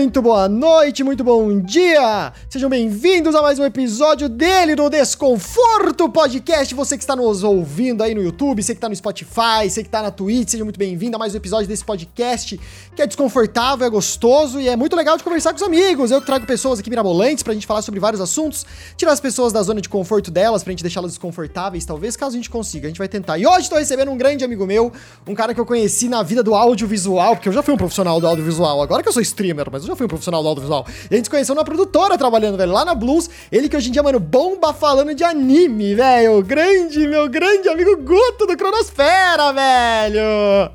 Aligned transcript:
Muito 0.00 0.22
boa 0.22 0.48
noite, 0.48 1.04
muito 1.04 1.22
bom 1.22 1.60
dia! 1.60 2.32
Sejam 2.48 2.70
bem-vindos 2.70 3.34
a 3.34 3.42
mais 3.42 3.58
um 3.58 3.64
episódio 3.66 4.30
dele 4.30 4.74
do 4.74 4.88
Desconforto 4.88 6.08
Podcast. 6.08 6.74
Você 6.74 6.96
que 6.96 7.02
está 7.02 7.14
nos 7.14 7.44
ouvindo 7.44 8.02
aí 8.02 8.14
no 8.14 8.22
YouTube, 8.22 8.62
você 8.62 8.72
que 8.72 8.78
está 8.78 8.88
no 8.88 8.96
Spotify, 8.96 9.68
você 9.68 9.82
que 9.82 9.88
está 9.88 10.00
na 10.00 10.10
Twitch, 10.10 10.48
seja 10.48 10.64
muito 10.64 10.78
bem-vindo 10.78 11.16
a 11.16 11.18
mais 11.18 11.34
um 11.34 11.36
episódio 11.36 11.68
desse 11.68 11.84
podcast 11.84 12.58
que 12.96 13.02
é 13.02 13.06
desconfortável, 13.06 13.86
é 13.86 13.90
gostoso 13.90 14.58
e 14.58 14.70
é 14.70 14.74
muito 14.74 14.96
legal 14.96 15.18
de 15.18 15.22
conversar 15.22 15.50
com 15.50 15.56
os 15.56 15.62
amigos. 15.62 16.10
Eu 16.10 16.22
trago 16.22 16.46
pessoas 16.46 16.78
aqui 16.78 16.88
mirabolantes 16.88 17.42
pra 17.42 17.52
gente 17.52 17.66
falar 17.66 17.82
sobre 17.82 18.00
vários 18.00 18.22
assuntos, 18.22 18.64
tirar 18.96 19.12
as 19.12 19.20
pessoas 19.20 19.52
da 19.52 19.62
zona 19.62 19.82
de 19.82 19.88
conforto 19.90 20.30
delas, 20.30 20.64
pra 20.64 20.70
gente 20.70 20.82
deixá-las 20.82 21.10
desconfortáveis, 21.10 21.84
talvez, 21.84 22.16
caso 22.16 22.32
a 22.32 22.36
gente 22.38 22.48
consiga. 22.48 22.86
A 22.86 22.88
gente 22.88 22.98
vai 22.98 23.08
tentar. 23.08 23.36
E 23.36 23.46
hoje 23.46 23.64
estou 23.64 23.78
recebendo 23.78 24.10
um 24.10 24.16
grande 24.16 24.46
amigo 24.46 24.66
meu, 24.66 24.90
um 25.26 25.34
cara 25.34 25.52
que 25.52 25.60
eu 25.60 25.66
conheci 25.66 26.08
na 26.08 26.22
vida 26.22 26.42
do 26.42 26.54
audiovisual, 26.54 27.36
porque 27.36 27.50
eu 27.50 27.52
já 27.52 27.62
fui 27.62 27.74
um 27.74 27.76
profissional 27.76 28.18
do 28.18 28.26
audiovisual, 28.26 28.80
agora 28.80 29.02
que 29.02 29.08
eu 29.10 29.12
sou 29.12 29.20
streamer, 29.20 29.68
mas 29.70 29.89
eu 29.89 29.89
já 29.90 29.96
fui 29.96 30.06
um 30.06 30.08
profissional 30.08 30.42
do 30.42 30.48
audiovisual. 30.48 30.86
E 31.10 31.14
a 31.14 31.16
gente 31.16 31.26
se 31.26 31.30
conheceu 31.30 31.54
na 31.54 31.64
produtora 31.64 32.16
trabalhando, 32.16 32.56
velho, 32.56 32.72
lá 32.72 32.84
na 32.84 32.94
Blues. 32.94 33.28
Ele 33.50 33.68
que 33.68 33.76
hoje 33.76 33.88
em 33.88 33.92
dia, 33.92 34.02
mano, 34.02 34.18
bomba 34.18 34.72
falando 34.72 35.14
de 35.14 35.22
anime, 35.24 35.94
velho. 35.94 36.42
Grande, 36.42 37.06
meu 37.06 37.28
grande 37.28 37.68
amigo 37.68 37.96
Guto 37.98 38.46
do 38.46 38.56
Cronosfera, 38.56 39.52
velho. 39.52 40.70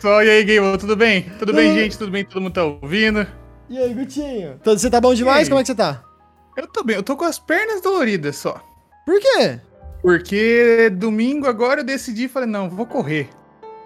Só, 0.00 0.22
e 0.22 0.30
aí, 0.30 0.44
Game, 0.44 0.78
tudo 0.78 0.96
bem? 0.96 1.30
Tudo 1.38 1.52
bem, 1.52 1.74
gente? 1.74 1.98
Tudo 1.98 2.10
bem? 2.10 2.24
Todo 2.24 2.40
mundo 2.40 2.52
tá 2.52 2.64
ouvindo? 2.64 3.26
E 3.68 3.78
aí, 3.78 3.92
Gutinho? 3.92 4.58
Você 4.64 4.88
tá 4.90 5.00
bom 5.00 5.14
demais? 5.14 5.48
Como 5.48 5.60
é 5.60 5.62
que 5.62 5.66
você 5.66 5.74
tá? 5.74 6.02
Eu 6.56 6.66
tô 6.66 6.82
bem, 6.82 6.96
eu 6.96 7.02
tô 7.02 7.16
com 7.16 7.24
as 7.24 7.38
pernas 7.38 7.80
doloridas 7.80 8.36
só. 8.36 8.60
Por 9.06 9.20
quê? 9.20 9.60
Porque 10.02 10.90
domingo 10.90 11.46
agora 11.46 11.80
eu 11.80 11.84
decidi, 11.84 12.28
falei, 12.28 12.48
não, 12.48 12.68
vou 12.68 12.86
correr. 12.86 13.28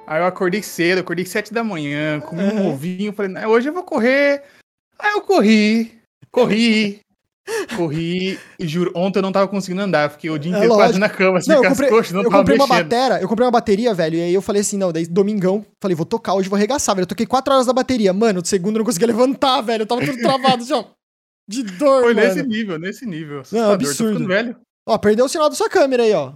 Aí 0.07 0.21
eu 0.21 0.27
acordei 0.27 0.63
cedo, 0.63 1.01
acordei 1.01 1.25
sete 1.25 1.53
da 1.53 1.63
manhã, 1.63 2.21
comi 2.21 2.43
um 2.43 2.71
ovinho, 2.73 3.13
falei, 3.13 3.45
hoje 3.47 3.69
eu 3.69 3.73
vou 3.73 3.83
correr. 3.83 4.43
Aí 4.99 5.13
eu 5.13 5.21
corri, 5.23 5.93
corri, 6.31 7.01
corri, 7.77 8.39
e 8.59 8.69
juro, 8.69 8.93
ontem 8.95 9.19
eu 9.19 9.23
não 9.23 9.33
tava 9.33 9.49
conseguindo 9.49 9.83
andar, 9.83 10.11
fiquei 10.11 10.31
o 10.31 10.39
dia 10.39 10.53
É 10.53 10.55
inteiro 10.55 10.69
lógico. 10.75 10.89
quase 10.89 10.99
na 11.01 11.09
cama, 11.09 11.39
assim, 11.39 11.51
Não, 11.51 11.57
eu 11.57 11.63
com 11.63 11.69
comprei, 11.71 11.89
as 11.89 11.95
coxas, 11.95 12.13
não 12.13 12.21
eu 12.23 12.31
tava 12.31 12.39
comprei 12.39 12.57
uma 12.57 12.67
mexendo. 12.69 12.89
bateria, 12.89 13.21
eu 13.23 13.29
comprei 13.29 13.45
uma 13.47 13.51
bateria, 13.51 13.95
velho, 13.95 14.17
e 14.17 14.21
aí 14.23 14.35
eu 14.35 14.43
falei 14.43 14.63
assim, 14.63 14.79
não, 14.79 14.93
daí 14.93 15.07
domingão, 15.07 15.67
falei, 15.81 15.95
vou 15.97 16.07
tocar 16.07 16.35
hoje, 16.35 16.49
vou 16.49 16.57
arregaçar, 16.57 16.95
velho. 16.95 17.03
Eu 17.05 17.09
toquei 17.09 17.27
4 17.27 17.53
horas 17.53 17.67
da 17.67 17.73
bateria. 17.73 18.13
Mano, 18.13 18.41
de 18.43 18.49
segundo 18.49 18.77
eu 18.77 18.79
não 18.81 18.85
conseguia 18.87 19.09
levantar, 19.09 19.61
velho. 19.61 19.83
Eu 19.83 19.87
tava 19.87 20.05
tudo 20.05 20.19
travado, 20.19 20.63
assim, 20.63 20.73
ó. 20.73 20.85
De 21.49 21.65
dor, 21.65 22.03
Foi 22.03 22.15
mano. 22.15 22.29
nesse 22.29 22.43
nível, 22.47 22.79
nesse 22.79 23.05
nível. 23.07 23.37
Não, 23.37 23.41
Assustador, 23.41 23.73
absurdo. 23.75 24.13
Tô 24.13 24.19
ficando 24.21 24.29
velho. 24.29 24.57
Ó, 24.89 24.99
perdeu 24.99 25.25
o 25.25 25.29
sinal 25.29 25.49
da 25.51 25.57
sua 25.57 25.69
câmera 25.69 26.05
aí, 26.05 26.13
ó. 26.13 26.33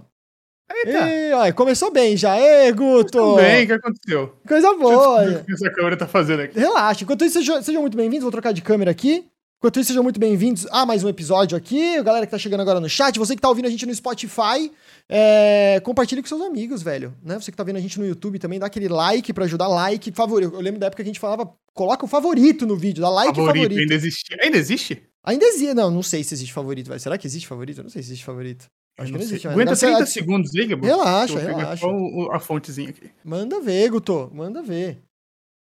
Eita, 0.69 1.37
ó, 1.37 1.53
começou 1.53 1.91
bem 1.91 2.17
já. 2.17 2.37
Ê, 2.39 2.71
Guto! 2.71 3.11
tudo 3.11 3.35
bem, 3.37 3.63
o 3.63 3.67
que 3.67 3.73
aconteceu? 3.73 4.33
Coisa 4.47 4.73
boa. 4.75 5.39
o 5.39 5.45
que 5.45 5.53
essa 5.53 5.69
câmera 5.71 5.95
tá 5.95 6.07
fazendo 6.07 6.41
aqui. 6.41 6.59
Relaxa. 6.59 7.03
Enquanto 7.03 7.23
isso, 7.23 7.39
sejam, 7.39 7.61
sejam 7.63 7.81
muito 7.81 7.95
bem-vindos. 7.95 8.23
Vou 8.23 8.31
trocar 8.31 8.51
de 8.51 8.61
câmera 8.61 8.91
aqui. 8.91 9.25
Enquanto 9.59 9.79
isso, 9.79 9.87
sejam 9.87 10.03
muito 10.03 10.19
bem-vindos 10.19 10.67
a 10.69 10.85
mais 10.85 11.03
um 11.03 11.09
episódio 11.09 11.57
aqui. 11.57 11.97
A 11.97 12.03
galera 12.03 12.27
que 12.27 12.31
tá 12.31 12.37
chegando 12.37 12.61
agora 12.61 12.79
no 12.79 12.87
chat, 12.87 13.17
você 13.17 13.35
que 13.35 13.41
tá 13.41 13.49
ouvindo 13.49 13.65
a 13.65 13.69
gente 13.71 13.87
no 13.87 13.95
Spotify, 13.95 14.71
é, 15.09 15.79
compartilhe 15.83 16.21
com 16.21 16.27
seus 16.27 16.41
amigos, 16.41 16.83
velho. 16.83 17.11
Né? 17.23 17.39
Você 17.39 17.49
que 17.49 17.57
tá 17.57 17.63
vendo 17.63 17.77
a 17.77 17.79
gente 17.79 17.97
no 17.99 18.05
YouTube 18.05 18.37
também, 18.37 18.59
dá 18.59 18.67
aquele 18.67 18.87
like 18.87 19.33
pra 19.33 19.45
ajudar. 19.45 19.67
Like, 19.67 20.11
favorito. 20.11 20.53
Eu 20.53 20.61
lembro 20.61 20.79
da 20.79 20.87
época 20.87 21.01
que 21.01 21.09
a 21.09 21.11
gente 21.11 21.19
falava, 21.19 21.51
coloca 21.73 22.05
o 22.05 22.07
favorito 22.07 22.67
no 22.67 22.75
vídeo, 22.77 23.01
dá 23.01 23.09
like 23.09 23.31
e 23.31 23.35
favorito, 23.35 23.63
favorito. 23.63 23.79
ainda 23.79 23.95
existe. 23.95 24.37
Ainda 24.39 24.57
existe? 24.57 25.03
Ainda 25.23 25.45
existe. 25.45 25.73
Não, 25.73 25.89
não 25.89 26.03
sei 26.03 26.23
se 26.23 26.35
existe 26.35 26.53
favorito, 26.53 26.89
velho. 26.89 26.99
Será 26.99 27.17
que 27.17 27.25
existe 27.25 27.47
favorito? 27.47 27.79
Eu 27.79 27.83
não 27.83 27.89
sei 27.89 28.03
se 28.03 28.09
existe 28.09 28.25
favorito. 28.25 28.67
Acho 28.97 29.11
que 29.11 29.17
não 29.17 29.23
existe. 29.23 29.47
Aguenta 29.47 29.65
deve 29.71 29.75
ser- 29.79 29.87
30 29.87 30.05
segundos 30.07 30.55
aí, 30.55 30.65
Gabo. 30.67 30.85
Relaxa, 30.85 31.35
pegar 31.39 31.55
relaxa. 31.57 31.81
só 31.81 31.91
o- 31.91 32.31
a 32.31 32.39
fontezinha 32.39 32.89
aqui. 32.89 33.11
Manda 33.23 33.59
ver, 33.61 33.89
Guto. 33.91 34.29
Manda 34.33 34.61
ver. 34.63 35.03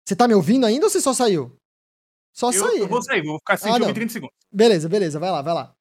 Você 0.06 0.16
tá 0.16 0.28
me 0.28 0.34
ouvindo 0.34 0.66
ainda 0.66 0.86
ou 0.86 0.90
você 0.90 1.00
só 1.00 1.14
saiu? 1.14 1.56
Só 2.36 2.50
Eu, 2.50 2.54
saiu. 2.60 2.78
eu 2.80 2.88
vou 2.88 3.02
sair, 3.02 3.22
vou 3.23 3.38
ficar 3.39 3.58
sem 3.58 3.72
Ah, 3.72 3.76
te 3.76 3.80
não. 3.80 3.88
ouvir 3.88 4.00
30 4.00 4.12
segundos. 4.14 4.36
Beleza, 4.52 4.89
beleza, 4.89 5.20
vai 5.20 5.32
lá, 5.32 5.42
vai 5.42 5.54
lá. 5.54 5.73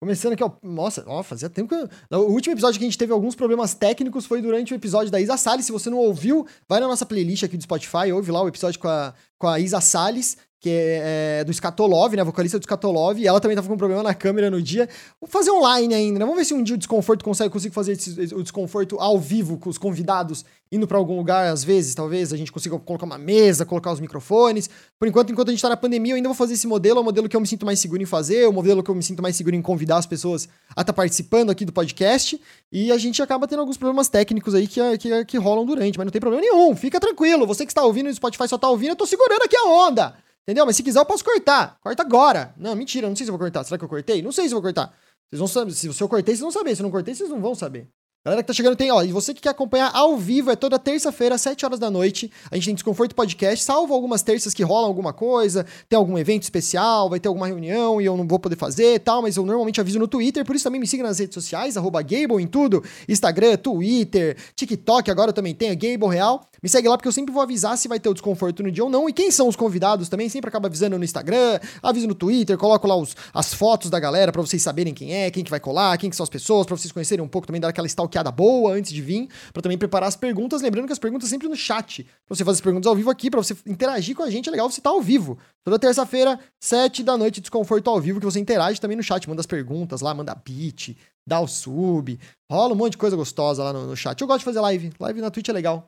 Começando 0.00 0.32
aqui, 0.32 0.42
ó. 0.42 0.50
Nossa, 0.62 1.04
ó, 1.06 1.22
fazia 1.22 1.48
tempo 1.48 1.68
que. 1.68 1.74
eu- 2.10 2.18
O 2.20 2.32
último 2.32 2.52
episódio 2.54 2.78
que 2.78 2.84
a 2.84 2.88
gente 2.88 2.98
teve 2.98 3.12
alguns 3.12 3.34
problemas 3.36 3.72
técnicos 3.72 4.26
foi 4.26 4.42
durante 4.42 4.72
o 4.72 4.76
episódio 4.76 5.10
da 5.12 5.20
Isa 5.20 5.36
Salles. 5.36 5.64
Se 5.66 5.70
você 5.72 5.88
não 5.90 5.98
ouviu, 5.98 6.46
vai 6.68 6.80
na 6.80 6.88
nossa 6.88 7.06
playlist 7.06 7.44
aqui 7.44 7.56
do 7.56 7.62
Spotify, 7.62 8.10
ouve 8.12 8.30
lá 8.32 8.42
o 8.42 8.48
episódio 8.48 8.80
com 8.80 8.88
a, 8.88 9.14
com 9.38 9.46
a 9.46 9.60
Isa 9.60 9.80
Salles, 9.80 10.36
que 10.62 10.70
é, 10.70 11.40
é 11.40 11.44
do 11.44 11.52
Scatolov, 11.52 12.14
né? 12.14 12.22
Vocalista 12.22 12.56
do 12.56 12.62
Scatolov. 12.62 13.18
E 13.18 13.26
ela 13.26 13.40
também 13.40 13.56
tava 13.56 13.66
com 13.66 13.74
um 13.74 13.76
problema 13.76 14.00
na 14.00 14.14
câmera 14.14 14.48
no 14.48 14.62
dia. 14.62 14.88
Vou 15.20 15.28
fazer 15.28 15.50
online 15.50 15.92
ainda, 15.92 16.20
né? 16.20 16.24
Vamos 16.24 16.38
ver 16.38 16.44
se 16.44 16.54
um 16.54 16.62
dia 16.62 16.76
o 16.76 16.78
desconforto 16.78 17.24
consegue, 17.24 17.50
consigo 17.50 17.74
fazer 17.74 17.92
esse- 17.92 18.32
o 18.32 18.42
desconforto 18.44 18.96
ao 19.00 19.18
vivo 19.18 19.58
com 19.58 19.68
os 19.68 19.76
convidados 19.76 20.44
indo 20.70 20.86
pra 20.86 20.96
algum 20.96 21.16
lugar, 21.16 21.52
às 21.52 21.62
vezes, 21.62 21.94
talvez 21.94 22.32
a 22.32 22.36
gente 22.36 22.50
consiga 22.50 22.78
colocar 22.78 23.04
uma 23.04 23.18
mesa, 23.18 23.66
colocar 23.66 23.92
os 23.92 24.00
microfones. 24.00 24.70
Por 24.98 25.06
enquanto, 25.06 25.30
enquanto 25.30 25.48
a 25.48 25.50
gente 25.50 25.60
tá 25.60 25.68
na 25.68 25.76
pandemia, 25.76 26.12
eu 26.12 26.16
ainda 26.16 26.28
vou 26.28 26.34
fazer 26.34 26.54
esse 26.54 26.66
modelo, 26.66 26.98
é 26.98 27.00
o 27.02 27.04
modelo 27.04 27.28
que 27.28 27.36
eu 27.36 27.40
me 27.40 27.46
sinto 27.46 27.66
mais 27.66 27.78
seguro 27.80 28.00
em 28.00 28.06
fazer, 28.06 28.44
é 28.44 28.48
o 28.48 28.52
modelo 28.52 28.82
que 28.82 28.90
eu 28.90 28.94
me 28.94 29.02
sinto 29.02 29.20
mais 29.20 29.36
seguro 29.36 29.54
em 29.54 29.60
convidar 29.60 29.98
as 29.98 30.06
pessoas 30.06 30.48
a 30.74 30.80
estar 30.80 30.92
participando 30.94 31.50
aqui 31.50 31.64
do 31.66 31.72
podcast. 31.72 32.40
E 32.70 32.90
a 32.90 32.96
gente 32.96 33.20
acaba 33.20 33.46
tendo 33.48 33.58
alguns 33.60 33.76
problemas 33.76 34.08
técnicos 34.08 34.54
aí 34.54 34.66
que, 34.66 34.80
que, 34.96 35.24
que 35.26 35.36
rolam 35.38 35.66
durante, 35.66 35.98
mas 35.98 36.06
não 36.06 36.12
tem 36.12 36.20
problema 36.20 36.40
nenhum. 36.42 36.74
Fica 36.74 36.98
tranquilo. 36.98 37.46
Você 37.46 37.66
que 37.66 37.72
está 37.72 37.82
ouvindo 37.84 38.06
no 38.06 38.14
Spotify 38.14 38.48
só 38.48 38.56
tá 38.56 38.70
ouvindo, 38.70 38.90
eu 38.92 38.96
tô 38.96 39.04
segurando 39.04 39.42
aqui 39.42 39.56
a 39.56 39.64
onda. 39.64 40.14
Entendeu? 40.42 40.66
Mas 40.66 40.76
se 40.76 40.82
quiser, 40.82 40.98
eu 40.98 41.06
posso 41.06 41.24
cortar. 41.24 41.78
Corta 41.80 42.02
agora. 42.02 42.54
Não, 42.56 42.74
mentira, 42.74 43.08
não 43.08 43.14
sei 43.14 43.24
se 43.24 43.30
eu 43.30 43.32
vou 43.32 43.38
cortar. 43.38 43.62
Será 43.64 43.78
que 43.78 43.84
eu 43.84 43.88
cortei? 43.88 44.22
Não 44.22 44.32
sei 44.32 44.48
se 44.48 44.54
eu 44.54 44.56
vou 44.56 44.62
cortar. 44.62 44.92
Vocês 45.30 45.38
vão 45.38 45.48
saber. 45.48 45.72
Se 45.72 45.86
eu 45.86 46.08
cortei, 46.08 46.34
vocês 46.34 46.40
vão 46.40 46.50
saber. 46.50 46.74
Se 46.74 46.82
eu 46.82 46.84
não 46.84 46.90
cortei, 46.90 47.14
vocês 47.14 47.30
não 47.30 47.40
vão 47.40 47.54
saber. 47.54 47.88
Galera 48.24 48.40
que 48.40 48.46
tá 48.46 48.52
chegando 48.52 48.76
tem, 48.76 48.88
ó, 48.92 49.02
e 49.02 49.10
você 49.10 49.34
que 49.34 49.40
quer 49.40 49.48
acompanhar 49.48 49.90
ao 49.92 50.16
vivo, 50.16 50.48
é 50.48 50.54
toda 50.54 50.78
terça-feira, 50.78 51.34
às 51.34 51.40
7 51.40 51.66
horas 51.66 51.80
da 51.80 51.90
noite. 51.90 52.30
A 52.52 52.54
gente 52.54 52.66
tem 52.66 52.74
Desconforto 52.76 53.16
Podcast, 53.16 53.64
salvo 53.64 53.92
algumas 53.92 54.22
terças 54.22 54.54
que 54.54 54.62
rolam 54.62 54.86
alguma 54.86 55.12
coisa, 55.12 55.66
tem 55.88 55.96
algum 55.96 56.16
evento 56.16 56.44
especial, 56.44 57.10
vai 57.10 57.18
ter 57.18 57.26
alguma 57.26 57.48
reunião 57.48 58.00
e 58.00 58.04
eu 58.04 58.16
não 58.16 58.24
vou 58.24 58.38
poder 58.38 58.54
fazer 58.54 59.00
tal, 59.00 59.22
mas 59.22 59.36
eu 59.36 59.44
normalmente 59.44 59.80
aviso 59.80 59.98
no 59.98 60.06
Twitter, 60.06 60.44
por 60.44 60.54
isso 60.54 60.62
também 60.62 60.80
me 60.80 60.86
siga 60.86 61.02
nas 61.02 61.18
redes 61.18 61.34
sociais, 61.34 61.76
arroba 61.76 62.00
Gable 62.00 62.40
em 62.40 62.46
tudo, 62.46 62.84
Instagram, 63.08 63.56
Twitter, 63.56 64.36
TikTok, 64.54 65.10
agora 65.10 65.30
eu 65.30 65.34
também 65.34 65.52
tenho, 65.52 65.76
Gable 65.76 66.14
Real. 66.14 66.46
Me 66.62 66.68
segue 66.68 66.86
lá 66.86 66.96
porque 66.96 67.08
eu 67.08 67.12
sempre 67.12 67.34
vou 67.34 67.42
avisar 67.42 67.76
se 67.76 67.88
vai 67.88 67.98
ter 67.98 68.08
o 68.08 68.14
desconforto 68.14 68.62
no 68.62 68.70
dia 68.70 68.84
ou 68.84 68.88
não. 68.88 69.08
E 69.08 69.12
quem 69.12 69.32
são 69.32 69.48
os 69.48 69.56
convidados 69.56 70.08
também, 70.08 70.28
sempre 70.28 70.48
acaba 70.48 70.68
avisando 70.68 70.96
no 70.96 71.04
Instagram, 71.04 71.58
aviso 71.82 72.06
no 72.06 72.14
Twitter, 72.14 72.56
coloco 72.56 72.86
lá 72.86 72.94
os, 72.94 73.16
as 73.34 73.52
fotos 73.52 73.90
da 73.90 73.98
galera 73.98 74.30
pra 74.30 74.40
vocês 74.40 74.62
saberem 74.62 74.94
quem 74.94 75.12
é, 75.12 75.28
quem 75.28 75.42
que 75.42 75.50
vai 75.50 75.58
colar, 75.58 75.98
quem 75.98 76.08
que 76.08 76.14
são 76.14 76.22
as 76.22 76.30
pessoas, 76.30 76.64
pra 76.64 76.76
vocês 76.76 76.92
conhecerem 76.92 77.24
um 77.24 77.26
pouco 77.26 77.48
também, 77.48 77.60
dar 77.60 77.66
aquela 77.66 77.88
stalkeada 78.12 78.30
boa 78.30 78.74
antes 78.74 78.92
de 78.92 79.00
vir, 79.00 79.28
pra 79.52 79.62
também 79.62 79.78
preparar 79.78 80.08
as 80.08 80.16
perguntas. 80.16 80.60
Lembrando 80.60 80.86
que 80.86 80.92
as 80.92 80.98
perguntas 80.98 81.28
sempre 81.28 81.48
no 81.48 81.56
chat, 81.56 82.04
pra 82.04 82.36
você 82.36 82.44
fazer 82.44 82.56
as 82.56 82.60
perguntas 82.60 82.86
ao 82.86 82.94
vivo 82.94 83.10
aqui, 83.10 83.30
pra 83.30 83.42
você 83.42 83.56
interagir 83.66 84.14
com 84.14 84.22
a 84.22 84.30
gente, 84.30 84.48
é 84.48 84.52
legal 84.52 84.70
você 84.70 84.80
estar 84.80 84.90
ao 84.90 85.00
vivo. 85.00 85.38
Toda 85.64 85.78
terça-feira, 85.78 86.38
sete 86.62 87.02
da 87.02 87.16
noite, 87.16 87.40
desconforto 87.40 87.88
ao 87.88 88.00
vivo, 88.00 88.20
que 88.20 88.26
você 88.26 88.38
interage 88.38 88.80
também 88.80 88.96
no 88.96 89.02
chat, 89.02 89.26
manda 89.28 89.40
as 89.40 89.46
perguntas 89.46 90.02
lá, 90.02 90.12
manda 90.12 90.34
beat, 90.34 90.96
dá 91.26 91.40
o 91.40 91.48
sub, 91.48 92.18
rola 92.50 92.74
um 92.74 92.76
monte 92.76 92.92
de 92.92 92.98
coisa 92.98 93.16
gostosa 93.16 93.64
lá 93.64 93.72
no, 93.72 93.86
no 93.86 93.96
chat. 93.96 94.20
Eu 94.20 94.26
gosto 94.26 94.40
de 94.40 94.44
fazer 94.44 94.60
live, 94.60 94.92
live 95.00 95.20
na 95.20 95.30
Twitch 95.30 95.48
é 95.48 95.52
legal. 95.52 95.86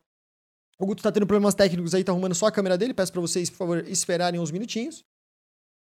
O 0.78 0.86
Guto 0.86 1.02
tá 1.02 1.12
tendo 1.12 1.26
problemas 1.26 1.54
técnicos 1.54 1.94
aí, 1.94 2.02
tá 2.02 2.10
arrumando 2.10 2.34
só 2.34 2.46
a 2.46 2.50
câmera 2.50 2.76
dele. 2.76 2.92
Peço 2.92 3.12
pra 3.12 3.20
vocês, 3.20 3.48
por 3.48 3.58
favor, 3.58 3.88
esperarem 3.88 4.40
uns 4.40 4.50
minutinhos. 4.50 5.04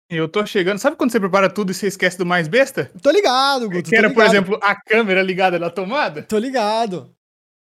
Eu 0.10 0.30
tô 0.30 0.46
chegando. 0.46 0.80
Sabe 0.80 0.96
quando 0.96 1.12
você 1.12 1.20
prepara 1.20 1.50
tudo 1.50 1.72
e 1.72 1.74
você 1.74 1.88
esquece 1.88 2.18
do 2.18 2.26
mais 2.26 2.48
besta? 2.48 2.90
Tô 3.02 3.12
ligado, 3.12 3.70
Guto. 3.70 3.90
que 3.90 3.96
era, 3.96 4.14
por 4.14 4.24
exemplo, 4.24 4.58
a 4.62 4.74
câmera 4.76 5.22
ligada 5.22 5.60
na 5.60 5.70
tomada? 5.70 6.24
Tô 6.24 6.38
ligado. 6.38 7.14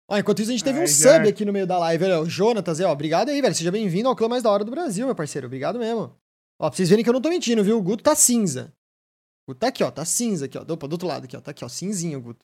Ó, 0.10 0.18
enquanto 0.18 0.40
isso, 0.42 0.50
a 0.50 0.54
gente 0.54 0.64
teve 0.64 0.80
um 0.80 0.82
Ai, 0.82 0.88
já. 0.88 1.14
sub 1.18 1.30
aqui 1.30 1.46
no 1.46 1.54
meio 1.54 1.68
da 1.68 1.78
live. 1.78 2.04
Olha, 2.06 2.20
o 2.20 2.26
Jonatas, 2.30 2.80
aí, 2.80 2.86
ó. 2.86 2.92
Obrigado 2.92 3.30
aí, 3.30 3.42
velho. 3.42 3.54
Seja 3.54 3.72
bem-vindo 3.72 4.10
ao 4.10 4.16
clã 4.16 4.28
mais 4.28 4.42
da 4.44 4.50
hora 4.50 4.64
do 4.66 4.72
Brasil, 4.72 5.06
meu 5.06 5.16
parceiro. 5.16 5.46
Obrigado 5.48 5.78
mesmo. 5.78 6.16
Ó, 6.60 6.68
pra 6.70 6.76
vocês 6.76 6.90
verem 6.90 7.04
que 7.04 7.10
eu 7.10 7.14
não 7.14 7.22
tô 7.22 7.30
mentindo, 7.30 7.64
viu? 7.64 7.78
O 7.78 7.82
Guto 7.82 8.04
tá 8.04 8.16
cinza. 8.16 8.74
O 9.48 9.52
Guto 9.52 9.60
tá 9.60 9.68
aqui, 9.68 9.84
ó. 9.84 9.92
Tá 9.92 10.04
cinza 10.04 10.46
aqui, 10.46 10.58
ó. 10.58 10.62
Opa, 10.68 10.88
do 10.88 10.94
outro 10.94 11.08
lado 11.08 11.26
aqui, 11.26 11.38
ó. 11.38 11.42
Tá 11.42 11.52
aqui, 11.52 11.64
ó. 11.64 11.70
Cinzinho, 11.70 12.18
o 12.18 12.22
Guto. 12.22 12.44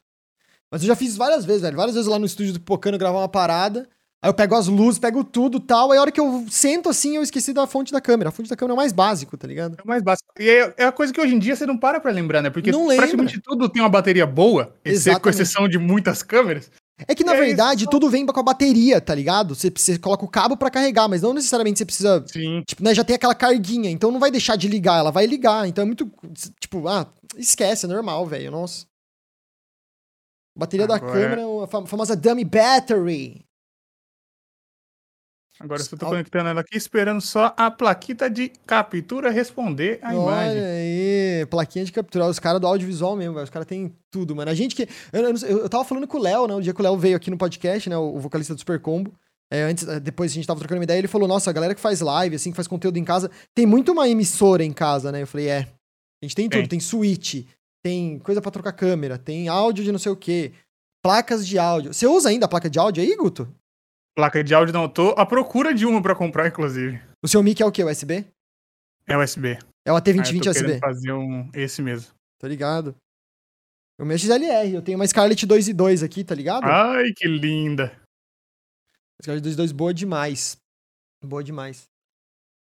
Mas 0.72 0.81
eu 0.84 0.88
já 0.88 0.96
fiz 0.96 1.18
várias 1.18 1.44
vezes, 1.44 1.63
velho. 1.63 1.75
Várias 1.75 1.95
vezes 1.95 2.10
lá 2.10 2.19
no 2.19 2.25
estúdio 2.25 2.54
do 2.54 2.62
Pocano 2.62 2.98
gravar 3.00 3.18
uma 3.19 3.30
parada. 3.30 3.89
Aí 4.22 4.30
eu 4.30 4.34
pego 4.34 4.56
as 4.56 4.68
luzes, 4.68 4.98
pego 5.00 5.24
tudo 5.24 5.58
e 5.58 5.62
tal. 5.62 5.92
Aí 5.92 5.98
a 5.98 6.02
hora 6.02 6.12
que 6.12 6.19
eu 6.19 6.46
sento 6.50 6.90
assim, 6.90 7.16
eu 7.18 7.22
esqueci 7.22 7.54
da 7.54 7.68
fonte 7.68 7.92
da 7.92 8.02
câmera. 8.02 8.30
A 8.30 8.31
fonte 8.31 8.50
da 8.50 8.56
câmera 8.56 8.74
é 8.74 8.75
o 8.75 8.78
mais 8.78 8.92
básico, 8.92 9.38
tá 9.38 9.48
ligado? 9.48 9.75
É 9.80 9.84
o 9.84 9.88
mais 9.88 10.02
básico. 10.02 10.28
E 10.40 10.50
é, 10.50 10.74
é 10.78 10.86
a 10.86 10.92
coisa 10.92 11.14
que 11.14 11.22
hoje 11.22 11.36
em 11.36 11.40
dia 11.40 11.56
você 11.56 11.66
não 11.68 11.78
para 11.78 12.00
pra 12.00 12.12
lembrar, 12.12 12.42
né? 12.42 12.50
Porque 12.50 12.72
praticamente 12.72 13.40
tudo 13.40 13.69
tem 13.69 13.81
uma 13.81 13.90
bateria 13.90 14.25
boa, 14.25 14.74
exceto 14.84 15.22
com 15.22 15.30
exceção 15.30 15.68
de 15.68 15.78
muitas 15.78 16.24
câmeras. 16.24 16.72
É 17.08 17.14
que, 17.14 17.24
na 17.24 17.36
É 17.36 17.40
verdade, 17.40 17.84
isso. 17.84 17.92
tudo 17.92 18.10
vem 18.10 18.25
com 18.25 18.40
a 18.40 18.44
bateria, 18.44 19.00
tá 19.00 19.14
ligado? 19.14 19.54
Você, 19.54 19.69
você 19.69 20.00
coloca 20.00 20.25
o 20.25 20.28
cabo 20.28 20.58
pra 20.58 20.72
carregar, 20.72 21.08
mas 21.08 21.22
não 21.22 21.31
necessariamente 21.31 21.78
você 21.78 21.86
precisa. 21.86 22.25
Sim. 22.25 22.63
Tipo, 22.66 22.84
né, 22.84 22.96
já 22.96 23.04
tem 23.04 23.16
aquela 23.16 23.36
carguinha, 23.36 23.92
então 23.92 24.10
não 24.12 24.20
vai 24.20 24.31
deixar 24.31 24.56
de 24.56 24.68
ligar, 24.68 24.98
ela 24.98 25.12
vai 25.12 25.28
ligar. 25.28 25.68
Então 25.68 25.84
é 25.84 25.86
muito. 25.86 26.12
Tipo, 26.60 26.88
ah, 26.88 27.06
esquece, 27.38 27.86
é 27.86 27.88
normal, 27.90 28.25
velho. 28.25 28.50
Nossa. 28.50 28.88
Bateria 30.58 30.88
da 30.88 30.96
Agora- 30.96 31.13
câmera, 31.13 31.42
a 31.63 31.68
fam- 31.68 31.86
famosa 31.86 32.16
dummy 32.16 32.44
battery. 32.44 33.46
Agora 35.59 35.81
eu 35.81 35.86
só 35.86 35.98
tô 35.98 36.06
Al- 36.06 36.12
conectando 36.12 36.50
ela 36.50 36.62
aqui, 36.62 36.77
esperando 36.77 37.19
só 37.19 37.54
a 37.57 37.71
plaquita 37.71 38.30
de 38.30 38.50
captura 38.65 39.30
responder 39.31 40.00
a 40.04 40.09
Olha 40.09 40.15
imagem. 40.21 40.62
aí, 40.63 41.45
plaquinha 41.50 41.83
de 41.86 41.92
capturar. 41.92 42.30
Os 42.30 42.38
caras 42.39 42.62
do 42.62 42.68
audiovisual 42.68 43.15
mesmo, 43.15 43.33
velho. 43.33 43.44
Os 43.44 43.50
caras 43.50 43.68
têm 43.68 43.92
tudo, 44.12 44.36
mano. 44.36 44.51
A 44.51 44.54
gente 44.54 44.75
que. 44.75 44.88
Eu, 45.12 45.21
eu, 45.24 45.36
eu- 45.62 45.69
tava 45.69 45.83
falando 45.83 46.07
com 46.07 46.18
o 46.18 46.21
Léo, 46.21 46.48
né? 46.48 46.54
O 46.56 46.62
dia 46.62 46.74
que 46.74 46.80
o 46.80 46.83
Léo 46.83 46.98
veio 46.98 47.15
aqui 47.18 47.31
no 47.31 47.38
podcast, 47.38 47.89
né? 47.89 47.98
O, 47.98 48.19
vocalista 48.19 48.54
do 48.54 48.59
Super 48.59 48.80
Combo. 48.80 49.13
É, 49.51 49.63
antes, 49.63 49.88
é, 49.88 50.00
depois 50.00 50.31
a 50.31 50.36
gente 50.36 50.45
tava 50.45 50.59
trocando 50.59 50.80
uma 50.80 50.83
ideia, 50.83 50.98
ele 51.00 51.07
falou, 51.07 51.25
nossa, 51.27 51.50
a 51.50 51.54
galera 51.54 51.74
que 51.74 51.80
faz 51.80 52.01
live, 52.01 52.36
assim, 52.36 52.51
que 52.51 52.56
faz 52.57 52.68
conteúdo 52.68 52.98
em 52.98 53.03
casa, 53.06 53.31
tem 53.56 53.65
muito 53.65 53.94
uma 53.94 54.07
emissora 54.07 54.62
em 54.63 54.74
casa, 54.74 55.10
né? 55.12 55.21
Eu 55.21 55.27
falei, 55.27 55.48
é. 55.48 55.60
A 56.21 56.25
gente 56.25 56.36
tem 56.36 56.50
tudo, 56.50 56.60
Tem. 56.62 56.68
tem 56.69 56.80
switch, 56.81 57.45
tem 57.81 58.19
coisa 58.19 58.42
pra 58.42 58.51
trocar 58.51 58.74
câmera, 58.74 59.18
tem 59.18 59.48
áudio 59.48 59.83
de 59.86 59.92
não 59.92 60.00
sei 60.00 60.12
o 60.12 60.15
quê, 60.18 60.51
placas 61.01 61.48
de 61.48 61.57
áudio. 61.57 61.94
Você 61.94 62.06
usa 62.06 62.27
ainda 62.30 62.45
a 62.45 62.50
placa 62.50 62.69
de 62.69 62.77
áudio 62.77 63.01
aí, 63.01 63.15
Guto? 63.15 63.48
Placa 64.18 64.44
de 64.44 64.52
áudio 64.56 64.74
não, 64.74 64.81
eu 64.84 64.90
tô 64.90 65.10
à 65.10 65.28
procura 65.28 65.75
de 65.75 65.86
uma 65.86 66.02
pra 66.02 66.16
comprar, 66.16 66.48
inclusive. 66.48 67.00
O 67.24 67.28
seu 67.28 67.44
mic 67.44 67.62
é 67.62 67.66
o 67.68 67.72
quê? 67.72 67.84
USB? 67.84 68.25
É 69.08 69.16
USB. 69.16 69.60
É 69.86 69.92
o 69.92 69.96
Ah, 69.96 70.00
eu 70.00 70.02
AT2020 70.02 70.44
tô 70.44 70.50
USB. 70.50 70.80
fazer 70.80 71.14
um, 71.14 71.48
esse 71.54 71.84
mesmo. 71.84 72.12
Tô 72.40 72.48
ligado. 72.48 72.96
O 74.02 74.06
meu 74.06 74.16
é 74.16 74.18
XLR, 74.18 74.74
eu 74.74 74.81
tenho 74.81 74.98
uma 74.98 75.06
Scarlett 75.06 75.46
2 75.46 75.68
e 75.68 75.74
2 75.74 76.02
aqui, 76.02 76.24
tá 76.24 76.34
ligado? 76.34 76.64
Ai, 76.66 77.14
que 77.16 77.28
linda. 77.28 77.96
Scarlett 79.22 79.44
2 79.44 79.54
e 79.54 79.58
2 79.58 79.72
boa 79.72 79.94
demais. 79.94 80.58
Boa 81.24 81.44
demais. 81.44 81.84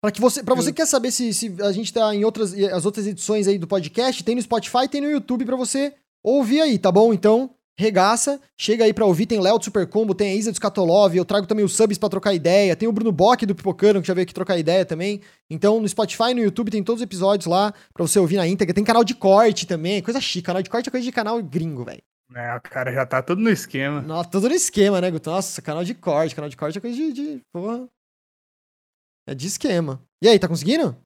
Pra, 0.03 0.13
que 0.13 0.21
você, 0.21 0.45
pra 0.45 0.55
você 0.55 0.73
que 0.73 0.77
quer 0.77 0.87
saber 0.87 1.11
se, 1.11 1.33
se 1.33 1.57
a 1.63 1.73
gente 1.73 1.91
tá 1.91 2.15
em 2.15 2.23
outras, 2.23 2.53
as 2.53 2.85
outras 2.85 3.07
edições 3.07 3.49
aí 3.49 3.59
do 3.59 3.67
podcast, 3.67 4.23
tem 4.23 4.35
no 4.35 4.43
Spotify, 4.43 4.87
tem 4.91 5.01
no 5.01 5.11
YouTube 5.11 5.47
pra 5.47 5.57
você 5.57 5.95
ouvir 6.23 6.61
aí, 6.61 6.79
tá 6.79 6.93
bom? 6.93 7.15
Então, 7.15 7.55
regaça, 7.81 8.41
chega 8.56 8.85
aí 8.85 8.93
pra 8.93 9.05
ouvir. 9.05 9.27
Tem 9.27 9.41
Léo 9.41 9.59
do 9.59 9.65
Super 9.65 9.87
Combo, 9.87 10.15
tem 10.15 10.32
a 10.32 10.35
Isa 10.35 10.53
do 10.53 10.56
Scatolov, 10.56 11.17
eu 11.17 11.25
trago 11.25 11.47
também 11.47 11.65
os 11.65 11.75
subs 11.75 11.99
pra 11.99 12.09
trocar 12.09 12.35
ideia, 12.35 12.77
tem 12.77 12.88
o 12.88 12.93
Bruno 12.93 13.11
Bock 13.11 13.44
do 13.44 13.55
Pipocano, 13.55 14.00
que 14.00 14.09
já 14.09 14.15
veio 14.15 14.25
aqui 14.25 14.35
trocar 14.35 14.59
ideia 14.59 14.85
também. 14.85 15.21
Então, 15.49 15.81
no 15.81 15.88
Spotify 15.88 16.31
e 16.31 16.35
no 16.35 16.43
YouTube 16.43 16.71
tem 16.71 16.82
todos 16.82 17.00
os 17.00 17.05
episódios 17.05 17.47
lá 17.47 17.73
pra 17.93 18.06
você 18.06 18.19
ouvir 18.19 18.37
na 18.37 18.47
íntegra. 18.47 18.75
Tem 18.75 18.85
canal 18.85 19.03
de 19.03 19.15
corte 19.15 19.67
também, 19.67 20.03
coisa 20.03 20.21
chique. 20.21 20.47
Canal 20.47 20.62
de 20.62 20.71
corte 20.71 20.88
é 20.88 20.91
coisa 20.91 21.05
de 21.05 21.12
canal 21.12 21.43
gringo, 21.43 21.85
velho. 21.85 22.03
É, 22.35 22.55
o 22.55 22.61
cara 22.61 22.93
já 22.93 23.05
tá 23.05 23.21
tudo 23.21 23.43
no 23.43 23.50
esquema. 23.50 24.00
Nossa, 24.03 24.31
tudo 24.31 24.49
no 24.49 24.55
esquema, 24.55 25.00
né, 25.00 25.11
Guto? 25.11 25.31
Nossa, 25.31 25.61
canal 25.61 25.83
de 25.83 25.94
corte. 25.94 26.35
Canal 26.35 26.49
de 26.49 26.56
corte 26.56 26.79
é 26.79 26.81
coisa 26.81 26.97
de, 26.97 27.12
de. 27.12 27.41
Porra. 27.53 27.88
É 29.26 29.35
de 29.35 29.47
esquema. 29.47 30.00
E 30.23 30.29
aí, 30.29 30.38
tá 30.38 30.47
conseguindo? 30.47 30.97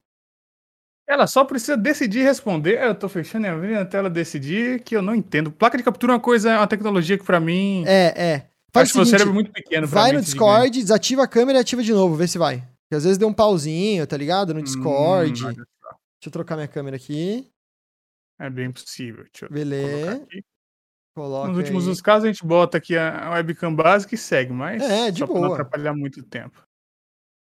Ela 1.07 1.27
só 1.27 1.43
precisa 1.45 1.77
decidir 1.77 2.23
responder. 2.23 2.81
Eu 2.81 2.95
tô 2.95 3.07
fechando 3.07 3.45
e 3.45 3.49
abrindo 3.49 3.77
a 3.77 3.85
tela 3.85 4.09
decidir 4.09 4.81
que 4.81 4.95
eu 4.95 5.01
não 5.01 5.13
entendo. 5.13 5.51
Placa 5.51 5.77
de 5.77 5.83
captura 5.83 6.13
é 6.13 6.15
uma 6.15 6.19
coisa, 6.21 6.51
é 6.51 6.57
uma 6.57 6.67
tecnologia 6.67 7.17
que 7.17 7.23
pra 7.23 7.39
mim. 7.39 7.83
É, 7.85 8.13
é. 8.33 8.47
Faz 8.73 8.89
acho 8.89 8.95
o 8.95 8.97
meu 8.97 9.05
seguinte, 9.05 9.19
cérebro 9.19 9.33
muito 9.33 9.51
pequeno 9.51 9.87
vai 9.87 10.11
no 10.11 10.19
Discord, 10.21 10.81
desativa 10.81 11.23
a 11.23 11.27
câmera 11.27 11.59
e 11.59 11.61
ativa 11.61 11.81
de 11.81 11.93
novo, 11.93 12.15
vê 12.15 12.27
se 12.27 12.37
vai. 12.37 12.57
Porque 12.57 12.95
às 12.95 13.03
vezes 13.03 13.17
deu 13.17 13.27
um 13.27 13.33
pauzinho, 13.33 14.05
tá 14.05 14.17
ligado? 14.17 14.53
No 14.53 14.61
Discord. 14.61 15.45
Hum, 15.45 15.53
Deixa 15.53 15.65
eu 16.25 16.31
trocar 16.31 16.55
minha 16.55 16.67
câmera 16.67 16.95
aqui. 16.97 17.49
é 18.39 18.49
bem 18.49 18.71
possível. 18.71 19.23
Deixa 19.31 19.45
eu 19.45 19.49
Beleza. 19.49 20.15
aqui. 20.23 20.43
Coloca 21.15 21.47
Nos 21.47 21.57
últimos 21.57 21.87
aí. 21.87 22.01
casos, 22.03 22.25
a 22.25 22.27
gente 22.27 22.45
bota 22.45 22.77
aqui 22.77 22.97
a 22.97 23.27
a 23.27 23.29
webcam 23.35 23.73
básica 23.73 24.15
e 24.15 24.17
segue, 24.17 24.51
mas 24.51 24.81
É, 24.83 25.11
de 25.11 25.19
só 25.19 25.25
pra 25.25 25.35
não 25.35 25.41
boa. 25.43 25.53
atrapalhar 25.53 25.93
muito 25.93 26.21
tempo. 26.23 26.61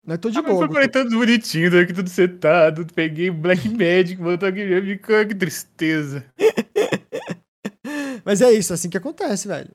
Não, 0.05 0.13
eu 0.13 0.19
tô 0.19 0.29
de 0.29 0.37
ah, 0.37 0.41
mas 0.43 0.51
boa. 0.51 0.67
Guto. 0.67 0.89
tudo 0.89 1.17
bonitinho, 1.17 1.79
aqui 1.79 1.93
tudo 1.93 2.09
setado. 2.09 2.85
Peguei 2.93 3.31
Black 3.31 3.67
Magic, 3.67 4.15
botou 4.17 4.47
aqui 4.47 4.63
webcam, 4.63 5.27
que 5.27 5.35
tristeza. 5.35 6.23
Mas 8.23 8.41
é 8.41 8.51
isso, 8.51 8.73
assim 8.73 8.89
que 8.89 8.97
acontece, 8.97 9.47
velho. 9.47 9.71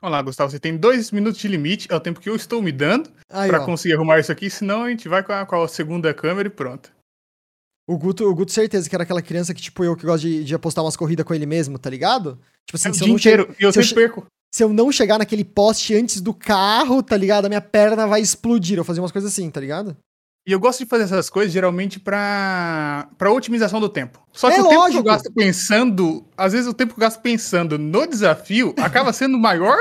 Vamos 0.00 0.16
lá, 0.16 0.22
Gustavo, 0.22 0.50
você 0.50 0.58
tem 0.58 0.76
dois 0.76 1.10
minutos 1.10 1.40
de 1.40 1.48
limite, 1.48 1.88
é 1.90 1.94
o 1.94 2.00
tempo 2.00 2.20
que 2.20 2.30
eu 2.30 2.36
estou 2.36 2.62
me 2.62 2.72
dando 2.72 3.10
ó. 3.60 3.66
conseguir 3.66 3.94
arrumar 3.94 4.18
isso 4.18 4.32
aqui, 4.32 4.48
senão 4.48 4.84
a 4.84 4.90
gente 4.90 5.08
vai 5.08 5.22
com 5.22 5.32
a, 5.32 5.44
com 5.44 5.62
a 5.62 5.68
segunda 5.68 6.14
câmera 6.14 6.48
e 6.48 6.50
pronto. 6.50 6.90
O 7.86 7.98
Guto, 7.98 8.24
o 8.24 8.34
Guto, 8.34 8.52
certeza 8.52 8.88
que 8.88 8.94
era 8.94 9.02
aquela 9.02 9.20
criança 9.20 9.52
que, 9.52 9.60
tipo, 9.60 9.84
eu 9.84 9.96
que 9.96 10.06
gosto 10.06 10.22
de, 10.22 10.44
de 10.44 10.54
apostar 10.54 10.84
umas 10.84 10.96
corridas 10.96 11.26
com 11.26 11.34
ele 11.34 11.44
mesmo, 11.44 11.78
tá 11.78 11.90
ligado? 11.90 12.38
Tipo 12.64 12.76
assim, 12.76 12.88
É 12.88 12.92
o 12.92 12.94
se 12.94 13.00
eu, 13.00 13.04
dia 13.04 13.08
não 13.08 13.18
inteiro, 13.18 13.56
e 13.58 13.64
eu 13.64 13.68
eu 13.68 13.72
sempre 13.72 13.94
perco. 13.94 14.26
Se 14.52 14.64
eu 14.64 14.72
não 14.72 14.90
chegar 14.90 15.18
naquele 15.18 15.44
poste 15.44 15.94
antes 15.94 16.20
do 16.20 16.34
carro, 16.34 17.02
tá 17.02 17.16
ligado? 17.16 17.44
A 17.46 17.48
minha 17.48 17.60
perna 17.60 18.06
vai 18.06 18.20
explodir. 18.20 18.78
Eu 18.78 18.84
fazia 18.84 19.02
umas 19.02 19.12
coisas 19.12 19.32
assim, 19.32 19.48
tá 19.50 19.60
ligado? 19.60 19.96
E 20.46 20.52
eu 20.52 20.58
gosto 20.58 20.80
de 20.80 20.86
fazer 20.86 21.04
essas 21.04 21.28
coisas 21.30 21.52
geralmente 21.52 22.00
pra, 22.00 23.08
pra 23.18 23.30
otimização 23.30 23.78
do 23.78 23.88
tempo. 23.88 24.20
Só 24.32 24.48
que 24.48 24.54
É 24.56 24.60
o 24.60 24.62
tempo 24.64 24.70
que 24.70 24.76
lógico. 24.78 24.98
eu 24.98 25.04
gasto 25.04 25.32
pensando, 25.32 26.24
às 26.36 26.52
vezes 26.52 26.66
o 26.66 26.74
tempo 26.74 26.94
que 26.94 26.98
eu 27.00 27.02
gasto 27.02 27.20
pensando 27.20 27.78
no 27.78 28.06
desafio 28.06 28.74
acaba 28.80 29.12
sendo 29.12 29.38
maior 29.38 29.76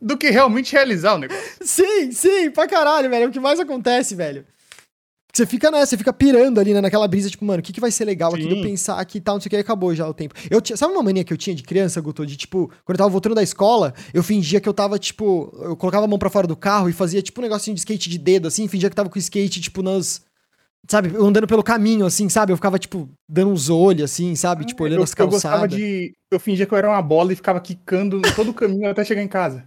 do 0.00 0.16
que 0.16 0.30
realmente 0.30 0.72
realizar 0.72 1.14
o 1.14 1.18
negócio. 1.18 1.42
Sim, 1.60 2.12
sim, 2.12 2.50
pra 2.50 2.68
caralho, 2.68 3.10
velho. 3.10 3.24
É 3.24 3.28
o 3.28 3.32
que 3.32 3.40
mais 3.40 3.58
acontece, 3.58 4.14
velho. 4.14 4.46
Você 5.36 5.44
fica 5.44 5.70
nessa, 5.70 5.90
você 5.90 5.98
fica 5.98 6.14
pirando 6.14 6.58
ali 6.58 6.72
né, 6.72 6.80
naquela 6.80 7.06
brisa, 7.06 7.28
tipo, 7.28 7.44
mano, 7.44 7.60
o 7.60 7.62
que, 7.62 7.70
que 7.70 7.78
vai 7.78 7.90
ser 7.90 8.06
legal 8.06 8.32
aqui 8.32 8.46
de 8.46 8.48
eu 8.48 8.56
Sim. 8.56 8.62
pensar 8.62 8.98
aqui 8.98 9.18
e 9.18 9.20
tal, 9.20 9.34
não 9.34 9.40
sei 9.42 9.48
o 9.48 9.50
que, 9.50 9.56
acabou 9.56 9.94
já 9.94 10.08
o 10.08 10.14
tempo. 10.14 10.34
Eu 10.50 10.62
tinha, 10.62 10.78
sabe 10.78 10.94
uma 10.94 11.02
mania 11.02 11.24
que 11.24 11.32
eu 11.32 11.36
tinha 11.36 11.54
de 11.54 11.62
criança, 11.62 12.00
Guto? 12.00 12.24
De 12.24 12.38
tipo, 12.38 12.68
quando 12.86 12.94
eu 12.94 12.98
tava 13.00 13.10
voltando 13.10 13.34
da 13.34 13.42
escola, 13.42 13.92
eu 14.14 14.22
fingia 14.22 14.62
que 14.62 14.68
eu 14.68 14.72
tava, 14.72 14.98
tipo, 14.98 15.54
eu 15.62 15.76
colocava 15.76 16.06
a 16.06 16.08
mão 16.08 16.18
pra 16.18 16.30
fora 16.30 16.46
do 16.46 16.56
carro 16.56 16.88
e 16.88 16.92
fazia, 16.94 17.20
tipo, 17.20 17.38
um 17.38 17.44
negocinho 17.44 17.74
de 17.74 17.80
skate 17.80 18.08
de 18.08 18.16
dedo, 18.16 18.48
assim, 18.48 18.66
fingia 18.66 18.88
que 18.88 18.96
tava 18.96 19.10
com 19.10 19.16
o 19.16 19.18
skate, 19.18 19.60
tipo, 19.60 19.82
nas. 19.82 20.24
Sabe, 20.88 21.14
andando 21.18 21.46
pelo 21.46 21.62
caminho, 21.62 22.06
assim, 22.06 22.30
sabe? 22.30 22.52
Eu 22.52 22.56
ficava, 22.56 22.78
tipo, 22.78 23.06
dando 23.28 23.50
uns 23.50 23.68
olhos, 23.68 24.10
assim, 24.10 24.34
sabe? 24.36 24.64
Tipo, 24.64 24.84
olhando 24.84 25.00
eu, 25.00 25.04
as 25.04 25.12
eu 25.18 25.28
gostava 25.28 25.58
calçadas. 25.58 25.76
de. 25.76 26.14
Eu 26.30 26.40
fingia 26.40 26.64
que 26.64 26.72
eu 26.72 26.78
era 26.78 26.88
uma 26.88 27.02
bola 27.02 27.34
e 27.34 27.36
ficava 27.36 27.60
quicando 27.60 28.22
todo 28.34 28.52
o 28.52 28.54
caminho 28.54 28.88
até 28.88 29.04
chegar 29.04 29.22
em 29.22 29.28
casa. 29.28 29.66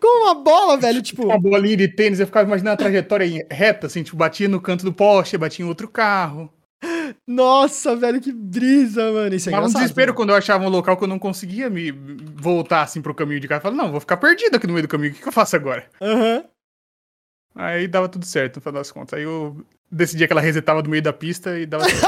Com 0.00 0.24
uma 0.24 0.34
bola, 0.34 0.76
velho, 0.76 1.02
tipo. 1.02 1.24
Uma 1.26 1.38
bolinha 1.40 1.76
de 1.76 1.88
tênis, 1.88 2.20
eu 2.20 2.26
ficava 2.26 2.46
imaginando 2.46 2.74
a 2.74 2.76
trajetória 2.76 3.46
reta, 3.50 3.86
assim, 3.88 4.02
tipo, 4.02 4.16
batia 4.16 4.48
no 4.48 4.60
canto 4.60 4.84
do 4.84 4.92
poste, 4.92 5.36
batia 5.36 5.64
em 5.64 5.68
outro 5.68 5.88
carro. 5.88 6.52
Nossa, 7.26 7.96
velho, 7.96 8.20
que 8.20 8.32
brisa, 8.32 9.10
mano. 9.10 9.34
Isso 9.34 9.48
é 9.48 9.52
Mas 9.52 9.70
um 9.70 9.78
desespero 9.78 10.12
né? 10.12 10.16
quando 10.16 10.30
eu 10.30 10.36
achava 10.36 10.64
um 10.64 10.68
local 10.68 10.96
que 10.96 11.02
eu 11.04 11.08
não 11.08 11.18
conseguia 11.18 11.68
me 11.68 11.90
voltar 12.36 12.82
assim 12.82 13.02
pro 13.02 13.14
caminho 13.14 13.40
de 13.40 13.48
casa. 13.48 13.58
Eu 13.58 13.62
falava, 13.62 13.82
não, 13.82 13.90
vou 13.90 14.00
ficar 14.00 14.16
perdido 14.16 14.54
aqui 14.56 14.66
no 14.66 14.72
meio 14.74 14.86
do 14.86 14.90
caminho, 14.90 15.10
o 15.10 15.14
que, 15.16 15.22
que 15.22 15.28
eu 15.28 15.32
faço 15.32 15.56
agora? 15.56 15.88
Aham. 16.00 16.44
Aí 17.56 17.88
dava 17.88 18.08
tudo 18.08 18.24
certo, 18.24 18.56
no 18.56 18.62
final 18.62 18.74
das 18.74 18.92
contas. 18.92 19.18
Aí 19.18 19.24
eu 19.24 19.64
decidia 19.90 20.26
que 20.28 20.32
ela 20.32 20.40
resetava 20.40 20.80
do 20.80 20.88
meio 20.90 21.02
da 21.02 21.12
pista 21.12 21.58
e 21.58 21.66
dava 21.66 21.84
certo. 21.88 22.06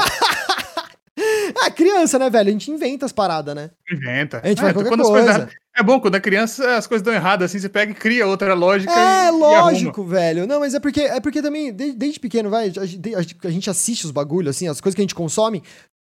Ah, 1.61 1.69
criança, 1.75 2.17
né, 2.17 2.29
velho? 2.29 2.47
A 2.47 2.51
gente 2.53 2.71
inventa 2.71 3.05
as 3.05 3.11
paradas, 3.11 3.53
né? 3.53 3.71
Inventa. 3.91 4.39
A 4.41 4.47
gente 4.47 4.61
faz 4.61 4.71
qualquer 4.71 4.89
quando 4.89 5.01
as 5.01 5.09
coisa. 5.09 5.33
coisas- 5.39 5.60
É 5.75 5.81
bom, 5.81 5.99
quando 6.01 6.15
a 6.15 6.19
criança 6.19 6.75
as 6.75 6.85
coisas 6.85 7.03
dão 7.03 7.13
errado, 7.13 7.43
assim, 7.43 7.57
você 7.57 7.69
pega 7.69 7.91
e 7.91 7.95
cria 7.95 8.27
outra 8.27 8.53
lógica 8.53 8.91
É, 8.91 9.25
e, 9.25 9.27
e 9.27 9.31
lógico, 9.31 10.03
velho. 10.03 10.45
Não, 10.45 10.59
mas 10.59 10.73
é 10.73 10.79
porque, 10.79 11.01
é 11.01 11.19
porque 11.21 11.41
também, 11.41 11.71
desde, 11.71 11.97
desde 11.97 12.19
pequeno, 12.19 12.49
vai, 12.49 12.71
a, 12.77 12.85
gente- 12.85 13.15
a 13.15 13.47
a 13.47 13.51
gente 13.51 13.69
assiste 13.69 14.03
os 14.05 14.11
bagulhos, 14.11 14.55
assim, 14.55 14.67
as 14.67 14.81
coisas 14.81 14.95
que 14.95 15.01
a 15.01 15.05
gente 15.05 15.15
consome. 15.15 15.63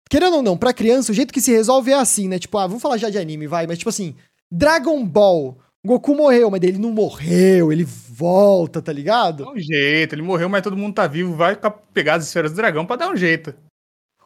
Querendo 0.09 0.37
ou 0.37 0.41
não, 0.43 0.57
pra 0.57 0.73
criança, 0.73 1.11
o 1.11 1.15
jeito 1.15 1.33
que 1.33 1.39
se 1.41 1.51
resolve 1.51 1.91
é 1.91 1.95
assim, 1.95 2.27
né? 2.27 2.39
Tipo, 2.39 2.57
ah, 2.57 2.67
vamos 2.67 2.81
falar 2.81 2.97
já 2.97 3.09
de 3.09 3.17
anime, 3.17 3.47
vai, 3.47 3.67
mas 3.67 3.77
tipo 3.77 3.89
assim, 3.89 4.15
Dragon 4.51 5.05
Ball. 5.05 5.57
Goku 5.85 6.15
morreu, 6.15 6.49
mas 6.49 6.61
ele 6.63 6.77
não 6.77 6.91
morreu, 6.91 7.69
ele 7.71 7.83
volta, 7.83 8.81
tá 8.81 8.93
ligado? 8.93 9.43
Dá 9.43 9.51
um 9.51 9.59
jeito, 9.59 10.15
ele 10.15 10.21
morreu, 10.21 10.47
mas 10.47 10.61
todo 10.61 10.77
mundo 10.77 10.93
tá 10.95 11.05
vivo, 11.07 11.35
vai 11.35 11.57
pra 11.57 11.69
pegar 11.69 12.15
as 12.15 12.25
esferas 12.25 12.51
do 12.51 12.55
dragão 12.55 12.85
pra 12.85 12.95
dar 12.95 13.09
um 13.11 13.17
jeito. 13.17 13.53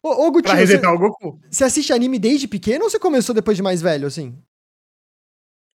Ô, 0.03 0.09
ô 0.09 0.15
Pra 0.15 0.29
Gutinho, 0.31 0.53
você, 0.55 0.59
resetar 0.59 0.93
o 0.93 0.99
Goku. 0.99 1.39
você 1.49 1.63
assiste 1.63 1.91
anime 1.91 2.19
desde 2.19 2.47
pequeno 2.47 2.83
ou 2.83 2.89
você 2.91 2.99
começou 2.99 3.33
depois 3.33 3.57
de 3.57 3.63
mais 3.63 3.81
velho, 3.81 4.05
assim? 4.07 4.35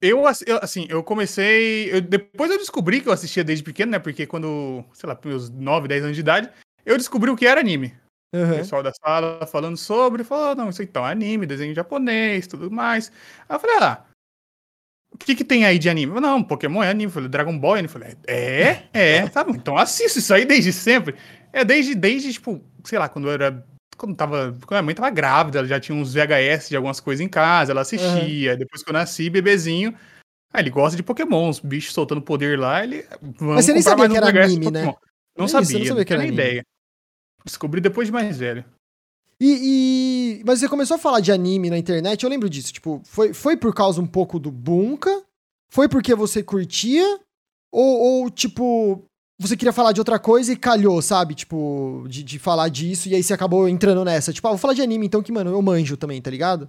Eu, 0.02 0.26
ass- 0.26 0.44
eu, 0.46 0.58
assim, 0.62 0.86
eu 0.88 1.02
comecei. 1.02 1.92
eu- 1.92 2.00
depois 2.00 2.50
eu 2.50 2.56
descobri 2.58 3.00
que 3.00 3.08
eu 3.08 3.12
assistia 3.12 3.44
desde 3.44 3.62
pequeno, 3.62 3.92
né? 3.92 3.98
Porque 3.98 4.26
quando, 4.26 4.82
sei 4.94 5.08
lá, 5.08 5.18
meus 5.24 5.50
9, 5.50 5.88
10 5.88 6.02
anos 6.02 6.16
de 6.16 6.20
idade, 6.20 6.50
eu 6.86 6.96
descobri 6.96 7.30
o 7.30 7.36
que 7.36 7.46
era 7.46 7.60
anime. 7.60 7.94
O 8.32 8.38
Aham. 8.38 8.56
pessoal 8.58 8.82
da 8.82 8.92
sala 8.94 9.46
falando 9.46 9.76
sobre, 9.76 10.22
falou, 10.22 10.54
não, 10.54 10.70
isso 10.70 10.82
então 10.82 11.06
é 11.06 11.10
anime, 11.10 11.46
desenho 11.46 11.74
japonês, 11.74 12.46
tudo 12.46 12.70
mais. 12.70 13.10
Aí 13.48 13.56
eu 13.56 13.60
falei, 13.60 13.76
ah, 13.80 14.04
o 15.12 15.18
que 15.18 15.34
que 15.34 15.44
tem 15.44 15.64
aí 15.64 15.78
de 15.78 15.90
anime? 15.90 16.14
Falei, 16.14 16.30
não, 16.30 16.42
Pokémon 16.42 16.82
é 16.82 16.88
anime, 16.90 17.06
eu 17.06 17.10
falei, 17.10 17.28
Dragon 17.28 17.58
Ball 17.58 17.76
é 17.76 17.78
anime. 17.80 17.88
Eu 17.88 17.92
falei, 18.00 18.16
é, 18.26 18.84
é, 18.92 19.28
tá 19.28 19.42
bom, 19.44 19.52
então 19.54 19.76
assisto 19.76 20.20
isso 20.20 20.32
aí 20.32 20.44
desde 20.44 20.72
sempre. 20.72 21.16
É 21.52 21.64
desde, 21.64 21.94
desde, 21.94 22.32
tipo, 22.32 22.64
sei 22.84 22.98
lá, 22.98 23.08
quando 23.08 23.26
eu 23.28 23.32
era, 23.32 23.66
quando 24.00 24.16
tava, 24.16 24.56
quando 24.66 24.78
a 24.78 24.82
mãe 24.82 24.94
tava 24.94 25.10
grávida, 25.10 25.58
ela 25.58 25.68
já 25.68 25.78
tinha 25.78 25.96
uns 25.96 26.14
VHS 26.14 26.70
de 26.70 26.76
algumas 26.76 27.00
coisas 27.00 27.24
em 27.24 27.28
casa, 27.28 27.72
ela 27.72 27.82
assistia, 27.82 28.56
depois 28.56 28.82
que 28.82 28.88
eu 28.88 28.94
nasci, 28.94 29.28
bebezinho, 29.28 29.94
ah, 30.52 30.58
ele 30.58 30.70
gosta 30.70 30.96
de 30.96 31.02
Pokémon, 31.02 31.50
os 31.50 31.60
bichos 31.60 31.92
soltando 31.92 32.22
poder 32.22 32.58
lá, 32.58 32.82
ele, 32.82 33.06
Mas 33.38 33.66
você 33.66 33.74
nem 33.74 33.82
sabia 33.82 34.08
que 34.08 34.16
era 34.16 34.28
anime, 34.44 34.70
né? 34.70 34.84
Não 35.36 35.44
É 35.44 35.48
isso, 35.48 35.56
você 35.56 35.62
sabia, 35.64 35.78
não 35.78 35.86
sabia 35.86 35.94
não 36.00 36.04
que 36.04 36.12
era 36.12 36.22
tinha 36.22 36.32
nem 36.32 36.32
ideia. 36.32 36.62
Descobri 37.44 37.80
depois 37.80 38.08
de 38.08 38.12
mais 38.12 38.38
velho. 38.38 38.64
E, 39.38 40.38
e- 40.40 40.44
Mas 40.44 40.60
você 40.60 40.68
começou 40.68 40.96
a 40.96 40.98
falar 40.98 41.20
de 41.20 41.32
anime 41.32 41.70
na 41.70 41.78
internet, 41.78 42.22
eu 42.22 42.30
lembro 42.30 42.48
disso. 42.50 42.72
Tipo, 42.72 43.00
foi, 43.04 43.32
foi 43.32 43.56
por 43.56 43.74
causa 43.74 44.00
um 44.00 44.06
pouco 44.06 44.38
do 44.38 44.50
Bunka? 44.50 45.22
Foi 45.70 45.88
porque 45.88 46.14
você 46.14 46.42
curtia? 46.42 47.20
Ou, 47.72 47.98
ou, 48.22 48.30
tipo, 48.30 49.04
você 49.40 49.56
queria 49.56 49.72
falar 49.72 49.92
de 49.92 50.00
outra 50.00 50.18
coisa 50.18 50.52
e 50.52 50.56
calhou, 50.56 51.00
sabe? 51.00 51.34
Tipo, 51.34 52.04
de, 52.08 52.22
de 52.22 52.38
falar 52.38 52.68
disso 52.68 53.08
e 53.08 53.14
aí 53.14 53.22
você 53.22 53.32
acabou 53.32 53.68
entrando 53.68 54.04
nessa. 54.04 54.32
Tipo, 54.32 54.46
ah, 54.48 54.50
vou 54.50 54.58
falar 54.58 54.74
de 54.74 54.82
anime 54.82 55.06
então 55.06 55.22
que, 55.22 55.32
mano, 55.32 55.50
eu 55.50 55.62
manjo 55.62 55.96
também, 55.96 56.20
tá 56.20 56.30
ligado? 56.30 56.68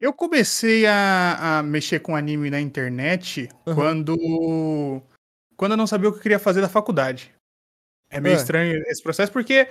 Eu 0.00 0.12
comecei 0.12 0.86
a, 0.86 1.58
a 1.58 1.62
mexer 1.62 2.00
com 2.00 2.16
anime 2.16 2.50
na 2.50 2.60
internet 2.60 3.48
Uhum. 3.66 3.74
quando 3.74 5.02
quando 5.56 5.72
eu 5.72 5.76
não 5.76 5.86
sabia 5.86 6.08
o 6.08 6.12
que 6.12 6.18
eu 6.18 6.22
queria 6.22 6.38
fazer 6.38 6.60
da 6.60 6.68
faculdade. 6.68 7.32
É 8.10 8.20
meio 8.20 8.34
É. 8.34 8.36
estranho 8.36 8.82
esse 8.88 9.02
processo 9.02 9.30
porque 9.32 9.68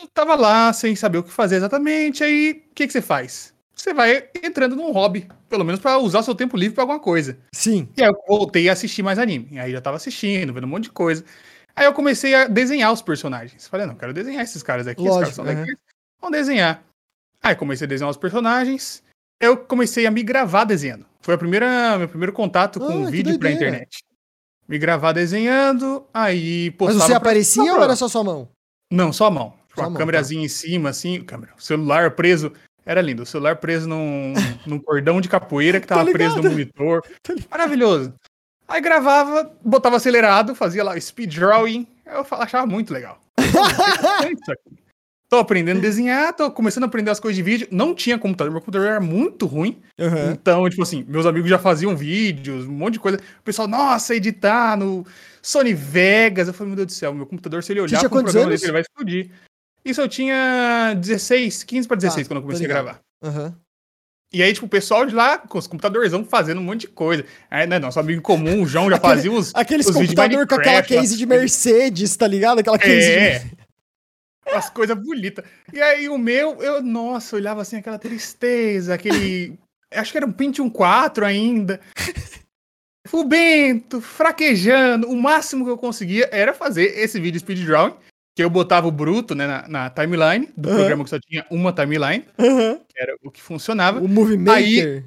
eu 0.00 0.08
tava 0.12 0.34
lá 0.34 0.72
sem 0.72 0.94
saber 0.94 1.18
o 1.18 1.22
que 1.22 1.30
fazer 1.30 1.56
exatamente. 1.56 2.22
Aí 2.22 2.64
o 2.70 2.74
que, 2.74 2.86
que 2.86 2.92
você 2.92 3.00
faz? 3.02 3.52
Você 3.74 3.92
vai 3.94 4.28
entrando 4.42 4.76
num 4.76 4.92
hobby, 4.92 5.28
pelo 5.48 5.64
menos 5.64 5.80
para 5.80 5.98
usar 5.98 6.22
seu 6.22 6.34
tempo 6.34 6.56
livre 6.56 6.74
para 6.74 6.84
alguma 6.84 7.00
coisa. 7.00 7.38
Sim. 7.52 7.88
E 7.96 8.02
aí 8.02 8.08
eu 8.08 8.16
voltei 8.28 8.68
a 8.68 8.72
assistir 8.72 9.02
mais 9.02 9.18
anime. 9.18 9.58
Aí 9.58 9.72
já 9.72 9.80
tava 9.80 9.96
assistindo, 9.96 10.52
vendo 10.52 10.64
um 10.64 10.68
monte 10.68 10.84
de 10.84 10.90
coisa. 10.90 11.24
Aí 11.74 11.86
eu 11.86 11.92
comecei 11.92 12.34
a 12.34 12.46
desenhar 12.46 12.92
os 12.92 13.00
personagens. 13.02 13.66
Falei, 13.66 13.86
não, 13.86 13.94
quero 13.94 14.12
desenhar 14.12 14.42
esses 14.44 14.62
caras 14.62 14.86
aqui, 14.86 15.00
Lógico, 15.02 15.22
esses 15.22 15.36
caras 15.36 15.52
são 15.52 15.62
legais. 15.62 15.78
Vamos 16.20 16.38
desenhar. 16.38 16.84
Aí 17.42 17.54
comecei 17.56 17.86
a 17.86 17.88
desenhar 17.88 18.10
os 18.10 18.16
personagens. 18.16 19.02
Eu 19.40 19.56
comecei 19.56 20.06
a 20.06 20.10
me 20.10 20.22
gravar 20.22 20.64
desenhando. 20.64 21.06
Foi 21.20 21.34
a 21.34 21.38
primeira, 21.38 21.98
meu 21.98 22.08
primeiro 22.08 22.32
contato 22.32 22.78
com 22.78 22.86
Ah, 22.86 22.96
o 22.96 23.04
que 23.06 23.10
vídeo 23.10 23.38
pra 23.38 23.50
internet. 23.50 24.04
Me 24.68 24.78
gravar 24.78 25.12
desenhando, 25.12 26.06
aí 26.14 26.68
Mas 26.70 26.76
postava 26.78 27.00
você 27.00 27.08
pra- 27.08 27.16
aparecia 27.16 27.64
pra 27.64 27.74
ou 27.74 27.82
era 27.82 27.96
só 27.96 28.06
sua 28.06 28.22
mão? 28.22 28.48
Não, 28.90 29.12
só 29.12 29.26
a 29.26 29.30
mão. 29.30 29.54
Tipo, 29.68 29.80
Só 29.80 29.86
a 29.86 29.90
mão, 29.90 29.98
câmerazinha 29.98 30.44
em 30.44 30.48
cima, 30.48 30.90
assim, 30.90 31.20
câmera. 31.22 31.52
Celular 31.58 32.12
preso. 32.12 32.52
Era 32.84 33.00
lindo. 33.00 33.22
O 33.22 33.26
celular 33.26 33.56
preso 33.56 33.88
num, 33.88 34.34
num 34.66 34.78
cordão 34.78 35.20
de 35.20 35.28
capoeira 35.28 35.80
que 35.80 35.86
Tô 35.86 35.94
tava 35.94 36.10
preso 36.10 36.36
no 36.36 36.50
monitor. 36.50 37.02
Ligado. 37.28 37.48
Maravilhoso. 37.50 38.14
Aí 38.68 38.80
gravava, 38.80 39.52
botava 39.64 39.96
acelerado, 39.96 40.54
fazia 40.54 40.82
lá 40.82 40.98
speed 40.98 41.34
drawing. 41.34 41.86
Eu 42.06 42.26
achava 42.38 42.66
muito 42.66 42.92
legal. 42.92 43.20
Tô 45.32 45.38
aprendendo 45.38 45.78
a 45.78 45.80
desenhar, 45.80 46.36
tô 46.36 46.50
começando 46.50 46.84
a 46.84 46.86
aprender 46.86 47.10
as 47.10 47.18
coisas 47.18 47.34
de 47.34 47.42
vídeo. 47.42 47.66
Não 47.70 47.94
tinha 47.94 48.18
computador, 48.18 48.52
meu 48.52 48.60
computador 48.60 48.86
era 48.86 49.00
muito 49.00 49.46
ruim. 49.46 49.80
Aham. 49.98 50.32
Então, 50.32 50.68
tipo 50.68 50.82
assim, 50.82 51.06
meus 51.08 51.24
amigos 51.24 51.48
já 51.48 51.58
faziam 51.58 51.96
vídeos, 51.96 52.66
um 52.66 52.72
monte 52.72 52.94
de 52.94 53.00
coisa. 53.00 53.16
O 53.16 53.42
pessoal, 53.42 53.66
nossa, 53.66 54.14
editar 54.14 54.76
no 54.76 55.06
Sony 55.40 55.72
Vegas. 55.72 56.48
Eu 56.48 56.52
falei, 56.52 56.68
meu 56.68 56.76
Deus 56.76 56.88
do 56.88 56.92
céu, 56.92 57.14
meu 57.14 57.24
computador, 57.24 57.62
se 57.62 57.72
ele 57.72 57.80
olhar 57.80 58.04
um 58.04 58.10
quantos 58.10 58.30
programa 58.30 58.50
desse, 58.50 58.66
ele 58.66 58.72
vai 58.72 58.82
explodir. 58.82 59.30
Isso 59.84 60.00
eu 60.00 60.08
tinha 60.08 60.94
16, 60.94 61.64
15 61.64 61.88
para 61.88 61.96
16 61.96 62.26
Tá, 62.26 62.30
quando 62.30 62.38
eu 62.38 62.42
comecei 62.42 62.66
a 62.66 62.68
gravar. 62.68 63.00
Aham. 63.22 63.54
E 64.34 64.42
aí, 64.42 64.52
tipo, 64.54 64.64
o 64.64 64.68
pessoal 64.68 65.04
de 65.04 65.14
lá, 65.14 65.36
com 65.36 65.58
os 65.58 65.66
computadorzão, 65.66 66.24
fazendo 66.24 66.58
um 66.58 66.64
monte 66.64 66.82
de 66.82 66.88
coisa. 66.88 67.22
Aí, 67.50 67.66
né, 67.66 67.78
nosso 67.78 68.00
amigo 68.00 68.22
comum, 68.22 68.62
o 68.62 68.66
João, 68.66 68.88
já 68.88 68.96
Aquele- 68.96 69.14
fazia 69.14 69.32
os. 69.32 69.54
Aqueles 69.54 69.86
os 69.86 69.92
de 69.94 70.00
computador 70.00 70.46
com 70.46 70.54
aquela 70.54 70.82
case 70.82 71.12
as 71.12 71.18
de. 71.18 71.26
Mercedes, 71.26 72.16
tá 72.16 72.26
ligado? 72.26 72.60
Aquela 72.60 72.78
case 72.78 72.94
de 73.06 73.12
É. 73.12 73.44
As 74.54 74.68
coisas 74.68 74.96
bonitas. 74.96 75.44
E 75.72 75.80
aí 75.80 76.08
o 76.08 76.18
meu, 76.18 76.60
eu, 76.62 76.82
nossa, 76.82 77.36
olhava 77.36 77.62
assim 77.62 77.76
aquela 77.76 77.98
tristeza, 77.98 78.94
aquele. 78.94 79.58
Acho 79.92 80.10
que 80.10 80.16
era 80.18 80.26
um 80.26 80.32
Pentium 80.32 80.68
4 80.70 81.24
ainda. 81.24 81.78
Fubento, 83.06 84.00
fraquejando. 84.00 85.08
O 85.08 85.16
máximo 85.16 85.64
que 85.64 85.70
eu 85.70 85.76
conseguia 85.78 86.28
era 86.32 86.54
fazer 86.54 86.98
esse 86.98 87.20
vídeo 87.20 87.38
speed 87.40 87.64
drawing, 87.64 87.94
que 88.34 88.42
eu 88.42 88.48
botava 88.50 88.86
o 88.86 88.90
bruto 88.90 89.34
né, 89.34 89.46
na, 89.46 89.68
na 89.68 89.90
timeline 89.90 90.48
do 90.56 90.68
Aham. 90.68 90.76
programa 90.78 91.04
que 91.04 91.10
só 91.10 91.18
tinha 91.20 91.44
uma 91.50 91.72
timeline, 91.72 92.24
Aham. 92.38 92.78
que 92.88 93.00
era 93.02 93.14
o 93.22 93.30
que 93.30 93.42
funcionava. 93.42 94.00
O 94.00 94.08
Movie 94.08 94.36
Aí- 94.50 94.76
Maker. 94.76 95.04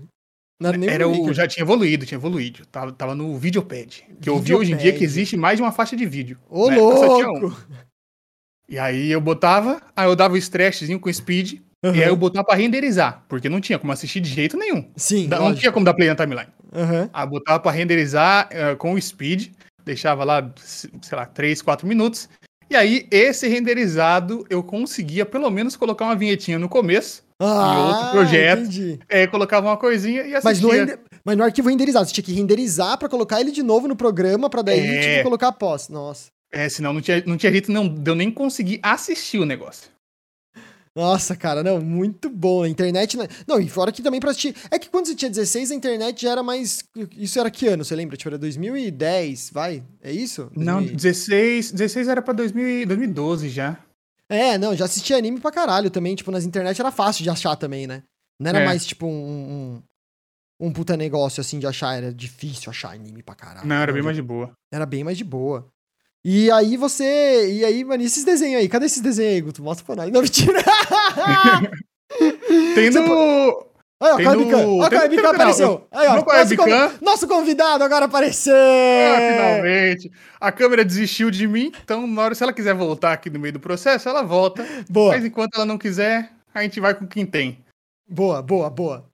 Era 0.90 1.06
o, 1.06 1.34
já 1.34 1.46
tinha 1.48 1.64
evoluído, 1.64 2.06
tinha 2.06 2.18
evoluído. 2.18 2.66
Tava, 2.68 2.92
tava 2.94 3.14
no 3.14 3.38
Videopad. 3.38 4.06
Que 4.22 4.30
eu 4.30 4.40
vi 4.40 4.54
hoje 4.56 4.72
em 4.72 4.78
dia 4.78 4.94
que 4.94 5.04
existe 5.04 5.36
mais 5.36 5.58
de 5.58 5.62
uma 5.62 5.72
faixa 5.74 5.98
de 5.98 6.06
vídeo. 6.06 6.40
Ô, 6.50 6.68
só 6.72 7.16
tinha 7.18 7.30
um. 7.30 7.40
louco! 7.40 7.62
E 8.70 8.80
aí 8.80 9.12
eu 9.12 9.20
botava, 9.20 9.82
aí 9.96 10.08
eu 10.08 10.16
dava 10.16 10.34
o 10.34 10.38
stretchzinho 10.38 11.00
com 11.00 11.12
speed, 11.12 11.60
e 11.84 12.02
aí 12.02 12.08
eu 12.08 12.16
botava 12.16 12.46
pra 12.46 12.56
renderizar, 12.56 13.24
porque 13.28 13.50
não 13.50 13.60
tinha 13.62 13.78
como 13.78 13.92
assistir 13.92 14.22
de 14.22 14.30
jeito 14.30 14.58
nenhum. 14.58 14.90
Sim, 14.96 15.28
Da- 15.28 15.40
não 15.40 15.54
tinha 15.54 15.72
como 15.74 15.86
dar 15.86 15.94
play 15.94 16.08
na 16.08 16.16
timeline. 16.16 16.50
Aham. 16.74 17.10
Aí 17.14 17.24
eu 17.26 17.30
botava 17.30 17.60
pra 17.60 17.72
renderizar 17.72 18.48
eh, 18.50 18.76
com 18.76 18.94
o 18.94 19.02
speed, 19.02 19.52
deixava 19.84 20.24
lá, 20.24 20.52
se- 20.56 20.90
sei 21.02 21.18
lá, 21.18 21.26
3, 21.26 21.62
4 21.62 21.86
minutos. 21.86 22.30
E 22.70 22.76
aí, 22.76 23.06
esse 23.12 23.48
renderizado, 23.48 24.46
eu 24.50 24.64
conseguia 24.64 25.26
pelo 25.26 25.50
menos 25.50 25.76
colocar 25.76 26.06
uma 26.06 26.16
vinhetinha 26.16 26.58
no 26.58 26.68
começo, 26.68 27.24
Ah, 27.40 27.88
outro 27.88 28.12
projeto. 28.12 28.62
entendi. 28.62 29.00
aí 29.10 29.28
colocava 29.28 29.68
uma 29.68 29.78
coisinha 29.78 30.24
e 30.24 30.32
Mas 30.44 30.60
no, 30.62 30.70
assistia. 30.72 30.86
rende- 30.96 31.00
mas 31.24 31.38
no 31.38 31.44
arquivo 31.44 31.70
renderizado, 31.70 32.08
você 32.08 32.14
tinha 32.14 32.24
que 32.26 32.34
renderizar 32.34 32.98
pra 32.98 33.08
colocar 33.10 33.40
ele 33.40 33.52
de 33.52 33.62
novo 33.62 33.88
no 33.88 33.96
programa, 33.96 34.50
pra 34.50 34.62
daí 34.62 34.80
É. 34.80 35.12
tipo, 35.12 35.24
colocar 35.26 35.50
após. 35.50 35.90
Nossa. 35.90 36.28
É, 36.52 36.68
senão 36.70 36.94
não 36.94 37.02
tinha, 37.02 37.22
não 37.26 37.38
tinha 37.38 37.52
jeito 37.52 37.72
não, 37.72 37.94
eu 38.06 38.16
nem 38.16 38.32
conseguir 38.32 38.80
assistir 38.82 39.38
o 39.40 39.46
negócio. 39.46 39.90
Nossa, 40.96 41.36
cara, 41.36 41.62
não, 41.62 41.82
muito 41.82 42.30
bom. 42.30 42.64
A 42.64 42.70
internet. 42.70 43.18
né? 43.18 43.28
Não, 43.46 43.60
e 43.60 43.68
fora 43.68 43.92
que 43.92 44.02
também 44.02 44.20
pra 44.20 44.32
assistir. 44.32 44.56
É 44.72 44.80
que 44.80 44.90
quando 44.90 45.08
você 45.08 45.16
tinha 45.16 45.30
16, 45.30 45.72
a 45.72 45.76
internet 45.76 46.22
já 46.22 46.32
era 46.32 46.42
mais. 46.42 46.84
Isso 47.18 47.38
era 47.40 47.52
que 47.52 47.68
ano? 47.68 47.84
Você 47.84 47.94
lembra? 47.96 48.16
Tipo, 48.16 48.30
era 48.30 48.38
2010, 48.38 49.50
vai? 49.52 49.84
É 50.02 50.12
isso? 50.12 50.50
Não, 50.56 50.78
2000 50.80 50.96
16, 50.96 51.72
16 51.74 52.08
era 52.08 52.22
pra 52.22 52.34
2000, 52.34 52.68
e 52.82 52.86
2012 52.86 53.50
já. 53.50 53.78
É, 54.30 54.58
não, 54.58 54.76
já 54.76 54.86
assistia 54.86 55.18
anime 55.18 55.40
pra 55.40 55.52
caralho 55.52 55.90
também. 55.92 56.16
Tipo, 56.16 56.32
nas 56.32 56.46
internet 56.46 56.80
era 56.80 56.92
fácil 56.92 57.24
de 57.24 57.30
achar 57.30 57.56
também, 57.58 57.86
né? 57.86 58.04
Não 58.40 58.50
era 58.50 58.62
É. 58.62 58.66
mais, 58.66 58.86
tipo, 58.86 59.06
um, 59.06 59.82
um. 60.62 60.68
um 60.68 60.72
puta 60.72 60.96
negócio 60.96 61.42
assim 61.42 61.60
de 61.60 61.68
achar. 61.68 61.96
Era 61.98 62.14
difícil 62.14 62.70
achar 62.70 62.94
anime 62.94 63.22
pra 63.22 63.36
caralho. 63.36 63.68
Não, 63.68 63.76
era 63.76 63.92
bem 63.92 64.02
já- 64.02 64.06
mais 64.06 64.16
de 64.16 64.24
boa. 64.24 64.52
Era 64.74 64.86
bem 64.86 65.04
mais 65.04 65.18
de 65.18 65.24
boa. 65.26 65.68
E 66.28 66.50
aí 66.50 66.76
você. 66.76 67.52
E 67.54 67.64
aí, 67.64 67.84
mano, 67.84 68.02
e 68.02 68.08
esses 68.08 68.24
desenhos 68.24 68.60
aí? 68.60 68.68
Cadê 68.68 68.88
esses 68.88 69.00
desenhos 69.00 69.34
aí, 69.36 69.42
Guto? 69.42 69.62
Mostra 69.62 69.86
pra 69.86 69.96
nós. 69.96 70.12
Não, 70.12 70.24
mentira! 70.24 70.60
Tem 72.74 72.90
no. 72.90 73.66
Aí, 74.02 74.12
ó, 74.12 74.14
o 74.14 74.18
Tem 74.18 74.26
Caio 74.26 74.40
no- 74.40 74.46
Bican. 74.46 74.68
Ó, 74.68 75.30
apareceu. 75.30 75.88
Aí, 75.92 76.08
ó. 76.08 76.16
Nosso, 76.16 77.00
nosso 77.06 77.28
convidado 77.28 77.84
agora 77.84 78.06
apareceu. 78.06 78.56
Ah, 78.56 79.34
finalmente. 79.34 80.12
A 80.40 80.52
câmera 80.52 80.84
desistiu 80.84 81.30
de 81.32 81.48
mim, 81.48 81.72
então 81.84 82.06
na 82.08 82.22
hora, 82.24 82.36
se 82.36 82.44
ela 82.44 82.54
quiser 82.54 82.74
voltar 82.74 83.14
aqui 83.14 83.30
no 83.30 83.40
meio 83.40 83.54
do 83.54 83.60
processo, 83.60 84.10
ela 84.10 84.24
volta. 84.24 84.66
Boa, 84.90 85.14
Mas 85.14 85.26
enquanto 85.26 85.56
ela 85.56 85.66
não 85.66 85.78
quiser, 85.78 86.32
a 86.54 86.62
gente 86.64 86.80
vai 86.80 86.94
com 86.94 87.08
quem 87.08 87.26
tem. 87.26 87.64
boa, 88.10 88.42
boa, 88.42 88.70
boa. 88.70 89.06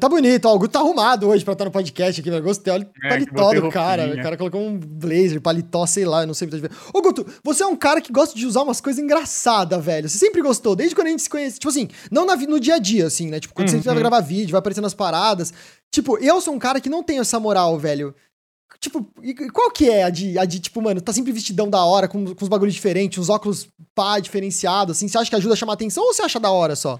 Tá 0.00 0.08
bonito, 0.08 0.46
ó. 0.46 0.54
O 0.54 0.58
Guto 0.58 0.72
tá 0.72 0.78
arrumado 0.80 1.28
hoje 1.28 1.44
pra 1.44 1.52
estar 1.52 1.66
no 1.66 1.70
podcast 1.70 2.18
aqui, 2.18 2.30
velho. 2.30 2.42
Gostei. 2.42 2.72
Olha 2.72 2.84
o 2.86 3.06
É, 3.06 3.08
paletó 3.10 3.52
do 3.52 3.68
cara. 3.70 4.02
roupinha. 4.04 4.20
O 4.20 4.24
cara 4.24 4.36
colocou 4.38 4.60
um 4.62 4.78
blazer, 4.78 5.38
paletó, 5.40 5.84
sei 5.86 6.06
lá, 6.06 6.22
eu 6.22 6.26
não 6.26 6.32
sei 6.32 6.48
muito. 6.48 6.70
Ô, 6.94 7.02
Guto, 7.02 7.26
você 7.44 7.62
é 7.62 7.66
um 7.66 7.76
cara 7.76 8.00
que 8.00 8.10
gosta 8.10 8.34
de 8.34 8.46
usar 8.46 8.62
umas 8.62 8.80
coisas 8.80 9.02
engraçadas, 9.02 9.84
velho. 9.84 10.08
Você 10.08 10.16
sempre 10.16 10.40
gostou, 10.40 10.74
desde 10.74 10.94
quando 10.94 11.08
a 11.08 11.10
gente 11.10 11.22
se 11.22 11.28
conhece. 11.28 11.58
Tipo 11.58 11.68
assim, 11.68 11.88
não 12.10 12.24
na 12.24 12.36
no 12.36 12.58
dia 12.58 12.76
a 12.76 12.78
dia, 12.78 13.06
assim, 13.06 13.28
né? 13.28 13.38
Tipo, 13.38 13.52
quando 13.52 13.68
você 13.68 13.76
Uhum. 13.76 13.82
vai 13.82 13.94
gravar 13.96 14.20
vídeo, 14.20 14.52
vai 14.52 14.60
aparecendo 14.60 14.86
as 14.86 14.94
paradas. 14.94 15.52
Tipo, 15.92 16.16
eu 16.18 16.40
sou 16.40 16.54
um 16.54 16.58
cara 16.58 16.80
que 16.80 16.88
não 16.88 17.02
tem 17.02 17.18
essa 17.18 17.38
moral, 17.38 17.78
velho. 17.78 18.14
Tipo, 18.80 19.06
qual 19.52 19.70
que 19.70 19.90
é 19.90 20.04
a 20.04 20.10
de, 20.10 20.38
a 20.38 20.44
de, 20.46 20.58
tipo, 20.58 20.80
mano, 20.80 21.02
tá 21.02 21.12
sempre 21.12 21.30
vestidão 21.32 21.68
da 21.68 21.84
hora, 21.84 22.08
com, 22.08 22.34
com 22.34 22.44
uns 22.44 22.48
bagulhos 22.48 22.74
diferentes, 22.74 23.18
uns 23.18 23.28
óculos 23.28 23.68
pá, 23.94 24.18
diferenciados, 24.18 24.96
assim. 24.96 25.06
Você 25.06 25.18
acha 25.18 25.28
que 25.30 25.36
ajuda 25.36 25.52
a 25.52 25.56
chamar 25.56 25.74
atenção 25.74 26.02
ou 26.02 26.14
você 26.14 26.22
acha 26.22 26.40
da 26.40 26.50
hora 26.50 26.74
só? 26.74 26.98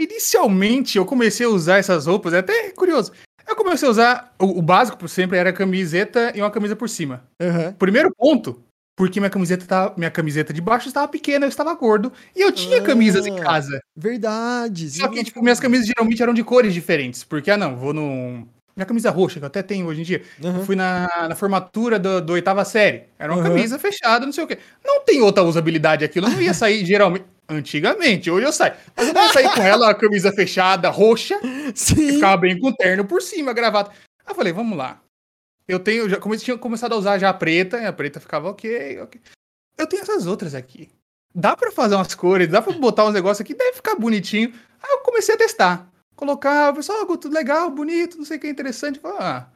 Inicialmente, 0.00 0.96
eu 0.96 1.04
comecei 1.04 1.44
a 1.44 1.48
usar 1.50 1.78
essas 1.78 2.06
roupas, 2.06 2.32
é 2.32 2.38
até 2.38 2.70
curioso. 2.70 3.12
Eu 3.46 3.54
comecei 3.56 3.86
a 3.86 3.90
usar. 3.90 4.34
O, 4.38 4.58
o 4.58 4.62
básico 4.62 4.96
por 4.96 5.08
sempre 5.08 5.36
era 5.36 5.52
camiseta 5.52 6.32
e 6.34 6.40
uma 6.40 6.50
camisa 6.50 6.74
por 6.74 6.88
cima. 6.88 7.22
Aham. 7.40 7.72
Primeiro 7.78 8.10
ponto, 8.16 8.62
porque 8.96 9.20
minha 9.20 9.30
camiseta 9.30 9.66
tava, 9.66 9.94
minha 9.96 10.10
camiseta 10.10 10.52
de 10.52 10.60
baixo 10.60 10.88
estava 10.88 11.08
pequena, 11.08 11.44
eu 11.44 11.48
estava 11.48 11.74
gordo. 11.74 12.12
E 12.34 12.40
eu 12.40 12.52
tinha 12.52 12.78
Ah. 12.78 12.82
camisas 12.82 13.26
em 13.26 13.36
casa. 13.36 13.80
Verdade. 13.96 14.90
Só 14.90 15.08
que, 15.08 15.22
tipo, 15.24 15.42
minhas 15.42 15.60
camisas 15.60 15.86
geralmente 15.86 16.22
eram 16.22 16.32
de 16.34 16.44
cores 16.44 16.72
diferentes. 16.72 17.24
Porque, 17.24 17.50
ah, 17.50 17.56
não, 17.56 17.76
vou 17.76 17.92
no. 17.92 18.46
Minha 18.80 18.86
camisa 18.86 19.10
roxa, 19.10 19.38
que 19.38 19.44
eu 19.44 19.48
até 19.48 19.62
tenho 19.62 19.86
hoje 19.86 20.00
em 20.00 20.04
dia. 20.04 20.22
Aham. 20.42 20.58
Eu 20.58 20.64
fui 20.64 20.74
na, 20.74 21.28
na 21.28 21.34
formatura 21.34 21.98
do, 21.98 22.18
do 22.22 22.32
oitava 22.32 22.64
série. 22.64 23.04
Era 23.18 23.30
uma 23.30 23.42
Aham. 23.42 23.50
camisa 23.50 23.78
fechada, 23.78 24.24
não 24.24 24.32
sei 24.32 24.42
o 24.42 24.46
quê. 24.46 24.56
Não 24.82 25.04
tem 25.04 25.20
outra 25.20 25.42
usabilidade 25.42 26.02
aquilo. 26.02 26.26
Eu 26.26 26.30
não 26.30 26.40
ia 26.40 26.54
sair 26.54 26.82
geralmente. 26.86 27.26
Antigamente, 27.46 28.30
hoje 28.30 28.46
eu 28.46 28.52
saio. 28.52 28.72
Mas 28.96 29.08
eu 29.08 29.12
não 29.12 29.22
ia 29.22 29.32
sair 29.34 29.52
com 29.52 29.60
ela, 29.60 29.90
a 29.90 29.94
camisa 29.94 30.32
fechada, 30.32 30.88
roxa, 30.88 31.38
Sim. 31.74 32.14
ficava 32.14 32.38
bem 32.38 32.58
com 32.58 32.68
o 32.68 32.72
terno 32.72 33.04
por 33.04 33.20
cima, 33.20 33.52
gravata. 33.52 33.90
Aí 33.90 34.30
eu 34.30 34.34
falei, 34.34 34.52
vamos 34.52 34.78
lá. 34.78 34.98
Eu 35.68 35.78
tenho, 35.78 36.08
já 36.08 36.16
comecei, 36.16 36.44
tinha 36.44 36.56
começado 36.56 36.94
a 36.94 36.96
usar 36.96 37.18
já 37.18 37.28
a 37.28 37.34
preta, 37.34 37.76
e 37.76 37.84
a 37.84 37.92
preta 37.92 38.18
ficava 38.18 38.48
ok, 38.48 39.00
ok. 39.00 39.20
Eu 39.76 39.86
tenho 39.86 40.02
essas 40.02 40.26
outras 40.26 40.54
aqui. 40.54 40.88
Dá 41.34 41.54
pra 41.56 41.70
fazer 41.70 41.96
umas 41.96 42.14
cores, 42.14 42.48
dá 42.48 42.62
pra 42.62 42.72
botar 42.72 43.04
uns 43.04 43.14
negócios 43.14 43.40
aqui, 43.40 43.52
deve 43.52 43.74
ficar 43.74 43.96
bonitinho. 43.96 44.54
Aí 44.82 44.92
eu 44.92 44.98
comecei 45.00 45.34
a 45.34 45.38
testar. 45.38 45.90
Colocar, 46.20 46.70
o 46.70 46.74
pessoal, 46.76 46.98
ah, 47.10 47.16
tudo 47.16 47.34
legal, 47.34 47.70
bonito, 47.70 48.18
não 48.18 48.26
sei 48.26 48.36
o 48.36 48.40
que, 48.40 48.46
interessante. 48.46 48.96
Eu 48.96 49.02
falei, 49.02 49.16
ah, 49.20 49.46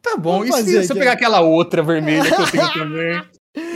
tá 0.00 0.16
bom. 0.16 0.38
Vamos 0.40 0.48
E 0.48 0.64
se, 0.64 0.84
se 0.86 0.90
eu 0.92 0.96
pegar 0.96 1.12
aquela 1.12 1.42
outra 1.42 1.82
vermelha 1.82 2.24
que 2.24 2.40
eu 2.40 2.50
tenho 2.50 2.72
também? 2.72 3.22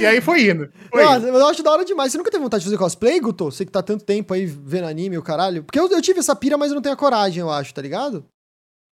E 0.00 0.06
aí 0.06 0.23
foi 0.23 0.49
indo. 0.49 0.70
Foi 0.90 1.04
Nossa, 1.04 1.28
indo. 1.28 1.37
eu 1.37 1.47
acho 1.47 1.62
da 1.62 1.70
hora 1.70 1.85
demais. 1.85 2.11
Você 2.11 2.16
nunca 2.16 2.30
teve 2.30 2.42
vontade 2.42 2.62
de 2.62 2.66
fazer 2.70 2.78
cosplay, 2.78 3.20
Guto? 3.20 3.44
Você 3.50 3.66
que 3.66 3.70
tá 3.70 3.82
tanto 3.82 4.06
tempo 4.06 4.32
aí 4.32 4.47
vendo 4.47 4.87
anime, 4.87 5.18
o 5.18 5.23
caralho. 5.23 5.62
Porque 5.62 5.78
eu, 5.78 5.87
eu 5.90 6.00
tive 6.00 6.20
essa 6.20 6.35
pira, 6.35 6.56
mas 6.56 6.70
eu 6.70 6.76
não 6.76 6.82
tenho 6.82 6.94
a 6.94 6.99
coragem, 6.99 7.40
eu 7.40 7.50
acho, 7.50 7.75
tá 7.75 7.82
ligado? 7.82 8.25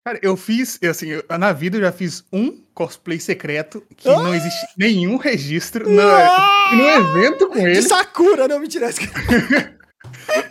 Cara, 0.07 0.19
eu 0.21 0.37
fiz, 0.37 0.79
assim, 0.83 1.07
eu- 1.09 1.23
na 1.39 1.51
vida 1.51 1.77
eu 1.77 1.81
já 1.81 1.91
fiz 1.91 2.23
um 2.31 2.55
cosplay 2.73 3.19
secreto 3.19 3.83
que 3.97 4.07
Ah! 4.07 4.17
não 4.17 4.33
existe 4.35 4.67
nenhum 4.77 5.17
registro. 5.17 5.89
No, 5.89 6.01
Ah! 6.01 6.69
no 6.71 6.87
evento 6.87 7.47
com 7.47 7.55
De 7.55 7.61
ele, 7.65 7.81
Sakura, 7.81 8.47
não, 8.47 8.59
mentira. 8.59 8.89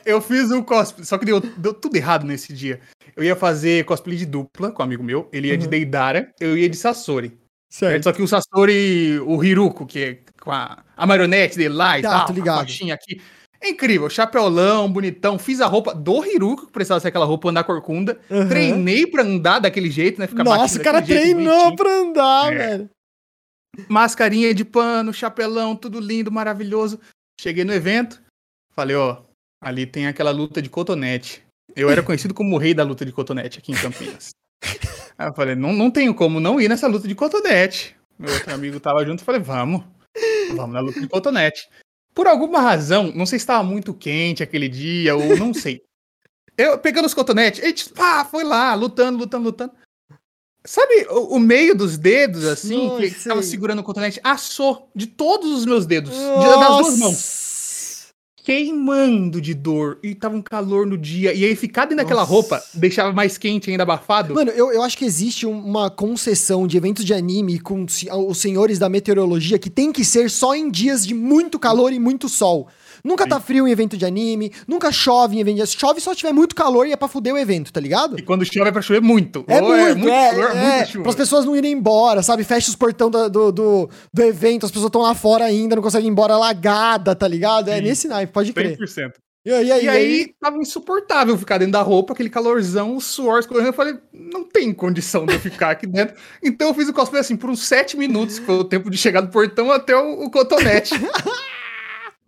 eu 0.04 0.20
fiz 0.20 0.50
um 0.50 0.62
cosplay. 0.62 1.04
Só 1.04 1.16
que 1.18 1.24
deu, 1.24 1.40
deu 1.40 1.72
tudo 1.74 1.96
errado 1.96 2.24
nesse 2.26 2.52
dia. 2.52 2.80
Eu 3.16 3.24
ia 3.24 3.34
fazer 3.36 3.84
cosplay 3.84 4.16
de 4.16 4.26
dupla 4.26 4.70
com 4.70 4.82
um 4.82 4.84
amigo 4.84 5.02
meu. 5.02 5.28
Ele 5.32 5.48
ia 5.48 5.56
de 5.58 5.64
Uhum. 5.64 5.70
Deidara, 5.70 6.32
eu 6.40 6.56
ia 6.56 6.68
de 6.68 6.76
Sasori. 6.76 7.36
Certo. 7.70 8.04
Só 8.04 8.12
que 8.12 8.22
o 8.22 8.28
Sasori, 8.28 9.18
o 9.20 9.42
Hiruko, 9.44 9.84
que 9.86 9.98
é 9.98 10.18
com 10.40 10.50
a, 10.50 10.82
a 10.96 11.06
marionete 11.06 11.56
dele 11.56 11.74
lá 11.74 11.98
e 11.98 12.02
Tá, 12.02 12.10
tal, 12.10 12.26
tô 12.26 12.32
a 12.32 12.34
ligado. 12.34 12.58
faixinha 12.58 12.94
aqui. 12.94 13.20
É 13.60 13.70
incrível, 13.70 14.08
chapéulão, 14.08 14.90
bonitão. 14.90 15.36
Fiz 15.38 15.60
a 15.60 15.66
roupa 15.66 15.92
do 15.92 16.24
Hiruko, 16.24 16.66
que 16.66 16.72
precisava 16.72 17.00
ser 17.00 17.08
aquela 17.08 17.24
roupa 17.26 17.50
andar 17.50 17.64
corcunda. 17.64 18.18
Uhum. 18.30 18.48
Treinei 18.48 19.04
pra 19.06 19.22
andar 19.24 19.58
daquele 19.58 19.90
jeito, 19.90 20.20
né? 20.20 20.28
Ficar 20.28 20.44
Nossa, 20.44 20.78
o 20.78 20.82
cara 20.82 21.02
jeito 21.02 21.20
treinou 21.20 21.52
bonitinho. 21.56 21.76
pra 21.76 21.90
andar, 21.92 22.52
É. 22.52 22.56
velho. 22.56 22.90
Mascarinha 23.88 24.52
de 24.54 24.64
pano, 24.64 25.12
chapelão, 25.12 25.76
tudo 25.76 26.00
lindo, 26.00 26.32
maravilhoso. 26.32 26.98
Cheguei 27.40 27.64
no 27.64 27.72
evento, 27.72 28.20
falei, 28.74 28.96
ó, 28.96 29.18
ali 29.60 29.86
tem 29.86 30.06
aquela 30.06 30.30
luta 30.30 30.60
de 30.62 30.68
cotonete. 30.68 31.42
Eu 31.76 31.90
era 31.90 32.02
conhecido 32.02 32.34
como 32.34 32.54
o 32.56 32.58
rei 32.58 32.74
da 32.74 32.82
luta 32.82 33.04
de 33.04 33.12
cotonete 33.12 33.58
aqui 33.58 33.72
em 33.72 33.76
Campinas. 33.76 34.30
Aí 35.18 35.28
eu 35.28 35.34
falei, 35.34 35.54
não, 35.54 35.72
não 35.72 35.90
tenho 35.90 36.14
como 36.14 36.40
não 36.40 36.60
ir 36.60 36.68
nessa 36.68 36.86
luta 36.86 37.06
de 37.08 37.14
cotonete. 37.14 37.96
Meu 38.18 38.32
outro 38.32 38.52
amigo 38.54 38.80
tava 38.80 39.04
junto, 39.04 39.20
eu 39.20 39.24
falei, 39.26 39.40
vamos, 39.40 39.82
vamos 40.54 40.72
na 40.72 40.80
luta 40.80 41.00
de 41.00 41.08
cotonete. 41.08 41.68
Por 42.14 42.26
alguma 42.26 42.60
razão, 42.60 43.12
não 43.14 43.26
sei 43.26 43.38
se 43.38 43.44
estava 43.44 43.62
muito 43.62 43.94
quente 43.94 44.42
aquele 44.42 44.68
dia, 44.68 45.14
ou 45.14 45.36
não 45.36 45.52
sei. 45.54 45.82
Eu 46.56 46.78
pegando 46.78 47.04
os 47.06 47.14
cotonetes, 47.14 47.62
a 47.62 47.66
gente, 47.66 47.90
pá, 47.90 48.24
foi 48.24 48.42
lá, 48.42 48.74
lutando, 48.74 49.18
lutando, 49.18 49.44
lutando. 49.44 49.72
Sabe 50.64 51.06
o, 51.10 51.36
o 51.36 51.38
meio 51.40 51.74
dos 51.76 51.96
dedos, 51.96 52.44
assim, 52.44 52.88
Nossa, 52.88 53.02
que 53.08 53.24
tava 53.24 53.42
segurando 53.42 53.78
o 53.78 53.84
cotonete, 53.84 54.20
assou 54.24 54.90
de 54.94 55.06
todos 55.06 55.50
os 55.52 55.64
meus 55.64 55.86
dedos, 55.86 56.10
de- 56.12 56.18
das 56.60 56.76
duas 56.78 56.98
mãos. 56.98 57.14
Queimando 58.58 59.42
de 59.42 59.52
dor. 59.52 59.98
E 60.02 60.14
tava 60.14 60.34
um 60.34 60.40
calor 60.40 60.86
no 60.86 60.96
dia. 60.96 61.34
E 61.34 61.44
aí 61.44 61.54
ficar 61.54 61.82
dentro 61.84 61.98
daquela 61.98 62.22
roupa 62.22 62.62
deixava 62.72 63.12
mais 63.12 63.36
quente, 63.36 63.70
ainda 63.70 63.82
abafado. 63.82 64.32
Mano, 64.32 64.50
eu, 64.52 64.72
eu 64.72 64.82
acho 64.82 64.96
que 64.96 65.04
existe 65.04 65.46
um- 65.46 65.60
uma 65.62 65.90
concessão 65.90 66.66
de 66.66 66.74
eventos 66.78 67.04
de 67.04 67.12
anime 67.12 67.58
com 67.60 67.84
os 67.84 68.38
senhores 68.38 68.78
da 68.78 68.88
meteorologia 68.88 69.58
que 69.58 69.68
tem 69.68 69.92
que 69.92 70.02
ser 70.02 70.30
só 70.30 70.54
em 70.54 70.70
dias 70.70 71.06
de 71.06 71.12
muito 71.12 71.58
calor 71.58 71.92
e 71.92 71.98
muito 71.98 72.26
sol. 72.26 72.68
Nunca 73.04 73.26
tá 73.26 73.40
frio 73.40 73.66
em 73.66 73.70
evento 73.70 73.96
de 73.96 74.04
anime, 74.04 74.52
nunca 74.66 74.90
chove 74.92 75.36
em 75.36 75.40
evento 75.40 75.56
de 75.56 75.66
Chove 75.66 76.00
só 76.00 76.10
se 76.12 76.18
tiver 76.18 76.32
muito 76.32 76.54
calor 76.54 76.86
e 76.86 76.92
é 76.92 76.96
pra 76.96 77.08
fuder 77.08 77.34
o 77.34 77.38
evento, 77.38 77.72
tá 77.72 77.80
ligado? 77.80 78.18
E 78.18 78.22
quando 78.22 78.44
chove 78.44 78.68
é 78.68 78.72
pra 78.72 78.82
chover 78.82 79.00
muito. 79.00 79.44
É 79.46 79.60
Ou 79.60 79.68
muito, 79.68 80.08
é, 80.08 80.30
calor, 80.30 80.50
é, 80.50 80.54
muita 80.54 80.86
chuva. 80.86 81.02
Para 81.02 81.10
as 81.10 81.16
pessoas 81.16 81.44
não 81.44 81.56
irem 81.56 81.72
embora, 81.72 82.22
sabe? 82.22 82.44
Fecha 82.44 82.68
os 82.68 82.76
portão 82.76 83.10
da- 83.10 83.28
do, 83.28 83.52
do, 83.52 83.90
do 84.12 84.22
evento, 84.22 84.66
as 84.66 84.70
pessoas 84.72 84.88
estão 84.88 85.02
lá 85.02 85.14
fora 85.14 85.44
ainda, 85.44 85.76
não 85.76 85.82
conseguem 85.82 86.08
ir 86.08 86.10
embora 86.10 86.36
lagada, 86.36 87.14
tá 87.14 87.28
ligado? 87.28 87.68
É 87.68 87.76
Sim. 87.76 87.82
nesse 87.82 88.08
naipe, 88.08 88.32
pode 88.32 88.52
crer. 88.52 88.76
100%. 88.78 89.12
E 89.46 89.52
aí, 89.52 89.66
e 89.68 89.72
aí, 89.72 89.84
E 89.84 89.88
aí, 89.88 90.34
tava 90.40 90.58
insuportável 90.58 91.38
ficar 91.38 91.56
dentro 91.58 91.72
da 91.72 91.80
roupa, 91.80 92.12
aquele 92.12 92.28
calorzão, 92.28 92.96
o 92.96 93.00
suor 93.00 93.38
escorrendo. 93.38 93.68
Eu 93.68 93.72
falei, 93.72 93.94
não 94.12 94.44
tem 94.44 94.72
condição 94.74 95.24
de 95.24 95.32
eu 95.34 95.40
ficar 95.40 95.70
aqui 95.70 95.86
dentro. 95.86 96.14
Então 96.42 96.68
eu 96.68 96.74
fiz 96.74 96.88
o 96.88 96.92
cosplay 96.92 97.20
assim, 97.20 97.36
por 97.36 97.48
uns 97.48 97.66
sete 97.66 97.96
minutos, 97.96 98.38
que 98.38 98.44
foi 98.44 98.56
o 98.56 98.64
tempo 98.64 98.90
de 98.90 98.98
chegar 98.98 99.20
do 99.22 99.28
portão 99.30 99.70
até 99.72 99.96
o, 99.96 100.24
o 100.24 100.30
cotonete. 100.30 100.92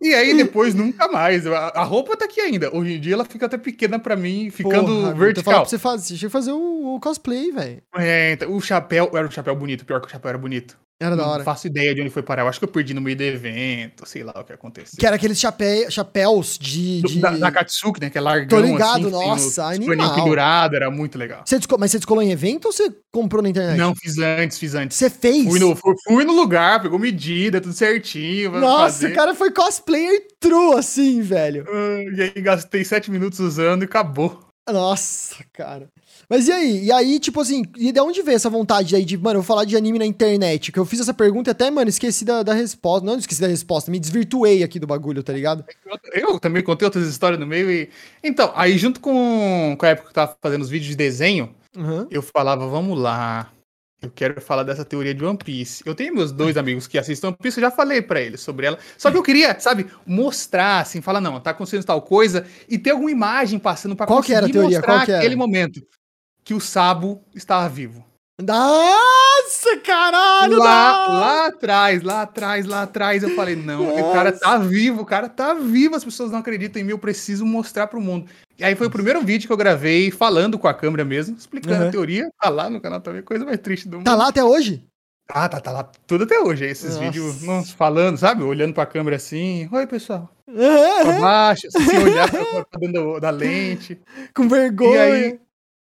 E 0.01 0.15
aí 0.15 0.35
depois 0.35 0.73
nunca 0.73 1.07
mais. 1.07 1.45
A, 1.45 1.83
roupa 1.83 2.17
tá 2.17 2.25
aqui 2.25 2.41
ainda. 2.41 2.75
Hoje 2.75 2.93
em 2.93 2.99
dia 2.99 3.13
ela 3.13 3.23
fica 3.23 3.45
até 3.45 3.57
pequena 3.57 3.99
pra 3.99 4.15
mim, 4.15 4.49
ficando 4.49 4.87
Porra, 4.87 5.13
vertical. 5.13 5.53
pra 5.53 5.65
você 5.65 5.77
fazer, 5.77 6.03
você 6.07 6.15
tinha 6.17 6.27
que 6.29 6.33
fazer 6.33 6.51
o, 6.51 6.95
o 6.95 6.99
cosplay, 6.99 7.51
velho. 7.51 7.83
É, 7.95 8.31
então, 8.31 8.51
o 8.51 8.59
chapéu, 8.59 9.11
era 9.13 9.27
um 9.27 9.31
chapéu 9.31 9.55
bonito, 9.55 9.85
pior 9.85 10.01
que 10.01 10.07
o 10.07 10.09
chapéu 10.09 10.29
era 10.29 10.37
bonito. 10.39 10.75
Era 11.01 11.15
da 11.15 11.23
Não 11.23 11.29
hora. 11.31 11.43
faço 11.43 11.65
ideia 11.65 11.95
de 11.95 12.01
onde 12.01 12.11
foi 12.11 12.21
parar. 12.21 12.43
Eu 12.43 12.47
acho 12.47 12.59
que 12.59 12.65
eu 12.65 12.69
perdi 12.69 12.93
no 12.93 13.01
meio 13.01 13.17
do 13.17 13.23
evento, 13.23 14.07
sei 14.07 14.23
lá 14.23 14.33
o 14.39 14.43
que 14.43 14.53
aconteceu. 14.53 14.99
Que 14.99 15.05
era 15.07 15.15
aqueles 15.15 15.39
chapé, 15.39 15.89
chapéus 15.89 16.57
de. 16.59 17.01
De... 17.01 17.19
Da, 17.19 17.31
da 17.31 17.51
Katsuki, 17.51 17.99
né? 17.99 18.09
Que 18.11 18.17
é 18.19 18.21
largão, 18.21 18.59
Tô 18.61 18.65
ligado, 18.65 18.91
assim, 18.91 19.03
que 19.05 19.09
tem 19.17 19.27
nossa, 19.27 19.47
os 19.47 19.59
animal. 19.59 20.13
pendurado, 20.15 20.75
era 20.75 20.91
muito 20.91 21.17
legal. 21.17 21.41
Você 21.43 21.57
desco- 21.57 21.77
Mas 21.79 21.89
você 21.91 21.97
descolou 21.97 22.21
em 22.21 22.31
evento 22.31 22.65
ou 22.65 22.71
você 22.71 22.93
comprou 23.11 23.41
na 23.41 23.49
internet? 23.49 23.77
Não, 23.77 23.95
fiz 23.95 24.17
antes, 24.19 24.59
fiz 24.59 24.75
antes. 24.75 24.95
Você 24.95 25.09
fez? 25.09 25.43
Fui 25.45 25.59
no, 25.59 25.75
fui, 25.75 26.23
no 26.23 26.33
lugar, 26.33 26.81
pegou 26.81 26.99
medida, 26.99 27.59
tudo 27.59 27.73
certinho. 27.73 28.51
Nossa, 28.59 28.83
fazer. 29.01 29.11
o 29.11 29.15
cara 29.15 29.33
foi 29.33 29.49
cosplayer 29.51 30.27
true, 30.39 30.75
assim, 30.77 31.21
velho. 31.21 31.65
Ah, 31.67 32.03
E 32.15 32.21
aí 32.21 32.41
gastei 32.41 32.85
sete 32.85 33.09
minutos 33.09 33.39
usando 33.39 33.81
e 33.81 33.85
acabou. 33.85 34.39
Nossa, 34.69 35.43
cara. 35.51 35.87
Mas 36.31 36.47
e 36.47 36.51
aí? 36.53 36.85
E 36.85 36.91
aí, 36.93 37.19
tipo 37.19 37.41
assim, 37.41 37.63
e 37.77 37.91
de 37.91 37.99
onde 37.99 38.21
veio 38.21 38.37
essa 38.37 38.49
vontade 38.49 38.95
aí 38.95 39.03
de, 39.03 39.17
mano, 39.17 39.39
eu 39.39 39.41
vou 39.41 39.47
falar 39.47 39.65
de 39.65 39.75
anime 39.75 39.99
na 39.99 40.05
internet? 40.05 40.71
Que 40.71 40.79
eu 40.79 40.85
fiz 40.85 41.01
essa 41.01 41.13
pergunta 41.13 41.49
e 41.49 41.51
até, 41.51 41.69
mano, 41.69 41.89
esqueci 41.89 42.23
da, 42.23 42.41
da 42.41 42.53
resposta. 42.53 43.05
Não 43.05 43.17
esqueci 43.17 43.41
da 43.41 43.47
resposta, 43.47 43.91
me 43.91 43.99
desvirtuei 43.99 44.63
aqui 44.63 44.79
do 44.79 44.87
bagulho, 44.87 45.21
tá 45.23 45.33
ligado? 45.33 45.65
Eu, 45.85 46.29
eu 46.29 46.39
também 46.39 46.63
contei 46.63 46.85
outras 46.85 47.05
histórias 47.05 47.37
no 47.37 47.45
meio 47.45 47.69
e. 47.69 47.89
Então, 48.23 48.49
aí 48.55 48.77
junto 48.77 49.01
com, 49.01 49.75
com 49.77 49.85
a 49.85 49.89
época 49.89 50.05
que 50.05 50.11
eu 50.11 50.13
tava 50.13 50.37
fazendo 50.41 50.61
os 50.61 50.69
vídeos 50.69 50.91
de 50.91 50.95
desenho, 50.95 51.53
Uhum. 51.75 52.07
eu 52.09 52.21
falava, 52.21 52.65
vamos 52.65 52.97
lá. 52.97 53.51
Eu 54.01 54.09
quero 54.09 54.39
falar 54.41 54.63
dessa 54.63 54.85
teoria 54.85 55.13
de 55.13 55.23
One 55.25 55.37
Piece. 55.37 55.83
Eu 55.85 55.93
tenho 55.93 56.15
meus 56.15 56.31
dois 56.31 56.55
amigos 56.55 56.87
que 56.87 56.97
assistem 56.97 57.27
One 57.27 57.37
Piece, 57.41 57.59
eu 57.59 57.61
já 57.61 57.71
falei 57.71 58.01
pra 58.01 58.21
eles 58.21 58.39
sobre 58.39 58.67
ela. 58.67 58.79
Só 58.97 59.11
que 59.11 59.17
eu 59.17 59.21
queria, 59.21 59.59
sabe, 59.59 59.85
mostrar, 60.07 60.79
assim, 60.79 61.01
falar, 61.01 61.19
não, 61.19 61.39
tá 61.41 61.51
acontecendo 61.51 61.83
tal 61.83 62.01
coisa 62.01 62.45
e 62.69 62.79
ter 62.79 62.91
alguma 62.91 63.11
imagem 63.11 63.59
passando 63.59 63.95
pra 63.97 64.07
Qual 64.07 64.23
que 64.23 64.33
era 64.33 64.47
a 64.47 64.49
teoria? 64.49 64.77
mostrar 64.79 64.93
Qual 64.95 65.05
que 65.05 65.11
era? 65.11 65.19
aquele 65.19 65.35
momento 65.35 65.81
que 66.43 66.53
o 66.53 66.59
Sabo 66.59 67.23
estava 67.35 67.67
vivo. 67.69 68.03
Nossa, 68.41 69.77
caralho! 69.83 70.57
Lá, 70.57 71.05
não! 71.07 71.19
lá 71.19 71.45
atrás, 71.47 72.01
lá 72.01 72.21
atrás, 72.23 72.65
lá 72.65 72.81
atrás, 72.83 73.21
eu 73.23 73.29
falei, 73.35 73.55
não, 73.55 73.89
o 73.89 74.11
cara 74.11 74.31
tá 74.31 74.57
vivo, 74.57 75.01
o 75.01 75.05
cara 75.05 75.29
tá 75.29 75.53
vivo, 75.53 75.95
as 75.95 76.03
pessoas 76.03 76.31
não 76.31 76.39
acreditam 76.39 76.81
em 76.81 76.85
mim, 76.85 76.91
eu 76.91 76.97
preciso 76.99 77.45
mostrar 77.45 77.87
pro 77.87 78.01
mundo. 78.01 78.27
E 78.57 78.63
aí 78.63 78.75
foi 78.75 78.87
o 78.87 78.91
primeiro 78.91 79.21
vídeo 79.21 79.47
que 79.47 79.53
eu 79.53 79.57
gravei 79.57 80.09
falando 80.11 80.57
com 80.57 80.67
a 80.67 80.73
câmera 80.73 81.05
mesmo, 81.05 81.35
explicando 81.37 81.83
Uhum. 81.83 81.89
a 81.89 81.91
teoria, 81.91 82.29
tá 82.39 82.49
lá 82.49 82.69
no 82.69 82.81
canal 82.81 82.99
também, 83.01 83.21
coisa 83.21 83.45
mais 83.45 83.59
triste 83.59 83.87
do 83.87 83.97
mundo. 83.97 84.05
Tá 84.05 84.15
lá 84.15 84.27
até 84.29 84.43
hoje? 84.43 84.85
Ah, 85.29 85.47
tá, 85.47 85.59
tá 85.61 85.71
lá 85.71 85.83
tudo 86.07 86.23
até 86.25 86.39
hoje, 86.39 86.65
esses 86.65 86.95
Nossa. 86.95 86.99
vídeos 86.99 87.71
falando, 87.71 88.17
sabe, 88.17 88.43
olhando 88.43 88.73
pra 88.73 88.85
câmera 88.85 89.15
assim, 89.17 89.69
oi 89.71 89.85
pessoal, 89.87 90.29
Uhum, 90.47 91.01
pra 91.03 91.19
baixo, 91.21 91.67
assim, 91.67 91.97
olhar 91.99 92.29
pra, 92.29 92.43
pra 92.65 92.79
dentro 92.79 93.13
da, 93.13 93.19
da 93.19 93.29
lente. 93.29 94.01
Com 94.35 94.49
vergonha. 94.49 94.95
E 94.95 94.99
aí, 95.25 95.39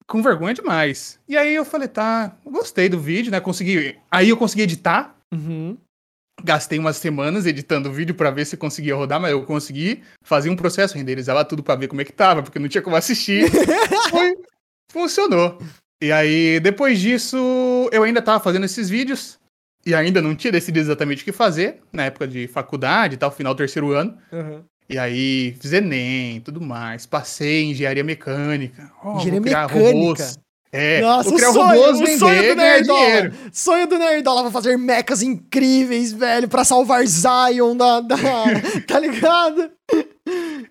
com 0.08 0.22
vergonha 0.22 0.54
demais. 0.54 1.20
E 1.28 1.38
aí 1.38 1.54
eu 1.54 1.66
falei, 1.66 1.88
tá, 1.88 2.36
gostei 2.46 2.90
do 2.90 3.00
vídeo, 3.00 3.32
né? 3.32 3.40
Consegui. 3.40 3.98
Aí 4.10 4.30
eu 4.30 4.38
consegui 4.38 4.64
editar. 4.64 5.16
Uhum. 5.34 5.78
Gastei 6.44 6.78
umas 6.78 6.98
semanas 6.98 7.46
editando 7.46 7.90
o 7.90 7.94
vídeo 7.94 8.14
pra 8.14 8.30
ver 8.30 8.46
se 8.46 8.58
conseguia 8.58 8.96
rodar, 8.96 9.20
mas 9.20 9.32
eu 9.32 9.44
consegui. 9.44 10.04
Fazia 10.24 10.52
um 10.52 10.56
processo, 10.56 10.98
renderizava 10.98 11.46
tudo 11.46 11.64
pra 11.64 11.76
ver 11.76 11.88
como 11.88 12.02
é 12.02 12.06
que 12.06 12.12
tava, 12.12 12.44
porque 12.44 12.60
não 12.60 12.68
tinha 12.68 12.82
como 12.82 12.96
assistir. 12.96 13.50
Foi, 14.10 14.36
funcionou. 14.92 15.58
E 16.02 16.12
aí, 16.12 16.60
depois 16.60 17.00
disso, 17.00 17.38
eu 17.92 18.04
ainda 18.04 18.22
tava 18.22 18.44
fazendo 18.44 18.66
esses 18.66 18.90
vídeos. 18.90 19.40
E 19.86 19.94
ainda 19.94 20.22
não 20.22 20.36
tinha 20.36 20.52
decidido 20.52 20.80
exatamente 20.80 21.22
o 21.22 21.26
que 21.26 21.32
fazer, 21.32 21.80
na 21.94 22.06
época 22.06 22.28
de 22.28 22.48
faculdade 22.48 23.14
e 23.14 23.18
tal, 23.18 23.32
final 23.32 23.54
do 23.54 23.58
terceiro 23.58 23.92
ano. 23.92 24.18
Uhum. 24.32 24.64
E 24.88 24.98
aí, 25.00 25.56
fiz 25.60 25.74
Enem, 25.74 26.40
tudo 26.42 26.62
mais. 26.62 27.06
Passei 27.06 27.64
em 27.64 27.72
engenharia 27.72 28.04
mecânica. 28.04 28.92
Ó, 29.04 29.18
Engenharia 29.18 29.32
vou 29.34 29.42
criar 29.42 29.68
mecânica? 29.68 29.92
robôs. 29.94 30.40
É, 30.72 31.00
Nossa, 31.00 31.30
vou 31.30 31.34
o 31.34 31.38
criar 31.38 31.54
sonho, 31.54 31.68
robôs, 31.68 32.02
o 32.02 32.04
vender, 32.04 32.20
sonho 32.20 32.44
do 32.50 32.56
Nerdola. 32.56 33.32
Sonho 33.52 33.88
do 33.88 33.98
Nerdola, 33.98 34.42
vou 34.44 34.52
fazer 34.52 34.78
mechas 34.78 35.24
incríveis, 35.24 36.12
velho, 36.12 36.50
pra 36.50 36.66
salvar 36.66 37.06
Zion 37.08 37.78
da... 37.78 38.02
da 38.02 38.18
tá 38.86 39.00
ligado? 39.00 39.72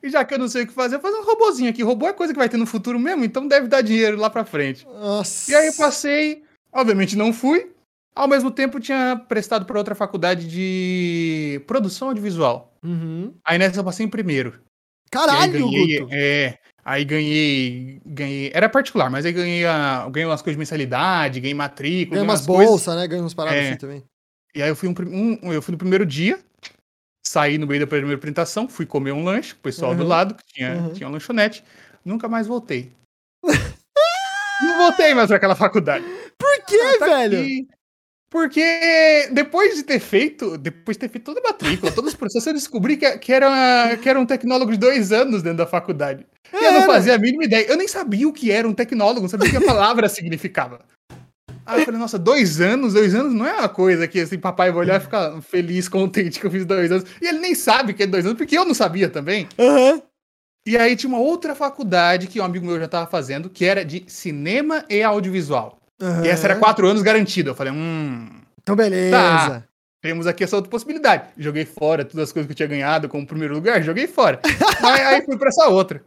E 0.02 0.10
já 0.10 0.22
que 0.24 0.34
eu 0.34 0.38
não 0.38 0.48
sei 0.48 0.64
o 0.64 0.66
que 0.66 0.74
fazer, 0.74 0.96
eu 0.96 1.00
vou 1.00 1.10
fazer 1.10 1.22
um 1.22 1.26
robozinho 1.26 1.70
aqui. 1.70 1.82
Robô 1.82 2.06
é 2.06 2.12
coisa 2.12 2.34
que 2.34 2.38
vai 2.38 2.50
ter 2.50 2.58
no 2.58 2.66
futuro 2.66 2.98
mesmo, 2.98 3.24
então 3.24 3.48
deve 3.48 3.66
dar 3.66 3.80
dinheiro 3.80 4.18
lá 4.18 4.28
pra 4.28 4.44
frente. 4.44 4.86
Nossa. 4.86 5.50
E 5.50 5.54
aí 5.54 5.66
eu 5.68 5.74
passei, 5.74 6.42
obviamente 6.70 7.16
não 7.16 7.32
fui. 7.32 7.73
Ao 8.14 8.28
mesmo 8.28 8.50
tempo 8.50 8.78
tinha 8.78 9.16
prestado 9.28 9.64
para 9.66 9.78
outra 9.78 9.94
faculdade 9.94 10.46
de 10.48 11.60
produção 11.66 12.08
audiovisual. 12.08 12.72
Uhum. 12.84 13.34
Aí 13.44 13.58
nessa 13.58 13.80
eu 13.80 13.84
passei 13.84 14.06
em 14.06 14.08
primeiro. 14.08 14.60
Caralho, 15.10 15.52
ganhei, 15.52 15.98
Guto. 16.00 16.12
é, 16.14 16.58
aí 16.84 17.04
ganhei, 17.04 18.00
ganhei, 18.04 18.50
era 18.54 18.68
particular, 18.68 19.08
mas 19.10 19.24
aí 19.24 19.32
ganhei, 19.32 19.64
a, 19.64 20.08
ganhei 20.10 20.26
umas 20.28 20.42
coisas 20.42 20.56
de 20.56 20.58
mensalidade, 20.58 21.40
ganhei 21.40 21.54
matrícula, 21.54 22.16
ganhei 22.18 22.28
umas 22.30 22.44
coisas. 22.46 22.66
bolsas, 22.68 22.96
né? 22.96 23.06
Ganha 23.06 23.22
umas 23.22 23.34
paradas 23.34 23.58
É. 23.60 23.68
assim 23.70 23.76
também. 23.78 24.02
E 24.54 24.62
aí 24.62 24.68
eu 24.68 24.76
fui, 24.76 24.88
um, 24.88 24.94
um- 25.42 25.52
eu 25.52 25.60
fui 25.62 25.72
no 25.72 25.78
primeiro 25.78 26.04
dia, 26.06 26.38
saí 27.26 27.58
no 27.58 27.66
meio 27.66 27.80
da 27.80 27.86
primeira 27.86 28.14
apresentação, 28.16 28.68
fui 28.68 28.86
comer 28.86 29.12
um 29.12 29.24
lanche 29.24 29.52
o 29.52 29.56
pessoal 29.56 29.94
do 29.94 30.02
Uhum. 30.02 30.08
lado, 30.08 30.34
que 30.34 30.42
tinha, 30.54 30.74
Uhum. 30.74 30.92
tinha 30.92 31.06
uma 31.08 31.12
lanchonete, 31.14 31.64
nunca 32.04 32.28
mais 32.28 32.46
voltei. 32.46 32.92
Não 34.62 34.78
voltei 34.78 35.14
mais 35.14 35.28
pra 35.28 35.36
aquela 35.36 35.54
faculdade. 35.56 36.04
Por 36.38 36.64
que, 36.66 36.98
Tá 36.98 37.06
velho? 37.06 37.40
aqui. 37.40 37.68
Porque 38.34 39.28
depois 39.30 39.76
de 39.76 39.84
ter 39.84 40.00
feito, 40.00 40.58
depois 40.58 40.96
de 40.96 41.02
ter 41.02 41.08
feito 41.08 41.24
toda 41.24 41.38
a 41.38 41.52
matrícula, 41.52 41.92
todos 41.92 42.10
os 42.10 42.16
processos, 42.16 42.48
eu 42.48 42.52
descobri 42.54 42.96
que, 42.96 43.18
que, 43.18 43.32
era, 43.32 43.96
que 43.96 44.08
era 44.08 44.18
um 44.18 44.26
tecnólogo 44.26 44.72
de 44.72 44.76
dois 44.76 45.12
anos 45.12 45.40
dentro 45.40 45.58
da 45.58 45.66
faculdade. 45.68 46.26
E 46.52 46.56
eu 46.56 46.72
não 46.72 46.82
fazia 46.82 47.14
a 47.14 47.18
mínima 47.18 47.44
ideia. 47.44 47.64
Eu 47.68 47.76
nem 47.76 47.86
sabia 47.86 48.26
o 48.26 48.32
que 48.32 48.50
era 48.50 48.66
um 48.68 48.74
tecnólogo, 48.74 49.20
não 49.20 49.28
sabia 49.28 49.46
o 49.46 49.50
que 49.52 49.56
a 49.58 49.60
palavra 49.60 50.08
significava. 50.10 50.80
Aí 51.64 51.78
eu 51.78 51.84
falei, 51.84 52.00
nossa, 52.00 52.18
dois 52.18 52.60
anos? 52.60 52.94
Dois 52.94 53.14
anos 53.14 53.32
não 53.32 53.46
é 53.46 53.52
uma 53.52 53.68
coisa 53.68 54.08
que 54.08 54.18
assim, 54.18 54.36
papai 54.36 54.72
vai 54.72 54.80
olhar 54.80 54.96
e 55.00 55.04
ficar 55.04 55.40
feliz, 55.40 55.88
contente 55.88 56.40
que 56.40 56.46
eu 56.46 56.50
fiz 56.50 56.66
dois 56.66 56.90
anos. 56.90 57.04
E 57.22 57.28
ele 57.28 57.38
nem 57.38 57.54
sabe 57.54 57.94
que 57.94 58.02
é 58.02 58.06
dois 58.06 58.26
anos, 58.26 58.36
porque 58.36 58.58
eu 58.58 58.64
não 58.64 58.74
sabia 58.74 59.08
também. 59.08 59.46
Aham. 59.56 60.02
E 60.66 60.76
aí 60.76 60.96
tinha 60.96 61.08
uma 61.08 61.20
outra 61.20 61.54
faculdade 61.54 62.26
que 62.26 62.40
um 62.40 62.44
amigo 62.44 62.66
meu 62.66 62.80
já 62.80 62.86
estava 62.86 63.08
fazendo, 63.08 63.48
que 63.48 63.64
era 63.64 63.84
de 63.84 64.02
cinema 64.08 64.84
e 64.90 65.04
audiovisual. 65.04 65.78
E 66.24 66.28
essa 66.28 66.46
era 66.46 66.56
quatro 66.56 66.86
anos 66.86 67.02
garantido. 67.02 67.50
Eu 67.50 67.54
falei, 67.54 67.72
hum. 67.72 68.28
Então, 68.62 68.74
beleza. 68.74 69.10
Tá. 69.16 69.64
temos 70.02 70.26
aqui 70.26 70.44
essa 70.44 70.56
outra 70.56 70.70
possibilidade. 70.70 71.28
Joguei 71.36 71.64
fora 71.64 72.04
todas 72.04 72.28
as 72.28 72.32
coisas 72.32 72.46
que 72.46 72.52
eu 72.52 72.56
tinha 72.56 72.68
ganhado 72.68 73.08
como 73.08 73.26
primeiro 73.26 73.54
lugar, 73.54 73.82
joguei 73.82 74.06
fora. 74.06 74.40
aí, 74.82 75.00
aí 75.02 75.24
fui 75.24 75.36
pra 75.36 75.48
essa 75.48 75.68
outra. 75.68 76.02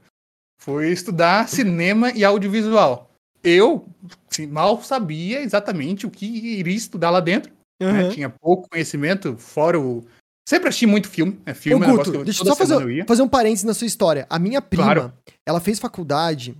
Fui 0.59 0.89
estudar 0.89 1.47
cinema 1.47 2.11
e 2.11 2.25
audiovisual. 2.25 3.11
Eu 3.43 3.87
assim, 4.29 4.47
mal 4.47 4.81
sabia 4.81 5.41
exatamente 5.41 6.05
o 6.05 6.09
que 6.09 6.25
iria 6.25 6.75
estudar 6.75 7.09
lá 7.09 7.19
dentro. 7.19 7.51
Uhum. 7.81 7.93
né? 7.93 8.09
Tinha 8.09 8.29
pouco 8.29 8.67
conhecimento, 8.69 9.37
fora 9.37 9.79
o. 9.79 10.03
Sempre 10.47 10.69
assisti 10.69 10.85
muito 10.85 11.09
filme. 11.09 11.39
Ô, 11.47 11.53
Filme 11.53 11.85
é 11.85 11.89
um 11.89 11.91
Guto, 11.91 11.91
negócio 11.91 12.11
que 12.11 12.17
eu, 12.19 12.23
deixa 12.23 12.41
eu 12.41 12.47
só 12.47 12.55
fazer, 12.55 12.99
eu 12.99 13.05
fazer 13.05 13.21
um 13.21 13.27
parênteses 13.27 13.65
na 13.65 13.73
sua 13.73 13.85
história. 13.85 14.25
A 14.29 14.39
minha 14.39 14.61
prima, 14.61 14.83
Claro. 14.85 15.13
ela 15.45 15.59
fez 15.59 15.77
faculdade 15.77 16.55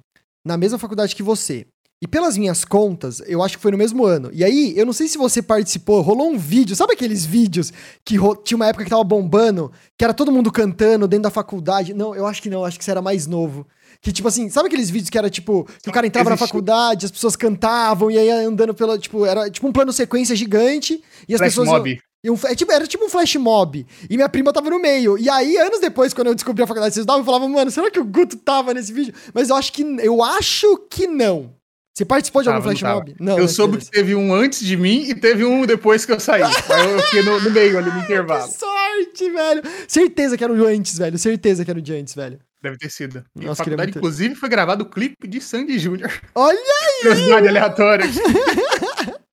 na 0.45 0.58
mesma 0.58 0.78
faculdade 0.78 1.15
que 1.15 1.23
você. 1.23 1.65
E 1.99 2.07
pelas 2.07 2.38
minhas 2.38 2.63
contas, 2.63 3.23
eu 3.25 3.41
acho 3.41 3.57
que 3.57 3.62
foi 3.62 3.71
no 3.71 3.77
mesmo 3.77 4.05
ano. 4.05 4.29
E 4.31 4.43
aí, 4.43 4.73
eu 4.77 4.86
não 4.86 4.93
sei 4.93 5.07
se 5.07 5.17
você 5.17 5.41
participou, 5.41 5.99
rolou 6.01 6.29
um 6.31 6.38
vídeo. 6.38 6.75
Sabe 6.75 6.93
aqueles 6.93 7.25
vídeos 7.25 7.73
que 8.05 8.15
ro- 8.15 8.36
tinha 8.36 8.55
uma 8.55 8.67
época 8.67 8.83
que 8.83 8.89
tava 8.89 9.03
bombando, 9.03 9.71
que 9.97 10.03
era 10.03 10.13
todo 10.13 10.31
mundo 10.31 10.51
cantando 10.51 11.07
dentro 11.07 11.23
da 11.23 11.31
faculdade? 11.31 11.95
Não, 11.95 12.13
eu 12.13 12.27
acho 12.27 12.39
que 12.39 12.51
não, 12.51 12.63
acho 12.63 12.77
que 12.77 12.86
você 12.86 12.91
era 12.91 13.01
mais 13.01 13.25
novo. 13.25 13.65
Que, 13.99 14.12
tipo 14.12 14.27
assim, 14.27 14.47
sabe 14.47 14.67
aqueles 14.67 14.91
vídeos 14.91 15.10
que 15.10 15.17
era 15.17 15.27
tipo, 15.27 15.67
que 15.81 15.89
o 15.89 15.91
cara 15.93 16.05
entrava 16.05 16.29
na 16.29 16.36
Existiu. 16.36 16.47
faculdade, 16.47 17.05
as 17.07 17.12
pessoas 17.12 17.36
cantavam, 17.36 18.12
e 18.12 18.17
aí 18.19 18.27
ia 18.27 18.47
andando 18.47 18.75
pela, 18.75 18.95
tipo, 18.99 19.25
era 19.25 19.49
tipo 19.49 19.67
um 19.67 19.71
plano 19.71 19.91
sequência 19.91 20.36
gigante, 20.36 21.03
e 21.27 21.33
as 21.33 21.39
Flash 21.39 21.49
pessoas. 21.55 21.67
Mob. 21.69 21.99
e 22.23 22.29
um- 22.29 22.38
é 22.45 22.53
tipo- 22.53 22.71
era 22.71 22.86
tipo 22.86 23.05
um 23.05 23.10
flash 23.10 23.36
mob. 23.38 23.88
E 24.07 24.15
minha 24.15 24.29
prima 24.29 24.53
tava 24.53 24.69
no 24.69 24.79
meio. 24.79 25.17
E 25.17 25.27
aí, 25.31 25.57
anos 25.57 25.79
depois, 25.79 26.13
quando 26.13 26.27
eu 26.27 26.36
descobri 26.36 26.62
a 26.62 26.67
faculdade 26.67 27.03
davam, 27.03 27.21
eu 27.21 27.25
falava, 27.25 27.47
mano, 27.47 27.71
será 27.71 27.89
que 27.89 27.99
o 27.99 28.05
Guto 28.05 28.38
tava 28.38 28.71
nesse 28.71 28.93
vídeo? 28.93 29.15
Mas 29.33 29.49
eu 29.49 29.55
acho 29.55 29.73
que. 29.73 29.81
Eu 29.81 30.21
acho 30.21 30.77
que 30.91 31.07
não. 31.07 31.55
Você 31.97 32.05
participou 32.05 32.43
de 32.43 32.49
algum 32.49 32.60
Tava, 32.62 32.71
não 32.71 32.77
flash 32.79 32.93
mob? 32.93 33.15
Não. 33.19 33.38
eu 33.38 33.45
né, 33.45 33.47
soube 33.47 33.79
que 33.79 33.89
teve 33.89 34.13
um 34.13 34.31
antes 34.31 34.63
de 34.63 34.77
mim 34.77 35.10
e 35.10 35.15
teve 35.15 35.43
um 35.43 35.65
depois 35.65 36.05
que 36.05 36.12
eu 36.12 36.19
saí. 36.19 36.43
Aí 36.69 36.91
eu 36.93 36.99
fiquei 37.01 37.23
no, 37.23 37.41
no 37.41 37.49
meio 37.49 37.75
ali, 37.75 37.89
no 37.89 37.97
intervalo. 37.97 38.47
Que 38.47 38.60
sorte, 38.60 39.31
velho. 39.31 39.63
Certeza 39.88 40.38
que 40.38 40.43
era 40.43 40.53
o 40.53 40.65
antes, 40.67 40.95
velho. 40.95 41.17
Certeza 41.17 41.65
que 41.65 41.71
era 41.71 41.79
o 41.79 41.81
de 41.81 41.95
antes, 41.95 42.13
velho. 42.13 42.38
Deve 42.62 42.77
ter 42.77 42.91
sido. 42.91 43.25
Nossa, 43.36 43.63
faculdade, 43.63 43.88
muito- 43.88 43.97
inclusive, 43.97 44.36
foi 44.36 44.47
gravado 44.47 44.83
o 44.83 44.88
clipe 44.88 45.27
de 45.27 45.41
Sandy 45.41 45.79
Júnior. 45.79 46.12
Olha! 46.36 46.60
Curiosidade 47.01 47.47
aleatória. 47.47 48.05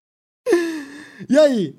E 1.28 1.38
aí? 1.38 1.74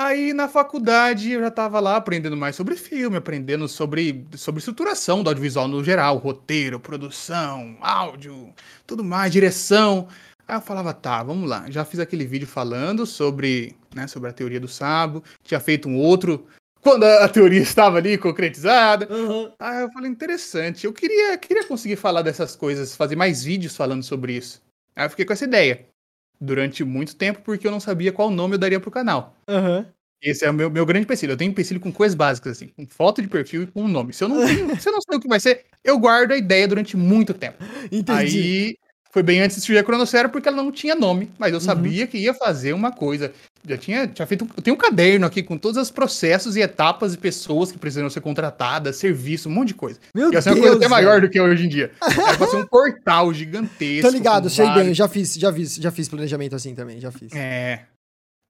Aí 0.00 0.32
na 0.32 0.46
faculdade 0.46 1.32
eu 1.32 1.40
já 1.40 1.50
tava 1.50 1.80
lá 1.80 1.96
aprendendo 1.96 2.36
mais 2.36 2.54
sobre 2.54 2.76
filme, 2.76 3.16
aprendendo 3.16 3.66
sobre, 3.66 4.24
sobre 4.36 4.60
estruturação 4.60 5.24
do 5.24 5.28
audiovisual 5.28 5.66
no 5.66 5.82
geral, 5.82 6.18
roteiro, 6.18 6.78
produção, 6.78 7.76
áudio, 7.80 8.54
tudo 8.86 9.02
mais, 9.02 9.32
direção. 9.32 10.06
Aí 10.46 10.54
eu 10.54 10.60
falava, 10.60 10.94
tá, 10.94 11.20
vamos 11.24 11.50
lá. 11.50 11.68
Já 11.68 11.84
fiz 11.84 11.98
aquele 11.98 12.24
vídeo 12.24 12.46
falando 12.46 13.04
sobre, 13.04 13.74
né, 13.92 14.06
sobre 14.06 14.30
a 14.30 14.32
teoria 14.32 14.60
do 14.60 14.68
sábio, 14.68 15.20
tinha 15.42 15.58
feito 15.58 15.88
um 15.88 15.96
outro 15.96 16.46
quando 16.80 17.02
a, 17.02 17.24
a 17.24 17.28
teoria 17.28 17.58
estava 17.60 17.98
ali 17.98 18.16
concretizada. 18.16 19.08
Aí 19.58 19.82
eu 19.82 19.90
falei, 19.90 20.08
interessante. 20.08 20.86
Eu 20.86 20.92
queria, 20.92 21.36
queria 21.38 21.66
conseguir 21.66 21.96
falar 21.96 22.22
dessas 22.22 22.54
coisas, 22.54 22.94
fazer 22.94 23.16
mais 23.16 23.42
vídeos 23.42 23.74
falando 23.74 24.04
sobre 24.04 24.34
isso. 24.34 24.62
Aí 24.94 25.06
eu 25.06 25.10
fiquei 25.10 25.24
com 25.24 25.32
essa 25.32 25.44
ideia. 25.44 25.88
Durante 26.40 26.84
muito 26.84 27.16
tempo, 27.16 27.40
porque 27.44 27.66
eu 27.66 27.70
não 27.70 27.80
sabia 27.80 28.12
qual 28.12 28.30
nome 28.30 28.54
eu 28.54 28.58
daria 28.58 28.80
pro 28.80 28.90
canal. 28.90 29.34
Aham. 29.48 29.86
Esse 30.20 30.44
é 30.44 30.50
o 30.50 30.54
meu, 30.54 30.68
meu 30.68 30.84
grande 30.84 31.04
empecilho. 31.04 31.32
Eu 31.32 31.36
tenho 31.36 31.50
empecilho 31.50 31.78
com 31.78 31.92
coisas 31.92 32.14
básicas, 32.14 32.56
assim, 32.56 32.68
com 32.68 32.86
foto 32.86 33.22
de 33.22 33.28
perfil 33.28 33.62
e 33.62 33.66
com 33.68 33.82
um 33.82 33.88
nome. 33.88 34.12
Se 34.12 34.24
eu 34.24 34.28
não 34.28 34.44
tenho, 34.44 34.68
se 34.80 34.88
eu 34.88 34.92
não 34.92 35.00
sei 35.00 35.16
o 35.16 35.20
que 35.20 35.28
vai 35.28 35.38
ser, 35.38 35.64
eu 35.84 35.98
guardo 35.98 36.32
a 36.32 36.36
ideia 36.36 36.66
durante 36.66 36.96
muito 36.96 37.32
tempo. 37.32 37.62
Entendi. 37.90 38.12
Aí 38.12 38.78
foi 39.18 39.22
bem 39.24 39.40
antes 39.40 39.56
de 39.56 39.62
surgir 39.62 39.78
a 39.78 39.82
Cronosfera, 39.84 40.28
porque 40.28 40.46
ela 40.46 40.56
não 40.56 40.70
tinha 40.70 40.94
nome, 40.94 41.28
mas 41.36 41.50
Uhum. 41.50 41.56
eu 41.56 41.60
sabia 41.60 42.06
que 42.06 42.16
ia 42.16 42.32
fazer 42.32 42.72
uma 42.72 42.92
coisa. 42.92 43.32
Já 43.66 43.76
tinha, 43.76 44.06
tinha 44.06 44.24
feito. 44.26 44.48
Eu 44.56 44.62
tenho 44.62 44.76
um 44.76 44.78
caderno 44.78 45.26
aqui 45.26 45.42
com 45.42 45.58
todos 45.58 45.76
os 45.76 45.90
processos 45.90 46.54
e 46.54 46.60
etapas 46.60 47.14
e 47.14 47.18
pessoas 47.18 47.72
que 47.72 47.78
precisam 47.78 48.08
ser 48.08 48.20
contratadas, 48.20 48.94
serviço, 48.96 49.48
um 49.48 49.52
monte 49.52 49.68
de 49.68 49.74
coisa. 49.74 49.98
Meu 50.14 50.32
Ia 50.32 50.40
ser 50.40 50.50
uma 50.50 50.54
Deus, 50.54 50.66
coisa 50.68 50.76
até 50.76 50.88
maior 50.88 51.14
velho. 51.16 51.22
do 51.26 51.30
que 51.32 51.36
é 51.38 51.42
hoje 51.42 51.66
em 51.66 51.68
dia. 51.68 51.90
Era 52.00 52.46
ser 52.46 52.56
um 52.56 52.66
portal 52.66 53.34
gigantesco. 53.34 54.08
Tô 54.08 54.16
ligado, 54.16 54.48
sei 54.48 54.64
bem. 54.66 54.74
Vários- 54.74 54.96
já 54.96 55.08
fiz, 55.08 55.34
já 55.34 55.52
fiz, 55.52 55.74
já 55.74 55.90
fiz 55.90 56.08
planejamento 56.08 56.54
assim 56.54 56.74
também, 56.76 57.00
já 57.00 57.10
fiz. 57.10 57.32
É. 57.34 57.82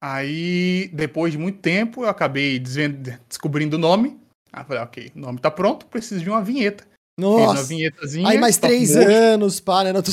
Aí, 0.01 0.89
depois 0.93 1.31
de 1.33 1.39
muito 1.39 1.59
tempo, 1.59 2.03
eu 2.03 2.09
acabei 2.09 2.59
desvend- 2.59 3.19
descobrindo 3.27 3.75
o 3.75 3.79
nome. 3.79 4.17
Aí 4.53 4.63
falei, 4.63 4.83
ok, 4.83 5.11
o 5.15 5.19
nome 5.19 5.39
tá 5.39 5.49
pronto, 5.51 5.87
preciso 5.87 6.23
de 6.23 6.29
uma 6.29 6.41
vinheta. 6.43 6.83
Fiz 7.19 7.27
uma 7.27 7.45
Nossa. 7.47 7.63
vinhetazinha. 7.63 8.29
Aí 8.29 8.37
mais 8.37 8.55
três 8.57 8.95
anos, 8.95 9.59
pá, 9.59 9.83
né? 9.83 9.91
Não 9.91 10.01
tô. 10.01 10.11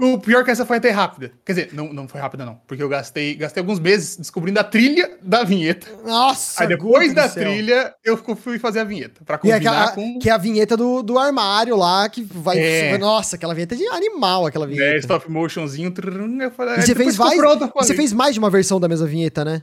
O 0.00 0.18
pior 0.18 0.40
é 0.40 0.44
que 0.44 0.50
essa 0.50 0.64
foi 0.64 0.78
até 0.78 0.90
rápida. 0.90 1.32
Quer 1.44 1.52
dizer, 1.52 1.70
não, 1.74 1.92
não 1.92 2.08
foi 2.08 2.20
rápida, 2.20 2.44
não. 2.46 2.54
Porque 2.66 2.82
eu 2.82 2.88
gastei, 2.88 3.34
gastei 3.34 3.60
alguns 3.60 3.78
meses 3.78 4.16
descobrindo 4.16 4.58
a 4.58 4.64
trilha 4.64 5.18
da 5.22 5.44
vinheta. 5.44 5.86
Nossa, 6.04 6.62
Aí 6.62 6.68
depois 6.68 7.12
da 7.14 7.28
trilha, 7.28 7.94
eu 8.04 8.16
fui 8.16 8.58
fazer 8.58 8.80
a 8.80 8.84
vinheta. 8.84 9.22
Pra 9.24 9.38
E 9.44 9.50
é 9.50 9.54
combinar 9.54 9.82
aquela, 9.84 9.92
com 9.92 10.18
que 10.18 10.30
é 10.30 10.32
a 10.32 10.38
vinheta 10.38 10.76
do, 10.76 11.02
do 11.02 11.18
armário 11.18 11.76
lá, 11.76 12.08
que 12.08 12.22
vai. 12.22 12.58
É. 12.58 12.98
Nossa, 12.98 13.36
aquela 13.36 13.54
vinheta 13.54 13.76
de 13.76 13.86
animal, 13.88 14.46
aquela 14.46 14.66
vinheta. 14.66 14.96
stop 14.98 15.30
motionzinho. 15.30 15.92
eu 16.40 16.50
falei, 16.50 16.76
E 16.78 16.82
você 16.82 16.94
fez 16.94 17.18
mais- 17.18 17.36
pronto, 17.36 17.64
E 17.66 17.84
você 17.84 17.94
fez 17.94 18.12
mais 18.12 18.32
de 18.34 18.38
uma 18.38 18.50
versão 18.50 18.80
da 18.80 18.88
mesma 18.88 19.06
vinheta, 19.06 19.44
né? 19.44 19.62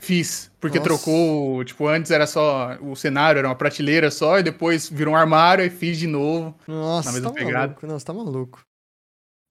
Fiz, 0.00 0.50
porque 0.60 0.78
Nossa. 0.78 0.90
trocou, 0.90 1.64
tipo, 1.64 1.86
antes 1.88 2.10
era 2.10 2.26
só, 2.26 2.76
o 2.82 2.94
cenário 2.94 3.38
era 3.38 3.48
uma 3.48 3.54
prateleira 3.54 4.10
só, 4.10 4.38
e 4.38 4.42
depois 4.42 4.90
virou 4.90 5.14
um 5.14 5.16
armário, 5.16 5.64
e 5.64 5.70
fiz 5.70 5.96
de 5.98 6.06
novo. 6.06 6.54
Nossa, 6.68 7.08
Na 7.08 7.12
mesma 7.14 7.30
tá 7.30 7.34
pegada. 7.34 7.58
maluco. 7.68 7.86
Não, 7.86 7.98
você 7.98 8.04
tá 8.04 8.12
maluco. 8.12 8.60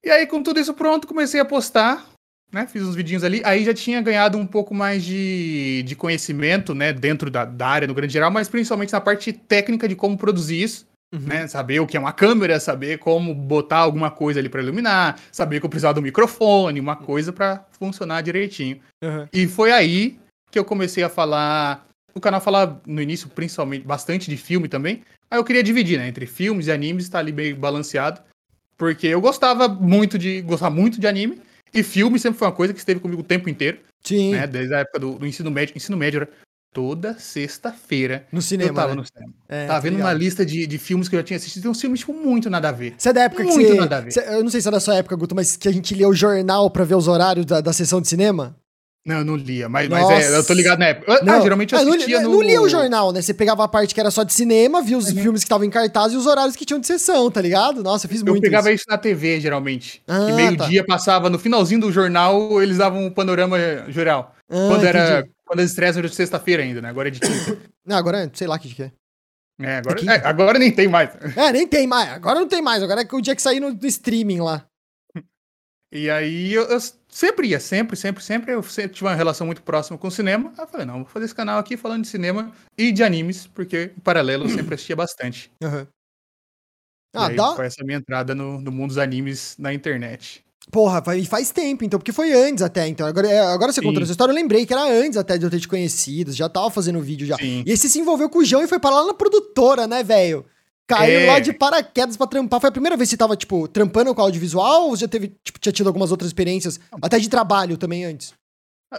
E 0.06 0.12
aí, 0.12 0.28
com 0.28 0.44
tudo 0.44 0.60
isso 0.60 0.74
pronto, 0.74 1.08
comecei 1.08 1.40
a 1.40 1.46
postar, 1.46 2.06
né, 2.52 2.68
fiz 2.68 2.84
uns 2.84 2.96
vidinhos 2.96 3.24
ali, 3.24 3.42
aí 3.44 3.66
já 3.66 3.74
tinha 3.74 4.00
ganhado 4.02 4.38
um 4.38 4.46
pouco 4.46 4.74
mais 4.74 5.04
de, 5.04 5.82
de 5.84 5.96
conhecimento, 5.96 6.76
né, 6.76 6.94
dentro 6.94 7.32
da, 7.32 7.44
da 7.44 7.68
área 7.68 7.88
no 7.88 7.94
grande 7.96 8.14
geral, 8.14 8.30
mas 8.30 8.48
principalmente 8.48 8.94
na 8.94 9.02
parte 9.02 9.34
técnica 9.34 9.88
de 9.88 9.96
como 9.96 10.18
produzir 10.18 10.62
isso, 10.62 10.86
Uhum. 11.14 11.22
né, 11.22 11.48
saber 11.48 11.80
o 11.80 11.88
que 11.88 11.96
é 11.96 12.00
uma 12.00 12.12
câmera, 12.12 12.60
saber 12.60 12.98
como 12.98 13.34
botar 13.34 13.78
alguma 13.78 14.10
coisa 14.12 14.40
ali 14.40 14.50
pra 14.50 14.62
iluminar, 14.62 15.18
saber 15.32 15.60
que 15.60 15.66
eu 15.66 15.70
precisava 15.70 15.94
do 15.94 16.02
microfone, 16.02 16.80
uma 16.80 16.96
coisa 16.96 17.32
pra 17.32 17.64
funcionar 17.80 18.22
direitinho. 18.22 18.80
Uhum. 19.04 19.28
E 19.32 19.48
foi 19.48 19.72
aí 19.72 20.20
que 20.52 20.60
eu 20.60 20.66
comecei 20.66 21.04
a 21.04 21.10
falar. 21.10 21.86
O 22.14 22.20
canal 22.20 22.42
falava 22.42 22.82
no 22.86 23.02
início, 23.02 23.30
principalmente, 23.30 23.86
bastante 23.86 24.30
de 24.30 24.36
filme 24.36 24.68
também. 24.68 25.04
Aí 25.30 25.38
eu 25.38 25.44
queria 25.44 25.64
dividir, 25.64 26.00
né? 26.00 26.08
Entre 26.08 26.26
filmes 26.26 26.68
e 26.68 26.72
animes, 26.72 27.08
tá 27.08 27.20
ali 27.20 27.32
meio 27.32 27.56
balanceado. 27.56 28.20
Porque 28.78 29.08
eu 29.08 29.22
gostava 29.22 29.68
muito 29.68 30.18
de. 30.18 30.42
gostava 30.42 30.74
muito 30.74 31.00
de 31.00 31.08
anime. 31.08 31.42
E 31.74 31.84
filme 31.84 32.18
sempre 32.20 32.40
foi 32.40 32.48
uma 32.48 32.54
coisa 32.54 32.74
que 32.74 32.80
esteve 32.80 33.00
comigo 33.02 33.22
o 33.22 33.24
tempo 33.26 33.50
inteiro, 33.50 33.80
Sim, 34.02 34.32
né? 34.32 34.48
Desde 34.48 34.74
a 34.74 34.80
época 34.80 34.98
do, 35.00 35.20
do 35.20 35.28
ensino 35.28 35.52
médio. 35.52 35.76
Ensino 35.76 35.98
médio 35.98 36.20
era 36.22 36.30
toda 36.74 37.18
sexta-feira. 37.20 38.26
no 38.32 38.42
cinema. 38.42 38.70
eu 38.70 38.74
tava 38.74 38.90
né? 38.90 38.96
no 38.96 39.06
cinema. 39.06 39.34
É, 39.50 39.68
tava 39.68 39.80
vendo 39.82 39.94
ligado. 39.94 40.08
uma 40.08 40.14
lista 40.14 40.46
de, 40.46 40.66
de 40.68 40.78
filmes 40.78 41.10
que 41.10 41.16
eu 41.16 41.20
já 41.20 41.24
tinha 41.24 41.38
assistido. 41.38 41.64
Tem 41.64 41.72
uns 41.72 41.82
filmes, 41.82 42.00
tipo, 42.02 42.14
muito 42.14 42.50
nada 42.50 42.70
a 42.70 42.72
ver. 42.72 42.96
Você 42.98 43.10
é 43.10 43.14
da 43.14 43.24
época 43.24 43.44
que 43.44 43.50
Muito 43.52 43.76
nada 43.76 43.98
a 43.98 44.02
ver. 44.02 44.12
você- 44.12 44.26
Eu 44.28 44.44
não 44.44 44.50
sei 44.50 44.62
se 44.62 44.68
é 44.68 44.72
da 44.72 44.80
sua 44.80 44.96
época, 44.96 45.16
Guto, 45.16 45.36
mas 45.36 45.56
que 45.58 45.68
a 45.68 45.72
gente 45.74 45.94
lia 45.94 46.08
o 46.08 46.14
jornal 46.14 46.70
pra 46.70 46.84
ver 46.84 46.96
os 46.96 47.08
horários 47.08 47.46
da, 47.46 47.60
da 47.62 47.74
sessão 47.74 48.00
de 48.02 48.08
cinema? 48.08 48.56
Não, 49.06 49.20
eu 49.20 49.26
não 49.26 49.36
lia, 49.36 49.70
mas, 49.70 49.88
mas 49.88 50.10
é, 50.10 50.36
eu 50.36 50.44
tô 50.44 50.52
ligado 50.54 50.80
na 50.80 50.88
época. 50.88 51.20
Não. 51.24 51.34
Ah, 51.36 51.42
geralmente 51.42 51.74
eu 51.76 51.80
Ah, 51.80 51.84
não, 51.84 51.94
assistia 51.94 52.18
li- 52.18 52.24
no. 52.24 52.32
não 52.32 52.42
lia 52.42 52.60
o 52.60 52.68
jornal, 52.68 53.12
né? 53.12 53.22
Você 53.22 53.36
pegava 53.36 53.64
a 53.64 53.68
parte 53.68 53.94
que 53.94 54.00
era 54.00 54.10
só 54.10 54.24
de 54.24 54.34
cinema, 54.34 54.82
via 54.82 54.98
Uhum. 54.98 55.04
os 55.04 55.12
filmes 55.12 55.42
que 55.42 55.46
estavam 55.46 55.64
em 55.64 55.70
cartaz 55.70 56.12
e 56.12 56.16
os 56.18 56.26
horários 56.26 56.56
que 56.56 56.66
tinham 56.66 56.80
de 56.80 56.88
sessão, 56.88 57.30
tá 57.30 57.40
ligado? 57.40 57.84
Nossa, 57.84 58.08
eu 58.08 58.10
fiz 58.10 58.22
Eu 58.22 58.26
muito 58.28 58.42
pegava 58.42 58.72
isso. 58.72 58.82
isso. 58.82 58.86
na 58.90 58.98
TV, 58.98 59.40
geralmente. 59.40 60.02
Ah, 60.08 60.28
e 60.28 60.34
meio-dia 60.34 60.84
passava, 60.84 61.30
no 61.30 61.38
finalzinho 61.38 61.82
do 61.82 61.92
jornal, 61.92 62.60
eles 62.64 62.78
davam 62.80 63.06
um 63.06 63.12
panorama 63.12 63.58
geral. 63.90 64.34
Ah, 64.50 64.54
quando 64.70 64.84
era. 64.86 65.20
entendi. 65.20 65.32
Quando 65.46 65.60
as 65.60 65.70
estreias 65.70 65.96
eram 65.96 66.10
de 66.10 66.16
sexta-feira 66.16 66.64
ainda, 66.64 66.82
né? 66.82 66.90
Agora 66.90 67.08
é 67.08 67.12
de 67.12 67.20
quinta. 67.20 67.58
Não, 67.86 67.96
agora, 67.98 68.28
sei 68.34 68.48
lá 68.48 68.58
que 68.58 68.74
que 68.74 68.82
é. 68.82 68.92
é, 69.62 69.78
agora, 69.78 70.00
É 70.02 70.16
é, 70.16 70.28
agora 70.28 70.58
nem 70.58 70.72
tem 70.72 70.88
mais. 70.88 71.12
É, 71.38 71.52
nem 71.52 71.68
tem 71.68 71.86
mais. 71.86 72.10
Agora 72.10 72.40
não 72.40 72.48
tem 72.48 72.60
mais. 72.64 72.82
Agora 72.82 73.04
é 73.04 73.08
o 73.16 73.22
dia 73.22 73.36
que 73.36 73.42
sair 73.44 73.60
no, 73.60 73.72
no 73.72 73.86
streaming 73.86 74.40
lá. 74.42 74.66
E 75.94 76.10
aí 76.10 76.52
eu, 76.52 76.64
eu 76.64 76.80
sempre 77.16 77.48
ia, 77.48 77.60
sempre, 77.62 77.96
sempre, 77.96 78.22
sempre. 78.22 78.54
Eu 78.54 78.62
sempre 78.62 78.94
tive 78.94 79.06
uma 79.08 79.16
relação 79.16 79.48
muito 79.48 79.64
próxima 79.64 79.98
com 79.98 80.08
o 80.10 80.12
cinema. 80.12 80.52
Aí 80.58 80.64
eu 80.66 80.68
falei, 80.68 80.86
não, 80.86 80.96
vou 80.98 81.06
fazer 81.06 81.26
esse 81.26 81.36
canal 81.36 81.58
aqui 81.58 81.78
falando 81.78 82.02
de 82.02 82.10
cinema 82.10 82.52
e 82.78 82.92
de 82.92 83.04
animes, 83.04 83.48
porque 83.48 83.94
em 83.96 84.02
paralelo 84.02 84.44
eu 84.44 84.50
sempre 84.50 84.76
assistia 84.76 84.96
bastante. 84.96 85.50
Aham. 85.64 85.88
E 87.16 87.18
Ah, 87.18 87.28
aí 87.28 87.36
dá. 87.38 87.56
Foi 87.56 87.66
essa 87.66 87.84
minha 87.86 87.98
entrada 87.98 88.36
no, 88.36 88.60
no 88.60 88.72
mundo 88.72 88.90
dos 88.90 88.98
animes 88.98 89.56
na 89.58 89.74
internet. 89.74 90.44
Porra, 90.72 91.02
faz, 91.02 91.28
faz 91.28 91.52
tempo, 91.52 91.86
então, 91.86 92.00
porque 92.00 92.12
foi 92.12 92.34
antes 92.34 92.62
até. 92.64 92.88
Então, 92.88 93.08
agora, 93.08 93.28
é, 93.28 93.40
agora 93.40 93.72
você 93.72 93.80
Sim. 93.80 93.88
contando 93.88 94.04
essa 94.04 94.12
história, 94.12 94.32
eu 94.32 94.36
lembrei 94.36 94.66
que 94.66 94.74
era 94.74 94.84
antes 94.84 95.16
até 95.16 95.38
de 95.38 95.46
eu 95.46 95.50
ter 95.50 95.60
te 95.60 95.68
conhecido. 95.68 96.34
Já 96.34 96.50
tava 96.50 96.70
fazendo 96.72 97.00
vídeo 97.00 97.26
já. 97.26 97.38
Sim. 97.38 97.64
E 97.66 97.72
aí 97.72 97.78
você 97.78 97.88
se 97.88 98.00
envolveu 98.00 98.30
com 98.30 98.40
o 98.40 98.46
João 98.46 98.64
e 98.64 98.68
foi 98.68 98.80
para 98.80 98.90
lá 98.90 99.06
na 99.06 99.14
produtora, 99.14 99.88
né, 99.88 100.04
velho? 100.04 100.46
Caiu 100.88 101.20
É. 101.22 101.26
lá 101.28 101.40
de 101.40 101.52
paraquedas 101.52 102.16
pra 102.16 102.28
trampar. 102.28 102.60
Foi 102.62 102.70
a 102.70 102.72
primeira 102.72 102.96
vez 102.96 103.10
que 103.10 103.12
você 103.14 103.18
tava, 103.18 103.36
tipo, 103.36 103.68
trampando 103.68 104.14
com 104.14 104.22
audiovisual 104.22 104.90
ou 104.90 104.96
já 104.96 105.08
teve, 105.08 105.34
tipo, 105.44 105.58
tinha 105.60 105.74
tido 105.74 105.88
algumas 105.88 106.12
outras 106.12 106.28
experiências? 106.30 106.80
Até 107.02 107.18
de 107.18 107.28
trabalho 107.30 107.76
também 107.78 108.06
antes. 108.06 108.34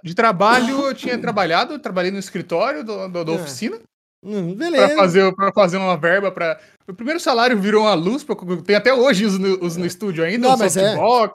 De 0.03 0.15
trabalho, 0.15 0.87
eu 0.87 0.95
tinha 0.95 1.17
trabalhado, 1.17 1.75
eu 1.75 1.79
trabalhei 1.79 2.11
no 2.11 2.19
escritório 2.19 2.83
do, 2.85 3.09
do- 3.09 3.25
da 3.25 3.33
É. 3.33 3.35
oficina. 3.37 3.79
Hum, 4.25 4.57
Pra 4.57 4.67
beleza. 4.71 4.97
fazer, 4.97 5.35
pra 5.37 5.53
fazer 5.53 5.77
uma 5.77 5.97
verba 5.97 6.33
pra. 6.33 6.59
O 6.89 6.93
primeiro 6.93 7.21
salário 7.21 7.57
virou 7.61 7.83
uma 7.85 7.95
luz, 7.95 8.25
pra- 8.25 8.35
tem 8.65 8.75
até 8.75 8.93
hoje 8.93 9.25
os 9.25 9.39
no, 9.39 9.65
os 9.65 9.77
no 9.77 9.87
estúdio 9.87 10.25
ainda, 10.25 10.49
Não, 10.49 10.57
o 10.57 10.59
mas 10.59 10.77
é. 10.77 10.89
softbox. 10.97 11.35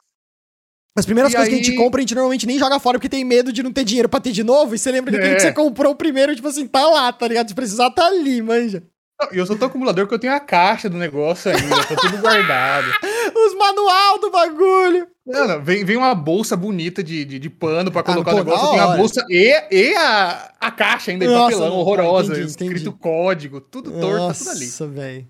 As 0.98 1.06
primeiras 1.06 1.32
E 1.32 1.36
coisas 1.38 1.48
que 1.50 1.56
a 1.56 1.58
aí- 1.60 1.64
gente 1.64 1.78
compra, 1.78 2.00
a 2.00 2.02
gente 2.02 2.14
normalmente 2.14 2.46
nem 2.46 2.60
joga 2.60 2.78
fora 2.78 2.98
porque 3.00 3.08
tem 3.08 3.24
medo 3.24 3.54
de 3.54 3.64
não 3.64 3.72
ter 3.72 3.86
dinheiro 3.86 4.10
pra 4.10 4.20
ter 4.20 4.34
de 4.34 4.44
novo. 4.44 4.76
E 4.76 4.78
você 4.78 4.92
lembra 4.92 5.16
É. 5.16 5.36
que 5.36 5.40
você 5.40 5.54
comprou 5.54 5.96
primeiro, 5.96 6.36
tipo 6.36 6.48
assim, 6.50 6.68
tá 6.68 6.86
lá, 6.86 7.14
tá 7.14 7.26
ligado? 7.30 7.48
Se 7.48 7.56
precisar, 7.56 7.90
tá 7.92 8.06
ali, 8.08 8.42
manja. 8.42 8.84
E 9.32 9.38
eu 9.38 9.46
sou 9.46 9.58
tão 9.58 9.68
acumulador 9.68 10.08
que 10.08 10.14
eu 10.14 10.20
tenho 10.20 10.34
a 10.34 10.40
caixa 10.40 10.90
do 10.90 10.98
negócio 10.98 11.52
ainda, 11.52 11.84
tá 11.86 11.96
tudo 11.96 12.18
guardado. 12.18 12.88
Os 13.36 13.54
manual 13.56 14.20
do 14.20 14.32
bagulho. 14.32 15.08
Não, 15.26 15.48
não, 15.48 15.64
vem, 15.64 15.86
vem 15.86 15.96
uma 15.98 16.16
bolsa 16.16 16.58
bonita 16.58 17.04
de, 17.04 17.24
de, 17.24 17.38
de 17.40 17.50
pano 17.50 17.92
pra 17.92 18.02
Ah, 18.02 18.04
colocar 18.04 18.32
pô, 18.32 18.38
o 18.38 18.44
negócio. 18.44 18.70
Tem 18.72 18.80
a 18.80 18.88
bolsa 18.98 19.26
e, 19.30 19.64
e 19.72 19.96
a, 19.96 20.52
a 20.60 20.72
caixa 20.72 21.12
ainda 21.12 21.26
de 21.28 21.32
Nossa, 21.34 21.56
papelão 21.56 21.78
horrorosa, 21.78 22.34
entendi, 22.34 22.48
escrito 22.50 22.72
entendi. 22.90 22.98
código, 23.00 23.62
tudo 23.62 23.92
torto, 23.92 24.28
tá 24.28 24.34
tudo 24.34 24.50
ali. 24.50 24.66
Nossa, 24.66 24.88
velho. 24.88 25.28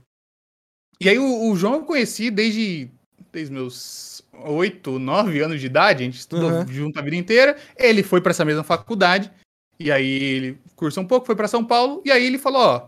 E 0.99 1.10
aí 1.10 1.19
o, 1.19 1.49
o 1.51 1.56
João 1.56 1.75
eu 1.75 1.82
conheci 1.82 2.30
desde, 2.32 2.89
desde 3.32 3.51
meus 3.54 4.21
8, 4.34 4.97
9 4.99 5.39
anos 5.41 5.60
de 5.60 5.65
idade, 5.65 6.04
a 6.04 6.06
gente 6.06 6.19
estudou 6.19 6.49
Uhum. 6.51 6.67
junto 6.67 6.97
a 6.99 7.01
vida 7.01 7.15
inteira. 7.17 7.58
Ele 7.77 8.01
foi 8.04 8.21
pra 8.21 8.32
essa 8.32 8.45
mesma 8.45 8.63
faculdade, 8.63 9.32
e 9.80 9.91
aí 9.91 10.08
ele 10.23 10.58
cursou 10.75 11.04
um 11.04 11.08
pouco, 11.08 11.25
foi 11.25 11.36
pra 11.36 11.47
São 11.47 11.63
Paulo, 11.65 12.01
e 12.06 12.12
aí 12.12 12.25
ele 12.25 12.38
falou, 12.38 12.62
ó, 12.62 12.88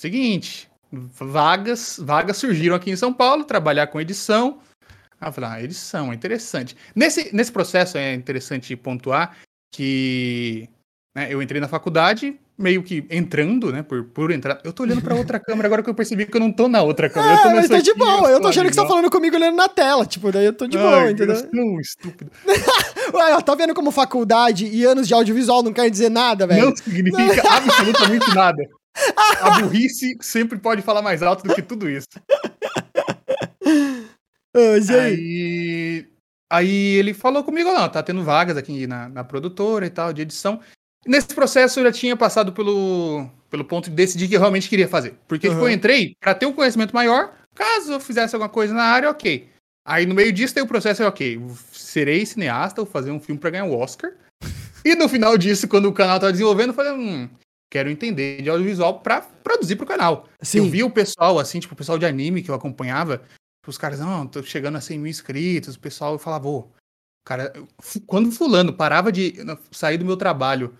seguinte, 0.00 0.70
vagas, 0.90 1.98
vagas 2.02 2.36
surgiram 2.36 2.74
aqui 2.74 2.90
em 2.90 2.96
São 2.96 3.12
Paulo, 3.12 3.44
trabalhar 3.44 3.86
com 3.88 4.00
edição. 4.00 4.58
Eu 5.20 5.32
falei, 5.32 5.50
ah, 5.50 5.62
edição, 5.62 6.10
é 6.10 6.14
interessante. 6.14 6.76
Nesse, 6.94 7.34
nesse 7.34 7.52
processo 7.52 7.98
é 7.98 8.14
interessante 8.14 8.74
pontuar 8.74 9.36
que 9.72 10.68
né, 11.14 11.28
eu 11.30 11.42
entrei 11.42 11.60
na 11.60 11.68
faculdade, 11.68 12.40
meio 12.56 12.82
que 12.82 13.04
entrando, 13.10 13.70
né, 13.70 13.82
por, 13.82 14.02
por 14.04 14.30
entrar. 14.30 14.58
Eu 14.64 14.72
tô 14.72 14.82
olhando 14.82 15.02
pra 15.02 15.14
outra 15.14 15.38
câmera 15.44 15.68
agora 15.68 15.82
que 15.82 15.90
eu 15.90 15.94
percebi 15.94 16.24
que 16.24 16.34
eu 16.34 16.40
não 16.40 16.50
tô 16.50 16.68
na 16.68 16.80
outra 16.82 17.10
câmera. 17.10 17.34
eu 17.34 17.42
tô 17.42 17.48
Ah, 17.48 17.54
mas 17.54 17.68
tá 17.68 17.80
de 17.80 17.92
boa. 17.92 18.30
Eu 18.30 18.40
tô 18.40 18.48
achando 18.48 18.68
que 18.68 18.74
você 18.74 18.80
tá 18.80 18.88
falando 18.88 19.10
comigo 19.10 19.36
olhando 19.36 19.56
na 19.56 19.68
tela. 19.68 20.06
Tipo, 20.06 20.32
daí 20.32 20.46
eu 20.46 20.54
tô 20.54 20.66
de 20.66 20.78
boa, 20.78 21.02
eu 21.02 21.10
entendeu? 21.10 21.36
um 21.54 21.78
estúpido. 21.78 22.30
Ué, 23.12 23.34
ó, 23.34 23.40
tá 23.42 23.54
vendo 23.54 23.74
como 23.74 23.90
faculdade 23.90 24.66
e 24.66 24.84
anos 24.84 25.06
de 25.06 25.12
audiovisual 25.12 25.62
não 25.62 25.72
quer 25.72 25.90
dizer 25.90 26.08
nada, 26.08 26.46
velho? 26.46 26.70
Não 26.70 26.76
significa 26.76 27.42
absolutamente 27.46 28.34
nada. 28.34 28.62
A 29.40 29.60
burrice 29.60 30.16
sempre 30.20 30.58
pode 30.58 30.82
falar 30.82 31.02
mais 31.02 31.22
alto 31.22 31.46
do 31.46 31.54
que 31.54 31.62
tudo 31.62 31.88
isso. 31.88 32.08
Ah, 34.52 34.78
e 34.78 34.90
aí? 34.90 35.00
Aí, 35.00 36.06
aí 36.50 36.68
ele 36.96 37.14
falou 37.14 37.44
comigo, 37.44 37.72
não, 37.72 37.88
tá 37.88 38.02
tendo 38.02 38.24
vagas 38.24 38.56
aqui 38.56 38.84
na, 38.84 39.08
na 39.08 39.22
produtora 39.22 39.86
e 39.86 39.90
tal, 39.90 40.12
de 40.12 40.22
edição. 40.22 40.60
Nesse 41.06 41.28
processo 41.28 41.78
eu 41.78 41.84
já 41.84 41.92
tinha 41.92 42.16
passado 42.16 42.52
pelo, 42.52 43.30
pelo 43.48 43.64
ponto 43.64 43.88
de 43.88 43.94
decidir 43.94 44.26
que 44.28 44.34
eu 44.34 44.40
realmente 44.40 44.68
queria 44.68 44.88
fazer. 44.88 45.14
Porque 45.28 45.48
tipo, 45.48 45.60
Uhum. 45.60 45.68
eu 45.68 45.72
entrei 45.72 46.14
pra 46.20 46.34
ter 46.34 46.46
um 46.46 46.52
conhecimento 46.52 46.92
maior, 46.92 47.32
caso 47.54 47.92
eu 47.92 48.00
fizesse 48.00 48.34
alguma 48.34 48.48
coisa 48.48 48.74
na 48.74 48.82
área, 48.82 49.08
ok. 49.08 49.48
Aí 49.86 50.04
no 50.04 50.16
meio 50.16 50.32
disso 50.32 50.52
tem 50.52 50.62
o 50.64 50.66
processo, 50.66 51.02
é 51.02 51.06
ok, 51.06 51.40
serei 51.72 52.26
cineasta, 52.26 52.82
vou 52.82 52.90
fazer 52.90 53.12
um 53.12 53.20
filme 53.20 53.40
pra 53.40 53.50
ganhar 53.50 53.66
o 53.66 53.78
Oscar. 53.78 54.10
E 54.84 54.96
no 54.96 55.08
final 55.08 55.38
disso, 55.38 55.68
quando 55.68 55.86
o 55.86 55.92
canal 55.92 56.18
tava 56.18 56.32
desenvolvendo, 56.32 56.70
eu 56.70 56.74
falei, 56.74 56.92
hum, 56.92 57.28
quero 57.70 57.88
entender 57.88 58.42
de 58.42 58.50
audiovisual 58.50 59.00
pra 59.00 59.20
produzir 59.22 59.76
pro 59.76 59.86
canal. 59.86 60.28
Sim. 60.42 60.58
Eu 60.58 60.64
vi 60.66 60.82
o 60.82 60.90
pessoal, 60.90 61.38
assim, 61.38 61.60
tipo, 61.60 61.74
o 61.74 61.76
pessoal 61.76 61.96
de 61.98 62.04
anime 62.04 62.42
que 62.42 62.50
eu 62.50 62.54
acompanhava, 62.54 63.22
os 63.66 63.78
caras, 63.78 64.00
não, 64.00 64.26
tô 64.26 64.42
chegando 64.42 64.76
a 64.76 64.80
100 64.80 64.98
mil 64.98 65.06
inscritos, 65.10 65.76
o 65.76 65.80
pessoal 65.80 66.18
falava, 66.18 66.48
ô, 66.48 66.68
cara, 67.24 67.52
quando 68.06 68.32
fulano 68.32 68.72
parava 68.72 69.12
de 69.12 69.34
sair 69.70 69.96
do 69.98 70.04
meu 70.04 70.16
trabalho 70.16 70.74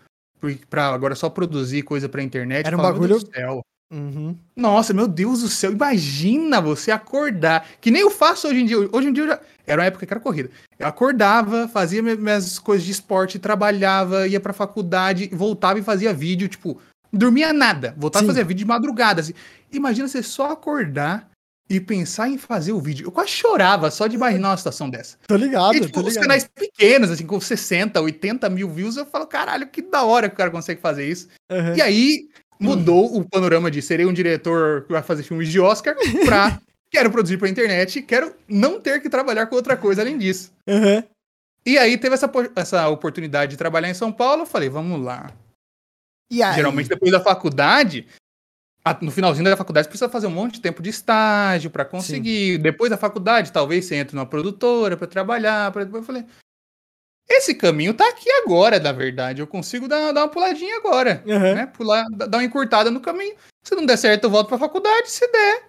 pra 0.69 0.89
agora 0.89 1.15
só 1.15 1.31
produzir 1.31 1.83
coisa 1.83 2.09
pra 2.09 2.23
internet, 2.23 2.67
Era 2.67 2.77
um 2.77 2.81
falava, 2.81 2.99
meu 2.99 3.09
bagulho- 3.09 3.21
Deus 3.21 3.31
do 3.31 3.35
céu. 3.35 3.61
Uhum. 3.93 4.37
Nossa, 4.55 4.95
meu 4.95 5.09
Deus 5.09 5.43
do 5.43 5.49
céu, 5.49 5.73
imagina 5.73 6.61
você 6.61 6.93
acordar, 6.93 7.67
que 7.81 7.91
nem 7.91 8.03
eu 8.03 8.11
faço 8.11 8.47
hoje 8.47 8.61
em 8.61 8.65
dia, 8.65 8.77
hoje 8.93 9.09
em 9.09 9.13
dia 9.13 9.25
eu 9.25 9.29
já, 9.29 9.41
era 9.67 9.81
uma 9.83 9.87
época 9.87 10.07
que 10.07 10.13
era 10.13 10.21
corrida, 10.21 10.49
eu 10.79 10.87
acordava, 10.87 11.67
fazia 11.67 12.01
mi- 12.01 12.15
minhas 12.17 12.59
coisas 12.59 12.87
de 12.87 12.93
esporte, 12.93 13.39
trabalhava, 13.39 14.29
ia 14.29 14.39
pra 14.39 14.53
faculdade, 14.53 15.29
voltava 15.33 15.81
e 15.81 15.83
fazia 15.83 16.13
vídeo, 16.15 16.47
tipo, 16.49 16.81
dormia 17.13 17.53
nada, 17.53 17.93
voltava 17.99 18.25
Sim. 18.25 18.31
a 18.31 18.33
fazer 18.35 18.45
vídeo 18.45 18.61
de 18.61 18.65
madrugada, 18.69 19.23
assim. 19.23 19.35
imagina 19.73 20.07
você 20.07 20.23
só 20.23 20.53
acordar 20.53 21.29
e 21.69 21.81
pensar 21.81 22.29
em 22.29 22.39
fazer 22.39 22.73
o 22.73 22.81
vídeo, 22.81 23.07
eu 23.09 23.11
quase 23.13 23.31
chorava 23.31 23.91
só 23.91 24.07
de 24.07 24.15
imaginar 24.15 24.51
uma 24.51 24.57
situação 24.57 24.89
dessa. 24.89 25.17
Tô 25.27 25.35
ligado, 25.35 25.75
E, 25.75 25.81
tipo, 25.81 25.93
tô 25.95 26.01
os 26.01 26.07
ligado. 26.11 26.23
canais 26.23 26.49
pequenos, 26.55 27.11
assim, 27.11 27.27
com 27.27 27.41
60, 27.41 28.01
80 28.01 28.49
mil 28.49 28.71
views, 28.71 28.97
eu 28.97 29.07
falo, 29.07 29.27
caralho, 29.27 29.67
que 29.69 29.83
da 29.83 30.05
hora 30.05 30.29
que 30.29 30.35
o 30.35 30.39
cara 30.39 30.51
consegue 30.51 30.81
fazer 30.81 31.09
isso. 31.09 31.29
Uhum. 31.51 31.75
E 31.77 31.83
aí 31.83 32.29
mudou 32.61 33.17
o 33.17 33.29
panorama 33.29 33.71
de 33.71 33.81
serei 33.81 34.07
um 34.07 34.13
diretor 34.13 34.85
que 34.85 34.93
vai 34.93 35.03
fazer 35.03 35.23
filmes 35.23 35.49
de 35.49 35.59
Oscar 35.59 35.97
pra 36.25 36.61
quero 36.91 37.11
produzir 37.11 37.39
pra 37.39 37.49
internet, 37.49 38.03
quero 38.03 38.35
não 38.49 38.81
ter 38.81 39.01
que 39.01 39.09
trabalhar 39.09 39.47
com 39.47 39.57
outra 39.57 39.77
coisa 39.77 40.03
além 40.03 40.19
disso. 40.19 40.53
Uhum. 40.67 41.03
E 41.65 41.79
aí 41.79 41.97
teve 41.97 42.15
essa, 42.15 42.31
essa 42.57 42.89
oportunidade 42.89 43.53
de 43.53 43.57
trabalhar 43.57 43.89
em 43.89 43.95
São 43.95 44.13
Paulo, 44.13 44.43
eu 44.43 44.47
falei, 44.47 44.69
vamos 44.69 45.01
lá. 45.03 45.33
Geralmente 46.55 46.89
depois 46.89 47.11
da 47.11 47.21
faculdade, 47.21 48.07
no 49.01 49.11
finalzinho 49.11 49.45
da 49.45 49.57
faculdade 49.57 49.87
você 49.87 49.91
precisa 49.91 50.11
fazer 50.11 50.27
um 50.27 50.31
monte 50.31 50.55
de 50.55 50.61
tempo 50.61 50.83
de 50.83 50.91
estágio 50.91 51.71
pra 51.71 51.85
conseguir. 51.85 52.59
Depois 52.59 52.91
da 52.91 52.97
faculdade, 52.97 53.53
talvez 53.53 53.85
você 53.85 53.97
entre 53.97 54.17
numa 54.17 54.27
produtora 54.27 54.97
pra 54.97 55.07
trabalhar, 55.07 55.71
pra... 55.73 55.83
eu 55.83 56.03
falei, 56.03 56.25
esse 57.29 57.55
caminho 57.55 57.95
tá 57.95 58.09
aqui 58.09 58.29
agora, 58.43 58.79
na 58.79 58.93
verdade. 58.93 59.41
Eu 59.41 59.47
consigo 59.47 59.87
dar, 59.89 60.13
dar 60.13 60.23
uma 60.23 60.29
puladinha 60.29 60.77
agora 60.77 61.23
Uhum. 61.27 61.55
né? 61.55 61.67
Pular, 61.67 62.05
da- 62.11 62.27
dar 62.27 62.39
uma 62.39 62.45
encurtada 62.45 62.91
no 62.91 63.01
caminho. 63.01 63.35
Se 63.63 63.75
não 63.75 63.87
der 63.87 63.97
certo, 63.97 64.25
eu 64.25 64.31
volto 64.31 64.49
pra 64.49 64.59
faculdade. 64.59 65.11
Se 65.11 65.27
der, 65.31 65.63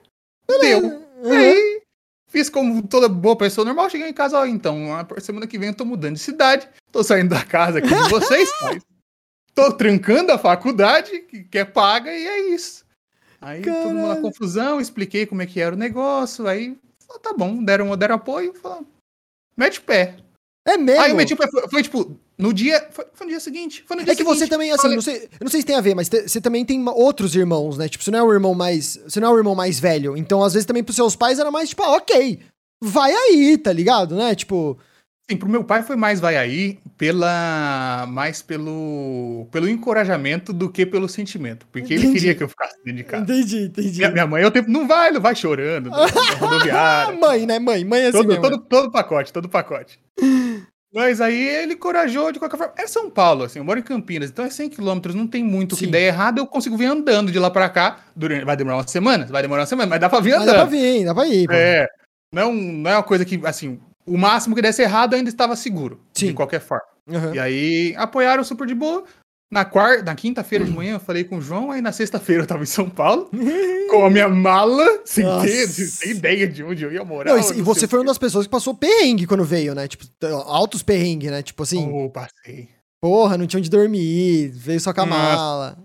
deu. 0.59 0.79
Uhum. 0.83 1.31
Aí, 1.31 1.81
fiz 2.27 2.49
como 2.49 2.81
toda 2.87 3.07
boa 3.07 3.35
pessoa 3.35 3.63
normal. 3.65 3.89
Cheguei 3.89 4.07
em 4.09 4.13
casa, 4.13 4.39
ó, 4.39 4.45
então, 4.45 4.93
a 4.95 5.19
semana 5.21 5.45
que 5.47 5.57
vem 5.59 5.69
eu 5.69 5.75
tô 5.75 5.85
mudando 5.85 6.15
de 6.15 6.19
cidade. 6.21 6.67
Tô 6.91 7.03
saindo 7.03 7.29
da 7.29 7.43
casa 7.45 7.79
aqui 7.79 7.87
de 7.89 8.09
vocês, 8.09 8.49
pais. 8.59 8.83
Tô 9.53 9.71
trancando 9.73 10.31
a 10.31 10.37
faculdade, 10.39 11.19
que, 11.51 11.57
é 11.57 11.65
paga, 11.65 12.11
e 12.11 12.25
é 12.27 12.39
isso. 12.55 12.85
Aí, 13.41 13.61
todo 13.61 13.73
mundo 13.89 13.95
na 13.95 14.01
Caralho. 14.07 14.21
confusão, 14.21 14.79
expliquei 14.79 15.25
como 15.25 15.41
é 15.41 15.45
que 15.45 15.59
era 15.59 15.75
o 15.75 15.77
negócio. 15.77 16.47
Aí, 16.47 16.77
falou, 17.05 17.21
tá 17.21 17.33
bom, 17.33 17.61
deram, 17.63 17.95
deram 17.97 18.15
apoio. 18.15 18.53
Falaram, 18.53 18.85
mete 19.57 19.79
o 19.79 19.83
pé. 19.83 20.15
É 20.65 20.77
mesmo? 20.77 21.01
Aí 21.01 21.11
o 21.13 21.17
pé, 21.37 21.47
foi, 21.49 21.67
foi, 21.69 21.83
tipo, 21.83 22.19
no 22.37 22.53
dia, 22.53 22.87
foi, 22.91 23.05
foi 23.13 23.25
no 23.25 23.31
dia 23.31 23.39
seguinte. 23.39 23.83
Foi 23.87 23.97
no 23.97 24.03
dia 24.03 24.13
É 24.13 24.15
que 24.15 24.23
você 24.23 24.35
seguinte. 24.41 24.49
também, 24.51 24.71
assim, 24.71 24.81
Falei, 24.83 24.95
não 24.95 25.01
sei, 25.01 25.15
eu 25.23 25.29
não 25.43 25.49
sei 25.49 25.61
se 25.61 25.65
tem 25.65 25.75
a 25.75 25.81
ver, 25.81 25.95
mas 25.95 26.07
te- 26.07 26.27
você 26.27 26.39
também 26.39 26.63
tem 26.63 26.83
outros 26.87 27.35
irmãos, 27.35 27.77
né? 27.79 27.89
Tipo, 27.89 28.03
você 28.03 28.11
não 28.11 28.19
é 28.19 28.23
o 28.23 28.31
irmão 28.33 28.53
mais. 28.53 28.99
Você 29.07 29.19
não 29.19 29.29
é 29.29 29.31
o 29.31 29.37
irmão 29.37 29.55
mais 29.55 29.79
velho. 29.79 30.15
Então, 30.15 30.43
às 30.43 30.53
vezes, 30.53 30.65
também 30.67 30.83
pros 30.83 30.95
seus 30.95 31.15
pais 31.15 31.39
era 31.39 31.49
mais, 31.49 31.69
tipo, 31.69 31.81
ah, 31.83 31.93
ok. 31.95 32.39
Vai 32.83 33.11
aí, 33.11 33.57
tá 33.57 33.73
ligado, 33.73 34.15
né? 34.15 34.35
Tipo. 34.35 34.77
Sim, 35.29 35.37
pro 35.37 35.47
meu 35.47 35.63
pai 35.63 35.81
foi 35.81 35.95
mais 35.95 36.19
vai 36.19 36.35
aí 36.35 36.77
pela 36.97 38.05
mais 38.09 38.41
pelo 38.41 39.47
pelo 39.51 39.69
encorajamento 39.69 40.51
do 40.51 40.69
que 40.69 40.85
pelo 40.85 41.07
sentimento, 41.07 41.65
porque 41.71 41.93
ele 41.93 42.03
Entendi. 42.03 42.19
queria 42.19 42.35
que 42.35 42.43
eu 42.43 42.49
ficasse 42.49 42.75
dentro 42.83 42.97
de 42.97 43.03
casa. 43.05 43.23
Entendi, 43.23 43.63
entendi. 43.65 43.97
Minha, 43.99 44.11
minha 44.11 44.27
mãe, 44.27 44.43
eu 44.43 44.51
tempo 44.51 44.69
não 44.69 44.85
vai, 44.87 45.09
não 45.11 45.21
vai 45.21 45.33
chorando, 45.35 45.89
Ah, 45.93 46.05
rodoviária. 46.37 47.17
mãe, 47.17 47.45
né? 47.45 47.59
Mãe, 47.59 47.85
mãe 47.85 48.01
é 48.01 48.07
assim 48.07 48.17
todo, 48.17 48.27
mesmo. 48.27 48.41
todo, 48.41 48.57
todo 48.59 48.91
pacote, 48.91 49.31
todo 49.31 49.47
pacote. 49.47 49.99
Mas 50.93 51.21
aí 51.21 51.41
ele 51.47 51.75
corajou 51.75 52.31
de 52.33 52.39
qualquer 52.39 52.57
forma. 52.57 52.73
É 52.77 52.85
São 52.85 53.09
Paulo, 53.09 53.43
assim, 53.45 53.59
eu 53.59 53.65
moro 53.65 53.79
em 53.79 53.83
Campinas, 53.83 54.29
então 54.29 54.43
é 54.43 54.49
100 54.49 54.69
quilômetros, 54.69 55.15
não 55.15 55.25
tem 55.25 55.41
muito 55.43 55.73
o 55.73 55.77
que 55.77 55.85
Sim. 55.85 55.91
der 55.91 56.01
errado, 56.07 56.39
eu 56.39 56.45
consigo 56.47 56.75
vir 56.75 56.85
andando 56.87 57.31
de 57.31 57.39
lá 57.39 57.49
pra 57.49 57.69
cá. 57.69 57.99
Durante, 58.15 58.43
vai 58.43 58.57
demorar 58.57 58.77
uma 58.77 58.87
semana? 58.87 59.25
Vai 59.25 59.41
demorar 59.41 59.61
uma 59.61 59.67
semana, 59.67 59.89
mas 59.89 59.99
dá 60.01 60.09
pra 60.09 60.19
vir 60.19 60.31
Mas 60.31 60.39
dá 60.45 60.51
andando. 60.51 60.55
pra 60.55 60.65
vir, 60.77 61.05
dá 61.05 61.15
pra 61.15 61.27
ir. 61.27 61.47
pô. 61.47 61.53
É. 61.53 61.87
Não, 62.33 62.53
não 62.53 62.91
é 62.91 62.95
uma 62.97 63.03
coisa 63.03 63.23
que, 63.23 63.39
assim, 63.45 63.79
o 64.05 64.17
máximo 64.17 64.53
que 64.55 64.61
desse 64.61 64.81
errado 64.81 65.13
ainda 65.13 65.29
estava 65.29 65.55
seguro. 65.55 66.01
Sim. 66.13 66.27
De 66.27 66.33
qualquer 66.33 66.59
forma. 66.59 66.83
Aham. 67.09 67.35
E 67.35 67.39
aí 67.39 67.95
apoiaram 67.97 68.43
super 68.43 68.67
de 68.67 68.75
boa. 68.75 69.03
Na, 69.51 69.65
quarta, 69.65 70.03
na 70.03 70.15
quinta-feira 70.15 70.63
de 70.63 70.71
manhã 70.71 70.93
eu 70.93 70.99
falei 70.99 71.25
com 71.25 71.37
o 71.37 71.41
João, 71.41 71.71
aí 71.71 71.81
na 71.81 71.91
sexta-feira 71.91 72.43
eu 72.43 72.47
tava 72.47 72.63
em 72.63 72.67
São 72.67 72.89
Paulo, 72.89 73.29
com 73.91 74.05
a 74.05 74.09
minha 74.09 74.29
mala, 74.29 75.01
sem 75.03 75.25
ter, 75.41 75.67
sem 75.67 76.11
ideia 76.11 76.47
de 76.47 76.63
onde 76.63 76.83
eu 76.85 76.91
ia 76.93 77.03
morar. 77.03 77.33
Não, 77.33 77.37
e, 77.37 77.59
e 77.59 77.61
você 77.61 77.85
foi 77.87 77.99
uma 77.99 78.05
das 78.05 78.17
pessoas 78.17 78.45
que 78.45 78.51
passou 78.51 78.73
perrengue 78.73 79.27
quando 79.27 79.43
veio, 79.43 79.75
né? 79.75 79.87
Tipo, 79.89 80.05
altos 80.45 80.81
perrengue, 80.81 81.29
né? 81.29 81.41
Tipo 81.43 81.63
assim, 81.63 81.85
Oh, 81.91 82.09
passei. 82.09 82.69
porra, 83.01 83.37
não 83.37 83.45
tinha 83.45 83.59
onde 83.59 83.69
dormir, 83.69 84.49
veio 84.55 84.79
só 84.79 84.93
com 84.93 85.01
a 85.01 85.05
Nossa. 85.05 85.19
mala. 85.35 85.83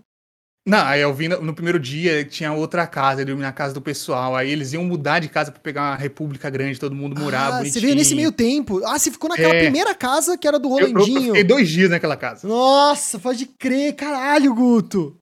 Não, 0.67 0.85
aí 0.85 1.01
eu 1.01 1.15
vim 1.15 1.29
no, 1.29 1.41
no 1.41 1.55
primeiro 1.55 1.79
dia, 1.79 2.25
tinha 2.25 2.53
outra 2.53 2.87
casa, 2.89 3.21
eu 3.23 3.27
dormi 3.27 3.41
na 3.43 3.53
casa 3.53 3.73
do 3.73 3.81
pessoal, 3.81 4.35
aí 4.35 4.51
eles 4.51 4.73
iam 4.73 4.85
mudar 4.85 5.21
de 5.21 5.29
casa 5.29 5.53
pra 5.53 5.61
pegar 5.61 5.83
uma 5.91 5.97
república 5.97 6.51
grande, 6.51 6.81
todo 6.81 6.93
mundo 6.95 7.17
morar, 7.21 7.47
ah, 7.47 7.51
bonitinho. 7.59 7.73
você 7.75 7.81
veio 7.81 7.95
nesse 7.95 8.17
meio 8.17 8.33
tempo. 8.33 8.85
Ah, 8.85 8.99
você 8.99 9.11
ficou 9.13 9.31
naquela 9.31 9.55
É. 9.55 9.61
primeira 9.63 9.95
casa 9.95 10.37
que 10.37 10.47
era 10.49 10.59
do 10.59 10.69
Eu, 10.71 10.79
eu- 10.79 10.87
eu 10.89 10.93
Rolandinho. 10.95 11.23
fiquei 11.27 11.45
dois 11.45 11.69
dias 11.69 11.89
naquela 11.91 12.17
casa. 12.17 12.49
Nossa, 12.49 13.17
pode 13.21 13.47
crer, 13.47 13.95
caralho, 13.95 14.53
Guto. 14.53 15.17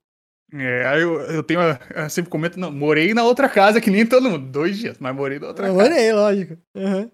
É, 0.55 0.87
aí 0.87 1.03
eu, 1.03 1.21
eu 1.23 1.43
tenho, 1.43 1.61
eu 1.61 2.09
sempre 2.09 2.31
comento, 2.31 2.59
não, 2.59 2.71
morei 2.73 3.13
na 3.13 3.25
outra 3.25 3.49
casa 3.49 3.81
que 3.81 3.91
nem 3.91 4.07
todo 4.07 4.31
mundo, 4.31 4.47
dois 4.51 4.79
dias, 4.79 4.97
mas 4.99 5.15
morei 5.15 5.39
na 5.39 5.49
outra 5.49 5.67
Eu 5.67 5.75
casa. 5.77 5.89
morei, 5.91 6.13
lógico. 6.13 6.57
Aham. 6.77 7.11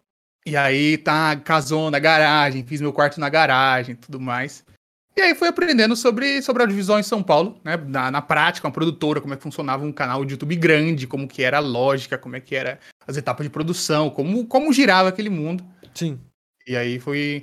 E 0.47 0.57
aí 0.57 0.97
tá, 0.99 1.35
casou 1.37 1.91
na 1.91 1.99
garagem, 1.99 2.65
fiz 2.65 2.81
meu 2.81 2.93
quarto 2.93 3.19
na 3.19 3.29
garagem 3.29 3.95
tudo 3.97 4.21
mais. 4.21 4.65
E 5.17 5.21
aí 5.21 5.35
fui 5.35 5.49
aprendendo 5.49 5.97
sobre, 5.97 6.41
sobre 6.41 6.63
audiovisual 6.63 6.99
em 6.99 7.03
São 7.03 7.23
Paulo, 7.23 7.59
né? 7.65 7.77
Na, 7.77 8.11
na 8.11 8.23
prática, 8.23 8.67
uma 8.67 8.73
produtora, 8.73 9.21
como 9.21 9.35
é 9.35 9.37
que 9.37 9.43
funcionava 9.43 9.85
um 9.85 9.93
canal 9.93 10.25
de 10.25 10.33
YouTube 10.35 10.55
grande, 10.57 11.07
como 11.07 11.27
que 11.29 11.43
era 11.43 11.57
a 11.59 11.61
lógica, 11.61 12.17
como 12.17 12.37
é 12.37 12.41
que 12.41 12.55
era 12.55 12.79
as 13.07 13.17
etapas 13.17 13.45
de 13.45 13.51
produção, 13.51 14.09
como, 14.09 14.47
como 14.47 14.73
girava 14.73 15.09
aquele 15.09 15.29
mundo. 15.29 15.65
Sim. 15.95 16.19
E 16.67 16.77
aí 16.77 16.99
foi. 17.01 17.43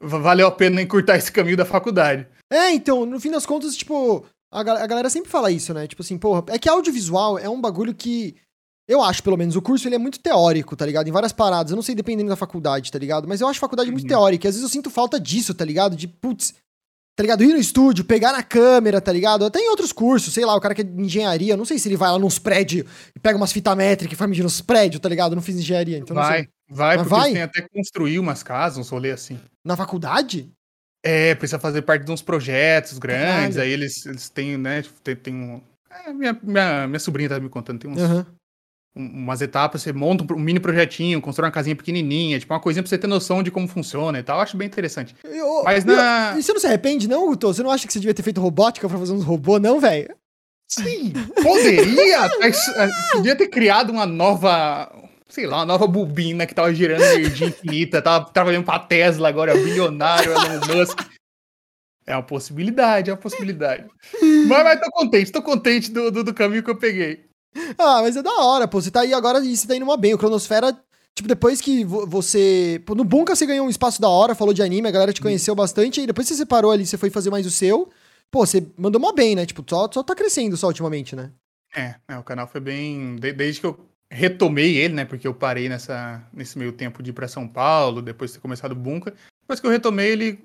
Valeu 0.00 0.46
a 0.46 0.52
pena 0.52 0.80
encurtar 0.80 1.16
esse 1.16 1.30
caminho 1.32 1.56
da 1.56 1.64
faculdade. 1.64 2.26
É, 2.50 2.70
então, 2.70 3.04
no 3.04 3.18
fim 3.18 3.30
das 3.32 3.44
contas, 3.44 3.76
tipo, 3.76 4.24
a, 4.50 4.60
a 4.60 4.86
galera 4.86 5.10
sempre 5.10 5.28
fala 5.28 5.50
isso, 5.50 5.74
né? 5.74 5.86
Tipo 5.88 6.02
assim, 6.02 6.16
porra, 6.16 6.44
é 6.48 6.58
que 6.58 6.68
audiovisual 6.68 7.38
é 7.38 7.48
um 7.48 7.60
bagulho 7.60 7.92
que. 7.94 8.36
Eu 8.88 9.02
acho, 9.02 9.22
pelo 9.22 9.36
menos, 9.36 9.54
o 9.54 9.60
curso 9.60 9.86
ele 9.86 9.96
é 9.96 9.98
muito 9.98 10.18
teórico, 10.20 10.74
tá 10.74 10.86
ligado? 10.86 11.08
Em 11.08 11.12
várias 11.12 11.32
paradas. 11.32 11.72
Eu 11.72 11.76
não 11.76 11.82
sei 11.82 11.94
dependendo 11.94 12.30
da 12.30 12.36
faculdade, 12.36 12.90
tá 12.90 12.98
ligado? 12.98 13.28
Mas 13.28 13.40
eu 13.42 13.48
acho 13.48 13.58
a 13.58 13.60
faculdade 13.60 13.90
muito 13.90 14.04
Uhum. 14.04 14.08
teórica. 14.08 14.46
E 14.46 14.48
às 14.48 14.54
vezes 14.54 14.62
eu 14.62 14.72
sinto 14.72 14.88
falta 14.88 15.20
disso, 15.20 15.52
tá 15.52 15.62
ligado? 15.64 15.94
De, 15.94 16.08
putz, 16.08 16.54
tá 17.18 17.22
ligado? 17.22 17.42
Ir 17.42 17.48
no 17.48 17.58
estúdio, 17.58 18.04
pegar 18.04 18.30
na 18.30 18.44
câmera, 18.44 19.00
tá 19.00 19.12
ligado? 19.12 19.44
Até 19.44 19.58
em 19.58 19.68
outros 19.70 19.90
cursos, 19.90 20.32
sei 20.32 20.44
lá, 20.44 20.54
o 20.54 20.60
cara 20.60 20.72
que 20.72 20.82
é 20.82 20.84
de 20.84 21.02
engenharia, 21.02 21.56
não 21.56 21.64
sei 21.64 21.76
se 21.76 21.88
ele 21.88 21.96
vai 21.96 22.12
lá 22.12 22.16
nos 22.16 22.38
prédios 22.38 22.86
e 23.12 23.18
pega 23.18 23.36
umas 23.36 23.50
fitas 23.50 23.76
métricas 23.76 24.16
e 24.16 24.16
vai 24.16 24.28
medir 24.28 24.44
nos 24.44 24.60
prédios, 24.60 25.00
tá 25.00 25.08
ligado? 25.08 25.32
Eu 25.32 25.34
não 25.34 25.42
fiz 25.42 25.56
engenharia, 25.56 25.98
então 25.98 26.14
não 26.14 26.22
sei. 26.22 26.48
vai, 26.70 26.96
vai, 26.96 26.96
Mas 26.96 27.08
porque 27.08 27.20
vai? 27.20 27.28
eles 27.30 27.32
têm 27.32 27.42
até 27.42 27.62
que 27.62 27.68
construir 27.70 28.20
umas 28.20 28.44
casas, 28.44 28.78
uns 28.78 28.88
rolês 28.88 29.14
assim. 29.14 29.40
Na 29.64 29.76
faculdade? 29.76 30.48
É, 31.04 31.34
precisa 31.34 31.58
fazer 31.58 31.82
parte 31.82 32.04
de 32.04 32.12
uns 32.12 32.22
projetos 32.22 32.96
grandes, 32.98 33.56
Caralho. 33.56 33.62
aí 33.62 33.72
eles, 33.72 34.06
eles 34.06 34.28
têm, 34.28 34.56
né, 34.56 34.82
tipo, 34.82 35.00
tem, 35.00 35.16
tem 35.16 35.34
um... 35.34 35.60
é, 35.90 36.12
minha, 36.12 36.38
minha, 36.40 36.86
minha 36.86 37.00
sobrinha 37.00 37.30
tá 37.30 37.40
me 37.40 37.48
contando, 37.48 37.80
tem 37.80 37.90
uns, 37.90 37.98
Aham. 37.98 38.26
Um- 38.98 39.22
umas 39.24 39.40
etapas, 39.40 39.80
você 39.82 39.92
monta 39.92 40.24
um, 40.34 40.38
mini 40.38 40.58
projetinho, 40.60 41.20
constrói 41.20 41.46
uma 41.46 41.52
casinha 41.52 41.76
pequenininha, 41.76 42.38
tipo 42.40 42.52
uma 42.52 42.60
coisinha 42.60 42.82
pra 42.82 42.90
você 42.90 42.98
ter 42.98 43.06
noção 43.06 43.42
de 43.42 43.50
como 43.50 43.68
funciona 43.68 44.18
e 44.18 44.22
tal, 44.22 44.36
eu 44.38 44.42
acho 44.42 44.56
bem 44.56 44.66
interessante. 44.66 45.14
Eu- 45.24 45.62
Mas 45.64 45.86
eu- 45.86 45.94
na- 45.96 46.34
E 46.36 46.42
você 46.42 46.52
não 46.52 46.60
se 46.60 46.66
arrepende, 46.66 47.08
não, 47.08 47.26
Guto? 47.26 47.46
Você 47.46 47.62
não 47.62 47.70
acha 47.70 47.86
que 47.86 47.92
você 47.92 48.00
devia 48.00 48.14
ter 48.14 48.22
feito 48.22 48.40
robótica 48.40 48.88
pra 48.88 48.98
fazer 48.98 49.12
uns 49.12 49.24
robôs, 49.24 49.60
não, 49.62 49.78
velho? 49.80 50.14
Sim, 50.70 51.12
poderia, 51.42 52.26
eh, 52.42 52.90
podia 53.12 53.34
ter 53.36 53.48
criado 53.48 53.90
uma 53.90 54.04
nova, 54.04 54.92
sei 55.28 55.46
lá, 55.46 55.58
uma 55.58 55.64
nova 55.66 55.86
bobina 55.86 56.44
que 56.46 56.54
tava 56.54 56.74
gerando 56.74 57.02
energia 57.04 57.46
infinita, 57.48 58.02
tava 58.02 58.26
trabalhando 58.30 58.64
pra 58.66 58.78
Tesla 58.78 59.28
agora, 59.30 59.54
bilionário, 59.54 60.30
Elon 60.32 60.76
Musk. 60.76 60.98
É 62.06 62.14
uma 62.16 62.22
possibilidade, 62.22 63.10
é 63.10 63.12
uma 63.12 63.18
possibilidade. 63.18 63.84
Mas, 64.46 64.64
mas 64.64 64.80
tô 64.80 64.90
contente, 64.90 65.32
tô 65.32 65.42
contente 65.42 65.90
do, 65.90 66.10
do, 66.10 66.24
do 66.24 66.34
caminho 66.34 66.62
que 66.62 66.70
eu 66.70 66.76
peguei. 66.76 67.27
Ah, 67.78 68.00
mas 68.02 68.16
é 68.16 68.22
da 68.22 68.32
hora, 68.40 68.66
pô. 68.68 68.80
Você 68.80 68.90
tá 68.90 69.00
aí 69.00 69.12
agora 69.14 69.40
e 69.44 69.56
você 69.56 69.66
tá 69.66 69.74
indo 69.76 69.84
uma 69.84 69.96
bem. 69.96 70.14
O 70.14 70.18
Cronosfera, 70.18 70.72
tipo, 71.14 71.28
depois 71.28 71.60
que 71.60 71.84
vo- 71.84 72.06
você. 72.06 72.82
Pô, 72.86 72.94
no 72.94 73.04
Bunka 73.04 73.34
você 73.36 73.46
ganhou 73.46 73.66
um 73.66 73.70
espaço 73.70 74.00
da 74.00 74.08
hora, 74.08 74.34
falou 74.34 74.54
de 74.54 74.62
anime, 74.62 74.88
a 74.88 74.92
galera 74.92 75.12
te 75.12 75.20
conheceu 75.20 75.54
bastante, 75.54 76.00
e 76.00 76.06
depois 76.06 76.26
você 76.28 76.34
separou 76.34 76.70
ali, 76.70 76.86
você 76.86 76.96
foi 76.98 77.10
fazer 77.10 77.30
mais 77.30 77.46
o 77.46 77.50
seu. 77.50 77.88
Pô, 78.30 78.44
você 78.46 78.66
mandou 78.76 79.00
mó 79.00 79.12
bem, 79.12 79.34
né? 79.34 79.46
Tipo, 79.46 79.64
só, 79.68 79.88
só 79.92 80.02
tá 80.02 80.14
crescendo 80.14 80.56
só 80.56 80.66
ultimamente, 80.68 81.16
né? 81.16 81.30
É, 81.74 81.94
é, 82.08 82.18
o 82.18 82.22
canal 82.22 82.46
foi 82.46 82.60
bem. 82.60 83.16
de- 83.16 83.32
desde 83.32 83.60
que 83.60 83.66
eu 83.66 83.78
retomei 84.10 84.76
ele, 84.76 84.94
né? 84.94 85.04
Porque 85.04 85.26
eu 85.26 85.34
parei 85.34 85.68
nessa, 85.68 86.22
nesse 86.32 86.58
meio 86.58 86.72
tempo 86.72 87.02
de 87.02 87.10
ir 87.10 87.12
pra 87.12 87.28
São 87.28 87.46
Paulo, 87.48 88.00
depois 88.02 88.30
de 88.30 88.36
ter 88.36 88.40
começado 88.42 88.72
o 88.72 88.74
Bunka. 88.74 89.14
Depois 89.42 89.60
que 89.60 89.66
eu 89.66 89.70
retomei 89.70 90.10
ele, 90.10 90.38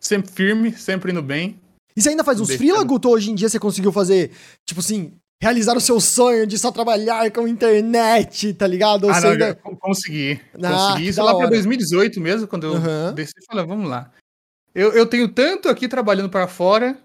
sempre 0.00 0.30
firme, 0.30 0.72
sempre 0.72 1.12
indo 1.12 1.22
bem. 1.22 1.60
E 1.96 2.00
você 2.02 2.10
ainda 2.10 2.24
faz 2.24 2.40
uns 2.40 2.48
freela, 2.54 2.82
Guto? 2.84 3.08
Hoje 3.10 3.30
em 3.30 3.34
dia 3.34 3.48
você 3.48 3.58
conseguiu 3.58 3.92
fazer, 3.92 4.30
tipo 4.64 4.80
assim, 4.80 5.12
realizar 5.42 5.76
o 5.76 5.80
seu 5.80 6.00
sonho 6.00 6.46
de 6.46 6.58
só 6.58 6.70
trabalhar 6.70 7.30
com 7.30 7.48
internet, 7.48 8.52
tá 8.54 8.66
ligado? 8.66 9.04
Ou 9.04 9.10
ah, 9.10 9.20
não, 9.20 9.30
ainda... 9.30 9.54
consegui. 9.54 10.40
Ah, 10.62 10.88
consegui 10.88 11.08
isso 11.08 11.22
lá 11.22 11.30
pra 11.30 11.46
hora. 11.46 11.50
2018 11.50 12.20
mesmo, 12.20 12.46
quando 12.46 12.66
eu 12.66 12.74
Aham. 12.74 13.12
desci 13.14 13.32
e 13.40 13.44
falei, 13.46 13.64
vamos 13.64 13.88
lá. 13.88 14.10
Eu, 14.74 14.92
eu 14.92 15.06
tenho 15.06 15.28
tanto 15.28 15.68
aqui 15.68 15.88
trabalhando 15.88 16.28
para 16.28 16.46
fora, 16.46 16.96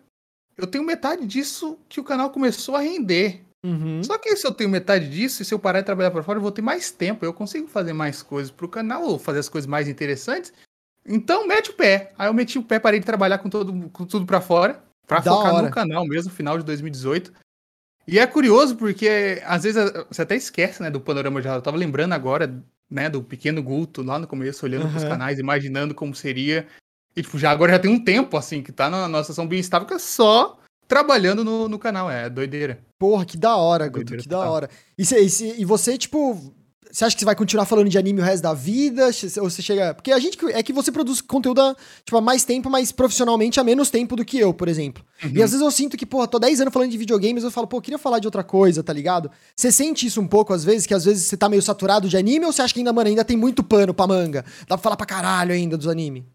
eu 0.57 0.67
tenho 0.67 0.83
metade 0.83 1.25
disso 1.25 1.77
que 1.87 1.99
o 1.99 2.03
canal 2.03 2.29
começou 2.29 2.75
a 2.75 2.81
render. 2.81 3.41
Uhum. 3.65 4.03
Só 4.03 4.17
que 4.17 4.35
se 4.35 4.45
eu 4.45 4.53
tenho 4.53 4.69
metade 4.69 5.09
disso, 5.09 5.41
e 5.41 5.45
se 5.45 5.53
eu 5.53 5.57
parar 5.57 5.79
de 5.79 5.85
trabalhar 5.85 6.11
para 6.11 6.21
fora, 6.21 6.37
eu 6.37 6.43
vou 6.43 6.51
ter 6.51 6.61
mais 6.61 6.91
tempo. 6.91 7.25
Eu 7.25 7.33
consigo 7.33 7.67
fazer 7.67 7.93
mais 7.93 8.21
coisas 8.21 8.51
pro 8.51 8.69
canal, 8.69 9.03
ou 9.03 9.17
fazer 9.17 9.39
as 9.39 9.49
coisas 9.49 9.67
mais 9.67 9.87
interessantes. 9.87 10.53
Então, 11.07 11.47
mete 11.47 11.71
o 11.71 11.73
pé. 11.73 12.11
Aí 12.17 12.27
eu 12.27 12.33
meti 12.33 12.59
o 12.59 12.63
pé, 12.63 12.79
parei 12.79 12.99
de 12.99 13.05
trabalhar 13.05 13.39
com, 13.39 13.49
todo, 13.49 13.89
com 13.89 14.05
tudo 14.05 14.25
para 14.25 14.41
fora, 14.41 14.83
pra 15.07 15.19
Da 15.19 15.31
focar 15.31 15.55
hora. 15.55 15.67
no 15.67 15.73
canal 15.73 16.05
mesmo, 16.05 16.31
final 16.31 16.57
de 16.57 16.63
2018. 16.63 17.33
E 18.07 18.19
é 18.19 18.27
curioso 18.27 18.75
porque, 18.75 19.41
às 19.45 19.63
vezes, 19.63 19.91
você 20.09 20.21
até 20.21 20.35
esquece, 20.35 20.81
né, 20.81 20.89
do 20.91 21.01
panorama 21.01 21.41
geral. 21.41 21.57
Eu 21.57 21.61
tava 21.61 21.77
lembrando 21.77 22.13
agora, 22.13 22.63
né, 22.89 23.09
do 23.09 23.23
pequeno 23.23 23.63
Guto 23.63 24.03
lá 24.03 24.19
no 24.19 24.27
começo, 24.27 24.65
olhando 24.65 24.87
pros 24.89 25.01
Aham. 25.03 25.09
canais, 25.11 25.39
imaginando 25.39 25.95
como 25.95 26.13
seria. 26.13 26.67
E, 27.15 27.21
tipo, 27.23 27.37
já 27.39 27.49
agora 27.49 27.71
já 27.73 27.79
tem 27.79 27.89
um 27.89 28.03
tempo, 28.03 28.37
assim, 28.37 28.61
que 28.61 28.71
tá 28.71 28.89
na 28.89 29.07
nossa 29.07 29.23
situação 29.23 29.47
bem 29.47 29.59
estável, 29.59 29.87
que 29.87 29.93
é 29.93 29.99
só 29.99 30.59
trabalhando 30.87 31.43
no, 31.43 31.67
no 31.67 31.79
canal. 31.79 32.11
É 32.11 32.29
doideira. 32.29 32.79
Porra, 32.99 33.25
que 33.25 33.37
da 33.37 33.55
hora, 33.55 33.85
Guto, 33.87 33.99
Doideira 33.99 34.21
que 34.23 34.29
da 34.29 34.37
total. 34.37 34.51
hora. 34.53 34.69
E, 34.97 35.03
cê- 35.05 35.19
e 35.21 35.29
cê- 35.29 35.55
e 35.57 35.65
você, 35.65 35.97
tipo, 35.97 36.53
você 36.95 37.03
acha 37.03 37.13
que 37.13 37.19
você 37.19 37.25
vai 37.25 37.35
continuar 37.35 37.65
falando 37.65 37.89
de 37.89 37.97
anime 37.97 38.21
o 38.21 38.23
resto 38.23 38.41
da 38.41 38.53
vida? 38.53 39.07
Ou 39.41 39.49
você 39.49 39.61
chega. 39.61 39.93
Porque 39.93 40.13
a 40.13 40.17
gente. 40.17 40.37
É 40.53 40.63
que 40.63 40.71
você 40.71 40.93
produz 40.93 41.19
conteúdo 41.19 41.59
há, 41.59 41.75
tipo, 42.05 42.15
há 42.15 42.21
mais 42.21 42.45
tempo, 42.45 42.69
mas 42.69 42.93
profissionalmente 42.93 43.59
há 43.59 43.65
menos 43.65 43.89
tempo 43.89 44.15
do 44.15 44.23
que 44.23 44.39
eu, 44.39 44.53
por 44.53 44.69
exemplo. 44.69 45.03
Uhum. 45.21 45.31
E 45.31 45.43
às 45.43 45.51
vezes 45.51 45.59
eu 45.59 45.69
sinto 45.71 45.97
que, 45.97 46.05
porra, 46.05 46.25
tô 46.25 46.39
10 46.39 46.61
anos 46.61 46.73
falando 46.73 46.89
de 46.89 46.97
videogames, 46.97 47.43
eu 47.43 47.51
falo, 47.51 47.67
pô, 47.67 47.77
eu 47.77 47.81
queria 47.81 47.97
falar 47.97 48.19
de 48.19 48.27
outra 48.27 48.45
coisa, 48.45 48.81
tá 48.81 48.93
ligado? 48.93 49.29
Você 49.53 49.73
sente 49.73 50.05
isso 50.05 50.21
um 50.21 50.27
pouco, 50.27 50.53
às 50.53 50.63
vezes, 50.63 50.87
que 50.87 50.93
às 50.93 51.03
vezes 51.03 51.25
você 51.25 51.35
tá 51.35 51.49
meio 51.49 51.61
saturado 51.61 52.07
de 52.07 52.15
anime, 52.15 52.45
ou 52.45 52.53
você 52.53 52.61
acha 52.61 52.73
que 52.73 52.79
ainda, 52.79 52.93
mano, 52.93 53.09
ainda 53.09 53.25
tem 53.25 53.35
muito 53.35 53.61
pano 53.61 53.93
pra 53.93 54.07
manga? 54.07 54.45
Dá 54.61 54.77
pra 54.77 54.77
falar 54.77 54.95
pra 54.95 55.05
caralho 55.05 55.51
ainda 55.51 55.75
dos 55.75 55.89
anime? 55.89 56.25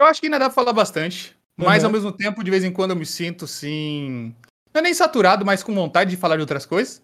Eu 0.00 0.06
acho 0.06 0.20
que 0.20 0.26
ainda 0.26 0.40
dá 0.40 0.46
pra 0.46 0.54
falar 0.54 0.72
bastante. 0.72 1.36
Mas 1.56 1.84
Uhum. 1.84 1.90
ao 1.90 1.92
mesmo 1.92 2.10
tempo, 2.10 2.42
de 2.42 2.50
vez 2.50 2.64
em 2.64 2.72
quando 2.72 2.90
eu 2.90 2.96
me 2.96 3.06
sinto 3.06 3.44
assim. 3.44 4.34
Não 4.74 4.80
é 4.80 4.82
nem 4.82 4.94
saturado, 4.94 5.46
mas 5.46 5.62
com 5.62 5.72
vontade 5.72 6.10
de 6.10 6.16
falar 6.16 6.34
de 6.34 6.40
outras 6.40 6.66
coisas. 6.66 7.00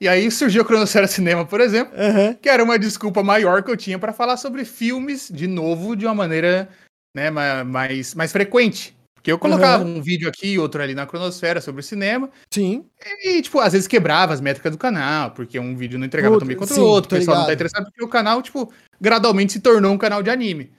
E 0.00 0.06
aí 0.08 0.30
surgiu 0.30 0.62
o 0.62 0.64
Cronosfera 0.64 1.06
Cinema, 1.06 1.46
por 1.46 1.60
exemplo, 1.60 1.94
Aham. 1.98 2.34
que 2.34 2.48
era 2.48 2.62
uma 2.62 2.78
desculpa 2.78 3.22
maior 3.22 3.62
que 3.62 3.70
eu 3.70 3.76
tinha 3.76 3.98
pra 3.98 4.12
falar 4.12 4.36
sobre 4.36 4.64
filmes 4.64 5.30
de 5.32 5.46
novo 5.46 5.96
de 5.96 6.04
uma 6.04 6.14
maneira 6.14 6.68
né, 7.16 7.30
ma- 7.30 7.64
mais, 7.64 8.14
mais 8.14 8.30
frequente. 8.30 8.94
Porque 9.14 9.32
eu 9.32 9.38
colocava 9.38 9.82
um 9.82 10.00
vídeo 10.00 10.28
aqui 10.28 10.48
e 10.52 10.58
outro 10.58 10.80
ali 10.82 10.94
na 10.94 11.06
Cronosfera 11.06 11.60
sobre 11.60 11.82
cinema. 11.82 12.30
Sim. 12.52 12.84
E, 13.24 13.40
tipo, 13.42 13.58
às 13.58 13.72
vezes 13.72 13.88
quebrava 13.88 14.32
as 14.34 14.40
métricas 14.40 14.70
do 14.70 14.78
canal, 14.78 15.30
porque 15.32 15.58
um 15.58 15.74
vídeo 15.74 15.98
não 15.98 16.06
entregava 16.06 16.34
Puta, 16.34 16.40
tão 16.40 16.48
bem 16.48 16.56
quanto 16.56 16.74
sim, 16.74 16.80
o 16.80 16.84
outro, 16.84 17.16
o 17.16 17.18
pessoal 17.18 17.38
não 17.38 17.44
tá 17.44 17.50
ligado. 17.50 17.54
interessado, 17.56 17.84
porque 17.86 18.04
o 18.04 18.08
canal, 18.08 18.40
tipo, 18.42 18.72
gradualmente 19.00 19.54
se 19.54 19.60
tornou 19.60 19.92
um 19.92 19.98
canal 19.98 20.22
de 20.22 20.30
anime. 20.30 20.70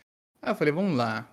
Aí 0.41 0.51
eu 0.51 0.55
falei, 0.55 0.71
vamos 0.71 0.95
lá. 0.95 1.27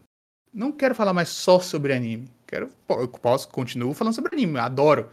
Não 0.52 0.72
quero 0.72 0.94
falar 0.94 1.12
mais 1.12 1.28
só 1.28 1.60
sobre 1.60 1.92
anime. 1.92 2.28
Quero, 2.46 2.70
eu 2.88 3.06
posso, 3.08 3.46
continuo 3.48 3.92
falando 3.94 4.14
sobre 4.14 4.34
anime, 4.34 4.58
adoro. 4.58 5.08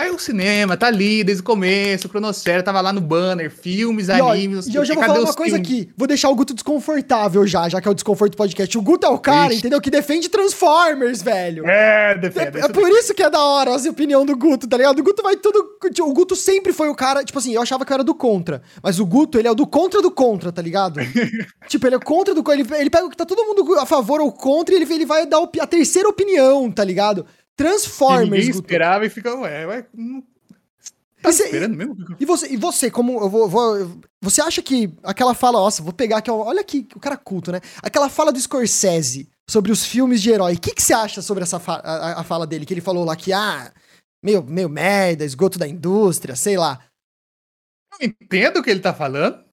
Mas 0.00 0.14
o 0.14 0.18
cinema 0.18 0.76
tá 0.76 0.86
ali 0.86 1.22
desde 1.22 1.42
o 1.42 1.44
começo, 1.44 2.06
o 2.06 2.10
Cronosfera 2.10 2.62
tava 2.62 2.80
lá 2.80 2.92
no 2.92 3.00
banner, 3.00 3.50
filmes, 3.50 4.08
E, 4.08 4.12
ó, 4.12 4.30
animes. 4.32 4.66
não 4.66 4.72
e 4.72 4.76
eu 4.76 4.84
já 4.84 4.94
vou 4.94 5.04
falar 5.04 5.20
uma 5.20 5.34
coisa 5.34 5.56
filmes? 5.56 5.70
aqui. 5.84 5.90
Vou 5.96 6.08
deixar 6.08 6.30
o 6.30 6.34
Guto 6.34 6.54
desconfortável 6.54 7.46
já, 7.46 7.68
já 7.68 7.80
que 7.80 7.86
é 7.86 7.90
o 7.90 7.94
Desconforto 7.94 8.36
Podcast. 8.36 8.76
O 8.78 8.82
Guto 8.82 9.06
é 9.06 9.10
o 9.10 9.18
cara, 9.18 9.48
Ixi. 9.50 9.58
entendeu? 9.58 9.80
Que 9.80 9.90
defende 9.90 10.28
Transformers, 10.28 11.20
velho. 11.22 11.66
É, 11.66 12.12
É, 12.12 12.18
defende. 12.18 12.58
é 12.58 12.68
por 12.68 12.88
isso 12.90 13.12
que 13.14 13.22
é 13.22 13.28
da 13.30 13.40
hora 13.42 13.70
a 13.74 13.90
opinião 13.90 14.24
do 14.24 14.36
Guto, 14.36 14.66
tá 14.66 14.76
ligado? 14.76 14.98
O 14.98 15.02
Guto 15.02 15.22
vai 15.22 15.36
tudo. 15.36 15.64
O 16.00 16.12
Guto 16.12 16.34
sempre 16.34 16.72
foi 16.72 16.88
o 16.88 16.94
cara. 16.94 17.22
Tipo 17.24 17.38
assim, 17.38 17.52
eu 17.54 17.62
achava 17.62 17.84
que 17.84 17.92
eu 17.92 17.94
era 17.94 18.04
do 18.04 18.14
contra. 18.14 18.62
Mas 18.82 18.98
o 18.98 19.06
Guto, 19.06 19.38
ele 19.38 19.48
é 19.48 19.50
o 19.50 19.54
do 19.54 19.66
contra 19.66 20.00
do 20.00 20.10
contra, 20.10 20.50
tá 20.50 20.62
ligado? 20.62 20.98
tipo, 21.68 21.86
ele 21.86 21.96
é 21.96 21.98
contra 21.98 22.34
do. 22.34 22.42
Ele, 22.52 22.66
ele 22.78 22.90
pega 22.90 23.04
o 23.06 23.10
que 23.10 23.16
tá 23.16 23.26
todo 23.26 23.44
mundo 23.44 23.78
a 23.78 23.86
favor 23.86 24.20
ou 24.20 24.32
contra 24.32 24.74
e 24.74 24.78
ele, 24.82 24.92
ele 24.94 25.06
vai 25.06 25.26
dar 25.26 25.40
a 25.60 25.66
terceira 25.66 26.08
opinião, 26.08 26.70
tá 26.70 26.84
ligado? 26.84 27.26
Que 27.62 27.68
Transformers, 27.68 28.30
ninguém 28.30 28.46
Guto. 28.52 28.60
esperava 28.60 29.04
e 29.06 29.10
fica, 29.10 29.34
ué, 29.36 29.66
ué, 29.66 29.86
não 29.94 30.22
tá 31.22 31.28
E 31.28 31.32
cê- 31.32 31.44
esperando 31.44 31.76
mesmo? 31.76 31.96
E 32.18 32.24
você, 32.24 32.46
e 32.52 32.56
você, 32.56 32.90
como 32.90 33.20
eu 33.20 33.28
vou, 33.28 33.48
vou- 33.48 34.00
Você 34.22 34.40
acha 34.40 34.62
que 34.62 34.90
aquela 35.02 35.34
fala, 35.34 35.58
nossa, 35.60 35.82
vou 35.82 35.92
pegar 35.92 36.18
aqui, 36.18 36.30
olha 36.30 36.60
aqui, 36.62 36.88
o 36.94 37.00
cara 37.00 37.16
culto, 37.18 37.52
né? 37.52 37.60
Aquela 37.82 38.08
fala 38.08 38.32
do 38.32 38.40
Scorsese 38.40 39.28
sobre 39.48 39.70
os 39.72 39.84
filmes 39.84 40.22
de 40.22 40.30
herói. 40.30 40.54
O 40.54 40.60
que, 40.60 40.74
que 40.74 40.82
você 40.82 40.94
acha 40.94 41.20
sobre 41.20 41.42
essa 41.42 41.58
fa- 41.58 41.80
a, 41.84 42.20
a 42.20 42.24
fala 42.24 42.46
dele? 42.46 42.64
Que 42.64 42.72
ele 42.74 42.80
falou 42.80 43.04
lá 43.04 43.14
que, 43.16 43.32
ah, 43.32 43.70
meio, 44.24 44.42
meio 44.42 44.68
merda, 44.70 45.24
esgoto 45.24 45.58
da 45.58 45.68
indústria, 45.68 46.34
sei 46.36 46.56
lá. 46.56 46.78
Eu 48.00 48.06
entendo 48.08 48.58
o 48.58 48.62
que 48.62 48.70
ele 48.70 48.80
tá 48.80 48.94
falando, 48.94 49.44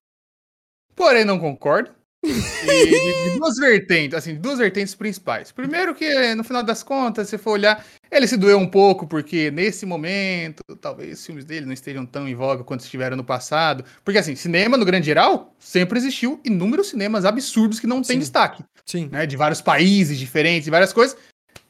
porém 0.95 1.25
não 1.25 1.39
concordo. 1.39 1.93
E 2.29 3.31
de, 3.31 3.37
duas 3.37 3.55
vertentes, 3.57 4.17
assim, 4.17 4.35
duas 4.35 4.57
vertentes 4.59 4.93
principais. 4.93 5.51
Primeiro 5.51 5.95
que, 5.95 6.35
no 6.35 6.43
final 6.43 6.63
das 6.63 6.83
contas, 6.83 7.29
se 7.29 7.37
for 7.37 7.51
olhar, 7.51 7.85
ele 8.11 8.27
se 8.27 8.37
doeu 8.37 8.57
um 8.57 8.67
pouco, 8.67 9.07
porque 9.07 9.49
nesse 9.51 9.85
momento, 9.85 10.61
talvez 10.79 11.19
os 11.19 11.25
filmes 11.25 11.45
dele 11.45 11.65
não 11.65 11.73
estejam 11.73 12.05
tão 12.05 12.27
em 12.27 12.35
voga 12.35 12.63
quanto 12.63 12.81
estiveram 12.81 13.15
no 13.17 13.23
passado. 13.23 13.83
Porque, 14.03 14.19
assim, 14.19 14.35
cinema, 14.35 14.77
no 14.77 14.85
grande 14.85 15.05
geral, 15.05 15.53
sempre 15.59 15.97
existiu 15.97 16.39
inúmeros 16.43 16.89
cinemas 16.89 17.25
absurdos 17.25 17.79
que 17.79 17.87
não 17.87 18.01
têm 18.01 18.19
destaque, 18.19 18.63
Sim. 18.85 19.09
né? 19.11 19.25
De 19.25 19.35
vários 19.37 19.61
países 19.61 20.17
diferentes, 20.17 20.67
e 20.67 20.71
várias 20.71 20.93
coisas. 20.93 21.17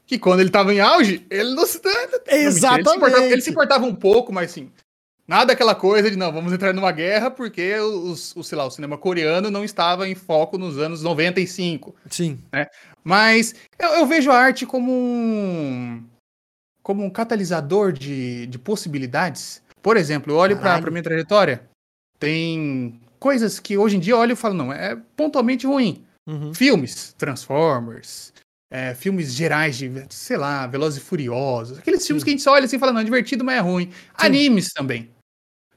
Que 0.05 0.17
quando 0.17 0.39
ele 0.39 0.49
tava 0.49 0.73
em 0.73 0.79
auge, 0.79 1.25
ele 1.29 1.53
não 1.53 1.65
se. 1.65 1.82
mentira, 1.84 2.23
Ele 2.27 2.51
se, 2.51 2.57
Exatamente. 2.57 3.34
ele 3.34 3.41
se 3.41 3.49
importava 3.49 3.86
um 3.86 3.93
pouco, 3.93 4.32
mas 4.32 4.51
assim. 4.51 4.71
Nada 5.28 5.51
aquela 5.51 5.75
coisa 5.75 6.09
de 6.09 6.15
não, 6.15 6.32
vamos 6.32 6.53
entrar 6.53 6.73
numa 6.73 6.91
guerra 6.91 7.30
porque 7.30 7.75
os, 7.75 8.34
o, 8.34 8.43
sei 8.43 8.57
lá, 8.57 8.65
o 8.65 8.71
cinema 8.71 8.97
coreano 8.97 9.51
não 9.51 9.63
estava 9.63 10.07
em 10.07 10.15
foco 10.15 10.57
nos 10.57 10.78
anos 10.78 11.03
95. 11.03 11.93
Sim. 12.09 12.39
Mas 13.03 13.53
eu, 13.78 13.89
eu 13.89 14.05
vejo 14.05 14.32
a 14.32 14.38
arte 14.38 14.65
como 14.65 14.89
um, 14.89 16.01
como 16.82 17.03
um 17.03 17.09
catalisador 17.09 17.91
de, 17.91 18.47
de 18.47 18.57
possibilidades. 18.57 19.61
Por 19.82 19.97
exemplo, 19.97 20.32
eu 20.32 20.38
olho 20.38 20.57
para 20.57 20.75
a 20.75 20.91
minha 20.91 21.03
trajetória, 21.03 21.69
tem 22.17 22.97
coisas 23.19 23.59
que 23.59 23.78
hoje 23.78 23.97
em 23.97 23.99
dia 23.99 24.13
eu 24.13 24.19
olho 24.19 24.32
e 24.32 24.36
falo, 24.36 24.53
não, 24.53 24.71
é 24.71 24.97
pontualmente 25.17 25.67
ruim. 25.67 26.05
Uhum. 26.25 26.53
Filmes, 26.53 27.13
Transformers, 27.17 28.34
é, 28.71 28.93
filmes 28.93 29.34
gerais 29.34 29.78
de, 29.78 29.91
sei 30.09 30.38
lá, 30.38 30.65
Velozes 30.67 31.01
e 31.01 31.05
Furiosos, 31.05 31.80
aqueles 31.80 32.01
Sim. 32.01 32.07
filmes 32.07 32.23
que 32.23 32.30
a 32.30 32.32
gente 32.32 32.43
só 32.43 32.53
olha 32.53 32.65
assim 32.65 32.78
e 32.78 32.80
fala, 32.80 32.93
não, 32.93 33.01
é 33.01 33.03
divertido, 33.03 33.43
mas 33.43 33.57
é 33.57 33.59
ruim. 33.59 33.91
Sim. 33.91 33.91
Animes 34.13 34.69
também. 34.73 35.09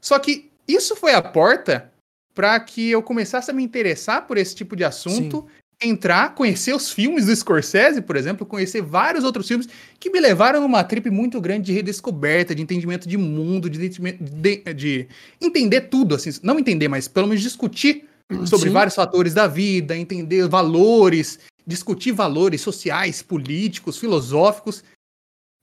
Só 0.01 0.17
que 0.17 0.49
isso 0.67 0.95
foi 0.95 1.13
a 1.13 1.21
porta 1.21 1.91
para 2.33 2.59
que 2.59 2.89
eu 2.89 3.03
começasse 3.03 3.51
a 3.51 3.53
me 3.53 3.63
interessar 3.63 4.25
por 4.25 4.37
esse 4.37 4.55
tipo 4.55 4.75
de 4.75 4.83
assunto, 4.83 5.45
Sim. 5.81 5.89
entrar, 5.89 6.33
conhecer 6.33 6.73
os 6.73 6.91
filmes 6.91 7.25
do 7.25 7.35
Scorsese, 7.35 8.01
por 8.01 8.15
exemplo, 8.15 8.45
conhecer 8.45 8.81
vários 8.81 9.23
outros 9.23 9.47
filmes 9.47 9.67
que 9.99 10.09
me 10.09 10.19
levaram 10.19 10.61
numa 10.61 10.83
trip 10.83 11.09
muito 11.09 11.39
grande 11.39 11.67
de 11.67 11.73
redescoberta, 11.73 12.55
de 12.55 12.61
entendimento 12.61 13.07
de 13.07 13.17
mundo, 13.17 13.69
de, 13.69 13.89
de, 13.89 14.73
de 14.73 15.07
entender 15.39 15.81
tudo, 15.81 16.15
assim, 16.15 16.31
não 16.41 16.57
entender, 16.57 16.87
mas 16.87 17.07
pelo 17.07 17.27
menos 17.27 17.43
discutir 17.43 18.07
sobre 18.45 18.69
Sim. 18.69 18.73
vários 18.73 18.95
fatores 18.95 19.33
da 19.33 19.45
vida, 19.45 19.95
entender 19.97 20.47
valores, 20.47 21.39
discutir 21.67 22.11
valores 22.13 22.61
sociais, 22.61 23.21
políticos, 23.21 23.97
filosóficos. 23.97 24.83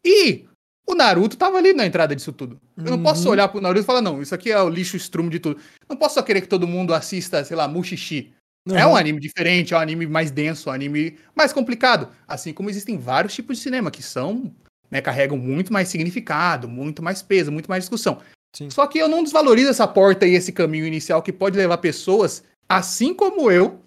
E 0.04 0.44
o 0.88 0.94
Naruto 0.94 1.36
tava 1.36 1.58
ali 1.58 1.72
na 1.72 1.86
entrada 1.86 2.16
disso 2.16 2.32
tudo. 2.32 2.58
Eu 2.76 2.90
não 2.90 3.02
posso 3.02 3.24
uhum. 3.24 3.32
olhar 3.32 3.48
pro 3.48 3.60
Naruto 3.60 3.82
e 3.82 3.84
falar, 3.84 4.00
não, 4.00 4.22
isso 4.22 4.34
aqui 4.34 4.50
é 4.50 4.60
o 4.60 4.68
lixo 4.68 4.96
estrumo 4.96 5.28
de 5.28 5.38
tudo. 5.38 5.60
Não 5.88 5.96
posso 5.96 6.14
só 6.14 6.22
querer 6.22 6.40
que 6.40 6.48
todo 6.48 6.66
mundo 6.66 6.94
assista, 6.94 7.44
sei 7.44 7.56
lá, 7.56 7.68
Mushishi. 7.68 8.32
Uhum. 8.66 8.76
É 8.76 8.86
um 8.86 8.96
anime 8.96 9.20
diferente, 9.20 9.74
é 9.74 9.76
um 9.76 9.80
anime 9.80 10.06
mais 10.06 10.30
denso, 10.30 10.68
é 10.68 10.72
um 10.72 10.74
anime 10.74 11.18
mais 11.34 11.52
complicado. 11.52 12.08
Assim 12.26 12.52
como 12.52 12.70
existem 12.70 12.98
vários 12.98 13.34
tipos 13.34 13.58
de 13.58 13.62
cinema 13.62 13.90
que 13.90 14.02
são, 14.02 14.52
né, 14.90 15.00
carregam 15.00 15.36
muito 15.36 15.72
mais 15.72 15.88
significado, 15.88 16.68
muito 16.68 17.02
mais 17.02 17.22
peso, 17.22 17.52
muito 17.52 17.68
mais 17.68 17.84
discussão. 17.84 18.20
Sim. 18.56 18.70
Só 18.70 18.86
que 18.86 18.98
eu 18.98 19.08
não 19.08 19.22
desvalorizo 19.22 19.70
essa 19.70 19.86
porta 19.86 20.26
e 20.26 20.34
esse 20.34 20.52
caminho 20.52 20.86
inicial 20.86 21.22
que 21.22 21.32
pode 21.32 21.56
levar 21.56 21.78
pessoas 21.78 22.42
assim 22.68 23.14
como 23.14 23.50
eu, 23.50 23.80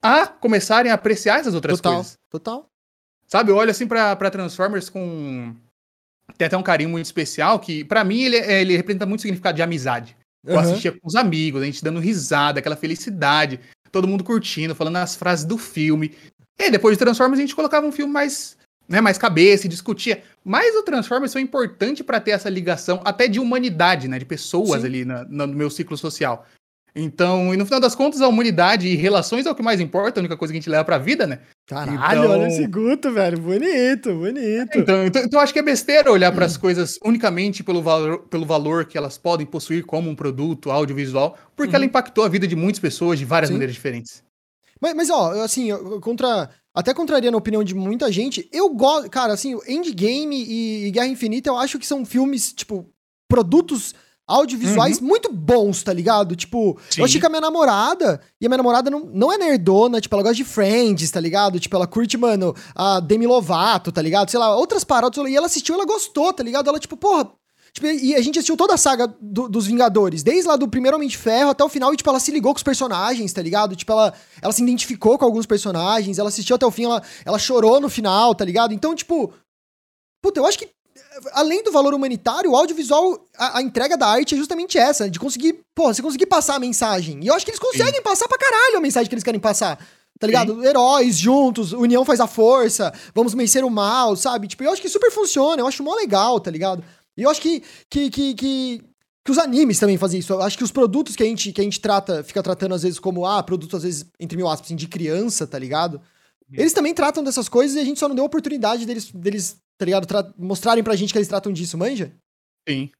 a 0.00 0.26
começarem 0.26 0.90
a 0.90 0.94
apreciar 0.94 1.40
essas 1.40 1.54
outras 1.54 1.78
total, 1.78 1.94
coisas. 1.94 2.18
Total. 2.30 2.66
Sabe, 3.26 3.50
eu 3.50 3.56
olho 3.56 3.70
assim 3.70 3.86
pra, 3.86 4.16
pra 4.16 4.30
Transformers 4.30 4.88
com. 4.88 5.54
Tem 6.36 6.46
até 6.46 6.56
um 6.56 6.62
carinho 6.62 6.90
muito 6.90 7.06
especial, 7.06 7.58
que 7.58 7.84
para 7.84 8.04
mim 8.04 8.22
ele, 8.22 8.36
é, 8.36 8.60
ele 8.60 8.76
representa 8.76 9.06
muito 9.06 9.22
significado 9.22 9.56
de 9.56 9.62
amizade. 9.62 10.16
Eu 10.46 10.54
uhum. 10.54 10.60
assistia 10.60 10.92
com 10.92 11.06
os 11.06 11.14
amigos, 11.14 11.62
a 11.62 11.64
gente 11.64 11.82
dando 11.82 12.00
risada, 12.00 12.58
aquela 12.58 12.76
felicidade, 12.76 13.60
todo 13.90 14.06
mundo 14.06 14.24
curtindo, 14.24 14.74
falando 14.74 14.96
as 14.96 15.16
frases 15.16 15.44
do 15.44 15.58
filme. 15.58 16.14
E 16.58 16.70
depois 16.70 16.96
de 16.96 17.04
Transformers 17.04 17.38
a 17.38 17.42
gente 17.42 17.54
colocava 17.54 17.86
um 17.86 17.92
filme 17.92 18.12
mais, 18.12 18.56
né, 18.88 19.00
mais 19.00 19.18
cabeça 19.18 19.66
e 19.66 19.70
discutia. 19.70 20.22
Mas 20.44 20.74
o 20.76 20.82
Transformers 20.82 21.32
foi 21.32 21.42
importante 21.42 22.04
para 22.04 22.20
ter 22.20 22.32
essa 22.32 22.48
ligação 22.48 23.00
até 23.04 23.26
de 23.28 23.40
humanidade, 23.40 24.08
né, 24.08 24.18
de 24.18 24.24
pessoas 24.24 24.80
Sim. 24.80 24.86
ali 24.86 25.04
na, 25.04 25.24
no 25.24 25.48
meu 25.48 25.70
ciclo 25.70 25.96
social. 25.96 26.46
Então, 26.94 27.52
e 27.54 27.56
no 27.56 27.64
final 27.64 27.80
das 27.80 27.94
contas, 27.94 28.20
a 28.20 28.28
humanidade 28.28 28.88
e 28.88 28.96
relações 28.96 29.46
é 29.46 29.50
o 29.50 29.54
que 29.54 29.62
mais 29.62 29.80
importa, 29.80 30.18
a 30.18 30.22
única 30.22 30.36
coisa 30.36 30.52
que 30.52 30.58
a 30.58 30.60
gente 30.60 30.70
leva 30.70 30.84
pra 30.84 30.98
vida, 30.98 31.26
né? 31.26 31.40
Caralho, 31.66 32.20
então... 32.24 32.30
olha 32.30 32.48
esse 32.48 32.66
Guto, 32.66 33.12
velho. 33.12 33.38
Bonito, 33.38 34.14
bonito. 34.14 34.78
Então, 34.78 35.06
então, 35.06 35.22
então 35.22 35.40
acho 35.40 35.52
que 35.52 35.58
é 35.58 35.62
besteira 35.62 36.10
olhar 36.10 36.32
para 36.32 36.46
as 36.46 36.56
coisas 36.56 36.98
unicamente 37.04 37.62
pelo 37.62 37.82
valor, 37.82 38.20
pelo 38.28 38.46
valor 38.46 38.84
que 38.86 38.96
elas 38.98 39.18
podem 39.18 39.46
possuir 39.46 39.84
como 39.84 40.10
um 40.10 40.14
produto 40.14 40.70
audiovisual, 40.70 41.36
porque 41.54 41.70
uhum. 41.70 41.76
ela 41.76 41.84
impactou 41.84 42.24
a 42.24 42.28
vida 42.28 42.46
de 42.46 42.56
muitas 42.56 42.80
pessoas 42.80 43.18
de 43.18 43.24
várias 43.24 43.48
Sim. 43.48 43.54
maneiras 43.54 43.74
diferentes. 43.74 44.22
Mas, 44.80 44.94
mas, 44.94 45.10
ó, 45.10 45.42
assim, 45.42 45.68
contra. 46.00 46.50
Até 46.74 46.94
contraria 46.94 47.30
na 47.30 47.38
opinião 47.38 47.64
de 47.64 47.74
muita 47.74 48.10
gente, 48.12 48.48
eu 48.52 48.70
gosto. 48.70 49.10
Cara, 49.10 49.32
assim, 49.32 49.58
Endgame 49.66 50.36
e, 50.36 50.86
e 50.86 50.90
Guerra 50.90 51.08
Infinita 51.08 51.50
eu 51.50 51.56
acho 51.56 51.78
que 51.78 51.86
são 51.86 52.04
filmes, 52.04 52.52
tipo, 52.52 52.88
produtos 53.28 53.94
audiovisuais 54.28 55.00
uhum. 55.00 55.06
muito 55.06 55.32
bons, 55.32 55.82
tá 55.82 55.92
ligado? 55.92 56.36
Tipo, 56.36 56.78
Sim. 56.90 57.00
eu 57.00 57.06
achei 57.06 57.18
que 57.18 57.26
a 57.26 57.30
minha 57.30 57.40
namorada, 57.40 58.20
e 58.38 58.44
a 58.44 58.48
minha 58.48 58.58
namorada 58.58 58.90
não, 58.90 59.00
não 59.00 59.32
é 59.32 59.38
nerdona, 59.38 60.00
tipo, 60.00 60.14
ela 60.14 60.22
gosta 60.22 60.36
de 60.36 60.44
Friends, 60.44 61.10
tá 61.10 61.18
ligado? 61.18 61.58
Tipo, 61.58 61.76
ela 61.76 61.86
curte, 61.86 62.18
mano, 62.18 62.54
a 62.74 63.00
Demi 63.00 63.26
Lovato, 63.26 63.90
tá 63.90 64.02
ligado? 64.02 64.30
Sei 64.30 64.38
lá, 64.38 64.54
outras 64.54 64.84
paradas, 64.84 65.16
e 65.26 65.34
ela 65.34 65.46
assistiu, 65.46 65.74
ela 65.74 65.86
gostou, 65.86 66.32
tá 66.32 66.42
ligado? 66.42 66.68
Ela, 66.68 66.78
tipo, 66.78 66.96
porra. 66.96 67.32
Tipo, 67.72 67.86
e 67.86 68.14
a 68.14 68.20
gente 68.20 68.38
assistiu 68.38 68.56
toda 68.56 68.74
a 68.74 68.78
saga 68.78 69.06
do, 69.20 69.48
dos 69.48 69.66
Vingadores, 69.66 70.22
desde 70.22 70.48
lá 70.48 70.56
do 70.56 70.68
primeiro 70.68 70.96
Homem 70.96 71.08
de 71.08 71.16
Ferro 71.16 71.50
até 71.50 71.64
o 71.64 71.68
final, 71.68 71.92
e, 71.92 71.96
tipo, 71.96 72.10
ela 72.10 72.20
se 72.20 72.30
ligou 72.30 72.52
com 72.52 72.58
os 72.58 72.62
personagens, 72.62 73.32
tá 73.32 73.40
ligado? 73.40 73.76
Tipo, 73.76 73.92
ela, 73.92 74.12
ela 74.42 74.52
se 74.52 74.62
identificou 74.62 75.18
com 75.18 75.24
alguns 75.24 75.46
personagens, 75.46 76.18
ela 76.18 76.28
assistiu 76.28 76.56
até 76.56 76.66
o 76.66 76.70
fim, 76.70 76.84
ela, 76.84 77.02
ela 77.24 77.38
chorou 77.38 77.80
no 77.80 77.88
final, 77.88 78.34
tá 78.34 78.44
ligado? 78.44 78.74
Então, 78.74 78.94
tipo. 78.94 79.32
Puta, 80.20 80.40
eu 80.40 80.46
acho 80.46 80.58
que 80.58 80.68
além 81.32 81.62
do 81.62 81.72
valor 81.72 81.94
humanitário, 81.94 82.50
o 82.50 82.56
audiovisual, 82.56 83.26
a, 83.36 83.58
a, 83.58 83.62
entrega 83.62 83.96
da 83.96 84.06
arte 84.06 84.34
é 84.34 84.38
justamente 84.38 84.78
essa, 84.78 85.10
de 85.10 85.18
conseguir, 85.18 85.60
pô, 85.74 85.92
você 85.92 86.02
conseguir 86.02 86.26
passar 86.26 86.56
a 86.56 86.60
mensagem. 86.60 87.20
E 87.22 87.26
eu 87.26 87.34
acho 87.34 87.44
que 87.44 87.50
eles 87.50 87.60
conseguem 87.60 87.96
Sim. 87.96 88.02
passar 88.02 88.28
pra 88.28 88.38
caralho 88.38 88.78
a 88.78 88.80
mensagem 88.80 89.08
que 89.08 89.14
eles 89.14 89.24
querem 89.24 89.40
passar. 89.40 89.78
Tá 90.18 90.26
ligado? 90.26 90.54
Sim. 90.54 90.66
Heróis 90.66 91.16
juntos, 91.16 91.72
união 91.72 92.04
faz 92.04 92.20
a 92.20 92.26
força, 92.26 92.92
vamos 93.14 93.34
vencer 93.34 93.64
o 93.64 93.70
mal, 93.70 94.16
sabe? 94.16 94.48
Tipo, 94.48 94.64
eu 94.64 94.72
acho 94.72 94.82
que 94.82 94.88
super 94.88 95.12
funciona, 95.12 95.62
eu 95.62 95.66
acho 95.66 95.82
mó 95.82 95.94
legal, 95.94 96.40
tá 96.40 96.50
ligado? 96.50 96.82
E 97.16 97.22
eu 97.22 97.30
acho 97.30 97.40
que, 97.40 97.62
que, 97.88 98.10
que, 98.10 98.34
que, 98.34 98.82
que 99.24 99.30
os 99.30 99.38
animes 99.38 99.78
também 99.78 99.96
fazem 99.96 100.18
isso. 100.18 100.32
Eu 100.32 100.42
acho 100.42 100.58
que 100.58 100.64
os 100.64 100.72
produtos 100.72 101.14
que 101.14 101.22
a 101.22 101.26
gente, 101.26 101.52
que 101.52 101.60
a 101.60 101.64
gente 101.64 101.80
trata, 101.80 102.24
fica 102.24 102.42
tratando 102.42 102.74
às 102.74 102.82
vezes 102.82 102.98
como, 102.98 103.24
ah, 103.24 103.42
produtos 103.42 103.76
às 103.76 103.82
vezes, 103.84 104.06
entre 104.18 104.36
mil 104.36 104.48
aspas, 104.48 104.66
assim, 104.66 104.76
de 104.76 104.88
criança, 104.88 105.46
tá 105.46 105.58
ligado? 105.58 106.00
Eles 106.52 106.72
também 106.72 106.94
tratam 106.94 107.22
dessas 107.22 107.48
coisas 107.48 107.76
e 107.76 107.80
a 107.80 107.84
gente 107.84 108.00
só 108.00 108.08
não 108.08 108.14
deu 108.14 108.24
oportunidade 108.24 108.86
deles, 108.86 109.10
deles 109.12 109.56
tá 109.78 109.84
ligado? 109.84 110.06
Tra 110.06 110.30
mostrarem 110.36 110.82
pra 110.82 110.96
gente 110.96 111.12
que 111.12 111.18
eles 111.18 111.28
tratam 111.28 111.52
disso, 111.52 111.78
manja? 111.78 112.12
Sim. 112.68 112.90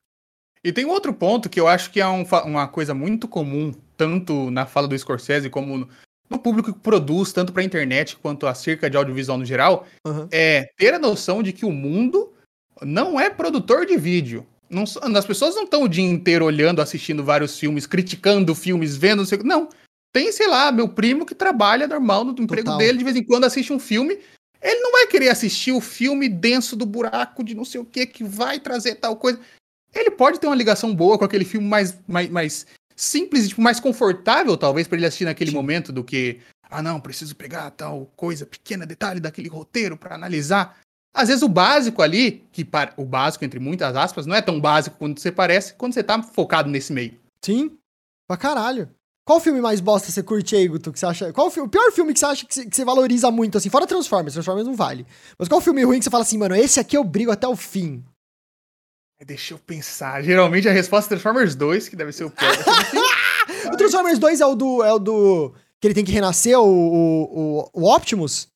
E 0.65 0.73
tem 0.73 0.85
um 0.85 0.91
outro 0.91 1.13
ponto 1.13 1.49
que 1.49 1.61
eu 1.61 1.69
acho 1.69 1.91
que 1.91 2.01
é 2.01 2.07
um, 2.07 2.25
uma 2.45 2.67
coisa 2.69 2.95
muito 2.95 3.29
comum, 3.29 3.73
tanto 3.97 4.51
na 4.51 4.65
fala 4.65 4.89
do 4.89 4.99
Scorsese 4.99 5.51
como 5.51 5.89
no 6.29 6.39
público 6.39 6.73
que 6.73 6.79
produz, 6.79 7.33
tanto 7.33 7.53
pra 7.53 7.63
internet 7.63 8.17
quanto 8.17 8.47
acerca 8.47 8.89
de 8.91 8.97
audiovisual 8.97 9.39
no 9.39 9.45
geral, 9.45 9.87
uhum. 10.07 10.29
é 10.31 10.69
ter 10.77 10.93
a 10.95 10.99
noção 10.99 11.43
de 11.43 11.53
que 11.53 11.65
o 11.65 11.73
mundo 11.73 12.33
não 12.83 13.19
é 13.19 13.31
produtor 13.31 13.87
de 13.87 13.97
vídeo. 13.97 14.47
Não, 14.69 14.85
as 15.17 15.25
pessoas 15.25 15.55
não 15.55 15.65
estão 15.65 15.85
o 15.85 15.89
dia 15.89 16.05
inteiro 16.05 16.45
olhando, 16.45 16.83
assistindo 16.83 17.25
vários 17.25 17.59
filmes, 17.59 17.87
criticando 17.87 18.55
filmes, 18.55 18.97
vendo. 18.97 19.25
Não. 19.43 19.69
Tem, 20.13 20.31
sei 20.31 20.47
lá, 20.47 20.71
meu 20.71 20.89
primo 20.89 21.25
que 21.25 21.35
trabalha 21.35 21.87
normal 21.87 22.25
no 22.25 22.33
emprego 22.33 22.65
Total. 22.65 22.79
dele, 22.79 22.99
de 22.99 23.05
vez 23.05 23.17
em 23.17 23.25
quando 23.25 23.45
assiste 23.45 23.73
um 23.73 23.79
filme 23.79 24.19
ele 24.61 24.81
não 24.81 24.93
vai 24.93 25.07
querer 25.07 25.29
assistir 25.29 25.73
o 25.73 25.81
filme 25.81 26.29
denso 26.29 26.75
do 26.75 26.85
buraco 26.85 27.45
de 27.45 27.55
não 27.55 27.65
sei 27.65 27.81
o 27.81 27.85
que 27.85 28.07
que 28.07 28.25
vai 28.25 28.59
trazer 28.59 28.97
tal 28.97 29.17
coisa. 29.17 29.41
Ele 29.95 30.11
pode 30.11 30.39
ter 30.39 30.47
uma 30.47 30.57
ligação 30.57 30.95
boa 30.95 31.19
com 31.19 31.25
aquele 31.25 31.45
filme 31.45 31.67
mais, 31.67 31.99
mais, 32.07 32.29
mais 32.29 32.67
simples, 32.95 33.49
tipo, 33.49 33.63
mais 33.63 33.81
confortável, 33.81 34.57
talvez, 34.57 34.87
para 34.87 34.99
ele 34.99 35.07
assistir 35.07 35.25
naquele 35.25 35.51
Sim. 35.51 35.57
momento 35.57 35.93
do 35.93 36.05
que, 36.05 36.41
ah, 36.69 36.83
não, 36.83 37.01
preciso 37.01 37.35
pegar 37.35 37.71
tal 37.71 38.11
coisa, 38.17 38.45
pequena 38.45 38.85
detalhe 38.85 39.21
daquele 39.21 39.49
roteiro 39.49 39.97
para 39.97 40.15
analisar. 40.15 40.79
Às 41.15 41.29
vezes 41.29 41.43
o 41.43 41.49
básico 41.49 42.03
ali, 42.03 42.45
que 42.53 42.67
o 42.97 43.05
básico 43.05 43.45
entre 43.45 43.59
muitas 43.59 43.97
aspas, 43.97 44.27
não 44.27 44.35
é 44.35 44.43
tão 44.43 44.61
básico 44.61 44.99
quanto 44.99 45.21
você 45.21 45.33
parece 45.33 45.75
quando 45.75 45.95
você 45.95 46.03
tá 46.03 46.23
focado 46.23 46.69
nesse 46.69 46.93
meio. 46.93 47.19
Sim, 47.43 47.79
pra 48.27 48.37
caralho. 48.37 48.91
Qual 49.29 49.41
filme 49.41 49.61
mais 49.61 49.79
bosta 49.79 50.11
você 50.11 50.23
curte 50.23 50.57
aí, 50.57 50.67
Guto? 50.67 50.91
Que 50.91 50.99
você 50.99 51.05
acha? 51.05 51.31
Qual 51.35 51.53
o, 51.55 51.63
o 51.63 51.69
pior 51.69 51.93
filme 51.93 52.15
que 52.15 52.19
você 52.19 52.25
acha 52.25 52.47
que 52.47 52.55
você, 52.55 52.65
que 52.65 52.75
você, 52.75 52.83
valoriza 52.83 53.31
muito, 53.31 53.59
assim? 53.59 53.69
Fora 53.69 53.87
Transformers, 53.87 54.33
Transformers 54.33 54.67
não 54.67 54.75
vale. 54.75 55.07
Mas 55.39 55.49
qual 55.49 55.61
filme 55.61 55.85
ruim 55.85 55.99
que 55.99 56.05
você 56.05 56.11
fala 56.11 56.23
assim, 56.23 56.39
mano, 56.39 56.57
esse 56.57 56.81
aqui 56.81 56.97
eu 56.97 57.05
brigo 57.05 57.31
até 57.31 57.47
o 57.47 57.55
fim? 57.55 58.03
Deixa 59.27 59.53
eu 59.53 59.59
pensar. 59.59 60.23
Geralmente 60.23 60.67
a 60.67 60.73
resposta 60.73 61.09
é 61.09 61.19
Transformers 61.19 61.55
2, 61.55 61.91
que 61.91 61.95
deve 61.95 62.11
ser 62.11 62.25
o 62.25 62.31
pior. 62.31 62.51
o 63.71 63.77
Transformers 63.77 64.19
2 64.19 64.41
é 64.41 64.47
o 64.47 64.55
do. 64.55 64.83
É 64.83 64.95
o 64.95 64.99
do. 64.99 65.53
Que 65.79 65.89
ele 65.89 65.95
tem 65.95 66.07
que 66.07 66.13
renascer, 66.13 66.59
o, 66.59 66.65
o, 66.65 67.71
o 67.75 67.95
Optimus? 67.95 68.49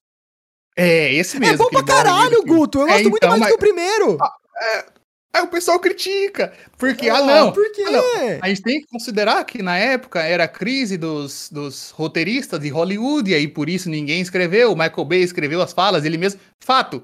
É, 0.75 1.13
esse 1.13 1.39
mesmo. 1.39 1.55
É 1.55 1.59
bom 1.59 1.69
pra 1.69 1.85
caralho, 1.85 2.43
Guto. 2.47 2.79
Eu 2.79 2.89
é, 2.89 2.93
gosto 2.93 3.11
muito 3.11 3.17
então, 3.19 3.29
mais 3.29 3.41
mas... 3.41 3.51
do 3.51 3.59
que 3.59 3.63
o 3.63 3.67
primeiro. 3.67 4.17
Ah, 4.19 4.35
é, 4.59 4.87
Aí 5.35 5.43
o 5.43 5.49
pessoal 5.49 5.81
critica. 5.81 6.53
Porque, 6.77 7.09
ah, 7.09 7.17
ah 7.17 7.23
não. 7.23 7.53
Por 7.53 7.73
quê? 7.73 7.85
Ah, 7.87 7.91
não. 7.91 8.03
A 8.43 8.49
gente 8.49 8.63
tem 8.63 8.81
que 8.81 8.87
considerar 8.87 9.43
que 9.45 9.63
na 9.63 9.79
época 9.79 10.21
era 10.21 10.45
a 10.45 10.49
crise 10.49 10.99
dos, 10.99 11.49
dos 11.51 11.91
roteiristas 11.91 12.61
de 12.61 12.69
Hollywood, 12.69 13.31
e 13.31 13.35
aí 13.35 13.49
por 13.49 13.69
isso 13.71 13.89
ninguém 13.89 14.21
escreveu. 14.21 14.73
O 14.73 14.77
Michael 14.77 15.05
Bay 15.07 15.23
escreveu 15.23 15.63
as 15.63 15.73
falas, 15.73 16.05
ele 16.05 16.19
mesmo. 16.19 16.39
Fato. 16.63 17.03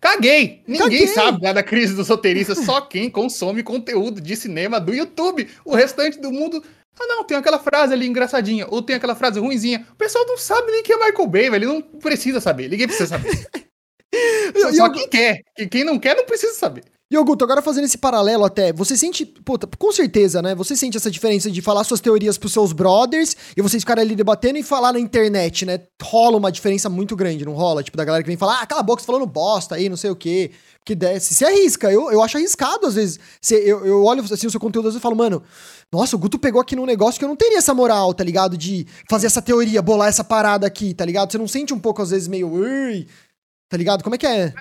Caguei! 0.00 0.62
Ninguém 0.66 0.78
Caguei. 0.78 1.06
sabe 1.06 1.40
da 1.40 1.62
crise 1.62 1.94
dos 1.94 2.08
roteiristas, 2.08 2.58
só 2.58 2.80
quem 2.80 3.08
consome 3.08 3.62
conteúdo 3.62 4.20
de 4.20 4.36
cinema 4.36 4.80
do 4.80 4.92
YouTube. 4.92 5.48
O 5.64 5.74
restante 5.74 6.20
do 6.20 6.32
mundo. 6.32 6.62
Ah, 6.98 7.06
não, 7.06 7.24
tem 7.24 7.36
aquela 7.36 7.58
frase 7.58 7.92
ali 7.92 8.06
engraçadinha, 8.06 8.66
ou 8.68 8.82
tem 8.82 8.96
aquela 8.96 9.14
frase 9.14 9.38
ruinzinha. 9.38 9.86
O 9.92 9.96
pessoal 9.96 10.26
não 10.26 10.36
sabe 10.36 10.72
nem 10.72 10.82
quem 10.82 10.96
é 10.96 11.06
Michael 11.06 11.28
Bay, 11.28 11.50
velho. 11.50 11.54
Ele 11.56 11.66
não 11.66 11.82
precisa 11.82 12.40
saber. 12.40 12.68
Ninguém 12.68 12.86
precisa 12.86 13.08
saber. 13.08 13.48
só, 14.58 14.72
só 14.72 14.90
quem 14.90 15.08
quer. 15.08 15.42
Quem 15.70 15.84
não 15.84 15.98
quer 15.98 16.16
não 16.16 16.24
precisa 16.24 16.54
saber. 16.54 16.84
E, 17.08 17.16
Guto, 17.22 17.44
agora 17.44 17.62
fazendo 17.62 17.84
esse 17.84 17.98
paralelo 17.98 18.44
até, 18.44 18.72
você 18.72 18.96
sente, 18.96 19.24
puta, 19.24 19.68
com 19.78 19.92
certeza, 19.92 20.42
né? 20.42 20.56
Você 20.56 20.74
sente 20.74 20.96
essa 20.96 21.08
diferença 21.08 21.48
de 21.48 21.62
falar 21.62 21.84
suas 21.84 22.00
teorias 22.00 22.36
pros 22.36 22.52
seus 22.52 22.72
brothers 22.72 23.36
e 23.56 23.62
vocês 23.62 23.84
ficarem 23.84 24.02
ali 24.02 24.16
debatendo 24.16 24.58
e 24.58 24.62
falar 24.64 24.92
na 24.92 24.98
internet, 24.98 25.64
né? 25.64 25.82
Rola 26.02 26.36
uma 26.36 26.50
diferença 26.50 26.88
muito 26.88 27.14
grande, 27.14 27.44
não 27.44 27.52
rola? 27.52 27.84
Tipo, 27.84 27.96
da 27.96 28.04
galera 28.04 28.24
que 28.24 28.28
vem 28.28 28.36
falar, 28.36 28.60
ah, 28.60 28.66
cala 28.66 28.80
a 28.80 28.84
boca, 28.84 29.00
você 29.00 29.06
falando 29.06 29.24
bosta 29.24 29.76
aí, 29.76 29.88
não 29.88 29.96
sei 29.96 30.10
o 30.10 30.16
quê. 30.16 30.50
Que 30.84 30.96
desce, 30.96 31.32
se 31.32 31.44
arrisca. 31.44 31.92
Eu, 31.92 32.10
eu 32.10 32.20
acho 32.22 32.38
arriscado, 32.38 32.86
às 32.86 32.96
vezes. 32.96 33.20
Eu, 33.50 33.86
eu 33.86 34.04
olho 34.04 34.24
assim 34.24 34.48
o 34.48 34.50
seu 34.50 34.60
conteúdo 34.60 34.88
às 34.88 34.94
vezes 34.94 35.00
e 35.00 35.02
falo, 35.02 35.16
mano, 35.16 35.44
nossa, 35.92 36.16
o 36.16 36.18
Guto 36.18 36.40
pegou 36.40 36.60
aqui 36.60 36.74
num 36.74 36.86
negócio 36.86 37.20
que 37.20 37.24
eu 37.24 37.28
não 37.28 37.36
teria 37.36 37.58
essa 37.58 37.72
moral, 37.72 38.12
tá 38.14 38.24
ligado? 38.24 38.56
De 38.56 38.84
fazer 39.08 39.28
essa 39.28 39.40
teoria, 39.40 39.80
bolar 39.80 40.08
essa 40.08 40.24
parada 40.24 40.66
aqui, 40.66 40.92
tá 40.92 41.04
ligado? 41.04 41.30
Você 41.30 41.38
não 41.38 41.46
sente 41.46 41.72
um 41.72 41.78
pouco, 41.78 42.02
às 42.02 42.10
vezes, 42.10 42.26
meio. 42.26 42.48
Ui, 42.48 43.06
tá 43.68 43.76
ligado? 43.76 44.02
Como 44.02 44.16
é 44.16 44.18
que 44.18 44.26
é? 44.26 44.52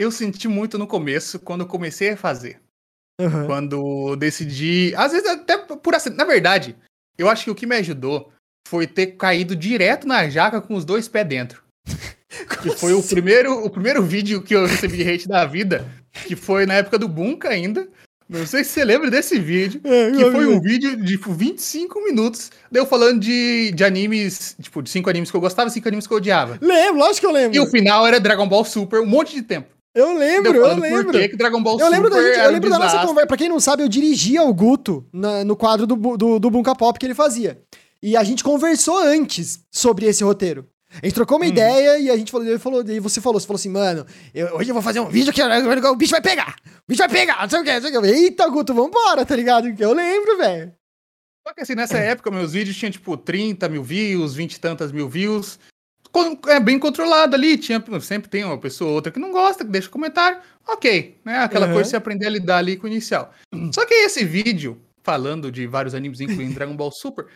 Eu 0.00 0.10
senti 0.10 0.48
muito 0.48 0.78
no 0.78 0.86
começo, 0.86 1.38
quando 1.38 1.60
eu 1.60 1.66
comecei 1.66 2.08
a 2.08 2.16
fazer. 2.16 2.58
Uhum. 3.20 3.44
Quando 3.44 4.16
decidi. 4.16 4.94
Às 4.96 5.12
vezes, 5.12 5.28
até 5.28 5.58
por 5.58 5.94
assim. 5.94 6.08
Na 6.08 6.24
verdade, 6.24 6.74
eu 7.18 7.28
acho 7.28 7.44
que 7.44 7.50
o 7.50 7.54
que 7.54 7.66
me 7.66 7.76
ajudou 7.76 8.32
foi 8.66 8.86
ter 8.86 9.08
caído 9.08 9.54
direto 9.54 10.08
na 10.08 10.26
jaca 10.26 10.58
com 10.58 10.74
os 10.74 10.86
dois 10.86 11.06
pés 11.06 11.28
dentro. 11.28 11.62
que 12.62 12.70
foi 12.78 12.92
assim? 12.92 13.00
o 13.00 13.02
primeiro, 13.02 13.62
o 13.62 13.68
primeiro 13.68 14.02
vídeo 14.02 14.40
que 14.40 14.54
eu 14.54 14.64
recebi 14.64 15.06
hate 15.06 15.28
da 15.28 15.44
vida, 15.44 15.86
que 16.26 16.34
foi 16.34 16.64
na 16.64 16.74
época 16.76 16.98
do 16.98 17.06
Bunka 17.06 17.50
ainda. 17.50 17.86
Não 18.26 18.46
sei 18.46 18.64
se 18.64 18.70
você 18.70 18.84
lembra 18.86 19.10
desse 19.10 19.38
vídeo, 19.38 19.82
é, 19.84 20.12
que 20.12 20.30
foi 20.30 20.46
um 20.46 20.62
vídeo 20.62 20.96
de 20.96 21.12
tipo, 21.12 21.30
25 21.30 22.02
minutos, 22.04 22.50
deu 22.70 22.86
falando 22.86 23.20
de, 23.20 23.70
de 23.72 23.84
animes, 23.84 24.56
tipo, 24.62 24.80
de 24.80 24.88
cinco 24.88 25.10
animes 25.10 25.30
que 25.30 25.36
eu 25.36 25.40
gostava 25.42 25.68
e 25.68 25.72
cinco 25.72 25.88
animes 25.88 26.06
que 26.06 26.12
eu 26.14 26.18
odiava. 26.18 26.56
Lembro, 26.62 27.00
lógico 27.00 27.20
que 27.20 27.26
eu 27.26 27.32
lembro. 27.32 27.54
E 27.54 27.60
o 27.60 27.66
final 27.66 28.06
era 28.06 28.18
Dragon 28.18 28.48
Ball 28.48 28.64
Super, 28.64 29.00
um 29.00 29.06
monte 29.06 29.34
de 29.34 29.42
tempo. 29.42 29.79
Eu 29.94 30.16
lembro, 30.16 30.56
eu 30.56 30.76
lembro. 30.76 31.12
Por 31.12 31.28
que, 31.28 31.36
Dragon 31.36 31.62
Ball 31.62 31.74
eu 31.74 31.86
Super 31.86 31.96
lembro 31.96 32.10
da 32.10 32.22
gente, 32.22 32.38
Eu 32.38 32.50
lembro 32.50 32.70
da 32.70 32.78
nossa 32.78 32.98
conversa. 33.06 33.26
Pra 33.26 33.36
quem 33.36 33.48
não 33.48 33.58
sabe, 33.58 33.82
eu 33.82 33.88
dirigia 33.88 34.42
o 34.42 34.54
Guto 34.54 35.04
na, 35.12 35.44
no 35.44 35.56
quadro 35.56 35.86
do, 35.86 35.96
do, 36.16 36.38
do 36.38 36.50
Bunka 36.50 36.74
Pop 36.74 36.98
que 36.98 37.06
ele 37.06 37.14
fazia. 37.14 37.60
E 38.02 38.16
a 38.16 38.22
gente 38.22 38.44
conversou 38.44 38.98
antes 38.98 39.60
sobre 39.70 40.06
esse 40.06 40.22
roteiro. 40.22 40.66
A 41.02 41.06
gente 41.06 41.14
trocou 41.14 41.36
uma 41.36 41.44
hum. 41.44 41.48
ideia 41.48 41.98
e 41.98 42.10
a 42.10 42.16
gente 42.16 42.30
falou, 42.30 42.46
ele 42.46 42.58
falou, 42.58 42.82
e 42.82 42.98
você 42.98 43.20
falou, 43.20 43.38
você 43.38 43.46
falou 43.46 43.58
assim, 43.58 43.68
mano, 43.68 44.04
eu, 44.34 44.56
hoje 44.56 44.70
eu 44.70 44.74
vou 44.74 44.82
fazer 44.82 45.00
um 45.00 45.08
vídeo 45.08 45.32
que 45.32 45.42
o 45.42 45.96
bicho 45.96 46.10
vai 46.10 46.20
pegar. 46.20 46.56
O 46.66 46.88
bicho 46.88 46.98
vai 46.98 47.08
pegar, 47.08 47.42
não 47.42 47.48
sei 47.48 47.60
o 47.60 47.64
que, 47.64 47.72
não 47.72 47.80
sei 47.80 47.96
o 47.96 48.02
que. 48.02 48.08
Eita, 48.08 48.48
Guto, 48.48 48.74
vambora, 48.74 49.24
tá 49.24 49.36
ligado? 49.36 49.72
Eu 49.78 49.92
lembro, 49.92 50.36
velho. 50.38 50.72
Só 51.46 51.54
que 51.54 51.62
assim, 51.62 51.74
nessa 51.74 51.98
época, 51.98 52.30
meus 52.30 52.52
vídeos 52.52 52.76
tinham, 52.76 52.90
tipo, 52.90 53.16
30 53.16 53.68
mil 53.68 53.82
views, 53.82 54.34
20 54.34 54.54
e 54.54 54.60
tantas 54.60 54.92
mil 54.92 55.08
views 55.08 55.58
é 56.48 56.60
bem 56.60 56.78
controlado 56.78 57.34
ali. 57.36 57.56
Tinha, 57.56 57.82
sempre 58.00 58.28
tem 58.28 58.44
uma 58.44 58.58
pessoa 58.58 58.90
ou 58.90 58.96
outra 58.96 59.12
que 59.12 59.18
não 59.18 59.32
gosta, 59.32 59.64
que 59.64 59.70
deixa 59.70 59.88
comentário. 59.88 60.38
Ok, 60.66 61.18
né? 61.24 61.38
Aquela 61.38 61.66
uhum. 61.66 61.72
coisa 61.72 61.84
de 61.84 61.90
você 61.90 61.96
aprender 61.96 62.26
a 62.26 62.30
lidar 62.30 62.58
ali 62.58 62.76
com 62.76 62.86
o 62.86 62.90
inicial. 62.90 63.32
Só 63.72 63.84
que 63.84 63.94
esse 63.94 64.24
vídeo, 64.24 64.80
falando 65.02 65.50
de 65.50 65.66
vários 65.66 65.94
animes, 65.94 66.20
incluindo 66.20 66.54
Dragon 66.54 66.76
Ball 66.76 66.92
Super, 66.92 67.26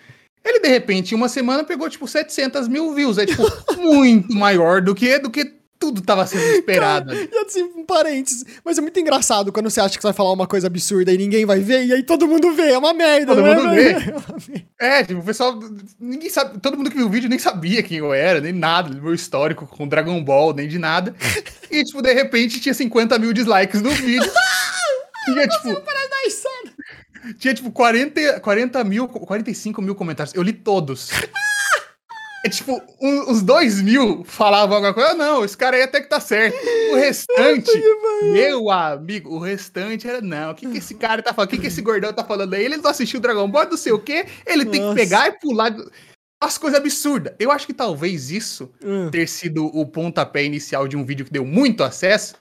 ele 0.44 0.60
de 0.60 0.68
repente, 0.68 1.12
em 1.12 1.16
uma 1.16 1.28
semana, 1.28 1.64
pegou 1.64 1.88
tipo 1.88 2.06
700 2.06 2.68
mil 2.68 2.94
views. 2.94 3.18
É 3.18 3.26
tipo 3.26 3.42
muito 3.78 4.34
maior 4.34 4.82
do 4.82 4.94
que, 4.94 5.18
do 5.18 5.30
que 5.30 5.63
tudo 5.84 6.00
tava 6.00 6.26
sendo 6.26 6.42
esperado. 6.44 7.12
Cara, 7.12 7.28
e 7.30 7.38
assim, 7.38 7.62
um 7.62 7.84
parênteses. 7.84 8.44
Mas 8.64 8.78
é 8.78 8.80
muito 8.80 8.98
engraçado 8.98 9.52
quando 9.52 9.68
você 9.68 9.80
acha 9.80 9.96
que 9.96 10.02
você 10.02 10.08
vai 10.08 10.14
falar 10.14 10.32
uma 10.32 10.46
coisa 10.46 10.66
absurda 10.66 11.12
e 11.12 11.18
ninguém 11.18 11.44
vai 11.44 11.60
ver, 11.60 11.84
e 11.84 11.92
aí 11.92 12.02
todo 12.02 12.26
mundo 12.26 12.52
vê. 12.52 12.70
É 12.72 12.78
uma 12.78 12.94
merda, 12.94 13.34
Todo 13.34 13.44
né? 13.44 13.54
mundo 13.54 13.74
vê. 13.74 14.64
É, 14.80 15.04
tipo, 15.04 15.20
o 15.20 15.24
pessoal. 15.24 15.58
Ninguém 16.00 16.28
sabe. 16.30 16.58
Todo 16.58 16.76
mundo 16.76 16.90
que 16.90 16.96
viu 16.96 17.06
o 17.06 17.10
vídeo 17.10 17.28
nem 17.28 17.38
sabia 17.38 17.82
quem 17.82 17.98
eu 17.98 18.12
era, 18.12 18.40
nem 18.40 18.52
nada, 18.52 18.90
do 18.90 19.02
meu 19.02 19.14
histórico 19.14 19.66
com 19.66 19.86
Dragon 19.86 20.22
Ball, 20.22 20.54
nem 20.54 20.68
de 20.68 20.78
nada. 20.78 21.14
E, 21.70 21.82
tipo, 21.82 22.00
de 22.00 22.12
repente 22.12 22.60
tinha 22.60 22.72
50 22.74 23.18
mil 23.18 23.32
dislikes 23.32 23.82
no 23.82 23.90
vídeo. 23.90 24.30
tinha, 25.24 25.48
tipo. 25.48 25.82
Tinha, 27.38 27.54
tipo, 27.54 27.72
40, 27.72 28.38
40 28.38 28.84
mil, 28.84 29.08
45 29.08 29.82
mil 29.82 29.94
comentários. 29.96 30.32
Eu 30.34 30.42
li 30.42 30.52
todos. 30.52 31.10
É 32.44 32.48
tipo, 32.50 32.82
um, 33.00 33.30
os 33.30 33.40
dois 33.40 33.80
mil 33.80 34.22
falavam 34.22 34.76
alguma 34.76 34.92
coisa. 34.92 35.14
Não, 35.14 35.42
esse 35.42 35.56
cara 35.56 35.76
aí 35.76 35.82
até 35.82 35.98
que 36.00 36.10
tá 36.10 36.20
certo. 36.20 36.54
O 36.92 36.96
restante, 36.96 37.72
meu 38.22 38.70
amigo, 38.70 39.30
o 39.30 39.38
restante 39.38 40.06
era, 40.06 40.20
não, 40.20 40.50
o 40.50 40.54
que, 40.54 40.70
que 40.70 40.76
esse 40.76 40.94
cara 40.94 41.22
tá 41.22 41.32
falando? 41.32 41.48
O 41.48 41.50
que, 41.50 41.58
que 41.58 41.68
esse 41.68 41.80
gordão 41.80 42.12
tá 42.12 42.22
falando 42.22 42.52
aí? 42.52 42.62
Ele 42.62 42.76
não 42.76 42.90
assistiu 42.90 43.18
Dragon 43.18 43.48
Ball, 43.48 43.70
não 43.70 43.78
sei 43.78 43.92
o 43.92 43.98
quê. 43.98 44.26
Ele 44.46 44.64
Nossa. 44.64 44.78
tem 44.78 44.88
que 44.88 44.94
pegar 44.94 45.28
e 45.28 45.32
pular. 45.38 45.74
As 46.38 46.58
coisas 46.58 46.78
absurdas. 46.78 47.34
Eu 47.38 47.50
acho 47.50 47.66
que 47.66 47.72
talvez 47.72 48.30
isso 48.30 48.70
hum. 48.84 49.10
ter 49.10 49.26
sido 49.26 49.64
o 49.64 49.86
pontapé 49.86 50.44
inicial 50.44 50.86
de 50.86 50.98
um 50.98 51.04
vídeo 51.04 51.24
que 51.24 51.32
deu 51.32 51.46
muito 51.46 51.82
acesso 51.82 52.34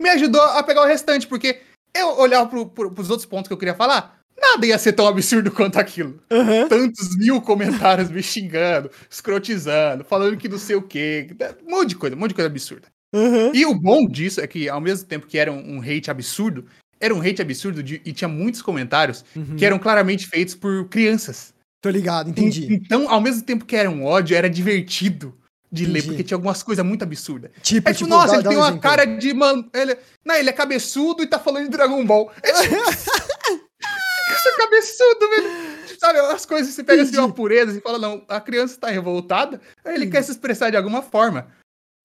me 0.00 0.08
ajudou 0.10 0.40
a 0.40 0.62
pegar 0.62 0.82
o 0.82 0.86
restante, 0.86 1.26
porque 1.26 1.60
eu 1.94 2.18
olhava 2.18 2.48
pro, 2.48 2.66
pro, 2.66 2.90
pros 2.90 3.10
outros 3.10 3.26
pontos 3.26 3.48
que 3.48 3.52
eu 3.52 3.58
queria 3.58 3.74
falar 3.74 4.23
nada 4.36 4.66
ia 4.66 4.78
ser 4.78 4.92
tão 4.92 5.06
absurdo 5.06 5.50
quanto 5.50 5.78
aquilo. 5.78 6.20
Uhum. 6.30 6.68
Tantos 6.68 7.16
mil 7.16 7.40
comentários 7.40 8.10
me 8.10 8.22
xingando, 8.22 8.90
escrotizando, 9.10 10.04
falando 10.04 10.36
que 10.36 10.48
não 10.48 10.58
sei 10.58 10.76
o 10.76 10.82
quê. 10.82 11.28
Um 11.66 11.70
monte 11.70 11.90
de 11.90 11.96
coisa, 11.96 12.16
um 12.16 12.18
monte 12.18 12.30
de 12.30 12.34
coisa 12.34 12.48
absurda. 12.48 12.88
Uhum. 13.14 13.54
E 13.54 13.64
o 13.64 13.74
bom 13.74 14.06
disso 14.08 14.40
é 14.40 14.46
que, 14.46 14.68
ao 14.68 14.80
mesmo 14.80 15.06
tempo 15.06 15.26
que 15.26 15.38
era 15.38 15.52
um, 15.52 15.76
um 15.76 15.80
hate 15.80 16.10
absurdo, 16.10 16.64
era 17.00 17.14
um 17.14 17.20
hate 17.20 17.40
absurdo 17.40 17.82
de, 17.82 18.00
e 18.04 18.12
tinha 18.12 18.28
muitos 18.28 18.60
comentários 18.60 19.24
uhum. 19.36 19.56
que 19.56 19.64
eram 19.64 19.78
claramente 19.78 20.26
feitos 20.26 20.54
por 20.54 20.88
crianças. 20.88 21.54
Tô 21.80 21.90
ligado, 21.90 22.30
entendi. 22.30 22.66
Então, 22.72 23.08
ao 23.08 23.20
mesmo 23.20 23.42
tempo 23.42 23.64
que 23.64 23.76
era 23.76 23.90
um 23.90 24.04
ódio, 24.04 24.36
era 24.36 24.48
divertido 24.48 25.34
de 25.70 25.82
entendi. 25.82 26.00
ler, 26.00 26.06
porque 26.06 26.24
tinha 26.24 26.36
algumas 26.36 26.62
coisas 26.62 26.84
muito 26.84 27.02
absurdas. 27.02 27.50
Tipo, 27.62 27.88
é 27.88 27.92
tipo, 27.92 28.04
tipo 28.04 28.10
nossa, 28.10 28.28
dá, 28.28 28.34
ele 28.34 28.42
dá 28.42 28.48
tem 28.48 28.58
um 28.58 28.60
uma 28.60 28.68
exemplo. 28.68 28.82
cara 28.82 29.04
de. 29.04 29.34
Man... 29.34 29.64
Ele... 29.74 29.96
Não, 30.24 30.34
ele 30.34 30.48
é 30.48 30.52
cabeçudo 30.52 31.22
e 31.22 31.26
tá 31.26 31.38
falando 31.38 31.64
de 31.64 31.70
Dragon 31.70 32.04
Ball. 32.06 32.32
É 32.42 32.52
tipo... 32.62 32.74
É 34.54 34.62
cabeçudo, 34.62 35.30
velho. 35.30 35.98
Sabe, 35.98 36.18
as 36.18 36.46
coisas 36.46 36.74
você 36.74 36.84
pega 36.84 37.02
assim 37.02 37.16
uma 37.18 37.32
pureza 37.32 37.76
e 37.76 37.80
fala, 37.80 37.98
não, 37.98 38.24
a 38.28 38.40
criança 38.40 38.78
tá 38.78 38.88
revoltada, 38.88 39.60
ele 39.84 40.06
quer 40.06 40.22
se 40.22 40.32
expressar 40.32 40.70
de 40.70 40.76
alguma 40.76 41.02
forma. 41.02 41.48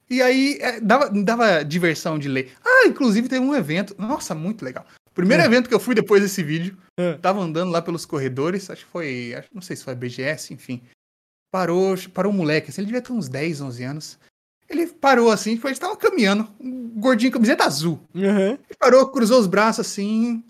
E 0.10 0.22
aí 0.22 0.58
é, 0.60 0.80
dava, 0.80 1.10
dava 1.10 1.64
diversão 1.64 2.18
de 2.18 2.28
ler. 2.28 2.52
Ah, 2.66 2.88
inclusive 2.88 3.30
teve 3.30 3.46
um 3.46 3.56
evento. 3.56 3.96
Nossa, 3.98 4.34
muito 4.34 4.66
legal. 4.66 4.86
Primeiro 5.14 5.44
é. 5.44 5.46
evento 5.46 5.68
que 5.68 5.76
eu 5.76 5.80
fui 5.80 5.94
depois 5.94 6.22
desse 6.22 6.42
vídeo. 6.42 6.78
É. 6.98 7.14
Tava 7.14 7.42
andando 7.42 7.72
lá 7.72 7.82
pelos 7.82 8.06
corredores, 8.06 8.70
acho 8.70 8.86
que 8.86 8.92
foi. 8.92 9.36
Acho, 9.38 9.50
não 9.54 9.62
sei 9.62 9.76
se 9.76 9.84
foi 9.84 9.94
BGS, 9.94 10.54
enfim. 10.54 10.82
Parou, 11.52 11.96
parou 12.14 12.32
um 12.32 12.38
moleque, 12.38 12.70
assim, 12.70 12.82
ele 12.82 12.88
devia 12.88 13.02
ter 13.02 13.12
uns 13.12 13.28
10, 13.28 13.62
11 13.62 13.84
anos. 13.84 14.20
Ele 14.70 14.86
parou 14.86 15.32
assim, 15.32 15.56
tipo, 15.56 15.68
a 15.68 15.72
gente 15.72 15.82
tava 15.82 15.98
caminhando, 15.98 16.48
um 16.60 16.90
gordinho, 17.00 17.32
camiseta 17.32 17.66
azul. 17.66 18.00
Uhum. 18.14 18.52
Ele 18.52 18.78
parou, 18.80 19.10
cruzou 19.10 19.40
os 19.40 19.48
braços 19.48 19.88
assim, 19.88 20.44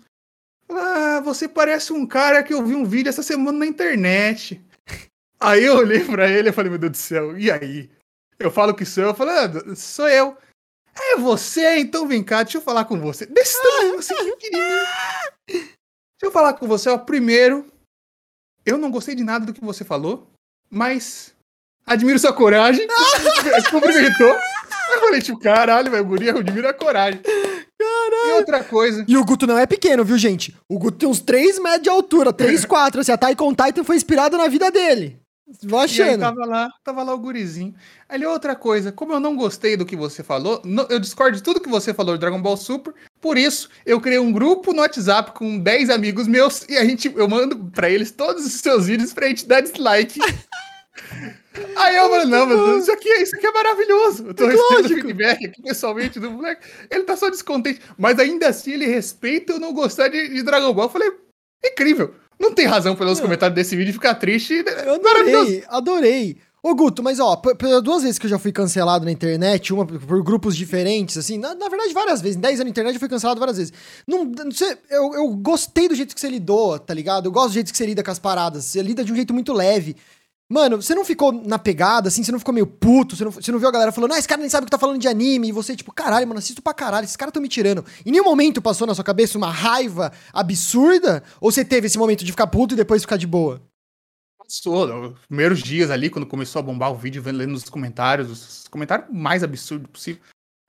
ah, 0.70 1.20
você 1.20 1.48
parece 1.48 1.92
um 1.92 2.06
cara 2.06 2.42
que 2.42 2.54
eu 2.54 2.64
vi 2.64 2.74
um 2.74 2.84
vídeo 2.84 3.08
essa 3.08 3.22
semana 3.22 3.58
na 3.58 3.66
internet. 3.66 4.60
Aí 5.38 5.64
eu 5.64 5.76
olhei 5.76 6.04
pra 6.04 6.28
ele 6.28 6.50
e 6.50 6.52
falei, 6.52 6.70
meu 6.70 6.78
Deus 6.78 6.92
do 6.92 6.96
céu, 6.96 7.38
e 7.38 7.50
aí? 7.50 7.90
Eu 8.38 8.50
falo 8.50 8.74
que 8.74 8.84
sou 8.84 9.04
eu, 9.04 9.10
eu 9.10 9.14
falei, 9.14 9.34
ah, 9.34 9.74
sou 9.74 10.08
eu. 10.08 10.36
É 10.98 11.16
você? 11.16 11.78
Então 11.78 12.06
vem 12.06 12.22
cá, 12.22 12.42
deixa 12.42 12.58
eu 12.58 12.62
falar 12.62 12.84
com 12.84 12.98
você. 13.00 13.24
Desse 13.26 13.60
tamanho, 13.62 13.98
assim, 13.98 14.14
pequenininho. 14.14 14.84
Deixa 15.46 15.72
eu 16.22 16.30
falar 16.30 16.54
com 16.54 16.66
você, 16.66 16.90
ó. 16.90 16.98
Primeiro, 16.98 17.66
eu 18.66 18.76
não 18.76 18.90
gostei 18.90 19.14
de 19.14 19.24
nada 19.24 19.46
do 19.46 19.54
que 19.54 19.64
você 19.64 19.84
falou, 19.84 20.30
mas 20.68 21.34
admiro 21.86 22.18
sua 22.18 22.32
coragem. 22.32 22.86
Cumprimentou. 23.70 24.36
Eu 24.92 25.00
falei, 25.00 25.22
tipo, 25.22 25.38
caralho, 25.38 25.90
velho, 25.90 26.04
guri, 26.04 26.26
eu 26.26 26.38
admiro 26.38 26.68
a 26.68 26.74
coragem. 26.74 27.22
E 28.30 28.38
outra 28.38 28.64
coisa. 28.64 29.04
E 29.06 29.16
o 29.16 29.24
Guto 29.24 29.46
não 29.46 29.58
é 29.58 29.66
pequeno, 29.66 30.04
viu, 30.04 30.18
gente? 30.18 30.56
O 30.68 30.78
Guto 30.78 30.98
tem 30.98 31.08
uns 31.08 31.20
3 31.20 31.58
metros 31.58 31.82
de 31.82 31.88
altura, 31.88 32.32
3, 32.32 32.64
4. 32.64 33.00
Assim, 33.00 33.12
a 33.12 33.18
Taikon 33.18 33.54
Titan 33.54 33.84
foi 33.84 33.96
inspirada 33.96 34.36
na 34.36 34.48
vida 34.48 34.70
dele. 34.70 35.20
Vou 35.64 35.80
achando. 35.80 36.06
E 36.06 36.10
aí 36.10 36.18
tava 36.18 36.46
lá, 36.46 36.70
tava 36.84 37.02
lá 37.02 37.12
o 37.12 37.18
gurizinho. 37.18 37.74
Aí 38.08 38.24
outra 38.24 38.54
coisa, 38.54 38.92
como 38.92 39.12
eu 39.12 39.20
não 39.20 39.34
gostei 39.34 39.76
do 39.76 39.84
que 39.84 39.96
você 39.96 40.22
falou, 40.22 40.62
eu 40.88 41.00
discordo 41.00 41.36
de 41.36 41.42
tudo 41.42 41.60
que 41.60 41.68
você 41.68 41.92
falou 41.92 42.14
de 42.14 42.20
Dragon 42.20 42.40
Ball 42.40 42.56
Super, 42.56 42.94
por 43.20 43.36
isso 43.36 43.68
eu 43.84 44.00
criei 44.00 44.20
um 44.20 44.32
grupo 44.32 44.72
no 44.72 44.80
WhatsApp 44.80 45.32
com 45.32 45.58
10 45.58 45.90
amigos 45.90 46.28
meus 46.28 46.64
e 46.68 46.76
a 46.76 46.84
gente, 46.84 47.12
eu 47.14 47.28
mando 47.28 47.56
para 47.72 47.90
eles 47.90 48.12
todos 48.12 48.46
os 48.46 48.52
seus 48.52 48.86
vídeos 48.86 49.12
pra 49.12 49.26
gente 49.26 49.46
dar 49.46 49.60
dislike. 49.60 50.20
Aí 51.76 51.96
eu 51.96 52.08
falei, 52.08 52.26
não, 52.26 52.46
mas 52.46 52.82
isso 52.82 52.92
aqui, 52.92 53.08
isso 53.08 53.36
aqui 53.36 53.46
é 53.46 53.52
maravilhoso. 53.52 54.26
Eu 54.28 54.34
tô 54.34 54.44
é 54.44 54.52
recebendo 54.52 54.88
feedback 54.88 55.46
aqui 55.46 55.62
pessoalmente 55.62 56.20
do 56.20 56.30
moleque. 56.30 56.66
Ele 56.90 57.04
tá 57.04 57.16
só 57.16 57.28
descontente. 57.28 57.80
Mas 57.98 58.18
ainda 58.18 58.48
assim 58.48 58.72
ele 58.72 58.86
respeita 58.86 59.54
eu 59.54 59.60
não 59.60 59.72
gostar 59.72 60.08
de, 60.08 60.28
de 60.28 60.42
Dragon 60.42 60.72
Ball. 60.72 60.86
Eu 60.86 60.90
falei, 60.90 61.10
incrível. 61.64 62.14
Não 62.38 62.54
tem 62.54 62.66
razão 62.66 62.96
pelos 62.96 63.18
é. 63.18 63.22
comentários 63.22 63.54
desse 63.54 63.76
vídeo 63.76 63.92
ficar 63.92 64.14
triste. 64.14 64.64
Eu 64.84 64.94
adorei, 64.94 65.64
adorei. 65.68 66.38
Ô, 66.62 66.74
Guto, 66.74 67.02
mas 67.02 67.18
ó, 67.18 67.36
pelas 67.36 67.82
duas 67.82 68.02
vezes 68.02 68.18
que 68.18 68.26
eu 68.26 68.30
já 68.30 68.38
fui 68.38 68.52
cancelado 68.52 69.06
na 69.06 69.10
internet, 69.10 69.72
uma 69.72 69.86
por 69.86 70.22
grupos 70.22 70.54
diferentes, 70.54 71.16
assim, 71.16 71.38
na, 71.38 71.54
na 71.54 71.68
verdade, 71.70 71.92
várias 71.94 72.20
vezes. 72.20 72.36
Em 72.36 72.40
10 72.40 72.60
anos 72.60 72.64
na 72.64 72.70
internet 72.70 72.94
eu 72.94 73.00
fui 73.00 73.08
cancelado 73.08 73.40
várias 73.40 73.56
vezes. 73.56 73.72
Não, 74.06 74.26
não 74.26 74.50
sei, 74.50 74.76
eu, 74.90 75.14
eu 75.14 75.28
gostei 75.36 75.88
do 75.88 75.94
jeito 75.94 76.14
que 76.14 76.20
você 76.20 76.28
lidou, 76.28 76.78
tá 76.78 76.92
ligado? 76.92 77.26
Eu 77.26 77.32
gosto 77.32 77.48
do 77.48 77.54
jeito 77.54 77.72
que 77.72 77.78
você 77.78 77.86
lida 77.86 78.02
com 78.02 78.10
as 78.10 78.18
paradas. 78.18 78.64
Você 78.64 78.82
lida 78.82 79.02
de 79.02 79.10
um 79.10 79.16
jeito 79.16 79.32
muito 79.32 79.54
leve. 79.54 79.96
Mano, 80.52 80.82
você 80.82 80.96
não 80.96 81.04
ficou 81.04 81.30
na 81.30 81.60
pegada, 81.60 82.08
assim, 82.08 82.24
você 82.24 82.32
não 82.32 82.40
ficou 82.40 82.52
meio 82.52 82.66
puto, 82.66 83.14
você 83.14 83.24
não, 83.24 83.30
você 83.30 83.52
não 83.52 83.58
viu 83.60 83.68
a 83.68 83.72
galera 83.72 83.92
falando, 83.92 84.14
ah, 84.14 84.18
esse 84.18 84.26
cara 84.26 84.40
nem 84.40 84.50
sabe 84.50 84.64
o 84.64 84.66
que 84.66 84.70
tá 84.72 84.78
falando 84.78 84.98
de 84.98 85.06
anime, 85.06 85.48
e 85.48 85.52
você, 85.52 85.76
tipo, 85.76 85.92
caralho, 85.92 86.26
mano, 86.26 86.40
assisto 86.40 86.60
pra 86.60 86.74
caralho, 86.74 87.04
esses 87.04 87.16
caras 87.16 87.32
tão 87.32 87.40
me 87.40 87.48
tirando. 87.48 87.84
Em 88.04 88.10
nenhum 88.10 88.24
momento 88.24 88.60
passou 88.60 88.84
na 88.84 88.92
sua 88.92 89.04
cabeça 89.04 89.38
uma 89.38 89.48
raiva 89.48 90.12
absurda? 90.32 91.22
Ou 91.40 91.52
você 91.52 91.64
teve 91.64 91.86
esse 91.86 91.96
momento 91.96 92.24
de 92.24 92.32
ficar 92.32 92.48
puto 92.48 92.74
e 92.74 92.76
depois 92.76 93.02
ficar 93.02 93.16
de 93.16 93.28
boa? 93.28 93.62
Passou, 94.36 94.88
nos 94.88 95.20
primeiros 95.28 95.62
dias 95.62 95.88
ali, 95.88 96.10
quando 96.10 96.26
começou 96.26 96.58
a 96.58 96.62
bombar 96.64 96.90
o 96.90 96.96
vídeo, 96.96 97.22
vendo 97.22 97.36
lendo 97.38 97.52
nos 97.52 97.68
comentários, 97.68 98.28
os 98.28 98.66
comentários 98.66 99.08
mais 99.08 99.44
absurdos 99.44 99.88
possível. 99.88 100.20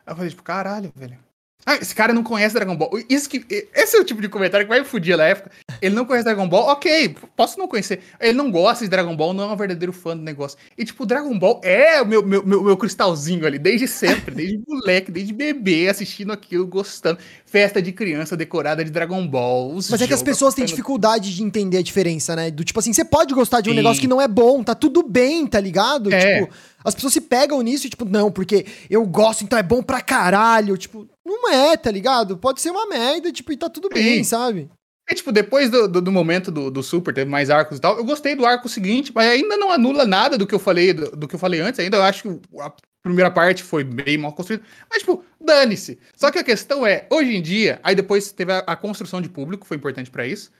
Eu 0.05 0.15
falei, 0.15 0.29
tipo, 0.29 0.43
caralho, 0.43 0.91
velho. 0.95 1.17
Ah, 1.65 1.75
esse 1.75 1.93
cara 1.93 2.11
não 2.11 2.23
conhece 2.23 2.55
Dragon 2.55 2.75
Ball. 2.75 2.91
Isso 3.07 3.29
que, 3.29 3.45
esse 3.73 3.95
é 3.95 3.99
o 3.99 4.03
tipo 4.03 4.21
de 4.21 4.27
comentário 4.27 4.65
que 4.65 4.69
vai 4.69 4.79
me 4.79 4.85
fudir 4.85 5.15
na 5.15 5.25
época. 5.25 5.51
Ele 5.81 5.93
não 5.93 6.05
conhece 6.05 6.25
Dragon 6.25 6.47
Ball, 6.47 6.67
ok, 6.69 7.15
posso 7.35 7.59
não 7.59 7.67
conhecer. 7.67 8.01
Ele 8.19 8.33
não 8.33 8.49
gosta 8.49 8.83
de 8.83 8.89
Dragon 8.89 9.15
Ball, 9.15 9.33
não 9.33 9.43
é 9.49 9.53
um 9.53 9.55
verdadeiro 9.55 9.93
fã 9.93 10.17
do 10.17 10.23
negócio. 10.23 10.57
E, 10.77 10.83
tipo, 10.83 11.05
Dragon 11.05 11.37
Ball 11.37 11.61
é 11.63 12.01
o 12.01 12.05
meu, 12.05 12.25
meu, 12.25 12.45
meu, 12.45 12.63
meu 12.63 12.77
cristalzinho 12.77 13.45
ali, 13.45 13.59
desde 13.59 13.87
sempre, 13.87 14.33
desde 14.33 14.61
moleque, 14.67 15.11
desde 15.11 15.33
bebê, 15.33 15.87
assistindo 15.87 16.31
aquilo, 16.31 16.65
gostando. 16.65 17.19
Festa 17.45 17.81
de 17.81 17.91
criança 17.91 18.35
decorada 18.35 18.83
de 18.83 18.89
Dragon 18.89 19.27
Ball. 19.27 19.73
Mas 19.75 20.01
é 20.01 20.07
que 20.07 20.13
as 20.13 20.23
pessoas 20.23 20.55
têm 20.55 20.65
dificuldade 20.65 21.33
de 21.35 21.43
entender 21.43 21.77
a 21.77 21.83
diferença, 21.83 22.35
né? 22.35 22.49
Do 22.49 22.63
tipo 22.63 22.79
assim, 22.79 22.93
você 22.93 23.05
pode 23.05 23.33
gostar 23.33 23.61
de 23.61 23.69
um 23.69 23.73
Sim. 23.73 23.77
negócio 23.77 24.01
que 24.01 24.07
não 24.07 24.21
é 24.21 24.27
bom, 24.27 24.63
tá 24.63 24.73
tudo 24.73 25.03
bem, 25.03 25.45
tá 25.45 25.59
ligado? 25.59 26.11
É. 26.11 26.41
Tipo, 26.41 26.53
as 26.83 26.95
pessoas 26.95 27.13
se 27.13 27.21
pegam 27.21 27.61
nisso 27.61 27.85
e, 27.85 27.89
tipo, 27.89 28.05
não, 28.05 28.31
porque 28.31 28.65
eu 28.89 29.05
gosto, 29.05 29.43
então 29.43 29.59
é 29.59 29.63
bom 29.63 29.83
pra 29.83 30.01
caralho. 30.01 30.77
Tipo, 30.77 31.07
não 31.25 31.49
é, 31.49 31.77
tá 31.77 31.91
ligado? 31.91 32.37
Pode 32.37 32.61
ser 32.61 32.71
uma 32.71 32.87
merda, 32.87 33.31
tipo, 33.31 33.51
e 33.51 33.57
tá 33.57 33.69
tudo 33.69 33.89
bem, 33.89 34.17
Sim. 34.17 34.23
sabe? 34.23 34.69
É, 35.09 35.13
tipo, 35.13 35.31
depois 35.31 35.69
do, 35.69 35.87
do, 35.87 36.01
do 36.01 36.11
momento 36.11 36.51
do, 36.51 36.71
do, 36.71 36.81
Super, 36.81 37.13
teve 37.13 37.29
mais 37.29 37.49
arcos 37.49 37.77
e 37.77 37.81
tal, 37.81 37.97
eu 37.97 38.03
gostei 38.05 38.35
do 38.35 38.45
arco 38.45 38.69
seguinte, 38.69 39.11
mas 39.13 39.29
ainda 39.29 39.57
não 39.57 39.71
anula 39.71 40.05
nada 40.05 40.37
do 40.37 40.47
que 40.47 40.55
eu 40.55 40.59
falei, 40.59 40.93
do, 40.93 41.11
do 41.11 41.27
que 41.27 41.35
eu 41.35 41.39
falei 41.39 41.59
antes, 41.59 41.79
ainda 41.79 41.97
eu 41.97 42.03
acho 42.03 42.23
que 42.23 42.39
a 42.59 42.73
primeira 43.03 43.29
parte 43.29 43.63
foi 43.63 43.83
bem 43.83 44.17
mal 44.17 44.31
construída, 44.33 44.63
mas, 44.89 44.99
tipo, 44.99 45.23
dane-se. 45.39 45.99
Só 46.15 46.31
que 46.31 46.39
a 46.39 46.43
questão 46.43 46.85
é, 46.85 47.07
hoje 47.11 47.35
em 47.35 47.41
dia, 47.41 47.79
aí 47.83 47.95
depois 47.95 48.31
teve 48.31 48.53
a, 48.53 48.59
a 48.59 48.75
construção 48.75 49.21
de 49.21 49.29
público, 49.29 49.65
foi 49.65 49.77
importante 49.77 50.09
para 50.09 50.25
isso, 50.25 50.51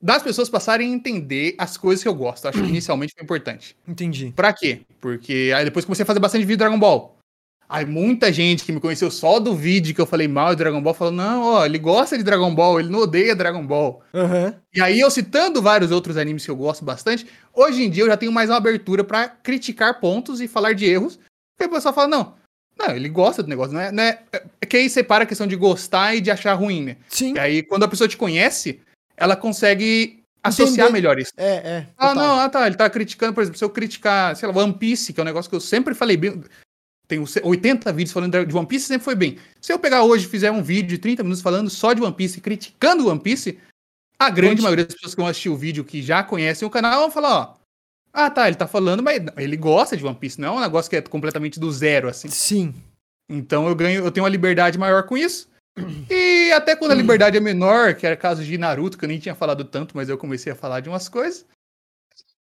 das 0.00 0.22
pessoas 0.22 0.50
passarem 0.50 0.92
a 0.92 0.94
entender 0.94 1.54
as 1.56 1.76
coisas 1.76 2.02
que 2.02 2.08
eu 2.08 2.14
gosto. 2.14 2.46
Acho 2.46 2.62
que 2.62 2.68
inicialmente 2.68 3.14
foi 3.14 3.24
importante. 3.24 3.76
Entendi. 3.88 4.32
Pra 4.36 4.52
quê? 4.52 4.82
Porque 5.00 5.52
aí 5.56 5.64
depois 5.64 5.84
comecei 5.84 6.02
a 6.02 6.06
fazer 6.06 6.20
bastante 6.20 6.44
vídeo 6.44 6.58
Dragon 6.58 6.78
Ball. 6.78 7.15
Aí 7.68 7.84
muita 7.84 8.32
gente 8.32 8.64
que 8.64 8.70
me 8.70 8.80
conheceu 8.80 9.10
só 9.10 9.40
do 9.40 9.54
vídeo 9.54 9.94
que 9.94 10.00
eu 10.00 10.06
falei 10.06 10.28
mal 10.28 10.50
de 10.50 10.58
Dragon 10.58 10.80
Ball 10.80 10.94
falou: 10.94 11.12
não, 11.12 11.42
ó, 11.42 11.66
ele 11.66 11.78
gosta 11.78 12.16
de 12.16 12.22
Dragon 12.22 12.54
Ball, 12.54 12.78
ele 12.78 12.90
não 12.90 13.00
odeia 13.00 13.34
Dragon 13.34 13.66
Ball. 13.66 14.02
Uhum. 14.14 14.54
E 14.72 14.80
aí 14.80 15.00
eu 15.00 15.10
citando 15.10 15.60
vários 15.60 15.90
outros 15.90 16.16
animes 16.16 16.44
que 16.44 16.50
eu 16.50 16.56
gosto 16.56 16.84
bastante, 16.84 17.26
hoje 17.52 17.82
em 17.82 17.90
dia 17.90 18.04
eu 18.04 18.08
já 18.08 18.16
tenho 18.16 18.30
mais 18.30 18.48
uma 18.48 18.56
abertura 18.56 19.02
para 19.02 19.28
criticar 19.28 19.98
pontos 19.98 20.40
e 20.40 20.46
falar 20.46 20.74
de 20.74 20.84
erros. 20.84 21.18
Porque 21.56 21.70
o 21.70 21.74
pessoal 21.74 21.94
fala: 21.94 22.08
não, 22.08 22.34
não, 22.78 22.94
ele 22.94 23.08
gosta 23.08 23.42
do 23.42 23.48
negócio, 23.48 23.74
não 23.74 23.80
é, 23.80 23.90
não 23.90 24.02
é, 24.02 24.22
é 24.60 24.66
que 24.66 24.76
aí 24.76 24.88
separa 24.88 25.24
a 25.24 25.26
questão 25.26 25.46
de 25.46 25.56
gostar 25.56 26.14
e 26.14 26.20
de 26.20 26.30
achar 26.30 26.54
ruim, 26.54 26.84
né? 26.84 26.96
Sim. 27.08 27.34
E 27.34 27.38
aí 27.38 27.62
quando 27.62 27.82
a 27.82 27.88
pessoa 27.88 28.06
te 28.06 28.16
conhece, 28.16 28.80
ela 29.16 29.34
consegue 29.34 30.22
associar 30.42 30.92
melhor 30.92 31.18
isso. 31.18 31.32
É, 31.36 31.54
é. 31.54 31.86
Ah, 31.96 32.14
não, 32.14 32.38
ah, 32.38 32.48
tá. 32.48 32.66
Ele 32.66 32.76
tá 32.76 32.88
criticando, 32.88 33.34
por 33.34 33.42
exemplo, 33.42 33.58
se 33.58 33.64
eu 33.64 33.70
criticar, 33.70 34.36
sei 34.36 34.48
lá, 34.48 34.56
One 34.56 34.74
Piece, 34.74 35.12
que 35.12 35.20
é 35.20 35.22
um 35.22 35.26
negócio 35.26 35.50
que 35.50 35.56
eu 35.56 35.60
sempre 35.60 35.94
falei 35.94 36.16
bem. 36.16 36.42
Tenho 37.08 37.24
80 37.42 37.92
vídeos 37.92 38.12
falando 38.12 38.44
de 38.44 38.56
One 38.56 38.66
Piece, 38.66 38.86
sempre 38.86 39.04
foi 39.04 39.14
bem. 39.14 39.38
Se 39.60 39.72
eu 39.72 39.78
pegar 39.78 40.02
hoje 40.02 40.26
e 40.26 40.28
fizer 40.28 40.50
um 40.50 40.62
vídeo 40.62 40.88
de 40.88 40.98
30 40.98 41.22
minutos 41.22 41.42
falando 41.42 41.70
só 41.70 41.92
de 41.92 42.02
One 42.02 42.14
Piece, 42.14 42.40
criticando 42.40 43.08
One 43.08 43.20
Piece, 43.20 43.58
a 44.18 44.28
grande 44.30 44.60
maioria 44.60 44.84
das 44.84 44.94
pessoas 44.94 45.14
que 45.14 45.20
vão 45.20 45.28
assistir 45.28 45.48
o 45.48 45.56
vídeo, 45.56 45.84
que 45.84 46.02
já 46.02 46.24
conhecem 46.24 46.66
o 46.66 46.70
canal, 46.70 47.02
vão 47.02 47.10
falar, 47.10 47.38
ó. 47.38 47.54
Ah, 48.12 48.30
tá, 48.30 48.48
ele 48.48 48.56
tá 48.56 48.66
falando, 48.66 49.02
mas 49.02 49.22
ele 49.36 49.56
gosta 49.56 49.96
de 49.96 50.04
One 50.04 50.16
Piece, 50.16 50.40
não 50.40 50.54
é 50.54 50.58
um 50.58 50.60
negócio 50.60 50.90
que 50.90 50.96
é 50.96 51.02
completamente 51.02 51.60
do 51.60 51.70
zero, 51.70 52.08
assim. 52.08 52.28
Sim. 52.28 52.74
Então 53.28 53.68
eu 53.68 53.74
ganho, 53.74 54.04
eu 54.04 54.10
tenho 54.10 54.24
uma 54.24 54.30
liberdade 54.30 54.78
maior 54.78 55.04
com 55.04 55.16
isso. 55.16 55.48
E 56.10 56.50
até 56.52 56.74
quando 56.74 56.92
a 56.92 56.94
liberdade 56.94 57.36
é 57.36 57.40
menor, 57.40 57.94
que 57.94 58.06
era 58.06 58.16
caso 58.16 58.42
de 58.42 58.56
Naruto, 58.56 58.96
que 58.96 59.04
eu 59.04 59.08
nem 59.08 59.18
tinha 59.18 59.34
falado 59.34 59.64
tanto, 59.64 59.96
mas 59.96 60.08
eu 60.08 60.16
comecei 60.16 60.52
a 60.52 60.56
falar 60.56 60.80
de 60.80 60.88
umas 60.88 61.08
coisas. 61.08 61.44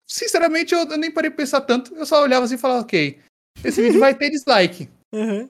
Sinceramente, 0.07 0.74
eu, 0.74 0.80
eu 0.80 0.97
nem 0.97 1.11
parei 1.11 1.30
pra 1.30 1.38
pensar 1.38 1.61
tanto. 1.61 1.93
Eu 1.95 2.05
só 2.05 2.24
olhava 2.24 2.45
assim 2.45 2.55
e 2.55 2.59
falava, 2.59 2.82
ok, 2.82 3.20
esse 3.63 3.81
vídeo 3.81 3.99
vai 3.99 4.13
ter 4.13 4.29
dislike. 4.29 4.89
Uhum. 5.13 5.49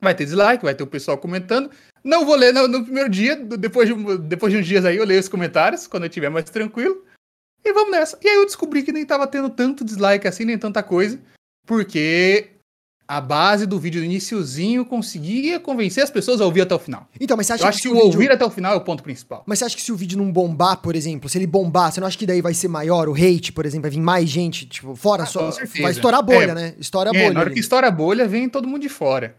Vai 0.00 0.14
ter 0.14 0.24
dislike, 0.24 0.64
vai 0.64 0.74
ter 0.74 0.82
o 0.82 0.86
pessoal 0.86 1.16
comentando. 1.18 1.70
Não 2.02 2.26
vou 2.26 2.34
ler 2.34 2.52
no, 2.52 2.66
no, 2.66 2.84
primeiro 2.84 3.08
dia, 3.08 3.36
depois 3.36 3.88
de, 3.88 4.18
depois 4.18 4.52
de 4.52 4.58
uns 4.58 4.66
dias 4.66 4.84
aí 4.84 4.96
eu 4.96 5.04
leio 5.04 5.20
os 5.20 5.28
comentários, 5.28 5.86
quando 5.86 6.04
eu 6.04 6.08
estiver 6.08 6.28
mais 6.28 6.44
tranquilo. 6.50 7.04
E 7.64 7.72
vamos 7.72 7.92
nessa. 7.92 8.18
E 8.22 8.28
aí 8.28 8.34
eu 8.34 8.44
descobri 8.44 8.82
que 8.82 8.92
nem 8.92 9.06
tava 9.06 9.26
tendo 9.26 9.48
tanto 9.48 9.84
dislike 9.84 10.26
assim, 10.26 10.44
nem 10.44 10.58
tanta 10.58 10.82
coisa. 10.82 11.20
Porque 11.64 12.51
a 13.12 13.20
base 13.20 13.66
do 13.66 13.78
vídeo 13.78 14.00
do 14.00 14.06
iníciozinho 14.06 14.86
conseguia 14.86 15.60
convencer 15.60 16.02
as 16.02 16.10
pessoas 16.10 16.40
a 16.40 16.46
ouvir 16.46 16.62
até 16.62 16.74
o 16.74 16.78
final. 16.78 17.06
Então, 17.20 17.36
mas 17.36 17.46
você 17.46 17.52
acha 17.52 17.62
Eu 17.62 17.66
que, 17.66 17.68
acho 17.68 17.82
que 17.82 17.88
o 17.88 17.92
vídeo... 17.92 18.06
ouvir 18.06 18.32
até 18.32 18.42
o 18.42 18.50
final 18.50 18.72
é 18.72 18.76
o 18.76 18.80
ponto 18.80 19.02
principal. 19.02 19.42
Mas 19.46 19.58
você 19.58 19.66
acha 19.66 19.76
que 19.76 19.82
se 19.82 19.92
o 19.92 19.96
vídeo 19.96 20.16
não 20.16 20.32
bombar, 20.32 20.78
por 20.78 20.96
exemplo, 20.96 21.28
se 21.28 21.36
ele 21.36 21.46
bombar, 21.46 21.92
você 21.92 22.00
não 22.00 22.06
acha 22.06 22.16
que 22.16 22.24
daí 22.24 22.40
vai 22.40 22.54
ser 22.54 22.68
maior 22.68 23.10
o 23.10 23.14
hate, 23.14 23.52
por 23.52 23.66
exemplo, 23.66 23.82
vai 23.82 23.90
vir 23.90 24.00
mais 24.00 24.30
gente, 24.30 24.64
tipo, 24.64 24.96
fora 24.96 25.24
ah, 25.24 25.26
só. 25.26 25.50
Vai 25.82 25.92
estourar 25.92 26.20
a 26.20 26.22
bolha, 26.22 26.52
é, 26.52 26.54
né? 26.54 26.74
Estoura 26.78 27.10
a 27.10 27.14
é, 27.14 27.20
bolha. 27.20 27.34
Na 27.34 27.40
hora 27.40 27.48
ali. 27.50 27.54
que 27.54 27.60
estoura 27.60 27.88
a 27.88 27.90
bolha, 27.90 28.26
vem 28.26 28.48
todo 28.48 28.66
mundo 28.66 28.80
de 28.80 28.88
fora. 28.88 29.36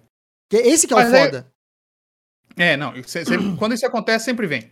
Que 0.52 0.58
esse 0.58 0.86
que 0.86 0.94
é 0.94 0.98
mas 0.98 1.10
o 1.12 1.18
foda. 1.18 1.48
É, 2.56 2.74
é 2.74 2.78
não. 2.78 2.94
quando 3.58 3.74
isso 3.74 3.88
acontece, 3.88 4.26
sempre 4.26 4.46
vem. 4.46 4.70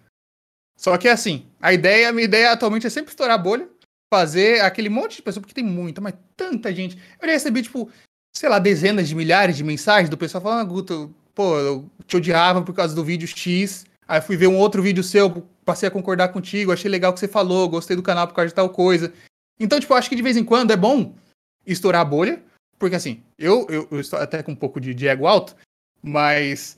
Só 0.77 0.95
que 0.95 1.07
é 1.07 1.11
assim, 1.11 1.47
a 1.59 1.73
ideia, 1.73 2.09
a 2.09 2.11
minha 2.11 2.25
ideia 2.25 2.51
atualmente 2.51 2.85
é 2.85 2.89
sempre 2.91 3.09
estourar 3.09 3.33
a 3.33 3.41
bolha, 3.41 3.67
fazer 4.13 4.61
aquele 4.61 4.89
monte 4.89 5.15
de 5.15 5.21
pessoas, 5.23 5.41
porque 5.41 5.55
tem 5.55 5.63
muita, 5.63 6.01
mas 6.01 6.13
tanta 6.37 6.71
gente. 6.71 6.97
Eu 7.19 7.27
já 7.27 7.33
recebi, 7.33 7.63
tipo, 7.63 7.89
sei 8.33 8.49
lá, 8.49 8.59
dezenas 8.59 9.07
de 9.07 9.15
milhares 9.15 9.57
de 9.57 9.63
mensagens 9.63 10.09
do 10.09 10.17
pessoal 10.17 10.41
falando, 10.41 10.61
ah, 10.61 10.63
Guto, 10.63 11.13
pô, 11.33 11.57
eu 11.57 11.89
te 12.05 12.17
odiava 12.17 12.61
por 12.61 12.73
causa 12.73 12.95
do 12.95 13.03
vídeo 13.03 13.27
X. 13.27 13.85
Aí 14.07 14.21
fui 14.21 14.35
ver 14.35 14.47
um 14.47 14.57
outro 14.57 14.81
vídeo 14.81 15.03
seu, 15.03 15.47
passei 15.63 15.87
a 15.87 15.91
concordar 15.91 16.29
contigo, 16.29 16.71
achei 16.71 16.89
legal 16.89 17.11
o 17.11 17.13
que 17.13 17.19
você 17.19 17.27
falou, 17.27 17.69
gostei 17.69 17.95
do 17.95 18.03
canal 18.03 18.27
por 18.27 18.33
causa 18.33 18.49
de 18.49 18.55
tal 18.55 18.69
coisa. 18.69 19.13
Então, 19.59 19.79
tipo, 19.79 19.93
acho 19.93 20.09
que 20.09 20.15
de 20.15 20.21
vez 20.21 20.35
em 20.35 20.43
quando 20.43 20.71
é 20.71 20.75
bom 20.75 21.15
estourar 21.65 22.01
a 22.01 22.05
bolha, 22.05 22.41
porque 22.77 22.95
assim, 22.95 23.21
eu, 23.37 23.67
eu, 23.69 23.87
eu 23.91 23.99
estou 23.99 24.19
até 24.19 24.41
com 24.41 24.51
um 24.51 24.55
pouco 24.55 24.81
de, 24.81 24.93
de 24.93 25.07
ego 25.07 25.27
alto, 25.27 25.55
mas 26.01 26.77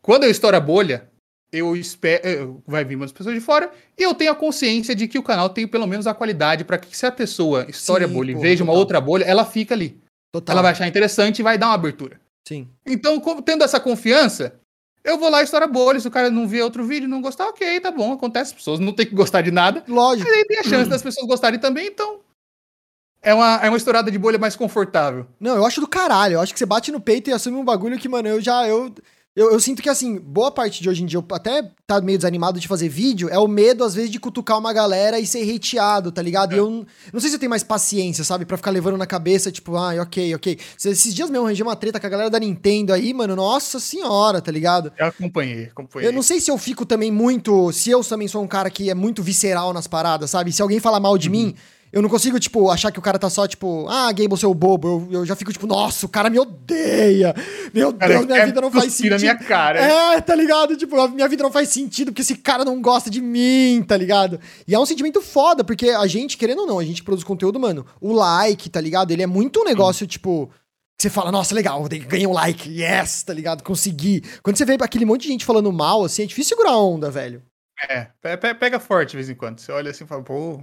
quando 0.00 0.24
eu 0.24 0.30
estouro 0.30 0.56
a 0.56 0.60
bolha, 0.60 1.08
eu 1.52 1.76
espero, 1.76 2.62
vai 2.66 2.84
vir 2.84 2.96
umas 2.96 3.12
pessoas 3.12 3.34
de 3.34 3.40
fora, 3.40 3.70
e 3.96 4.02
eu 4.02 4.14
tenho 4.14 4.32
a 4.32 4.34
consciência 4.34 4.94
de 4.94 5.06
que 5.06 5.18
o 5.18 5.22
canal 5.22 5.50
tem 5.50 5.68
pelo 5.68 5.86
menos 5.86 6.06
a 6.06 6.14
qualidade 6.14 6.64
para 6.64 6.78
que 6.78 6.96
se 6.96 7.06
a 7.06 7.12
pessoa 7.12 7.66
estoure 7.68 8.04
Sim, 8.04 8.10
a 8.10 8.14
bolha 8.14 8.32
e 8.32 8.34
veja 8.34 8.64
uma 8.64 8.72
outra 8.72 9.00
bolha, 9.00 9.24
ela 9.24 9.44
fica 9.44 9.74
ali. 9.74 10.00
Total. 10.32 10.54
Ela 10.54 10.62
vai 10.62 10.72
achar 10.72 10.86
interessante 10.86 11.38
e 11.38 11.42
vai 11.42 11.56
dar 11.56 11.66
uma 11.66 11.74
abertura. 11.74 12.20
Sim. 12.46 12.68
Então, 12.86 13.20
tendo 13.42 13.64
essa 13.64 13.80
confiança, 13.80 14.58
eu 15.04 15.18
vou 15.18 15.30
lá 15.30 15.40
e 15.40 15.44
estourar 15.44 15.70
bolha. 15.70 16.00
Se 16.00 16.08
o 16.08 16.10
cara 16.10 16.30
não 16.30 16.46
vê 16.46 16.62
outro 16.62 16.84
vídeo 16.84 17.08
não 17.08 17.22
gostar, 17.22 17.46
ok, 17.48 17.80
tá 17.80 17.90
bom, 17.90 18.12
acontece. 18.12 18.52
As 18.52 18.58
pessoas 18.58 18.78
não 18.78 18.92
tem 18.92 19.06
que 19.06 19.14
gostar 19.14 19.42
de 19.42 19.50
nada. 19.50 19.82
Lógico. 19.88 20.28
Mas 20.28 20.38
aí 20.38 20.44
tem 20.44 20.58
a 20.58 20.64
chance 20.64 20.88
das 20.88 21.02
pessoas 21.02 21.26
gostarem 21.26 21.58
também, 21.58 21.86
então. 21.86 22.20
É 23.20 23.34
uma, 23.34 23.56
é 23.62 23.68
uma 23.68 23.76
estourada 23.76 24.10
de 24.10 24.18
bolha 24.18 24.38
mais 24.38 24.54
confortável. 24.54 25.26
Não, 25.40 25.56
eu 25.56 25.66
acho 25.66 25.80
do 25.80 25.88
caralho. 25.88 26.34
Eu 26.34 26.40
acho 26.40 26.52
que 26.52 26.58
você 26.58 26.66
bate 26.66 26.92
no 26.92 27.00
peito 27.00 27.28
e 27.28 27.32
assume 27.32 27.56
um 27.56 27.64
bagulho 27.64 27.98
que, 27.98 28.08
mano, 28.08 28.28
eu 28.28 28.40
já. 28.40 28.66
Eu, 28.66 28.94
eu, 29.38 29.52
eu, 29.52 29.60
sinto 29.60 29.80
que, 29.80 29.88
assim, 29.88 30.18
boa 30.18 30.50
parte 30.50 30.82
de 30.82 30.88
hoje 30.88 31.04
em 31.04 31.06
dia, 31.06 31.16
eu 31.16 31.24
até 31.30 31.70
tá 31.86 32.00
meio 32.00 32.18
desanimado 32.18 32.58
de 32.58 32.66
fazer 32.66 32.88
vídeo, 32.88 33.28
é 33.28 33.38
o 33.38 33.46
medo, 33.46 33.84
às 33.84 33.94
vezes, 33.94 34.10
de 34.10 34.18
cutucar 34.18 34.58
uma 34.58 34.72
galera 34.72 35.20
e 35.20 35.24
ser 35.24 35.48
hateado, 35.48 36.10
tá 36.10 36.20
ligado? 36.20 36.54
É. 36.54 36.56
E 36.56 36.58
eu 36.58 36.84
não 37.12 37.20
sei 37.20 37.30
se 37.30 37.36
eu 37.36 37.38
tenho 37.38 37.48
mais 37.48 37.62
paciência, 37.62 38.24
sabe? 38.24 38.44
para 38.44 38.56
ficar 38.56 38.72
levando 38.72 38.96
na 38.96 39.06
cabeça, 39.06 39.52
tipo, 39.52 39.76
ah, 39.76 39.94
ok, 40.02 40.34
ok. 40.34 40.58
Esses 40.84 41.14
dias 41.14 41.30
mesmo 41.30 41.44
eu 41.44 41.46
arranjei 41.46 41.64
uma 41.64 41.76
treta 41.76 42.00
com 42.00 42.06
a 42.08 42.10
galera 42.10 42.28
da 42.28 42.40
Nintendo 42.40 42.92
aí, 42.92 43.14
mano, 43.14 43.36
nossa 43.36 43.78
senhora, 43.78 44.40
tá 44.40 44.50
ligado? 44.50 44.92
Eu 44.98 45.06
acompanhei, 45.06 45.66
acompanhei. 45.66 46.08
Eu 46.08 46.12
não 46.12 46.22
sei 46.22 46.40
se 46.40 46.50
eu 46.50 46.58
fico 46.58 46.84
também 46.84 47.12
muito. 47.12 47.70
Se 47.72 47.90
eu 47.90 48.02
também 48.02 48.26
sou 48.26 48.42
um 48.42 48.48
cara 48.48 48.68
que 48.68 48.90
é 48.90 48.94
muito 48.94 49.22
visceral 49.22 49.72
nas 49.72 49.86
paradas, 49.86 50.30
sabe? 50.30 50.50
Se 50.50 50.60
alguém 50.60 50.80
fala 50.80 50.98
mal 50.98 51.16
de 51.16 51.28
uhum. 51.28 51.32
mim 51.32 51.54
eu 51.90 52.02
não 52.02 52.08
consigo, 52.08 52.38
tipo, 52.38 52.70
achar 52.70 52.92
que 52.92 52.98
o 52.98 53.02
cara 53.02 53.18
tá 53.18 53.30
só, 53.30 53.46
tipo, 53.46 53.86
ah, 53.88 54.12
Gable, 54.12 54.36
seu 54.36 54.52
bobo. 54.52 55.08
Eu, 55.10 55.20
eu 55.20 55.26
já 55.26 55.34
fico, 55.34 55.52
tipo, 55.52 55.66
nossa, 55.66 56.04
o 56.04 56.08
cara 56.08 56.28
me 56.28 56.38
odeia. 56.38 57.34
Meu 57.72 57.94
cara, 57.94 58.12
Deus, 58.12 58.26
minha 58.26 58.46
vida 58.46 58.60
não 58.60 58.70
faz 58.70 58.92
sentido. 58.92 59.18
Minha 59.18 59.36
cara. 59.36 59.80
É, 59.80 60.20
tá 60.20 60.34
ligado? 60.34 60.76
Tipo, 60.76 61.00
a 61.00 61.08
minha 61.08 61.26
vida 61.28 61.42
não 61.42 61.50
faz 61.50 61.70
sentido 61.70 62.12
porque 62.12 62.22
esse 62.22 62.36
cara 62.36 62.64
não 62.64 62.80
gosta 62.82 63.08
de 63.08 63.22
mim, 63.22 63.82
tá 63.86 63.96
ligado? 63.96 64.38
E 64.66 64.74
é 64.74 64.78
um 64.78 64.84
sentimento 64.84 65.22
foda, 65.22 65.64
porque 65.64 65.88
a 65.88 66.06
gente, 66.06 66.36
querendo 66.36 66.60
ou 66.60 66.66
não, 66.66 66.78
a 66.78 66.84
gente 66.84 67.02
produz 67.02 67.24
conteúdo, 67.24 67.58
mano. 67.58 67.86
O 68.00 68.12
like, 68.12 68.68
tá 68.68 68.80
ligado? 68.80 69.10
Ele 69.10 69.22
é 69.22 69.26
muito 69.26 69.60
um 69.60 69.64
negócio, 69.64 70.04
hum. 70.04 70.08
tipo. 70.08 70.50
Você 71.00 71.08
fala, 71.08 71.30
nossa, 71.30 71.54
legal, 71.54 71.86
ganhei 72.08 72.26
um 72.26 72.32
like, 72.32 72.68
yes, 72.68 73.22
tá 73.22 73.32
ligado? 73.32 73.62
Consegui. 73.62 74.20
Quando 74.42 74.56
você 74.56 74.64
vê 74.64 74.76
aquele 74.80 75.04
monte 75.04 75.22
de 75.22 75.28
gente 75.28 75.44
falando 75.44 75.72
mal, 75.72 76.04
assim, 76.04 76.24
é 76.24 76.26
difícil 76.26 76.56
segurar 76.56 76.72
a 76.72 76.82
onda, 76.82 77.08
velho. 77.08 77.40
É, 77.88 78.08
pega 78.36 78.80
forte 78.80 79.10
de 79.10 79.16
vez 79.16 79.30
em 79.30 79.34
quando. 79.36 79.60
Você 79.60 79.70
olha 79.70 79.92
assim 79.92 80.02
e 80.02 80.06
fala, 80.08 80.24
pô, 80.24 80.60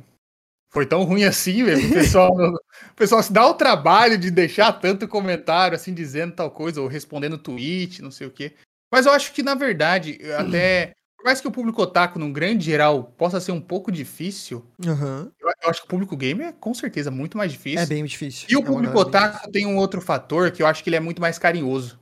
foi 0.75 0.85
tão 0.85 1.03
ruim 1.03 1.23
assim, 1.23 1.63
velho. 1.63 1.87
O 1.87 1.93
pessoal, 1.93 2.31
o 2.37 2.95
pessoal 2.97 3.23
se 3.23 3.31
dá 3.31 3.47
o 3.47 3.53
trabalho 3.53 4.17
de 4.17 4.29
deixar 4.29 4.73
tanto 4.73 5.07
comentário 5.07 5.73
assim 5.73 5.93
dizendo 5.93 6.33
tal 6.33 6.51
coisa, 6.51 6.81
ou 6.81 6.87
respondendo 6.87 7.37
tweet, 7.37 8.01
não 8.01 8.11
sei 8.11 8.27
o 8.27 8.29
quê. 8.29 8.51
Mas 8.91 9.05
eu 9.05 9.13
acho 9.13 9.31
que, 9.31 9.41
na 9.41 9.55
verdade, 9.55 10.19
até. 10.37 10.91
Por 11.17 11.23
mais 11.23 11.39
que 11.41 11.47
o 11.47 11.51
público 11.51 11.81
otaku, 11.81 12.19
num 12.19 12.31
grande 12.31 12.65
geral, 12.65 13.05
possa 13.17 13.39
ser 13.39 13.51
um 13.51 13.61
pouco 13.61 13.91
difícil, 13.91 14.63
uhum. 14.85 15.31
eu, 15.39 15.49
eu 15.63 15.69
acho 15.69 15.79
que 15.79 15.87
o 15.87 15.89
público 15.89 16.15
gamer 16.15 16.47
é 16.49 16.51
com 16.51 16.71
certeza 16.71 17.09
muito 17.09 17.35
mais 17.35 17.51
difícil. 17.51 17.79
É 17.79 17.85
bem 17.85 18.03
difícil. 18.03 18.45
E 18.49 18.55
o 18.55 18.59
É 18.59 18.63
público 18.63 18.99
otaku 18.99 19.49
tem 19.49 19.65
um 19.65 19.77
outro 19.77 20.01
fator 20.01 20.51
que 20.51 20.61
eu 20.61 20.67
acho 20.67 20.83
que 20.83 20.89
ele 20.89 20.97
é 20.97 20.99
muito 20.99 21.21
mais 21.21 21.39
carinhoso. 21.39 21.99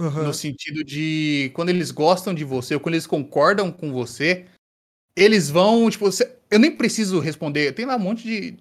Aham. 0.00 0.22
No 0.22 0.32
sentido 0.32 0.82
de 0.82 1.50
quando 1.54 1.68
eles 1.68 1.90
gostam 1.90 2.32
de 2.32 2.44
você 2.44 2.74
ou 2.74 2.80
quando 2.80 2.94
eles 2.94 3.06
concordam 3.06 3.70
com 3.70 3.92
você, 3.92 4.46
eles 5.16 5.50
vão, 5.50 5.88
tipo, 5.90 6.08
eu 6.50 6.58
nem 6.58 6.70
preciso 6.70 7.18
responder. 7.20 7.72
Tem 7.72 7.84
lá 7.86 7.96
um 7.96 8.00
monte 8.00 8.22
de. 8.24 8.54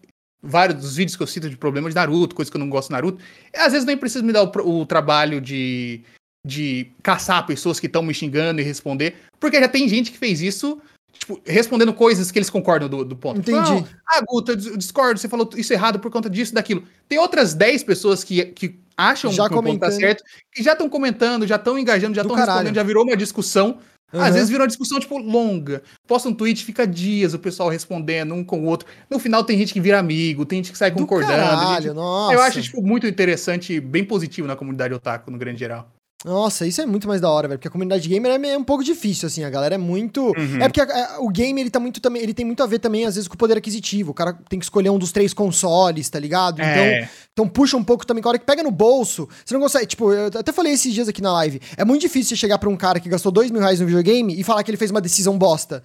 Vários 0.43 0.79
dos 0.81 0.95
vídeos 0.95 1.15
que 1.15 1.21
eu 1.21 1.27
cito 1.27 1.47
de 1.47 1.55
problemas 1.55 1.91
de 1.91 1.95
Naruto, 1.95 2.33
coisas 2.35 2.49
que 2.49 2.57
eu 2.57 2.59
não 2.59 2.69
gosto 2.69 2.87
de 2.87 2.93
Naruto. 2.93 3.23
Às 3.55 3.73
vezes 3.73 3.85
nem 3.85 3.95
preciso 3.95 4.23
me 4.25 4.33
dar 4.33 4.43
o, 4.43 4.79
o 4.81 4.85
trabalho 4.87 5.39
de, 5.39 6.01
de 6.43 6.87
caçar 7.03 7.45
pessoas 7.45 7.79
que 7.79 7.85
estão 7.85 8.01
me 8.01 8.11
xingando 8.11 8.59
e 8.59 8.63
responder, 8.63 9.15
porque 9.39 9.59
já 9.59 9.67
tem 9.67 9.87
gente 9.87 10.11
que 10.11 10.17
fez 10.17 10.41
isso, 10.41 10.81
tipo, 11.13 11.39
respondendo 11.45 11.93
coisas 11.93 12.31
que 12.31 12.39
eles 12.39 12.49
concordam 12.49 12.89
do, 12.89 13.05
do 13.05 13.15
ponto. 13.15 13.39
Tipo, 13.39 13.51
Entendi. 13.55 13.81
"Não, 13.81 13.87
ah, 14.07 14.21
Guto, 14.27 14.53
eu 14.53 14.55
dis- 14.55 14.65
eu 14.65 14.77
discordo, 14.77 15.19
você 15.19 15.29
falou 15.29 15.47
isso 15.55 15.71
errado 15.73 15.99
por 15.99 16.09
conta 16.09 16.27
disso, 16.27 16.55
daquilo. 16.55 16.83
Tem 17.07 17.19
outras 17.19 17.53
10 17.53 17.83
pessoas 17.83 18.23
que, 18.23 18.43
que 18.45 18.79
acham 18.97 19.31
Já 19.31 19.47
que 19.47 19.53
o 19.53 19.61
ponto 19.61 19.79
tá 19.79 19.91
certo, 19.91 20.23
que 20.51 20.63
já 20.63 20.71
estão 20.71 20.89
comentando, 20.89 21.45
já 21.45 21.57
estão 21.57 21.77
engajando, 21.77 22.15
já 22.15 22.23
estão 22.23 22.35
respondendo, 22.55 22.75
já 22.75 22.83
virou 22.83 23.03
uma 23.03 23.15
discussão. 23.15 23.77
Aham. 24.13 24.23
Às 24.25 24.33
vezes 24.35 24.49
virou 24.49 24.63
uma 24.63 24.67
discussão, 24.67 24.99
tipo, 24.99 25.17
longa. 25.17 25.81
Posta 26.07 26.27
um 26.29 26.33
tweet, 26.33 26.63
fica 26.65 26.85
dias 26.85 27.33
o 27.33 27.39
pessoal 27.39 27.69
respondendo 27.69 28.33
um 28.33 28.43
com 28.43 28.59
o 28.61 28.65
outro. 28.65 28.87
No 29.09 29.19
final 29.19 29.43
tem 29.43 29.57
gente 29.57 29.71
que 29.73 29.79
vira 29.79 29.99
amigo, 29.99 30.45
tem 30.45 30.59
gente 30.59 30.71
que 30.71 30.77
sai 30.77 30.91
Do 30.91 30.97
concordando. 30.99 31.31
caralho, 31.33 31.83
gente- 31.83 31.93
nossa. 31.95 32.33
Eu 32.33 32.41
acho, 32.41 32.61
tipo, 32.61 32.81
muito 32.81 33.07
interessante 33.07 33.73
e 33.73 33.79
bem 33.79 34.03
positivo 34.03 34.47
na 34.47 34.55
comunidade 34.55 34.93
otaku, 34.93 35.31
no 35.31 35.37
grande 35.37 35.59
geral. 35.59 35.89
Nossa, 36.23 36.67
isso 36.67 36.79
é 36.81 36.85
muito 36.85 37.07
mais 37.07 37.19
da 37.19 37.29
hora, 37.29 37.47
velho. 37.47 37.57
Porque 37.57 37.67
a 37.67 37.71
comunidade 37.71 38.07
gamer 38.07 38.31
é 38.33 38.37
meio- 38.37 38.59
um 38.59 38.63
pouco 38.63 38.83
difícil, 38.83 39.25
assim. 39.27 39.43
A 39.43 39.49
galera 39.49 39.73
é 39.75 39.77
muito. 39.77 40.21
Uhum. 40.37 40.61
É 40.61 40.67
porque 40.69 40.79
a- 40.81 41.15
a- 41.15 41.19
o 41.19 41.29
game, 41.29 41.59
ele 41.59 41.69
tá 41.71 41.79
muito 41.79 41.99
também. 41.99 42.21
Ele 42.21 42.33
tem 42.33 42.45
muito 42.45 42.61
a 42.61 42.67
ver 42.67 42.77
também, 42.79 43.05
às 43.05 43.15
vezes, 43.15 43.27
com 43.27 43.33
o 43.33 43.37
poder 43.37 43.57
aquisitivo. 43.57 44.11
O 44.11 44.13
cara 44.13 44.33
tem 44.47 44.59
que 44.59 44.65
escolher 44.65 44.89
um 44.91 44.99
dos 44.99 45.11
três 45.11 45.33
consoles, 45.33 46.09
tá 46.09 46.19
ligado? 46.19 46.55
Então, 46.61 46.67
É. 46.83 47.09
então 47.33 47.47
puxa 47.47 47.75
um 47.75 47.83
pouco 47.83 48.05
também. 48.05 48.21
Com 48.21 48.29
a 48.29 48.31
hora 48.31 48.39
que 48.39 48.45
pega 48.45 48.61
no 48.61 48.69
bolso, 48.71 49.27
você 49.43 49.53
não 49.55 49.61
consegue. 49.61 49.87
Tipo, 49.87 50.11
eu 50.13 50.27
até 50.27 50.51
falei 50.51 50.73
esses 50.73 50.93
dias 50.93 51.07
aqui 51.07 51.21
na 51.21 51.33
live. 51.33 51.59
É 51.75 51.83
muito 51.83 52.01
difícil 52.01 52.29
você 52.29 52.35
chegar 52.39 52.59
pra 52.59 52.69
um 52.69 52.77
cara 52.77 52.99
que 52.99 53.09
gastou 53.09 53.31
dois 53.31 53.49
mil 53.49 53.59
reais 53.61 53.79
no 53.79 53.87
videogame 53.87 54.39
e 54.39 54.43
falar 54.43 54.63
que 54.63 54.69
ele 54.69 54.77
fez 54.77 54.91
uma 54.91 55.01
decisão 55.01 55.37
bosta. 55.37 55.81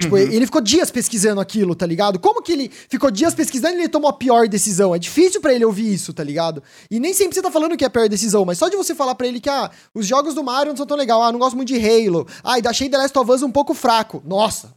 Tipo, 0.00 0.16
Uhum. 0.16 0.22
ele 0.22 0.46
ficou 0.46 0.62
dias 0.62 0.90
pesquisando 0.90 1.40
aquilo, 1.42 1.74
tá 1.74 1.84
ligado? 1.84 2.18
Como 2.18 2.40
que 2.42 2.52
ele 2.52 2.70
ficou 2.88 3.10
dias 3.10 3.34
pesquisando 3.34 3.74
e 3.76 3.80
ele 3.80 3.88
tomou 3.88 4.08
a 4.08 4.12
pior 4.14 4.48
decisão? 4.48 4.94
É 4.94 4.98
difícil 4.98 5.40
pra 5.42 5.52
ele 5.52 5.64
ouvir 5.64 5.92
isso, 5.92 6.12
tá 6.14 6.24
ligado? 6.24 6.62
E 6.90 6.98
nem 6.98 7.12
sempre 7.12 7.34
você 7.34 7.42
tá 7.42 7.50
falando 7.50 7.76
que 7.76 7.84
é 7.84 7.86
a 7.86 7.90
pior 7.90 8.08
decisão, 8.08 8.44
mas 8.46 8.56
só 8.56 8.68
de 8.70 8.76
você 8.76 8.94
falar 8.94 9.14
pra 9.14 9.26
ele 9.26 9.40
que, 9.40 9.50
ah, 9.50 9.70
os 9.94 10.06
jogos 10.06 10.34
do 10.34 10.42
Mario 10.42 10.72
não 10.72 10.76
são 10.76 10.86
tão 10.86 10.96
legal, 10.96 11.22
ah, 11.22 11.30
não 11.30 11.38
gosto 11.38 11.54
muito 11.54 11.68
de 11.68 11.76
Halo, 11.78 12.26
ah, 12.42 12.58
e 12.58 12.62
achei 12.66 12.88
The 12.88 12.96
Last 12.96 13.18
of 13.18 13.30
Us 13.30 13.42
um 13.42 13.50
pouco 13.50 13.74
fraco. 13.74 14.22
Nossa, 14.26 14.72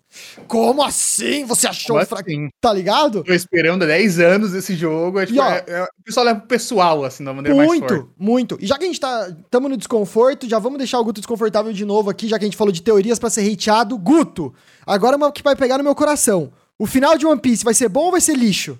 como 0.48 0.84
assim 0.84 1.46
você 1.46 1.68
achou 1.68 1.96
Como 1.96 2.06
fraco? 2.08 2.30
assim? 2.30 2.50
Tá 2.62 2.72
ligado? 2.74 3.24
Tô 3.24 3.34
esperando 3.34 3.84
há 3.84 3.88
10 3.88 4.20
anos 4.20 4.54
esse 4.54 4.76
jogo. 4.76 5.20
É, 5.20 5.26
tipo, 5.26 5.38
E, 5.38 5.42
ó, 5.42 5.50
é- 5.50 5.64
é- 5.68 5.84
o 5.84 6.04
pessoal 6.04 6.26
leva 6.26 6.40
pro 6.40 6.48
pessoal, 6.48 7.04
assim, 7.04 7.24
da 7.24 7.34
maneira 7.34 7.56
mais 7.58 7.68
forte. 7.80 7.92
Muito, 7.94 8.10
muito. 8.18 8.58
E 8.62 8.66
já 8.68 8.78
que 8.78 8.84
a 8.84 8.88
gente 8.88 9.00
tá 9.00 9.32
tamo 9.50 9.68
no 9.70 9.78
desconforto, 9.78 10.48
já 10.48 10.60
vamos 10.60 10.78
deixar 10.78 11.00
o 11.00 11.04
Guto 11.04 11.22
desconfortável 11.22 11.74
de 11.74 11.86
novo 11.86 12.10
aqui, 12.10 12.28
já 12.28 12.38
que 12.38 12.46
a 12.46 12.48
gente 12.48 12.58
falou 12.58 12.72
de 12.72 12.82
teorias 12.82 13.18
pra 13.20 13.30
ser 13.30 13.52
hateado. 13.52 13.98
Guto, 13.98 14.54
agora 14.86 15.18
uma 15.18 15.32
que 15.32 15.42
vai 15.44 15.56
pegar 15.56 15.78
no 15.78 15.84
meu 15.84 15.96
coração. 15.96 16.52
O 16.78 16.86
final 16.86 17.18
de 17.18 17.26
One 17.26 17.40
Piece 17.40 17.64
vai 17.64 17.74
ser 17.74 17.88
bom 17.90 18.06
ou 18.06 18.12
vai 18.12 18.22
ser 18.22 18.36
lixo? 18.36 18.78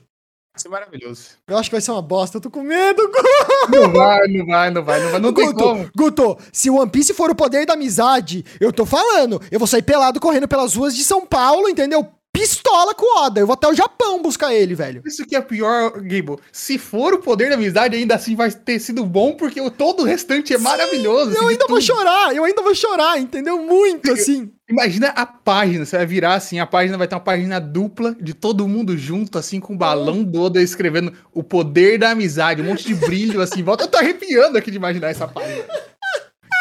Vai 0.54 0.62
ser 0.62 0.70
maravilhoso. 0.70 1.30
Eu 1.48 1.58
acho 1.58 1.68
que 1.68 1.74
vai 1.74 1.82
ser 1.82 1.90
uma 1.90 2.02
bosta, 2.02 2.38
eu 2.38 2.42
tô 2.42 2.52
com 2.52 2.62
medo, 2.62 3.02
Guto. 3.08 3.72
Não 3.72 3.92
vai, 3.92 4.28
não 4.28 4.46
vai, 4.46 4.70
não 4.70 4.84
vai, 4.84 5.04
não 5.04 5.10
vai. 5.10 5.20
Não 5.20 5.34
tem 5.34 5.48
Guto, 5.48 5.64
como. 5.64 5.90
Guto, 5.98 6.38
se 6.52 6.70
o 6.70 6.76
One 6.76 6.92
Piece 6.92 7.12
for 7.12 7.32
o 7.32 7.36
poder 7.36 7.66
da 7.66 7.74
amizade, 7.74 8.46
eu 8.60 8.72
tô 8.72 8.86
falando, 8.86 9.42
eu 9.50 9.58
vou 9.58 9.68
sair 9.68 9.82
pelado 9.82 10.20
correndo 10.20 10.48
pelas 10.48 10.76
ruas 10.76 10.96
de 10.96 11.04
São 11.04 11.26
Paulo, 11.26 11.68
entendeu? 11.68 12.08
Pistola 12.36 12.96
com 12.96 13.06
o 13.06 13.26
Oda, 13.26 13.40
eu 13.40 13.46
vou 13.46 13.54
até 13.54 13.68
o 13.68 13.76
Japão 13.76 14.20
buscar 14.20 14.52
ele, 14.52 14.74
velho. 14.74 15.04
Isso 15.06 15.24
que 15.24 15.36
é 15.36 15.42
pior, 15.42 15.92
Gable. 16.02 16.40
Se 16.52 16.80
for 16.80 17.14
o 17.14 17.20
poder 17.20 17.50
da 17.50 17.56
amizade, 17.56 17.96
ainda 17.96 18.16
assim 18.16 18.36
vai 18.36 18.52
ter 18.52 18.80
sido 18.80 19.06
bom, 19.06 19.34
porque 19.34 19.62
o, 19.62 19.70
todo 19.70 20.02
o 20.02 20.06
restante 20.06 20.52
é 20.52 20.58
maravilhoso. 20.58 21.30
assim, 21.30 21.40
Eu 21.40 21.48
ainda 21.50 21.68
vou 21.68 21.80
chorar, 21.80 22.36
eu 22.36 22.44
ainda 22.44 22.64
vou 22.64 22.74
chorar, 22.74 23.20
entendeu? 23.20 23.60
Muito, 23.62 24.12
assim. 24.12 24.52
Imagina 24.68 25.10
a 25.10 25.26
página, 25.28 25.86
você 25.86 25.98
vai 25.98 26.06
virar 26.08 26.34
assim, 26.34 26.60
a 26.60 26.66
página 26.66 26.98
vai 26.98 27.08
ter 27.08 27.14
uma 27.14 27.22
página 27.22 27.60
dupla 27.60 28.16
de 28.20 28.34
todo 28.34 28.68
mundo 28.68 28.98
junto, 28.98 29.38
assim, 29.38 29.60
com 29.60 29.74
o 29.76 29.78
balão 29.78 30.24
do 30.24 30.42
Oda 30.42 30.60
escrevendo 30.60 31.14
o 31.32 31.44
poder 31.44 32.00
da 32.00 32.12
amizade, 32.12 32.64
um 32.64 32.66
monte 32.66 32.88
de 32.88 32.96
brilho 32.96 33.42
assim, 33.42 33.62
volta. 33.62 33.84
Eu 33.84 33.88
tô 33.90 33.98
arrepiando 33.98 34.58
aqui 34.58 34.72
de 34.72 34.78
imaginar 34.78 35.10
essa 35.10 35.28
página. 35.28 35.64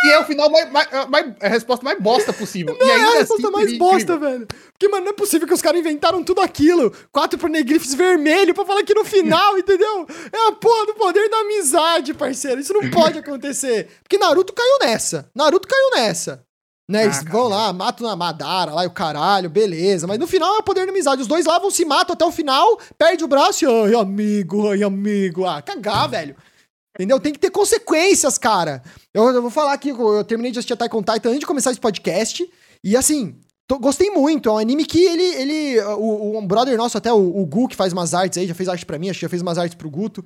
E 0.05 0.11
é 0.11 0.19
o 0.19 0.25
final 0.25 0.51
mais, 0.51 0.71
mais, 0.73 0.89
mais- 1.09 1.33
a 1.41 1.49
resposta 1.49 1.85
mais 1.85 1.99
bosta 2.01 2.33
possível. 2.33 2.77
e 2.81 2.83
É 2.83 2.93
ainda 2.95 3.05
a 3.05 3.09
assim, 3.11 3.19
resposta 3.19 3.51
mais 3.51 3.65
seria 3.67 3.79
bosta, 3.79 4.13
incrível. 4.15 4.21
velho. 4.31 4.47
Porque, 4.73 4.89
mano, 4.89 5.05
não 5.05 5.11
é 5.13 5.15
possível 5.15 5.47
que 5.47 5.55
os 5.55 5.63
caras 5.63 5.81
inventaram 5.81 6.25
tudo 6.25 6.41
aquilo. 6.41 6.93
Quatro 7.13 7.39
poneglyphs 7.39 7.95
vermelho 7.95 8.53
pra 8.55 8.65
falar 8.65 8.83
que 8.83 8.95
no 8.95 9.05
final, 9.05 9.57
entendeu? 9.59 10.07
É 10.33 10.49
a 10.49 10.53
porra 10.53 10.87
do 10.87 10.95
poder 10.95 11.29
da 11.29 11.39
amizade, 11.39 12.15
parceiro. 12.15 12.61
Isso 12.61 12.73
não 12.73 12.91
pode 12.91 13.19
acontecer. 13.19 13.89
Porque 14.03 14.19
Naruto 14.19 14.53
caiu 14.53 14.79
nessa. 14.81 15.31
Naruto 15.35 15.69
caiu 15.69 15.91
nessa. 15.95 16.45
Né, 16.91 17.05
eles 17.05 17.19
Ah, 17.19 17.31
vão 17.31 17.49
cara. 17.49 17.63
lá, 17.63 17.73
matam 17.73 18.07
na 18.09 18.17
Madara 18.17 18.73
lá 18.75 18.85
e 18.85 18.89
o 18.89 18.91
caralho, 18.91 19.49
beleza. 19.49 20.07
Mas 20.07 20.19
no 20.19 20.27
final 20.27 20.57
é 20.57 20.59
o 20.59 20.63
poder 20.65 20.85
da 20.85 20.91
amizade. 20.91 21.23
Os 21.23 21.29
dois 21.29 21.47
lá 21.47 21.59
vão 21.59 21.71
se 21.71 21.85
matam 21.85 22.13
até 22.13 22.25
o 22.25 22.33
final, 22.33 22.79
perde 22.99 23.23
o 23.25 23.29
braço 23.29 23.65
e, 23.65 23.69
ai, 23.69 23.95
amigo, 23.95 24.69
ai, 24.69 24.83
amigo. 24.83 25.47
Ah, 25.47 25.63
cagar, 25.63 26.09
velho. 26.11 26.37
Entendeu? 26.95 27.19
Tem 27.19 27.33
que 27.33 27.39
ter 27.39 27.51
consequências, 27.51 28.37
cara. 28.37 28.83
Eu, 29.15 29.29
eu 29.31 29.41
vou 29.43 29.51
falar 29.51 29.73
aqui, 29.73 29.89
eu 29.91 30.25
terminei 30.25 30.53
de 30.53 30.59
assistir 30.59 30.75
Attack 30.75 30.95
on 30.95 31.03
Titan 31.03 31.31
antes 31.31 31.41
de 31.41 31.47
começar 31.47 31.71
esse 31.71 31.81
podcast. 31.81 32.47
E 32.85 32.97
assim, 32.97 33.35
tô- 33.67 33.79
gostei 33.79 34.11
muito. 34.11 34.49
É 34.49 34.53
um 34.53 34.59
anime 34.59 34.85
que 34.85 35.03
ele. 35.03 35.23
ele 35.23 35.81
o, 35.81 36.35
o 36.35 36.39
um 36.39 36.47
brother 36.47 36.77
nosso, 36.77 36.99
até 36.99 37.13
o, 37.13 37.17
o 37.17 37.47
Gu, 37.47 37.69
que 37.69 37.77
faz 37.77 37.93
umas 37.93 38.13
artes 38.13 38.37
aí, 38.39 38.47
já 38.47 38.55
fez 38.55 38.69
arte 38.69 38.85
pra 38.85 38.99
mim, 38.99 39.09
acho 39.09 39.19
que 39.19 39.25
já 39.25 39.31
fez 39.31 39.41
umas 39.41 39.57
artes 39.57 39.75
pro 39.75 39.91
Guto. 39.91 40.25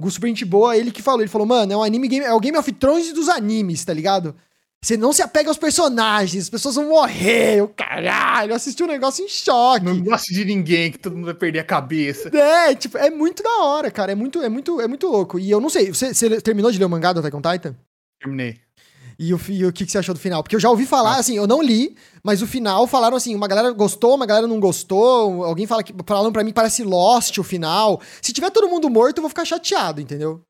Gu 0.00 0.10
super 0.10 0.28
gente 0.28 0.44
boa, 0.44 0.76
ele 0.76 0.90
que 0.90 1.02
falou. 1.02 1.20
Ele 1.20 1.28
falou, 1.28 1.46
mano, 1.46 1.72
é 1.72 1.76
um 1.76 1.82
anime 1.82 2.08
game, 2.08 2.24
é 2.24 2.32
o 2.32 2.40
Game 2.40 2.56
of 2.56 2.70
Thrones 2.72 3.12
dos 3.12 3.28
animes, 3.28 3.84
tá 3.84 3.92
ligado? 3.92 4.34
Você 4.84 4.96
não 4.96 5.12
se 5.12 5.20
apega 5.20 5.50
aos 5.50 5.58
personagens, 5.58 6.44
as 6.44 6.50
pessoas 6.50 6.76
vão 6.76 6.88
morrer, 6.88 7.60
o 7.62 7.68
caralho. 7.68 8.52
Eu 8.52 8.56
assisti 8.56 8.82
um 8.84 8.86
negócio 8.86 9.24
em 9.24 9.28
choque. 9.28 9.84
Não 9.84 10.00
gosto 10.00 10.32
de 10.32 10.44
ninguém, 10.44 10.92
que 10.92 10.98
todo 10.98 11.16
mundo 11.16 11.24
vai 11.24 11.34
perder 11.34 11.60
a 11.60 11.64
cabeça. 11.64 12.28
É, 12.28 12.74
tipo, 12.74 12.96
é 12.96 13.10
muito 13.10 13.42
da 13.42 13.64
hora, 13.64 13.90
cara. 13.90 14.12
É 14.12 14.14
muito, 14.14 14.40
é 14.40 14.48
muito, 14.48 14.80
é 14.80 14.86
muito 14.86 15.08
louco. 15.08 15.38
E 15.38 15.50
eu 15.50 15.60
não 15.60 15.68
sei, 15.68 15.88
você, 15.88 16.14
você 16.14 16.40
terminou 16.40 16.70
de 16.70 16.78
ler 16.78 16.84
o 16.84 16.90
mangá 16.90 17.12
do 17.12 17.18
Attack 17.18 17.36
on 17.36 17.42
Titan? 17.42 17.76
Terminei. 18.20 18.60
E 19.18 19.32
o, 19.32 19.40
e 19.48 19.64
o 19.64 19.72
que, 19.72 19.86
que 19.86 19.90
você 19.90 19.98
achou 19.98 20.14
do 20.14 20.20
final? 20.20 20.42
Porque 20.42 20.54
eu 20.54 20.60
já 20.60 20.68
ouvi 20.68 20.84
falar, 20.84 21.16
assim, 21.16 21.36
eu 21.36 21.46
não 21.46 21.62
li, 21.62 21.96
mas 22.22 22.42
o 22.42 22.46
final 22.46 22.86
falaram 22.86 23.16
assim, 23.16 23.34
uma 23.34 23.48
galera 23.48 23.70
gostou, 23.72 24.14
uma 24.14 24.26
galera 24.26 24.46
não 24.46 24.60
gostou, 24.60 25.42
alguém 25.42 25.66
fala 25.66 25.82
que, 25.82 25.94
falando 26.06 26.32
pra 26.32 26.44
mim, 26.44 26.52
parece 26.52 26.84
Lost 26.84 27.38
o 27.38 27.42
final. 27.42 28.00
Se 28.20 28.32
tiver 28.32 28.50
todo 28.50 28.68
mundo 28.68 28.90
morto, 28.90 29.18
eu 29.18 29.22
vou 29.22 29.30
ficar 29.30 29.46
chateado, 29.46 30.02
entendeu? 30.02 30.42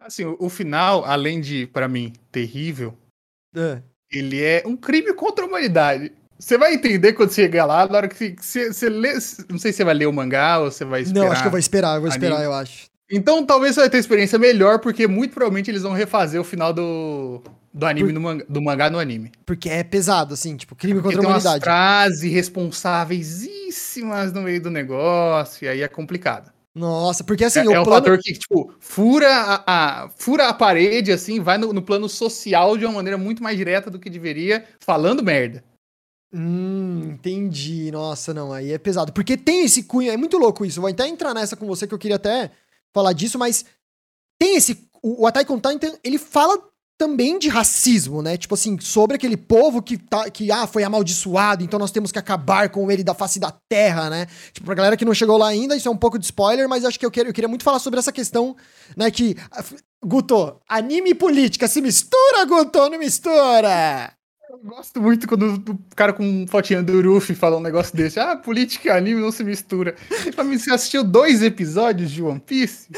Assim, 0.00 0.24
o, 0.24 0.36
o 0.40 0.48
final, 0.48 1.04
além 1.04 1.40
de, 1.40 1.68
pra 1.68 1.86
mim, 1.86 2.12
terrível, 2.32 2.92
É. 3.56 3.80
ele 4.10 4.42
é 4.42 4.62
um 4.66 4.76
crime 4.76 5.12
contra 5.14 5.44
a 5.44 5.48
humanidade. 5.48 6.12
Você 6.38 6.58
vai 6.58 6.74
entender 6.74 7.12
quando 7.12 7.30
você 7.30 7.42
chegar 7.42 7.66
lá, 7.66 7.86
na 7.86 7.96
hora 7.96 8.08
que 8.08 8.34
você, 8.40 8.72
você, 8.72 8.88
lê. 8.88 9.12
Não 9.48 9.58
sei 9.58 9.70
se 9.70 9.76
você 9.76 9.84
vai 9.84 9.94
ler 9.94 10.06
o 10.06 10.12
mangá 10.12 10.58
ou 10.58 10.70
você 10.70 10.84
vai 10.84 11.02
esperar. 11.02 11.24
Não, 11.24 11.30
acho 11.30 11.42
que 11.42 11.46
eu 11.46 11.52
vou 11.52 11.60
esperar, 11.60 11.94
eu 11.94 12.00
vou 12.00 12.10
esperar, 12.10 12.34
anime. 12.34 12.46
eu 12.46 12.52
acho. 12.52 12.86
Então 13.08 13.44
talvez 13.44 13.74
você 13.74 13.82
vai 13.82 13.90
ter 13.90 13.98
experiência 13.98 14.38
melhor, 14.38 14.80
porque 14.80 15.06
muito 15.06 15.34
provavelmente 15.34 15.70
eles 15.70 15.82
vão 15.82 15.92
refazer 15.92 16.40
o 16.40 16.44
final 16.44 16.72
do, 16.72 17.42
do 17.72 17.86
anime 17.86 18.10
no 18.10 18.20
manga, 18.20 18.44
do 18.48 18.60
mangá 18.60 18.90
no 18.90 18.98
anime. 18.98 19.30
Porque 19.46 19.68
é 19.68 19.84
pesado, 19.84 20.34
assim, 20.34 20.56
tipo, 20.56 20.74
crime 20.74 21.00
Porque 21.00 21.14
contra 21.16 21.20
a 21.20 21.22
tem 21.22 21.30
umas 21.30 21.44
humanidade. 21.44 21.64
frases 21.64 22.32
responsáveisíssimas 22.32 24.32
no 24.32 24.42
meio 24.42 24.60
do 24.62 24.70
negócio, 24.70 25.64
e 25.64 25.68
aí 25.68 25.82
é 25.82 25.88
complicado. 25.88 26.50
Nossa, 26.74 27.22
porque 27.22 27.44
assim, 27.44 27.60
é, 27.60 27.68
o 27.68 27.72
é 27.72 27.80
um 27.80 27.84
plano... 27.84 28.02
fator 28.04 28.18
que, 28.18 28.32
tipo, 28.32 28.72
fura 28.80 29.28
a, 29.28 30.04
a- 30.04 30.08
fura 30.16 30.48
a 30.48 30.54
parede, 30.54 31.12
assim, 31.12 31.38
vai 31.38 31.58
no, 31.58 31.72
no 31.72 31.82
plano 31.82 32.08
social 32.08 32.78
de 32.78 32.86
uma 32.86 32.94
maneira 32.94 33.18
muito 33.18 33.42
mais 33.42 33.56
direta 33.58 33.90
do 33.90 33.98
que 33.98 34.08
deveria, 34.08 34.66
falando 34.80 35.22
merda. 35.22 35.62
Hum, 36.32 37.10
entendi. 37.12 37.90
Nossa, 37.90 38.32
não, 38.32 38.52
aí 38.52 38.72
é 38.72 38.78
pesado. 38.78 39.12
Porque 39.12 39.36
tem 39.36 39.64
esse 39.64 39.82
cunho, 39.82 40.10
é 40.10 40.16
muito 40.16 40.38
louco 40.38 40.64
isso. 40.64 40.80
Vou 40.80 40.88
até 40.88 41.06
entrar 41.06 41.34
nessa 41.34 41.56
com 41.56 41.66
você 41.66 41.86
que 41.86 41.92
eu 41.92 41.98
queria 41.98 42.16
até 42.16 42.50
falar 42.92 43.12
disso, 43.12 43.38
mas 43.38 43.66
tem 44.38 44.56
esse. 44.56 44.88
O, 45.02 45.22
o 45.22 45.26
Attack 45.26 45.52
on 45.52 45.60
Titan, 45.60 45.98
ele 46.02 46.16
fala 46.16 46.58
também 46.98 47.38
de 47.38 47.48
racismo, 47.48 48.22
né? 48.22 48.36
Tipo 48.36 48.54
assim, 48.54 48.78
sobre 48.78 49.16
aquele 49.16 49.36
povo 49.36 49.82
que, 49.82 49.98
tá, 49.98 50.30
que 50.30 50.50
ah, 50.52 50.66
foi 50.66 50.84
amaldiçoado, 50.84 51.64
então 51.64 51.78
nós 51.78 51.90
temos 51.90 52.12
que 52.12 52.18
acabar 52.18 52.68
com 52.68 52.90
ele 52.90 53.02
da 53.02 53.14
face 53.14 53.40
da 53.40 53.52
terra, 53.68 54.08
né? 54.08 54.26
Tipo, 54.52 54.66
pra 54.66 54.74
galera 54.74 54.96
que 54.96 55.04
não 55.04 55.14
chegou 55.14 55.36
lá 55.36 55.48
ainda, 55.48 55.76
isso 55.76 55.88
é 55.88 55.90
um 55.90 55.96
pouco 55.96 56.18
de 56.18 56.24
spoiler, 56.24 56.68
mas 56.68 56.84
acho 56.84 56.98
que 56.98 57.06
eu, 57.06 57.10
quero, 57.10 57.28
eu 57.28 57.32
queria 57.32 57.48
muito 57.48 57.64
falar 57.64 57.78
sobre 57.78 57.98
essa 57.98 58.12
questão, 58.12 58.56
né? 58.96 59.10
Que. 59.10 59.36
Guto, 60.04 60.60
anime 60.68 61.10
e 61.10 61.14
política 61.14 61.68
se 61.68 61.80
mistura, 61.80 62.44
Guto, 62.44 62.90
não 62.90 62.98
mistura! 62.98 64.12
Eu 64.52 64.58
gosto 64.58 65.00
muito 65.00 65.26
quando 65.26 65.54
o 65.54 65.78
cara 65.96 66.12
com 66.12 66.46
fotinha 66.46 66.82
do 66.82 67.00
Ruffy 67.00 67.34
fala 67.34 67.56
um 67.56 67.60
negócio 67.60 67.96
desse. 67.96 68.20
Ah, 68.20 68.36
política 68.36 68.88
e 68.88 68.90
anime 68.90 69.18
não 69.20 69.32
se 69.32 69.42
mistura. 69.42 69.96
Pra 70.34 70.44
mim, 70.44 70.58
você 70.58 70.70
assistiu 70.70 71.02
dois 71.02 71.42
episódios 71.42 72.10
de 72.10 72.22
One 72.22 72.38
Piece? 72.38 72.88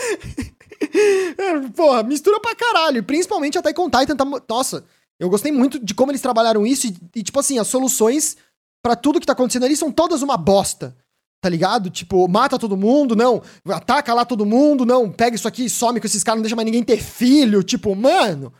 É, 1.36 1.68
porra, 1.70 2.02
mistura 2.02 2.40
pra 2.40 2.54
caralho. 2.54 2.98
E 2.98 3.02
Principalmente 3.02 3.58
até 3.58 3.72
com 3.72 3.90
Titan. 3.90 4.16
Tá, 4.16 4.24
nossa, 4.48 4.84
eu 5.18 5.28
gostei 5.28 5.52
muito 5.52 5.78
de 5.78 5.94
como 5.94 6.10
eles 6.10 6.20
trabalharam 6.20 6.66
isso. 6.66 6.86
E, 6.86 6.96
e, 7.16 7.22
tipo 7.22 7.38
assim, 7.38 7.58
as 7.58 7.68
soluções 7.68 8.36
pra 8.82 8.94
tudo 8.94 9.20
que 9.20 9.26
tá 9.26 9.32
acontecendo 9.32 9.64
ali 9.64 9.76
são 9.76 9.90
todas 9.90 10.22
uma 10.22 10.36
bosta. 10.36 10.96
Tá 11.40 11.48
ligado? 11.48 11.90
Tipo, 11.90 12.26
mata 12.26 12.58
todo 12.58 12.76
mundo, 12.76 13.14
não. 13.14 13.42
Ataca 13.68 14.14
lá 14.14 14.24
todo 14.24 14.46
mundo, 14.46 14.86
não. 14.86 15.10
Pega 15.10 15.36
isso 15.36 15.46
aqui, 15.46 15.68
some 15.68 16.00
com 16.00 16.06
esses 16.06 16.24
caras, 16.24 16.38
não 16.38 16.42
deixa 16.42 16.56
mais 16.56 16.64
ninguém 16.64 16.82
ter 16.82 16.98
filho. 16.98 17.62
Tipo, 17.62 17.94
mano. 17.94 18.52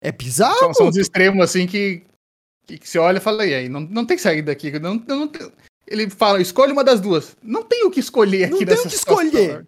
É 0.00 0.10
bizarro. 0.10 0.58
São, 0.58 0.74
são 0.74 0.88
os 0.88 0.96
extremos, 0.96 1.42
assim, 1.42 1.66
que, 1.66 2.02
que, 2.66 2.78
que 2.78 2.88
você 2.88 2.98
olha 2.98 3.18
e 3.18 3.20
fala, 3.20 3.46
e 3.46 3.54
aí, 3.54 3.68
não, 3.68 3.80
não 3.80 4.04
tem 4.04 4.16
saída 4.16 4.50
daqui. 4.50 4.78
Não, 4.78 4.94
não, 5.06 5.28
tem... 5.28 5.50
Ele 5.86 6.08
fala, 6.08 6.40
escolhe 6.40 6.72
uma 6.72 6.84
das 6.84 7.00
duas. 7.00 7.36
Não 7.42 7.62
tem 7.62 7.84
o 7.84 7.90
que 7.90 8.00
escolher 8.00 8.44
aqui 8.44 8.64
Não 8.64 8.74
tem 8.74 8.78
o 8.78 8.88
que 8.88 8.94
escolher. 8.94 9.66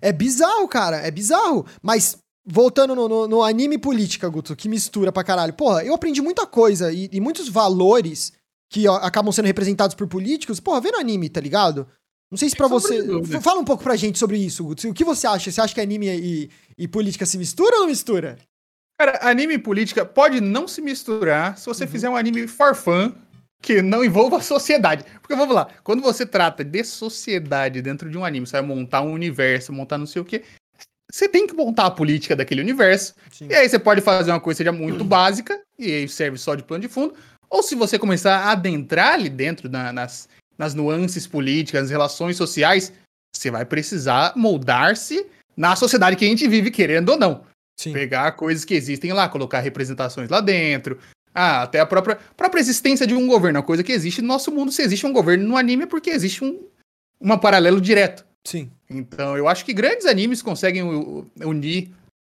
É 0.00 0.12
bizarro, 0.12 0.66
cara. 0.68 0.98
É 0.98 1.10
bizarro. 1.10 1.66
Mas, 1.82 2.18
voltando 2.44 2.94
no, 2.94 3.08
no, 3.08 3.28
no 3.28 3.42
anime 3.42 3.78
política, 3.78 4.28
Guto, 4.28 4.56
que 4.56 4.68
mistura 4.68 5.12
pra 5.12 5.24
caralho. 5.24 5.52
Porra, 5.52 5.84
eu 5.84 5.94
aprendi 5.94 6.20
muita 6.22 6.46
coisa 6.46 6.92
e, 6.92 7.08
e 7.12 7.20
muitos 7.20 7.48
valores 7.48 8.32
que 8.70 8.86
ó, 8.86 8.96
acabam 8.96 9.32
sendo 9.32 9.46
representados 9.46 9.94
por 9.94 10.06
políticos, 10.06 10.60
porra, 10.60 10.80
vendo 10.80 10.96
anime, 10.96 11.28
tá 11.28 11.40
ligado? 11.40 11.86
Não 12.30 12.38
sei 12.38 12.48
se 12.48 12.56
pra 12.56 12.68
você. 12.68 13.02
Fala 13.40 13.60
um 13.60 13.64
pouco 13.64 13.82
pra 13.82 13.96
gente 13.96 14.18
sobre 14.18 14.38
isso, 14.38 14.62
Guto. 14.62 14.88
O 14.88 14.94
que 14.94 15.04
você 15.04 15.26
acha? 15.26 15.50
Você 15.50 15.60
acha 15.60 15.74
que 15.74 15.80
anime 15.80 16.06
e, 16.08 16.50
e 16.78 16.86
política 16.86 17.26
se 17.26 17.36
mistura 17.36 17.74
ou 17.74 17.80
não 17.80 17.88
mistura? 17.88 18.38
Cara, 18.96 19.18
anime 19.22 19.54
e 19.54 19.58
política 19.58 20.04
pode 20.04 20.40
não 20.40 20.68
se 20.68 20.80
misturar 20.80 21.58
se 21.58 21.66
você 21.66 21.84
uhum. 21.84 21.90
fizer 21.90 22.08
um 22.08 22.16
anime 22.16 22.46
for 22.46 22.74
fun 22.74 23.12
que 23.60 23.82
não 23.82 24.04
envolva 24.04 24.38
a 24.38 24.42
sociedade. 24.42 25.04
Porque 25.20 25.34
vamos 25.34 25.54
lá, 25.54 25.68
quando 25.84 26.02
você 26.02 26.24
trata 26.24 26.64
de 26.64 26.82
sociedade 26.84 27.82
dentro 27.82 28.10
de 28.10 28.16
um 28.16 28.24
anime, 28.24 28.46
você 28.46 28.52
vai 28.52 28.62
montar 28.62 29.02
um 29.02 29.12
universo, 29.12 29.72
montar 29.72 29.98
não 29.98 30.06
sei 30.06 30.22
o 30.22 30.24
quê, 30.24 30.42
você 31.12 31.28
tem 31.28 31.46
que 31.46 31.54
montar 31.54 31.86
a 31.86 31.90
política 31.90 32.36
daquele 32.36 32.60
universo. 32.60 33.14
Sim. 33.30 33.48
E 33.50 33.54
aí 33.54 33.68
você 33.68 33.78
pode 33.78 34.00
fazer 34.00 34.30
uma 34.30 34.40
coisa 34.40 34.58
que 34.58 34.64
seja 34.64 34.72
muito 34.72 35.02
básica, 35.04 35.60
e 35.78 35.92
aí 35.92 36.08
serve 36.08 36.38
só 36.38 36.54
de 36.54 36.62
plano 36.62 36.82
de 36.82 36.88
fundo, 36.88 37.14
ou 37.48 37.62
se 37.62 37.74
você 37.74 37.98
começar 37.98 38.36
a 38.36 38.52
adentrar 38.52 39.14
ali 39.14 39.28
dentro 39.28 39.68
na, 39.68 39.92
nas, 39.92 40.28
nas 40.56 40.72
nuances 40.72 41.26
políticas, 41.26 41.82
nas 41.82 41.90
relações 41.90 42.36
sociais, 42.36 42.92
você 43.34 43.50
vai 43.50 43.64
precisar 43.64 44.32
moldar-se 44.36 45.26
na 45.56 45.74
sociedade 45.74 46.16
que 46.16 46.24
a 46.24 46.28
gente 46.28 46.46
vive, 46.46 46.70
querendo 46.70 47.10
ou 47.10 47.18
não. 47.18 47.44
Sim. 47.78 47.92
Pegar 47.92 48.32
coisas 48.32 48.64
que 48.64 48.74
existem 48.74 49.12
lá, 49.12 49.28
colocar 49.28 49.60
representações 49.60 50.28
lá 50.28 50.40
dentro. 50.40 50.98
Ah, 51.42 51.62
até 51.62 51.80
a 51.80 51.86
própria, 51.86 52.18
própria 52.36 52.60
existência 52.60 53.06
de 53.06 53.14
um 53.14 53.26
governo, 53.26 53.60
uma 53.60 53.64
coisa 53.64 53.82
que 53.82 53.92
existe 53.92 54.20
no 54.20 54.28
nosso 54.28 54.52
mundo. 54.52 54.70
Se 54.70 54.82
existe 54.82 55.06
um 55.06 55.12
governo 55.12 55.48
no 55.48 55.56
anime 55.56 55.84
é 55.84 55.86
porque 55.86 56.10
existe 56.10 56.44
um 56.44 56.68
uma 57.18 57.38
paralelo 57.38 57.80
direto. 57.80 58.26
Sim. 58.44 58.70
Então, 58.90 59.38
eu 59.38 59.48
acho 59.48 59.64
que 59.64 59.72
grandes 59.72 60.04
animes 60.04 60.42
conseguem 60.42 60.82
unir 61.42 61.90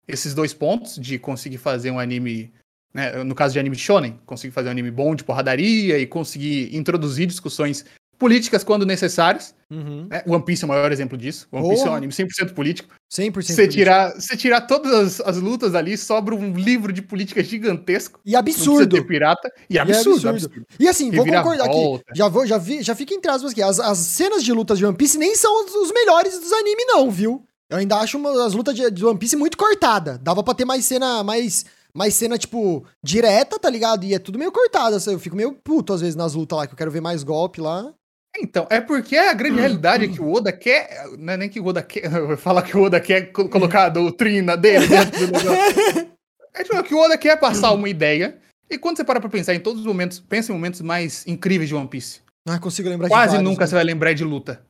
esses 0.07 0.33
dois 0.33 0.53
pontos 0.53 0.95
de 0.95 1.19
conseguir 1.19 1.57
fazer 1.57 1.91
um 1.91 1.99
anime 1.99 2.49
né, 2.93 3.23
no 3.25 3.35
caso 3.35 3.53
de 3.53 3.59
anime 3.59 3.75
shonen, 3.75 4.17
conseguir 4.25 4.53
fazer 4.53 4.69
um 4.69 4.71
anime 4.71 4.91
bom 4.91 5.13
de 5.15 5.23
porradaria 5.23 5.97
e 5.97 6.07
conseguir 6.07 6.73
introduzir 6.73 7.27
discussões 7.27 7.85
políticas 8.17 8.63
quando 8.63 8.85
necessárias. 8.85 9.53
Uhum. 9.69 10.07
Né? 10.09 10.23
One 10.27 10.43
Piece 10.43 10.63
é 10.63 10.65
o 10.65 10.69
maior 10.69 10.91
exemplo 10.91 11.17
disso. 11.17 11.47
One 11.51 11.69
Piece 11.69 11.83
oh. 11.83 11.87
é 11.87 11.91
um 11.91 11.95
anime 11.95 12.13
100% 12.13 12.53
político. 12.53 12.93
100% 13.11 13.33
você 13.33 13.67
tirar, 13.67 14.11
você 14.11 14.37
tirar 14.37 14.61
todas 14.61 14.93
as, 14.93 15.21
as, 15.21 15.37
lutas 15.37 15.75
ali, 15.75 15.97
sobra 15.97 16.35
um 16.35 16.53
livro 16.53 16.93
de 16.93 17.01
política 17.01 17.43
gigantesco. 17.43 18.19
E 18.25 18.35
absurdo. 18.35 18.97
Não 18.97 19.05
pirata. 19.05 19.51
E 19.69 19.77
absurdo, 19.77 20.25
e 20.25 20.29
absurdo. 20.29 20.29
absurdo. 20.29 20.67
E 20.79 20.87
assim, 20.87 21.11
vou 21.11 21.25
concordar 21.25 21.65
aqui. 21.65 22.03
Já, 22.15 22.27
vou, 22.27 22.45
já, 22.45 22.57
vi, 22.57 22.81
já 22.81 22.95
fica 22.95 23.13
em 23.13 23.19
aspas 23.27 23.51
aqui. 23.51 23.61
As, 23.61 23.79
as 23.79 23.97
cenas 23.97 24.43
de 24.43 24.53
lutas 24.53 24.77
de 24.77 24.85
One 24.85 24.95
Piece 24.95 25.17
nem 25.17 25.35
são 25.35 25.65
os, 25.65 25.73
os 25.73 25.91
melhores 25.91 26.39
dos 26.39 26.51
animes, 26.51 26.85
não, 26.87 27.09
viu? 27.09 27.45
Eu 27.69 27.77
ainda 27.77 27.97
acho 27.97 28.17
uma, 28.17 28.45
as 28.45 28.53
lutas 28.53 28.75
de, 28.75 28.89
de 28.91 29.05
One 29.05 29.17
Piece 29.17 29.35
muito 29.35 29.57
cortada. 29.57 30.17
Dava 30.17 30.43
pra 30.43 30.53
ter 30.53 30.65
mais 30.65 30.85
cena, 30.85 31.23
mais 31.23 31.65
mais 31.93 32.15
cena, 32.15 32.37
tipo, 32.39 32.83
direta, 33.03 33.59
tá 33.59 33.69
ligado? 33.69 34.03
E 34.03 34.15
é 34.15 34.19
tudo 34.19 34.39
meio 34.39 34.51
cortado. 34.51 34.97
Eu 35.05 35.19
fico 35.19 35.35
meio 35.35 35.53
puto 35.53 35.93
às 35.93 36.01
vezes 36.01 36.15
nas 36.15 36.33
lutas 36.33 36.57
lá, 36.57 36.67
que 36.67 36.73
eu 36.73 36.77
quero 36.77 36.91
ver 36.91 37.01
mais 37.01 37.23
golpe 37.23 37.61
lá. 37.61 37.93
Então, 38.37 38.67
é 38.69 38.81
porque 38.81 39.15
a 39.15 39.33
grande 39.33 39.59
realidade 39.59 40.05
é 40.05 40.07
que 40.07 40.21
o 40.21 40.31
Oda 40.31 40.51
quer. 40.51 41.05
Não 41.17 41.33
é 41.33 41.37
nem 41.37 41.49
que 41.49 41.59
o 41.59 41.65
Oda 41.65 41.83
quer. 41.83 42.09
Falar 42.37 42.63
que 42.63 42.75
o 42.75 42.81
Oda 42.81 42.99
quer 42.99 43.31
colocar 43.31 43.85
a 43.85 43.89
doutrina 43.89 44.57
dele 44.57 44.87
dentro 44.87 45.27
do 45.27 45.33
negócio. 45.33 46.13
É 46.55 46.63
tipo, 46.63 46.83
que 46.83 46.93
o 46.93 46.99
Oda 46.99 47.17
quer 47.17 47.35
passar 47.39 47.71
uma 47.71 47.89
ideia. 47.89 48.37
E 48.69 48.77
quando 48.77 48.97
você 48.97 49.03
para 49.03 49.19
pra 49.19 49.27
pensar 49.27 49.55
em 49.55 49.59
todos 49.59 49.79
os 49.79 49.87
momentos, 49.87 50.19
pensa 50.19 50.51
em 50.51 50.55
momentos 50.55 50.81
mais 50.81 51.25
incríveis 51.25 51.67
de 51.67 51.73
One 51.73 51.87
Piece. 51.87 52.21
Ah, 52.47 52.59
consigo 52.59 52.87
lembrar 52.89 53.07
Quase 53.07 53.31
de 53.31 53.37
Quase 53.37 53.43
nunca 53.43 53.61
né? 53.61 53.67
você 53.67 53.73
vai 53.73 53.83
lembrar 53.83 54.13
de 54.13 54.23
luta. 54.23 54.61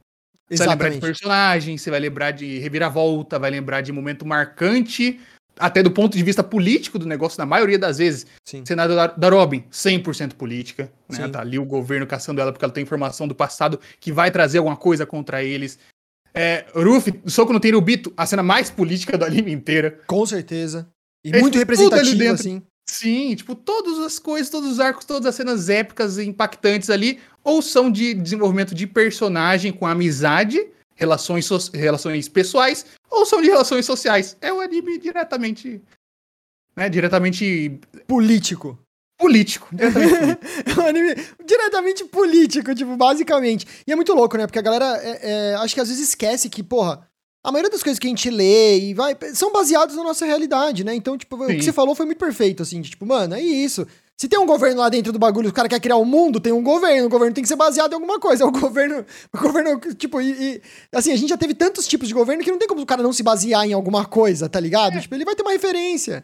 Exatamente. 0.49 0.49
Você 0.49 0.65
vai 0.65 0.69
lembrar 0.69 0.89
de 0.89 0.99
personagem, 0.99 1.77
você 1.77 1.91
vai 1.91 1.99
lembrar 1.99 2.31
de 2.31 2.59
reviravolta, 2.59 3.37
vai 3.37 3.51
lembrar 3.51 3.81
de 3.81 3.91
momento 3.91 4.25
marcante 4.25 5.19
até 5.57 5.83
do 5.83 5.91
ponto 5.91 6.17
de 6.17 6.23
vista 6.23 6.43
político 6.43 6.97
do 6.97 7.05
negócio, 7.05 7.39
na 7.39 7.45
maioria 7.45 7.77
das 7.77 7.97
vezes. 7.97 8.25
Sim. 8.45 8.63
Senado 8.65 8.95
da, 8.95 9.07
da 9.07 9.29
Robin, 9.29 9.63
100% 9.71 10.33
política. 10.33 10.91
Né? 11.09 11.27
Tá 11.27 11.41
ali 11.41 11.59
o 11.59 11.65
governo 11.65 12.07
caçando 12.07 12.41
ela 12.41 12.51
porque 12.51 12.65
ela 12.65 12.73
tem 12.73 12.83
informação 12.83 13.27
do 13.27 13.35
passado 13.35 13.79
que 13.99 14.11
vai 14.11 14.31
trazer 14.31 14.57
alguma 14.57 14.77
coisa 14.77 15.05
contra 15.05 15.43
eles. 15.43 15.77
É, 16.33 16.65
Ruffy, 16.73 17.21
Soco 17.27 17.53
no 17.53 17.59
Tenryubito, 17.59 18.11
a 18.17 18.25
cena 18.25 18.41
mais 18.41 18.69
política 18.69 19.17
do 19.17 19.25
anime 19.25 19.51
inteira. 19.51 19.99
Com 20.07 20.25
certeza. 20.25 20.87
E 21.23 21.29
é, 21.29 21.39
muito 21.39 21.53
tipo, 21.53 21.59
representativo, 21.59 22.33
assim. 22.33 22.61
Sim, 22.89 23.33
tipo, 23.35 23.55
todas 23.55 23.99
as 23.99 24.19
coisas, 24.19 24.49
todos 24.49 24.71
os 24.71 24.79
arcos, 24.79 25.05
todas 25.05 25.25
as 25.25 25.35
cenas 25.35 25.69
épicas 25.69 26.17
e 26.17 26.25
impactantes 26.25 26.89
ali, 26.89 27.19
ou 27.43 27.61
são 27.61 27.89
de 27.89 28.13
desenvolvimento 28.13 28.75
de 28.75 28.85
personagem 28.85 29.71
com 29.71 29.87
amizade, 29.87 30.67
relações, 31.03 31.45
so 31.45 31.57
relações 31.73 32.29
pessoais 32.29 32.85
ou 33.09 33.25
são 33.25 33.41
de 33.41 33.49
relações 33.49 33.85
sociais. 33.85 34.37
É 34.41 34.51
um 34.51 34.61
anime 34.61 34.97
diretamente. 34.97 35.81
Né, 36.75 36.89
diretamente. 36.89 37.79
Político. 38.07 38.79
Político. 39.19 39.67
Diretamente 39.71 40.35
político. 40.35 40.79
é 40.79 40.83
um 40.83 40.87
anime 40.87 41.15
diretamente 41.45 42.05
político, 42.05 42.73
tipo, 42.73 42.95
basicamente. 42.95 43.67
E 43.85 43.91
é 43.91 43.95
muito 43.95 44.13
louco, 44.13 44.37
né? 44.37 44.47
Porque 44.47 44.59
a 44.59 44.63
galera, 44.63 44.97
é, 45.03 45.19
é, 45.21 45.55
acho 45.55 45.75
que 45.75 45.81
às 45.81 45.89
vezes 45.89 46.09
esquece 46.09 46.49
que, 46.49 46.63
porra, 46.63 47.07
a 47.43 47.51
maioria 47.51 47.69
das 47.69 47.83
coisas 47.83 47.99
que 47.99 48.07
a 48.07 48.09
gente 48.09 48.29
lê 48.29 48.79
e 48.79 48.93
vai 48.93 49.15
são 49.33 49.51
baseadas 49.51 49.95
na 49.95 50.03
nossa 50.03 50.25
realidade, 50.25 50.83
né? 50.83 50.95
Então, 50.95 51.17
tipo, 51.17 51.37
Sim. 51.37 51.43
o 51.43 51.57
que 51.57 51.63
você 51.63 51.73
falou 51.73 51.93
foi 51.93 52.05
muito 52.05 52.17
perfeito, 52.17 52.63
assim, 52.63 52.81
de, 52.81 52.91
tipo, 52.91 53.05
mano, 53.05 53.35
é 53.35 53.41
isso. 53.41 53.85
Se 54.23 54.29
tem 54.29 54.39
um 54.39 54.45
governo 54.45 54.79
lá 54.79 54.87
dentro 54.87 55.11
do 55.11 55.19
bagulho, 55.19 55.49
o 55.49 55.53
cara 55.53 55.67
quer 55.67 55.81
criar 55.81 55.97
o 55.97 56.03
um 56.03 56.05
mundo, 56.05 56.39
tem 56.39 56.53
um 56.53 56.63
governo. 56.63 57.07
O 57.07 57.09
governo 57.09 57.35
tem 57.35 57.41
que 57.41 57.47
ser 57.49 57.57
baseado 57.57 57.91
em 57.91 57.95
alguma 57.95 58.21
coisa. 58.21 58.45
O 58.47 58.51
governo. 58.53 59.05
O 59.33 59.37
governo, 59.37 59.77
tipo, 59.95 60.21
e, 60.21 60.31
e, 60.31 60.61
Assim, 60.93 61.11
a 61.11 61.17
gente 61.17 61.27
já 61.27 61.35
teve 61.35 61.53
tantos 61.53 61.85
tipos 61.85 62.07
de 62.07 62.13
governo 62.13 62.41
que 62.41 62.49
não 62.49 62.57
tem 62.57 62.65
como 62.65 62.79
o 62.79 62.85
cara 62.85 63.03
não 63.03 63.11
se 63.11 63.21
basear 63.21 63.65
em 63.65 63.73
alguma 63.73 64.05
coisa, 64.05 64.47
tá 64.47 64.61
ligado? 64.61 64.95
É. 64.95 65.01
Tipo, 65.01 65.13
ele 65.15 65.25
vai 65.25 65.35
ter 65.35 65.41
uma 65.41 65.51
referência. 65.51 66.23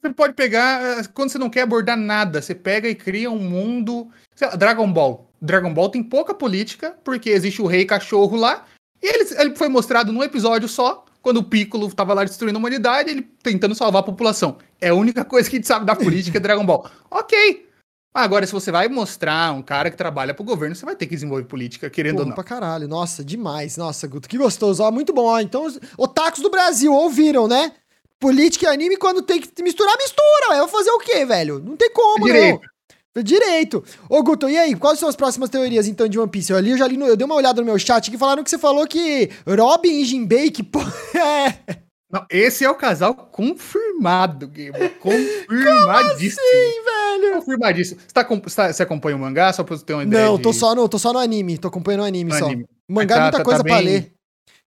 Você 0.00 0.10
pode 0.10 0.34
pegar. 0.34 1.00
Eh, 1.00 1.02
quando 1.12 1.30
você 1.30 1.38
não 1.38 1.50
quer 1.50 1.62
abordar 1.62 1.96
nada, 1.96 2.40
você 2.40 2.54
pega 2.54 2.88
e 2.88 2.94
cria 2.94 3.28
um 3.28 3.40
mundo. 3.40 4.08
Lá, 4.40 4.54
Dragon 4.54 4.92
Ball. 4.92 5.28
Dragon 5.40 5.74
Ball 5.74 5.88
tem 5.88 6.04
pouca 6.04 6.32
política, 6.32 6.96
porque 7.02 7.30
existe 7.30 7.60
o 7.60 7.66
rei 7.66 7.84
cachorro 7.84 8.36
lá. 8.36 8.64
E 9.02 9.08
ele, 9.08 9.28
ele 9.40 9.56
foi 9.56 9.68
mostrado 9.68 10.12
num 10.12 10.22
episódio 10.22 10.68
só 10.68 11.04
quando 11.22 11.38
o 11.38 11.44
Piccolo 11.44 11.90
tava 11.94 12.12
lá 12.12 12.24
destruindo 12.24 12.58
a 12.58 12.60
humanidade, 12.60 13.10
ele 13.10 13.22
tentando 13.42 13.74
salvar 13.74 14.00
a 14.00 14.04
população. 14.04 14.58
É 14.80 14.88
a 14.88 14.94
única 14.94 15.24
coisa 15.24 15.48
que 15.48 15.56
a 15.56 15.58
gente 15.58 15.68
sabe 15.68 15.86
da 15.86 15.94
política 15.94 16.38
é 16.38 16.40
Dragon 16.40 16.66
Ball. 16.66 16.90
Ok. 17.10 17.66
Agora, 18.14 18.46
se 18.46 18.52
você 18.52 18.70
vai 18.70 18.88
mostrar 18.88 19.54
um 19.54 19.62
cara 19.62 19.90
que 19.90 19.96
trabalha 19.96 20.34
pro 20.34 20.44
governo, 20.44 20.74
você 20.74 20.84
vai 20.84 20.94
ter 20.94 21.06
que 21.06 21.14
desenvolver 21.14 21.44
política, 21.44 21.88
querendo 21.88 22.20
ou 22.20 22.26
não. 22.26 22.34
pra 22.34 22.44
caralho. 22.44 22.86
Nossa, 22.86 23.24
demais. 23.24 23.78
Nossa, 23.78 24.06
Guto, 24.06 24.28
que 24.28 24.36
gostoso. 24.36 24.82
Ó, 24.82 24.90
muito 24.90 25.14
bom. 25.14 25.24
Ó, 25.24 25.40
então, 25.40 25.66
otakus 25.96 26.42
do 26.42 26.50
Brasil, 26.50 26.92
ouviram, 26.92 27.48
né? 27.48 27.72
Política 28.20 28.66
e 28.66 28.68
anime, 28.68 28.98
quando 28.98 29.22
tem 29.22 29.40
que 29.40 29.62
misturar, 29.62 29.96
mistura. 29.96 30.56
Eu 30.56 30.68
vou 30.68 30.68
fazer 30.68 30.90
o 30.90 30.98
quê, 30.98 31.24
velho? 31.24 31.58
Não 31.58 31.74
tem 31.76 31.90
como, 31.90 32.26
Direito. 32.26 32.60
não. 32.60 32.71
Direito. 33.20 33.84
Ô, 34.08 34.22
Guto, 34.22 34.48
e 34.48 34.56
aí? 34.56 34.74
Quais 34.74 34.98
são 34.98 35.08
as 35.08 35.16
próximas 35.16 35.50
teorias, 35.50 35.86
então, 35.86 36.08
de 36.08 36.18
One 36.18 36.30
Piece? 36.30 36.52
Eu 36.52 36.56
ali, 36.56 36.70
eu 36.70 36.78
já 36.78 36.86
li 36.86 36.96
no, 36.96 37.06
Eu 37.06 37.16
dei 37.16 37.26
uma 37.26 37.34
olhada 37.34 37.60
no 37.60 37.66
meu 37.66 37.78
chat 37.78 38.10
que 38.10 38.16
falaram 38.16 38.42
que 38.42 38.48
você 38.48 38.58
falou 38.58 38.86
que 38.86 39.28
Robin 39.46 40.00
e 40.00 40.04
Jinbei, 40.04 40.50
que 40.50 40.62
pô. 40.62 40.78
É. 41.14 41.82
Não, 42.12 42.26
esse 42.28 42.62
é 42.62 42.70
o 42.70 42.74
casal 42.74 43.14
confirmado, 43.14 44.46
Gamer. 44.46 44.96
Confirmadíssimo. 45.00 46.42
Como 46.42 46.60
assim, 46.60 46.84
velho? 46.84 47.34
Confirmadíssimo. 47.36 48.00
Você, 48.00 48.12
tá, 48.12 48.22
você, 48.22 48.56
tá, 48.56 48.72
você 48.72 48.82
acompanha 48.82 49.16
o 49.16 49.18
mangá 49.18 49.50
só 49.50 49.64
pra 49.64 49.74
você 49.74 49.84
ter 49.84 49.94
uma 49.94 50.02
ideia? 50.02 50.26
Não, 50.26 50.36
de... 50.36 50.42
tô, 50.42 50.52
só 50.52 50.74
no, 50.74 50.86
tô 50.90 50.98
só 50.98 51.10
no 51.10 51.18
anime. 51.18 51.56
Tô 51.56 51.68
acompanhando 51.68 52.02
o 52.02 52.04
anime 52.04 52.30
no 52.30 52.38
só. 52.38 52.46
Anime. 52.46 52.66
Mangá 52.86 53.14
é 53.14 53.18
tá, 53.18 53.20
é 53.20 53.22
muita 53.22 53.38
tá, 53.38 53.44
coisa 53.44 53.58
tá 53.60 53.64
bem, 53.64 53.72
pra 53.72 53.82
ler. 53.82 54.12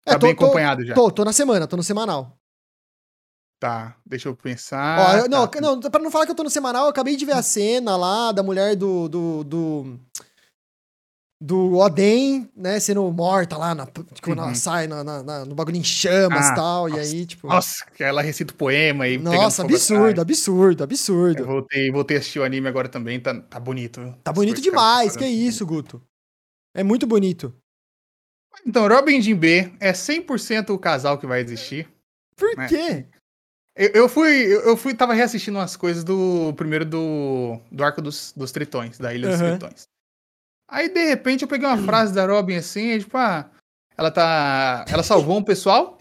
Tá 0.04 0.12
é, 0.12 0.18
tô, 0.18 0.18
bem 0.18 0.32
acompanhado 0.32 0.82
tô, 0.82 0.88
já. 0.88 0.94
Tô, 0.94 1.10
tô 1.10 1.24
na 1.24 1.32
semana, 1.32 1.66
tô 1.66 1.78
no 1.78 1.82
semanal. 1.82 2.36
Tá, 3.60 3.94
deixa 4.06 4.26
eu 4.26 4.34
pensar. 4.34 5.22
Ó, 5.22 5.28
não, 5.28 5.46
tá. 5.46 5.60
não, 5.60 5.78
pra 5.78 6.00
não 6.00 6.10
falar 6.10 6.24
que 6.24 6.32
eu 6.32 6.34
tô 6.34 6.42
no 6.42 6.48
semanal, 6.48 6.84
eu 6.84 6.90
acabei 6.90 7.14
de 7.14 7.26
ver 7.26 7.34
a 7.34 7.42
cena 7.42 7.94
lá 7.94 8.32
da 8.32 8.42
mulher 8.42 8.74
do. 8.74 9.06
do, 9.06 9.44
do, 9.44 10.00
do 11.42 11.76
Oden, 11.76 12.50
né, 12.56 12.80
sendo 12.80 13.10
morta 13.12 13.58
lá, 13.58 13.74
na, 13.74 13.86
quando 14.22 14.38
uhum. 14.38 14.44
ela 14.44 14.54
sai 14.54 14.86
na, 14.86 15.04
na, 15.04 15.44
no 15.44 15.54
bagulho 15.54 15.76
em 15.76 15.84
chamas 15.84 16.46
e 16.46 16.50
ah, 16.50 16.54
tal, 16.54 16.88
nossa, 16.88 17.00
e 17.00 17.00
aí, 17.00 17.26
tipo... 17.26 17.48
Nossa, 17.48 17.86
ela 17.98 18.20
recita 18.20 18.52
o 18.52 18.56
poema 18.56 19.08
e... 19.08 19.16
Nossa, 19.16 19.62
absurdo, 19.62 20.20
absurdo, 20.20 20.84
absurdo. 20.84 21.42
Eu 21.42 21.46
voltei, 21.46 21.90
voltei 21.90 22.18
a 22.18 22.20
assistir 22.20 22.40
o 22.40 22.44
anime 22.44 22.68
agora 22.68 22.90
também, 22.90 23.18
tá, 23.18 23.40
tá 23.40 23.58
bonito. 23.58 24.14
Tá 24.22 24.32
bonito 24.34 24.60
demais, 24.60 25.16
que 25.16 25.24
é 25.24 25.30
isso, 25.30 25.64
Guto. 25.64 26.02
É 26.74 26.82
muito 26.82 27.06
bonito. 27.06 27.54
Então, 28.66 28.86
Robin 28.86 29.18
e 29.18 29.34
B 29.34 29.72
é 29.80 29.92
100% 29.92 30.70
o 30.70 30.78
casal 30.78 31.16
que 31.16 31.26
vai 31.26 31.40
existir. 31.40 31.88
Por 32.36 32.54
né? 32.54 32.68
quê? 32.68 33.06
Eu, 33.80 33.88
eu, 33.94 34.08
fui, 34.10 34.44
eu 34.52 34.76
fui, 34.76 34.92
tava 34.92 35.14
reassistindo 35.14 35.56
umas 35.56 35.74
coisas 35.74 36.04
do 36.04 36.52
primeiro 36.52 36.84
do, 36.84 37.58
do 37.72 37.82
arco 37.82 38.02
dos, 38.02 38.30
dos 38.36 38.52
tritões, 38.52 38.98
da 38.98 39.14
Ilha 39.14 39.30
uhum. 39.30 39.32
dos 39.32 39.40
Tritões. 39.40 39.88
Aí, 40.68 40.90
de 40.90 41.02
repente, 41.02 41.42
eu 41.42 41.48
peguei 41.48 41.66
uma 41.66 41.78
frase 41.78 42.12
da 42.12 42.26
Robin 42.26 42.56
assim, 42.56 42.98
tipo, 42.98 43.16
ah, 43.16 43.50
ela 43.96 44.10
tá. 44.10 44.84
Ela 44.86 45.02
salvou 45.02 45.38
um 45.38 45.42
pessoal. 45.42 45.96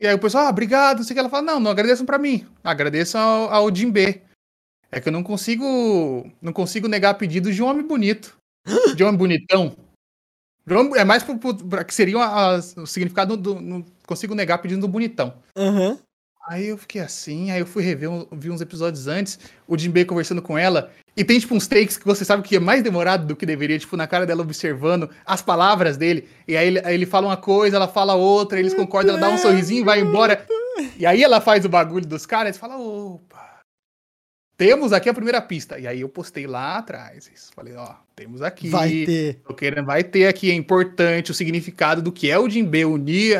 E 0.00 0.06
aí 0.06 0.14
o 0.14 0.18
pessoal, 0.18 0.46
ah, 0.46 0.50
obrigado, 0.50 0.98
não 0.98 1.04
sei 1.04 1.12
o 1.12 1.14
que. 1.14 1.20
Ela 1.20 1.28
fala, 1.28 1.44
não, 1.44 1.60
não 1.60 1.70
agradeçam 1.70 2.04
pra 2.04 2.18
mim. 2.18 2.44
Agradeçam 2.64 3.20
ao, 3.20 3.54
ao 3.54 3.74
Jim 3.74 3.92
B. 3.92 4.20
É 4.90 5.00
que 5.00 5.08
eu 5.08 5.12
não 5.12 5.22
consigo. 5.22 6.28
Não 6.42 6.52
consigo 6.52 6.88
negar 6.88 7.14
pedidos 7.14 7.54
de 7.54 7.62
um 7.62 7.66
homem 7.66 7.86
bonito. 7.86 8.36
De 8.96 9.04
um 9.04 9.06
homem 9.06 9.18
bonitão. 9.18 9.76
É 10.96 11.04
mais 11.04 11.22
para 11.22 11.84
que 11.84 11.94
seria 11.94 12.18
a, 12.18 12.56
o 12.56 12.86
significado 12.86 13.36
do. 13.36 13.60
Não 13.60 13.84
consigo 14.04 14.34
negar 14.34 14.58
pedindo 14.58 14.80
do 14.80 14.88
bonitão. 14.88 15.40
Uhum. 15.56 15.96
Aí 16.48 16.68
eu 16.68 16.78
fiquei 16.78 17.00
assim, 17.00 17.50
aí 17.50 17.58
eu 17.58 17.66
fui 17.66 17.82
rever, 17.82 18.08
vi 18.30 18.50
uns 18.50 18.60
episódios 18.60 19.08
antes, 19.08 19.36
o 19.66 19.76
Jim 19.76 19.90
Bay 19.90 20.04
conversando 20.04 20.40
com 20.40 20.56
ela, 20.56 20.92
e 21.16 21.24
tem, 21.24 21.40
tipo, 21.40 21.52
uns 21.56 21.66
takes 21.66 21.96
que 21.96 22.06
você 22.06 22.24
sabe 22.24 22.44
que 22.44 22.54
é 22.54 22.60
mais 22.60 22.84
demorado 22.84 23.26
do 23.26 23.34
que 23.34 23.44
deveria, 23.44 23.76
tipo, 23.76 23.96
na 23.96 24.06
cara 24.06 24.24
dela 24.24 24.42
observando 24.42 25.10
as 25.24 25.42
palavras 25.42 25.96
dele, 25.96 26.28
e 26.46 26.56
aí 26.56 26.68
ele, 26.68 26.80
aí 26.84 26.94
ele 26.94 27.04
fala 27.04 27.26
uma 27.26 27.36
coisa, 27.36 27.74
ela 27.74 27.88
fala 27.88 28.14
outra, 28.14 28.60
eles 28.60 28.74
concordam, 28.74 29.16
ela 29.16 29.26
dá 29.26 29.34
um 29.34 29.38
sorrisinho, 29.38 29.84
vai 29.84 29.98
embora, 29.98 30.46
e 30.96 31.04
aí 31.04 31.20
ela 31.20 31.40
faz 31.40 31.64
o 31.64 31.68
bagulho 31.68 32.06
dos 32.06 32.24
caras, 32.24 32.54
e 32.54 32.58
fala, 32.60 32.76
opa, 32.76 33.35
temos 34.56 34.92
aqui 34.92 35.08
a 35.08 35.14
primeira 35.14 35.40
pista. 35.40 35.78
E 35.78 35.86
aí 35.86 36.00
eu 36.00 36.08
postei 36.08 36.46
lá 36.46 36.78
atrás. 36.78 37.30
Isso. 37.32 37.52
Falei, 37.54 37.74
ó, 37.74 37.94
temos 38.14 38.42
aqui. 38.42 38.68
Vai 38.68 39.04
ter. 39.04 39.40
Tô 39.46 39.54
querendo, 39.54 39.86
vai 39.86 40.02
ter 40.02 40.26
aqui, 40.26 40.50
é 40.50 40.54
importante 40.54 41.30
o 41.30 41.34
significado 41.34 42.00
do 42.00 42.10
que 42.10 42.30
é 42.30 42.38
o 42.38 42.48
Jinbe, 42.48 42.84
unir 42.84 43.38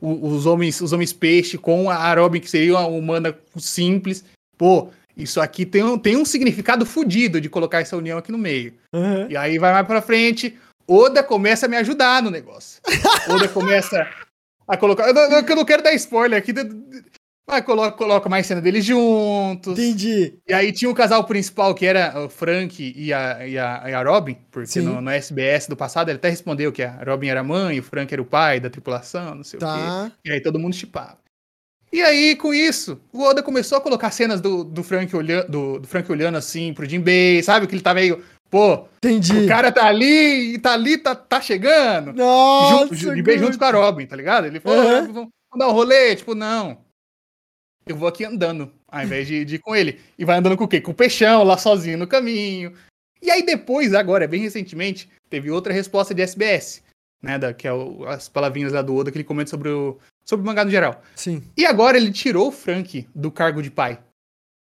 uh, 0.00 0.26
os 0.26 0.46
homens 0.46 0.80
os 0.80 0.92
homens 0.92 1.12
peixe 1.12 1.56
com 1.56 1.90
a 1.90 2.14
Robin, 2.14 2.40
que 2.40 2.50
seria 2.50 2.78
uma 2.78 2.86
humana 2.86 3.36
simples. 3.56 4.24
Pô, 4.56 4.90
isso 5.16 5.40
aqui 5.40 5.64
tem 5.64 5.82
um, 5.82 5.98
tem 5.98 6.16
um 6.16 6.24
significado 6.24 6.84
fodido 6.84 7.40
de 7.40 7.48
colocar 7.48 7.80
essa 7.80 7.96
união 7.96 8.18
aqui 8.18 8.30
no 8.30 8.38
meio. 8.38 8.74
Uhum. 8.92 9.30
E 9.30 9.36
aí 9.36 9.58
vai 9.58 9.72
mais 9.72 9.86
pra 9.86 10.02
frente, 10.02 10.56
Oda 10.86 11.22
começa 11.22 11.66
a 11.66 11.68
me 11.68 11.76
ajudar 11.76 12.22
no 12.22 12.30
negócio. 12.30 12.80
Oda 13.28 13.48
começa 13.48 14.08
a 14.66 14.76
colocar. 14.76 15.08
Eu 15.08 15.14
não, 15.14 15.22
eu 15.22 15.56
não 15.56 15.64
quero 15.64 15.82
dar 15.82 15.92
spoiler 15.94 16.38
aqui. 16.38 16.52
Mas 17.48 17.64
coloca, 17.64 17.96
coloca 17.96 18.28
mais 18.28 18.46
cena 18.46 18.60
deles 18.60 18.84
juntos. 18.84 19.72
Entendi. 19.72 20.34
E 20.46 20.52
aí 20.52 20.70
tinha 20.70 20.86
o 20.86 20.92
um 20.92 20.94
casal 20.94 21.24
principal, 21.24 21.74
que 21.74 21.86
era 21.86 22.26
o 22.26 22.28
Frank 22.28 22.92
e 22.94 23.10
a, 23.10 23.46
e 23.46 23.58
a, 23.58 23.84
e 23.86 23.94
a 23.94 24.02
Robin, 24.02 24.36
porque 24.50 24.82
no, 24.82 25.00
no, 25.00 25.10
SBS 25.10 25.66
do 25.66 25.74
passado 25.74 26.10
ele 26.10 26.18
até 26.18 26.28
respondeu 26.28 26.70
que 26.70 26.82
a 26.82 27.02
Robin 27.06 27.28
era 27.28 27.40
a 27.40 27.44
mãe, 27.44 27.80
o 27.80 27.82
Frank 27.82 28.12
era 28.12 28.20
o 28.20 28.26
pai 28.26 28.60
da 28.60 28.68
tripulação, 28.68 29.34
não 29.34 29.42
sei 29.42 29.58
tá. 29.58 30.04
o 30.04 30.10
quê. 30.10 30.16
E 30.26 30.32
aí 30.32 30.42
todo 30.42 30.58
mundo 30.58 30.74
chipava. 30.74 31.16
E 31.90 32.02
aí, 32.02 32.36
com 32.36 32.52
isso, 32.52 33.00
o 33.10 33.22
Oda 33.22 33.42
começou 33.42 33.78
a 33.78 33.80
colocar 33.80 34.10
cenas 34.10 34.42
do, 34.42 34.62
do, 34.62 34.82
Frank, 34.82 35.16
olhando, 35.16 35.48
do, 35.48 35.78
do 35.78 35.88
Frank 35.88 36.12
olhando 36.12 36.36
assim 36.36 36.74
pro 36.74 36.84
Jinbei, 36.84 37.42
sabe? 37.42 37.66
Que 37.66 37.74
ele 37.74 37.82
tá 37.82 37.94
meio. 37.94 38.22
Pô, 38.50 38.86
Entendi. 38.98 39.44
o 39.44 39.48
cara 39.48 39.72
tá 39.72 39.86
ali 39.86 40.54
e 40.54 40.58
tá 40.58 40.74
ali, 40.74 40.98
tá, 40.98 41.14
tá 41.14 41.40
chegando. 41.40 42.12
Nossa! 42.12 42.94
Junto, 42.94 42.94
Jinbei 42.94 43.38
junto 43.38 43.58
com 43.58 43.64
a 43.64 43.70
Robin, 43.70 44.04
tá 44.04 44.16
ligado? 44.16 44.46
Ele 44.46 44.60
falou, 44.60 44.84
uhum. 44.84 45.12
vamos 45.12 45.30
dar 45.56 45.68
um 45.68 45.72
rolê, 45.72 46.14
tipo, 46.14 46.34
não 46.34 46.86
eu 47.88 47.96
vou 47.96 48.08
aqui 48.08 48.24
andando, 48.24 48.70
ao 48.86 49.02
invés 49.02 49.26
de, 49.26 49.44
de 49.44 49.56
ir 49.56 49.58
com 49.58 49.74
ele. 49.74 50.00
E 50.18 50.24
vai 50.24 50.38
andando 50.38 50.56
com 50.56 50.64
o 50.64 50.68
quê? 50.68 50.80
Com 50.80 50.92
o 50.92 50.94
peixão 50.94 51.42
lá 51.44 51.56
sozinho 51.56 51.98
no 51.98 52.06
caminho. 52.06 52.72
E 53.20 53.30
aí 53.30 53.44
depois, 53.44 53.94
agora, 53.94 54.28
bem 54.28 54.40
recentemente, 54.40 55.08
teve 55.28 55.50
outra 55.50 55.72
resposta 55.72 56.14
de 56.14 56.22
SBS, 56.22 56.82
né? 57.22 57.38
Da, 57.38 57.52
que 57.52 57.66
é 57.66 57.72
o, 57.72 58.04
as 58.06 58.28
palavrinhas 58.28 58.72
lá 58.72 58.82
do 58.82 58.94
Oda 58.94 59.10
que 59.10 59.16
ele 59.16 59.24
comenta 59.24 59.50
sobre 59.50 59.68
o, 59.70 59.98
sobre 60.24 60.44
o 60.44 60.46
mangá 60.46 60.64
no 60.64 60.70
geral. 60.70 61.02
Sim. 61.16 61.42
E 61.56 61.66
agora 61.66 61.96
ele 61.96 62.12
tirou 62.12 62.48
o 62.48 62.52
Frank 62.52 63.08
do 63.14 63.30
cargo 63.30 63.62
de 63.62 63.70
pai. 63.70 63.98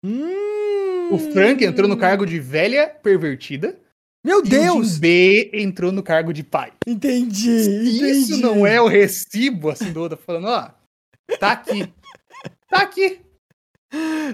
Hum... 0.04 1.10
O 1.10 1.18
Frank 1.18 1.64
entrou 1.64 1.88
no 1.88 1.96
cargo 1.96 2.26
de 2.26 2.40
velha 2.40 2.88
pervertida. 2.88 3.78
Meu 4.24 4.42
Deus! 4.42 4.96
o 4.96 5.00
B 5.00 5.50
entrou 5.54 5.92
no 5.92 6.02
cargo 6.02 6.32
de 6.32 6.42
pai. 6.42 6.72
Entendi, 6.84 7.48
entendi. 7.48 8.10
Isso 8.10 8.36
não 8.38 8.66
é 8.66 8.80
o 8.80 8.88
recibo, 8.88 9.70
assim, 9.70 9.92
do 9.92 10.02
Oda 10.02 10.16
falando, 10.16 10.48
ó, 10.48 10.70
tá 11.38 11.52
aqui. 11.52 11.88
Tá 12.68 12.82
aqui. 12.82 13.20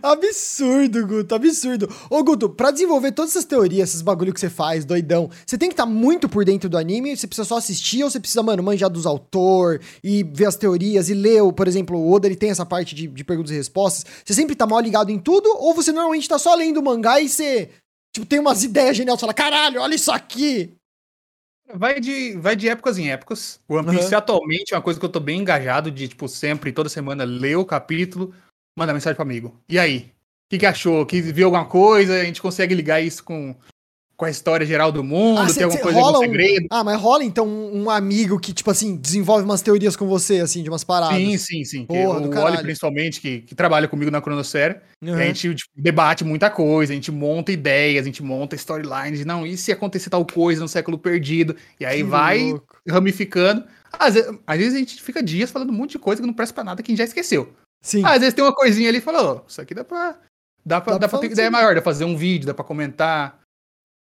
Absurdo, 0.02 1.06
Guto, 1.06 1.34
absurdo. 1.34 1.88
Ô, 2.08 2.22
Guto, 2.24 2.48
pra 2.48 2.70
desenvolver 2.70 3.12
todas 3.12 3.32
essas 3.32 3.44
teorias, 3.44 3.90
esses 3.90 4.02
bagulho 4.02 4.32
que 4.32 4.40
você 4.40 4.48
faz, 4.48 4.84
doidão, 4.84 5.30
você 5.46 5.58
tem 5.58 5.68
que 5.68 5.74
estar 5.74 5.84
tá 5.84 5.90
muito 5.90 6.28
por 6.28 6.44
dentro 6.44 6.68
do 6.68 6.78
anime, 6.78 7.14
você 7.16 7.26
precisa 7.26 7.46
só 7.46 7.58
assistir 7.58 8.02
ou 8.02 8.10
você 8.10 8.18
precisa, 8.18 8.42
mano, 8.42 8.62
manjar 8.62 8.88
dos 8.88 9.04
autor 9.04 9.80
e 10.02 10.24
ver 10.24 10.46
as 10.46 10.56
teorias 10.56 11.10
e 11.10 11.14
ler, 11.14 11.40
por 11.52 11.68
exemplo, 11.68 11.98
o 11.98 12.12
Oda, 12.12 12.26
ele 12.26 12.36
tem 12.36 12.50
essa 12.50 12.64
parte 12.64 12.94
de, 12.94 13.06
de 13.06 13.24
perguntas 13.24 13.52
e 13.52 13.56
respostas. 13.56 14.06
Você 14.24 14.32
sempre 14.32 14.56
tá 14.56 14.66
mal 14.66 14.80
ligado 14.80 15.10
em 15.10 15.18
tudo 15.18 15.48
ou 15.58 15.74
você 15.74 15.92
normalmente 15.92 16.28
tá 16.28 16.38
só 16.38 16.54
lendo 16.54 16.78
o 16.78 16.82
mangá 16.82 17.20
e 17.20 17.28
você, 17.28 17.68
tipo, 18.14 18.26
tem 18.26 18.38
umas 18.38 18.64
ideias 18.64 18.96
geniais, 18.96 19.20
você 19.20 19.26
fala, 19.26 19.34
caralho, 19.34 19.80
olha 19.80 19.94
isso 19.94 20.10
aqui. 20.10 20.74
Vai 21.74 22.00
de, 22.00 22.36
vai 22.36 22.54
de 22.54 22.68
épocas 22.68 22.98
em 22.98 23.10
épocas. 23.10 23.60
O 23.68 23.74
One 23.74 23.90
Piece 23.90 24.12
uhum. 24.12 24.18
atualmente 24.18 24.74
é 24.74 24.76
uma 24.76 24.82
coisa 24.82 25.00
que 25.00 25.06
eu 25.06 25.10
tô 25.10 25.20
bem 25.20 25.40
engajado 25.40 25.90
de, 25.90 26.08
tipo, 26.08 26.28
sempre, 26.28 26.72
toda 26.72 26.88
semana, 26.88 27.24
ler 27.24 27.56
o 27.56 27.64
capítulo, 27.64 28.34
mandar 28.76 28.92
mensagem 28.92 29.14
pro 29.14 29.22
amigo. 29.22 29.58
E 29.68 29.78
aí? 29.78 30.12
O 30.46 30.50
que, 30.50 30.58
que 30.58 30.66
achou? 30.66 31.06
Que 31.06 31.20
viu 31.20 31.46
alguma 31.46 31.64
coisa? 31.64 32.20
A 32.20 32.24
gente 32.24 32.42
consegue 32.42 32.74
ligar 32.74 33.00
isso 33.00 33.24
com 33.24 33.56
com 34.16 34.24
a 34.24 34.30
história 34.30 34.64
geral 34.64 34.92
do 34.92 35.02
mundo, 35.02 35.40
ah, 35.40 35.52
tem 35.52 35.64
alguma 35.64 35.82
coisa, 35.82 35.98
algum 35.98 36.18
segredo. 36.20 36.64
Um... 36.64 36.68
Ah, 36.70 36.84
mas 36.84 37.00
rola 37.00 37.24
então 37.24 37.46
um, 37.46 37.84
um, 37.84 37.90
amigo 37.90 38.38
que, 38.38 38.52
tipo 38.52 38.70
assim, 38.70 38.96
desenvolve 38.96 39.44
umas 39.44 39.62
teorias 39.62 39.96
com 39.96 40.06
você, 40.06 40.40
assim, 40.40 40.62
de 40.62 40.68
umas 40.68 40.84
paradas. 40.84 41.16
Sim, 41.16 41.38
sim, 41.38 41.64
sim. 41.64 41.86
Porra, 41.86 42.20
o 42.20 42.30
Wally, 42.30 42.62
principalmente, 42.62 43.20
que, 43.20 43.40
que 43.40 43.54
trabalha 43.54 43.88
comigo 43.88 44.10
na 44.10 44.20
Cronosfera. 44.20 44.82
Uhum. 45.02 45.14
a 45.14 45.24
gente 45.24 45.54
tipo, 45.54 45.70
debate 45.76 46.24
muita 46.24 46.48
coisa, 46.48 46.92
a 46.92 46.94
gente 46.94 47.10
monta 47.10 47.50
ideias, 47.50 48.02
a 48.02 48.06
gente 48.06 48.22
monta 48.22 48.54
storylines. 48.54 49.24
Não, 49.24 49.46
e 49.46 49.56
se 49.56 49.72
acontecer 49.72 50.10
tal 50.10 50.24
coisa 50.24 50.60
no 50.60 50.68
século 50.68 50.98
perdido? 50.98 51.56
E 51.80 51.84
aí 51.84 51.98
que 51.98 52.04
vai 52.04 52.50
louco. 52.50 52.76
ramificando. 52.88 53.64
Às 53.92 54.14
vezes, 54.14 54.38
às 54.46 54.58
vezes, 54.58 54.74
a 54.74 54.78
gente 54.78 55.02
fica 55.02 55.22
dias 55.22 55.50
falando 55.50 55.70
um 55.70 55.74
monte 55.74 55.92
de 55.92 55.98
coisa 55.98 56.20
que 56.20 56.26
não 56.26 56.34
presta 56.34 56.54
pra 56.54 56.64
nada 56.64 56.82
que 56.82 56.90
a 56.90 56.92
gente 56.92 56.98
já 56.98 57.04
esqueceu. 57.04 57.52
Sim. 57.82 58.04
Às 58.04 58.20
vezes 58.20 58.34
tem 58.34 58.44
uma 58.44 58.54
coisinha 58.54 58.88
ali 58.88 58.98
e 58.98 59.02
fala, 59.02 59.34
oh, 59.34 59.40
isso 59.46 59.60
aqui 59.60 59.74
dá 59.74 59.84
pra. 59.84 60.16
Dá 60.64 60.80
pra, 60.80 60.92
dá, 60.92 60.98
dá 61.00 61.08
pra 61.08 61.18
ter 61.18 61.32
ideia 61.32 61.50
maior, 61.50 61.74
dá 61.74 61.82
pra 61.82 61.92
fazer 61.92 62.04
um 62.04 62.16
vídeo, 62.16 62.46
dá 62.46 62.54
pra 62.54 62.64
comentar. 62.64 63.41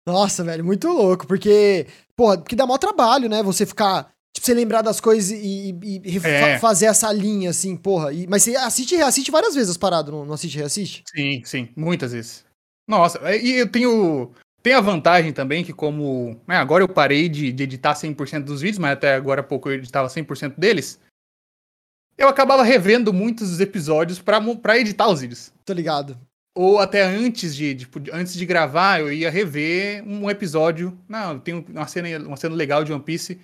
Nossa, 0.05 0.43
velho, 0.43 0.65
muito 0.65 0.87
louco, 0.87 1.27
porque, 1.27 1.87
pô, 2.15 2.37
porque 2.37 2.55
dá 2.55 2.65
maior 2.65 2.79
trabalho, 2.79 3.29
né? 3.29 3.43
Você 3.43 3.65
ficar, 3.65 4.11
tipo, 4.33 4.45
você 4.45 4.53
lembrar 4.53 4.81
das 4.81 4.99
coisas 4.99 5.31
e, 5.31 5.77
e, 5.83 6.01
e 6.03 6.17
é. 6.23 6.57
fazer 6.57 6.87
essa 6.87 7.11
linha, 7.11 7.51
assim, 7.51 7.77
porra. 7.77 8.11
E, 8.11 8.25
mas 8.27 8.43
você 8.43 8.55
assiste 8.55 8.93
e 8.93 8.97
reassiste 8.97 9.31
várias 9.31 9.53
vezes 9.53 9.69
as 9.69 9.77
paradas, 9.77 10.11
não, 10.11 10.25
não 10.25 10.33
assiste 10.33 10.55
e 10.55 10.57
reassiste? 10.57 11.03
Sim, 11.07 11.43
sim, 11.45 11.69
muitas 11.75 12.13
vezes. 12.13 12.43
Nossa, 12.87 13.19
é, 13.23 13.39
e 13.39 13.51
eu 13.59 13.69
tenho. 13.69 14.31
Tem 14.63 14.73
a 14.73 14.81
vantagem 14.81 15.33
também 15.33 15.63
que, 15.63 15.73
como. 15.73 16.39
Né, 16.47 16.55
agora 16.55 16.83
eu 16.83 16.89
parei 16.89 17.29
de, 17.29 17.51
de 17.51 17.63
editar 17.63 17.93
100% 17.93 18.43
dos 18.43 18.61
vídeos, 18.61 18.79
mas 18.79 18.93
até 18.93 19.13
agora 19.13 19.41
há 19.41 19.43
pouco 19.43 19.69
eu 19.69 19.75
editava 19.75 20.07
100% 20.07 20.55
deles. 20.57 20.99
Eu 22.17 22.27
acabava 22.27 22.63
revendo 22.63 23.13
muitos 23.13 23.59
episódios 23.59 24.19
para 24.19 24.79
editar 24.79 25.07
os 25.09 25.21
vídeos. 25.21 25.51
Tô 25.65 25.73
ligado 25.73 26.17
ou 26.55 26.79
até 26.79 27.01
antes 27.01 27.55
de, 27.55 27.73
de, 27.73 27.87
antes 28.11 28.33
de 28.33 28.45
gravar, 28.45 28.99
eu 28.99 29.11
ia 29.11 29.29
rever 29.29 30.03
um 30.05 30.29
episódio. 30.29 30.97
Não, 31.07 31.39
tem 31.39 31.53
uma 31.53 31.87
cena, 31.87 32.27
uma 32.27 32.37
cena 32.37 32.55
legal 32.55 32.83
de 32.83 32.91
One 32.91 33.03
Piece 33.03 33.39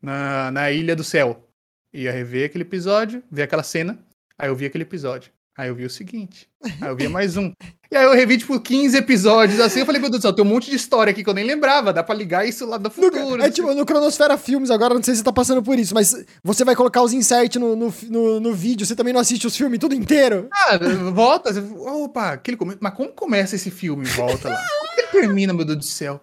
na, 0.00 0.50
na 0.50 0.70
Ilha 0.70 0.96
do 0.96 1.04
Céu. 1.04 1.48
Ia 1.92 2.10
rever 2.10 2.46
aquele 2.46 2.62
episódio, 2.62 3.22
ver 3.30 3.42
aquela 3.42 3.62
cena, 3.62 3.98
aí 4.38 4.48
eu 4.48 4.56
vi 4.56 4.66
aquele 4.66 4.82
episódio. 4.82 5.30
Aí 5.56 5.68
eu 5.68 5.74
vi 5.74 5.84
o 5.84 5.90
seguinte. 5.90 6.48
Aí 6.80 6.88
eu 6.88 6.96
via 6.96 7.10
mais 7.10 7.36
um. 7.36 7.52
E 7.92 7.96
aí 7.96 8.04
eu 8.04 8.14
revi, 8.14 8.38
tipo, 8.38 8.58
15 8.58 8.96
episódios 8.96 9.60
assim. 9.60 9.80
Eu 9.80 9.86
falei, 9.86 10.00
meu 10.00 10.08
Deus 10.08 10.20
do 10.20 10.22
céu, 10.22 10.32
tem 10.32 10.42
um 10.42 10.48
monte 10.48 10.70
de 10.70 10.76
história 10.76 11.10
aqui 11.10 11.22
que 11.22 11.28
eu 11.28 11.34
nem 11.34 11.44
lembrava. 11.44 11.92
Dá 11.92 12.02
pra 12.02 12.14
ligar 12.14 12.48
isso 12.48 12.64
lá 12.64 12.78
do 12.78 12.90
futuro. 12.90 13.36
No, 13.36 13.44
é 13.44 13.50
tipo, 13.50 13.74
no 13.74 13.84
Cronosfera 13.84 14.38
Filmes, 14.38 14.70
agora 14.70 14.94
não 14.94 15.02
sei 15.02 15.12
se 15.12 15.18
você 15.18 15.24
tá 15.24 15.32
passando 15.32 15.62
por 15.62 15.78
isso, 15.78 15.92
mas 15.92 16.24
você 16.42 16.64
vai 16.64 16.74
colocar 16.74 17.02
os 17.02 17.12
inserts 17.12 17.60
no, 17.60 17.76
no, 17.76 17.94
no, 18.08 18.40
no 18.40 18.54
vídeo, 18.54 18.86
você 18.86 18.96
também 18.96 19.12
não 19.12 19.20
assiste 19.20 19.46
os 19.46 19.54
filmes 19.54 19.78
tudo 19.78 19.94
inteiro? 19.94 20.48
Ah, 20.50 20.78
volta. 21.12 21.50
Opa, 21.76 22.30
aquele 22.30 22.56
come... 22.56 22.78
mas 22.80 22.94
como 22.94 23.10
começa 23.10 23.56
esse 23.56 23.70
filme? 23.70 24.06
Volta 24.06 24.48
lá. 24.48 24.56
Como 24.56 24.92
ele 24.96 25.08
termina, 25.08 25.52
meu 25.52 25.66
Deus 25.66 25.78
do 25.78 25.84
céu? 25.84 26.18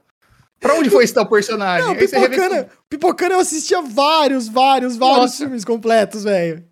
Pra 0.59 0.73
onde 0.73 0.89
foi 0.89 1.03
esse 1.03 1.13
tal 1.13 1.27
personagem? 1.27 1.87
Não, 1.87 1.95
Pipocana, 1.95 2.67
Pipocana 2.89 3.35
eu 3.35 3.39
assistia 3.39 3.79
vários, 3.83 4.47
vários, 4.47 4.97
vários 4.97 5.19
Nossa. 5.19 5.37
filmes 5.37 5.63
completos, 5.63 6.23
velho. 6.23 6.63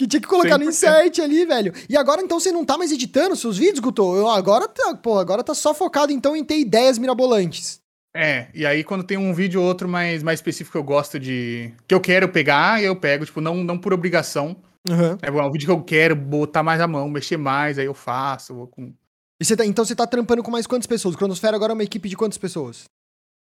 Que 0.00 0.06
tinha 0.06 0.20
que 0.22 0.26
colocar 0.26 0.58
100%. 0.58 0.62
no 0.62 0.64
insert 0.64 1.18
ali, 1.18 1.44
velho. 1.44 1.74
E 1.86 1.94
agora 1.94 2.22
então 2.22 2.40
você 2.40 2.50
não 2.50 2.64
tá 2.64 2.78
mais 2.78 2.90
editando 2.90 3.36
seus 3.36 3.58
vídeos, 3.58 3.80
Guto? 3.80 4.16
Eu, 4.16 4.30
agora, 4.30 4.66
tá, 4.66 4.94
pô, 4.94 5.18
agora 5.18 5.44
tá 5.44 5.52
só 5.52 5.74
focado 5.74 6.10
então 6.10 6.34
em 6.34 6.42
ter 6.42 6.58
ideias 6.58 6.96
mirabolantes. 6.96 7.82
É, 8.16 8.46
e 8.54 8.64
aí 8.64 8.82
quando 8.82 9.04
tem 9.04 9.18
um 9.18 9.34
vídeo 9.34 9.60
ou 9.60 9.68
outro 9.68 9.86
mais, 9.86 10.22
mais 10.22 10.38
específico 10.38 10.72
que 10.72 10.78
eu 10.78 10.82
gosto 10.82 11.20
de. 11.20 11.74
que 11.86 11.94
eu 11.94 12.00
quero 12.00 12.30
pegar, 12.30 12.82
eu 12.82 12.96
pego, 12.96 13.26
tipo, 13.26 13.42
não, 13.42 13.56
não 13.56 13.76
por 13.76 13.92
obrigação. 13.92 14.56
Uhum. 14.88 15.18
É 15.20 15.30
um 15.30 15.52
vídeo 15.52 15.66
que 15.66 15.72
eu 15.72 15.82
quero 15.82 16.16
botar 16.16 16.62
mais 16.62 16.80
a 16.80 16.88
mão, 16.88 17.06
mexer 17.06 17.36
mais, 17.36 17.78
aí 17.78 17.84
eu 17.84 17.92
faço. 17.92 18.54
Vou 18.54 18.68
com... 18.68 18.94
E 19.38 19.44
você 19.44 19.54
tá, 19.54 19.66
então 19.66 19.84
você 19.84 19.94
tá 19.94 20.06
trampando 20.06 20.42
com 20.42 20.50
mais 20.50 20.66
quantas 20.66 20.86
pessoas? 20.86 21.14
O 21.14 21.18
Cronosfera 21.18 21.56
agora 21.56 21.72
é 21.72 21.74
uma 21.74 21.84
equipe 21.84 22.08
de 22.08 22.16
quantas 22.16 22.38
pessoas? 22.38 22.84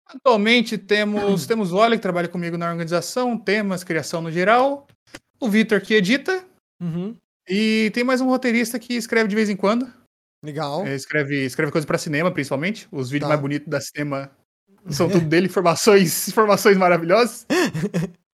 Atualmente 0.07 0.75
temos, 0.75 1.45
temos 1.45 1.71
o 1.71 1.77
Oli, 1.77 1.97
que 1.97 2.01
trabalha 2.01 2.27
comigo 2.27 2.57
na 2.57 2.67
organização, 2.71 3.37
temas, 3.37 3.83
criação 3.83 4.23
no 4.23 4.31
geral 4.31 4.87
o 5.39 5.49
Vitor 5.49 5.81
que 5.81 5.93
edita. 5.93 6.43
Uhum. 6.81 7.15
E 7.49 7.91
tem 7.93 8.03
mais 8.03 8.21
um 8.21 8.27
roteirista 8.27 8.77
que 8.77 8.93
escreve 8.93 9.27
de 9.29 9.35
vez 9.35 9.49
em 9.49 9.55
quando. 9.55 9.91
Legal. 10.43 10.85
É, 10.85 10.95
escreve, 10.95 11.45
escreve 11.45 11.71
coisas 11.71 11.85
para 11.85 11.97
cinema, 11.97 12.31
principalmente. 12.31 12.87
Os 12.91 13.09
vídeos 13.09 13.27
tá. 13.27 13.29
mais 13.29 13.41
bonitos 13.41 13.67
da 13.67 13.81
cinema 13.81 14.29
São 14.89 15.09
tudo 15.09 15.25
dele, 15.25 15.47
informações, 15.47 16.27
informações 16.27 16.77
maravilhosas. 16.77 17.45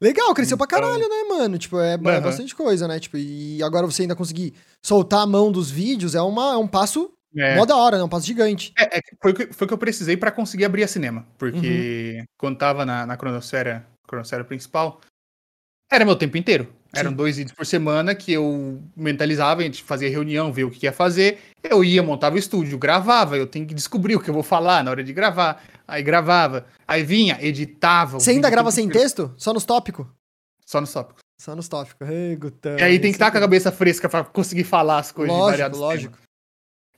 Legal, 0.00 0.34
cresceu 0.34 0.58
pra 0.58 0.66
Então- 0.66 0.80
caralho, 0.80 1.08
né, 1.08 1.24
mano? 1.28 1.56
Tipo, 1.58 1.80
é, 1.80 1.96
ba- 1.96 2.14
Aham. 2.16 2.20
bastante 2.22 2.54
coisa, 2.54 2.86
né? 2.86 3.00
Tipo, 3.00 3.16
e 3.16 3.62
agora 3.62 3.86
você 3.86 4.02
ainda 4.02 4.14
conseguir 4.14 4.52
soltar 4.84 5.20
a 5.22 5.26
mão 5.26 5.50
dos 5.50 5.70
vídeos 5.70 6.14
é, 6.14 6.20
uma, 6.20 6.52
é 6.52 6.56
um 6.58 6.68
passo 6.68 7.10
É, 7.34 7.56
mó 7.56 7.64
da 7.64 7.76
hora, 7.76 7.96
né? 7.96 8.04
Um 8.04 8.08
passo 8.08 8.26
gigante. 8.26 8.72
é, 8.78 8.98
é 8.98 9.00
foi 9.22 9.32
o 9.32 9.34
que, 9.34 9.52
foi 9.54 9.64
o 9.64 9.68
que 9.68 9.72
eu 9.74 9.78
precisei 9.78 10.14
pra 10.16 10.30
conseguir 10.30 10.66
abrir 10.66 10.84
a 10.84 10.88
cinema. 10.88 11.26
Porque 11.38 12.22
quando 12.38 12.58
tava 12.58 12.84
na, 12.84 13.06
na 13.06 13.16
cronosfera, 13.16 13.86
cronosfera 14.06 14.44
principal, 14.44 15.00
era 15.90 16.04
meu 16.04 16.16
tempo 16.16 16.36
inteiro. 16.36 16.70
Eram 16.98 17.12
dois 17.12 17.36
vídeos 17.36 17.54
por 17.54 17.66
semana 17.66 18.14
que 18.14 18.32
eu 18.32 18.82
mentalizava, 18.96 19.60
a 19.60 19.64
gente 19.64 19.82
fazia 19.82 20.08
reunião, 20.08 20.52
ver 20.52 20.64
o 20.64 20.70
que 20.70 20.86
ia 20.86 20.92
fazer. 20.92 21.38
Eu 21.62 21.82
ia, 21.84 22.02
montava 22.02 22.36
o 22.36 22.38
estúdio, 22.38 22.78
gravava. 22.78 23.36
Eu 23.36 23.46
tenho 23.46 23.66
que 23.66 23.74
descobrir 23.74 24.16
o 24.16 24.20
que 24.20 24.30
eu 24.30 24.34
vou 24.34 24.42
falar 24.42 24.82
na 24.82 24.90
hora 24.90 25.04
de 25.04 25.12
gravar. 25.12 25.62
Aí 25.86 26.02
gravava. 26.02 26.66
Aí 26.86 27.02
vinha, 27.02 27.38
editava. 27.40 28.18
Você 28.18 28.30
ainda 28.30 28.50
grava 28.50 28.70
sem 28.70 28.88
texto? 28.88 29.32
Só 29.36 29.52
nos 29.52 29.64
tópicos? 29.64 30.06
Só 30.64 30.80
nos 30.80 30.92
tópicos. 30.92 31.22
Só 31.38 31.54
nos 31.54 31.68
tópicos. 31.68 32.08
Ei, 32.08 32.34
Gutão. 32.36 32.78
E 32.78 32.82
aí 32.82 32.98
tem 32.98 33.10
que 33.10 33.16
estar 33.16 33.30
com 33.30 33.36
a 33.36 33.40
é- 33.40 33.42
cabeça 33.42 33.70
fresca 33.70 34.08
pra 34.08 34.24
conseguir 34.24 34.64
falar 34.64 34.98
as 34.98 35.12
coisas 35.12 35.34
de 35.34 35.38
Lógico, 35.38 35.50
variados 35.52 35.78
lógico. 35.78 36.18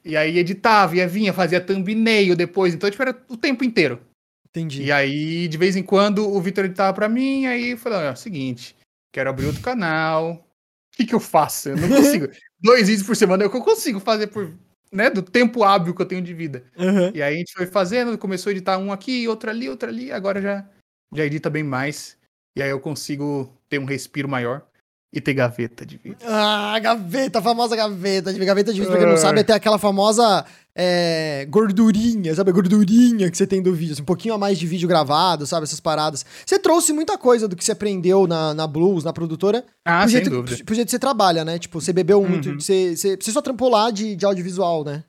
E 0.04 0.16
aí 0.16 0.38
editava, 0.38 0.96
ia 0.96 1.08
vinha, 1.08 1.32
fazia 1.32 1.60
thumbnail 1.60 2.36
depois. 2.36 2.72
Então, 2.72 2.90
tipo, 2.90 3.02
era 3.02 3.20
o 3.28 3.36
tempo 3.36 3.64
inteiro. 3.64 4.00
Entendi. 4.48 4.84
E 4.84 4.92
aí, 4.92 5.46
de 5.46 5.58
vez 5.58 5.76
em 5.76 5.82
quando, 5.82 6.26
o 6.26 6.40
Vitor 6.40 6.64
editava 6.64 6.94
pra 6.94 7.08
mim, 7.08 7.46
aí 7.46 7.70
eu 7.70 7.78
falei, 7.78 7.98
ó, 7.98 8.02
é 8.02 8.12
o 8.12 8.16
seguinte, 8.16 8.74
quero 9.12 9.30
abrir 9.30 9.46
outro 9.46 9.62
canal. 9.62 10.32
O 10.32 10.96
que 10.96 11.06
que 11.06 11.14
eu 11.14 11.20
faço? 11.20 11.68
Eu 11.70 11.76
não 11.76 11.88
consigo. 11.88 12.28
Dois 12.60 12.88
vídeos 12.88 13.06
por 13.06 13.14
semana 13.16 13.44
é 13.44 13.46
o 13.46 13.50
que 13.50 13.56
eu 13.56 13.62
consigo 13.62 14.00
fazer 14.00 14.26
por, 14.28 14.52
né, 14.92 15.08
do 15.10 15.22
tempo 15.22 15.62
hábil 15.62 15.94
que 15.94 16.02
eu 16.02 16.06
tenho 16.06 16.22
de 16.22 16.34
vida. 16.34 16.64
Aham. 16.76 17.12
E 17.14 17.22
aí 17.22 17.34
a 17.34 17.38
gente 17.38 17.52
foi 17.52 17.66
fazendo, 17.66 18.18
começou 18.18 18.50
a 18.50 18.52
editar 18.52 18.78
um 18.78 18.90
aqui, 18.92 19.28
outro 19.28 19.48
ali, 19.48 19.68
outro 19.68 19.88
ali, 19.88 20.10
agora 20.10 20.42
já, 20.42 20.68
já 21.14 21.24
edita 21.24 21.48
bem 21.48 21.62
mais. 21.62 22.16
E 22.56 22.62
aí 22.62 22.70
eu 22.70 22.80
consigo 22.80 23.52
ter 23.68 23.78
um 23.78 23.84
respiro 23.84 24.28
maior 24.28 24.66
e 25.14 25.20
ter 25.20 25.34
gaveta 25.34 25.86
de 25.86 25.96
vídeo. 25.98 26.18
Ah, 26.26 26.76
gaveta, 26.80 27.38
a 27.38 27.42
famosa 27.42 27.76
gaveta. 27.76 28.32
de- 28.32 28.44
Gaveta 28.44 28.72
de 28.72 28.80
vídeo, 28.80 28.90
pra 28.90 28.98
quem 28.98 29.06
não 29.08 29.14
Ah. 29.14 29.18
sabe, 29.18 29.40
é 29.40 29.44
ter 29.44 29.52
aquela 29.52 29.78
famosa 29.78 30.44
é, 30.80 31.44
gordurinha, 31.50 32.32
sabe? 32.36 32.50
A 32.50 32.52
gordurinha 32.52 33.28
que 33.30 33.36
você 33.36 33.46
tem 33.48 33.60
do 33.60 33.74
vídeo. 33.74 33.94
assim, 33.94 34.02
um 34.02 34.04
pouquinho 34.04 34.32
a 34.34 34.38
mais 34.38 34.56
de 34.58 34.66
vídeo 34.66 34.86
gravado, 34.88 35.44
sabe? 35.44 35.64
Essas 35.64 35.80
paradas. 35.80 36.24
Você 36.46 36.56
trouxe 36.58 36.92
muita 36.92 37.18
coisa 37.18 37.48
do 37.48 37.56
que 37.56 37.64
você 37.64 37.72
aprendeu 37.72 38.28
na, 38.28 38.54
na 38.54 38.64
Blues, 38.66 39.02
na 39.02 39.12
produtora, 39.12 39.64
Ah, 39.84 40.02
pro, 40.02 40.10
sem 40.10 40.20
jeito, 40.20 40.30
dúvida. 40.30 40.64
pro- 40.64 40.74
jeito 40.76 40.86
que 40.86 40.90
você 40.92 40.98
trabalha, 40.98 41.44
né? 41.44 41.58
Tipo, 41.58 41.80
você 41.80 41.92
bebeu 41.92 42.22
muito. 42.24 42.50
Uhum. 42.50 42.60
Você, 42.60 42.96
você, 42.96 43.16
você 43.20 43.32
só 43.32 43.42
trampou 43.42 43.68
lá 43.68 43.90
de, 43.90 44.14
de 44.14 44.24
audiovisual, 44.24 44.84
né? 44.84 45.02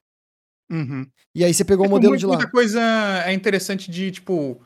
Uhum. 0.72 1.06
E 1.36 1.44
aí 1.44 1.54
você 1.54 1.64
pegou 1.64 1.86
o 1.86 1.88
Tipo, 1.88 1.96
modelo 1.96 2.12
muito- 2.14 2.20
de 2.22 2.26
lá. 2.26 2.36
Muita 2.36 2.52
coisa 2.52 2.82
é 3.26 3.34
interessante 3.34 3.92
de, 3.92 4.10
tipo, 4.12 4.60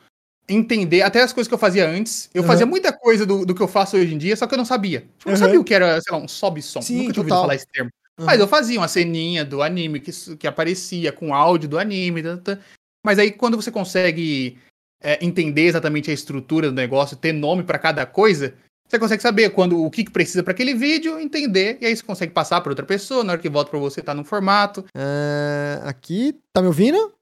entender. 0.48 1.02
Até 1.02 1.22
as 1.22 1.34
coisas 1.34 1.48
que 1.50 1.54
eu 1.54 1.58
fazia 1.58 1.90
antes. 1.90 2.30
Eu 2.34 2.42
Aham. 2.44 2.48
fazia 2.48 2.66
muita 2.66 2.94
coisa 2.94 3.26
do, 3.26 3.46
do 3.46 3.54
que 3.54 3.62
eu 3.62 3.68
faço 3.68 3.98
hoje 3.98 4.14
em 4.14 4.18
dia, 4.18 4.36
só 4.38 4.48
que 4.48 4.54
eu 4.54 4.58
não 4.58 4.66
sabia. 4.66 5.02
Tipo, 5.18 5.30
eu 5.30 5.32
não 5.32 5.38
sabia 5.38 5.60
o 5.60 5.64
que 5.64 5.74
era, 5.74 6.00
sei 6.02 6.14
lá, 6.14 6.18
um 6.24 6.28
sobe-som. 6.28 6.82
Sim, 6.82 7.00
Nunca 7.00 7.14
tinha 7.14 7.22
ouvido 7.22 7.36
falar 7.36 7.56
esse 7.56 7.68
termo. 7.68 7.90
Aham. 8.20 8.26
Mas 8.28 8.40
eu 8.40 8.48
fazia 8.48 8.80
uma 8.80 8.88
ceninha 8.88 9.44
do 9.44 9.62
anime 9.62 10.00
que, 10.00 10.12
que 10.38 10.48
aparecia 10.48 11.12
com 11.12 11.34
áudio 11.34 11.70
do 11.70 11.80
anime. 11.80 12.22
tá, 12.22 12.38
tá. 12.38 12.60
Mas 13.06 13.20
aí 13.20 13.32
quando 13.32 13.58
você 13.58 13.72
consegue 13.72 14.58
é, 15.02 15.24
entender 15.24 15.64
exatamente 15.64 16.10
a 16.10 16.14
estrutura 16.14 16.70
do 16.70 16.76
negócio, 16.76 17.18
ter 17.18 17.34
nome 17.34 17.64
pra 17.64 17.78
cada 17.78 18.06
coisa, 18.06 18.54
você 18.88 19.00
consegue 19.00 19.22
saber 19.22 19.50
quando 19.50 19.84
o 19.84 19.90
que, 19.90 20.04
que 20.04 20.12
precisa 20.12 20.44
pra 20.44 20.54
aquele 20.54 20.74
vídeo, 20.74 21.20
entender, 21.20 21.78
e 21.82 21.86
aí 21.86 21.96
você 21.96 22.04
consegue 22.04 22.32
passar 22.32 22.62
pra 22.62 22.72
outra 22.72 22.86
pessoa, 22.86 23.24
na 23.24 23.34
hora 23.34 23.42
que 23.42 23.50
volta 23.50 23.72
pra 23.72 23.80
você 23.80 24.02
tá 24.02 24.14
no 24.14 24.24
formato. 24.24 24.86
É, 24.96 25.82
aqui, 25.84 26.36
tá 26.54 26.62
me 26.62 26.68
ouvindo? 26.68 27.14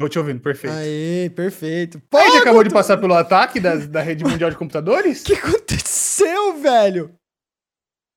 Vou 0.00 0.08
te 0.08 0.18
ouvindo, 0.18 0.40
perfeito. 0.40 0.74
Aê, 0.74 1.30
perfeito. 1.30 2.02
a 2.14 2.18
gente 2.22 2.32
Pô, 2.32 2.38
acabou 2.38 2.64
de 2.64 2.70
passar 2.70 2.96
pelo 2.96 3.14
ataque 3.14 3.60
da, 3.60 3.76
da 3.76 4.00
rede 4.00 4.24
mundial 4.24 4.50
de 4.50 4.56
computadores? 4.56 5.22
O 5.22 5.24
que 5.24 5.34
aconteceu, 5.34 6.58
velho? 6.60 7.14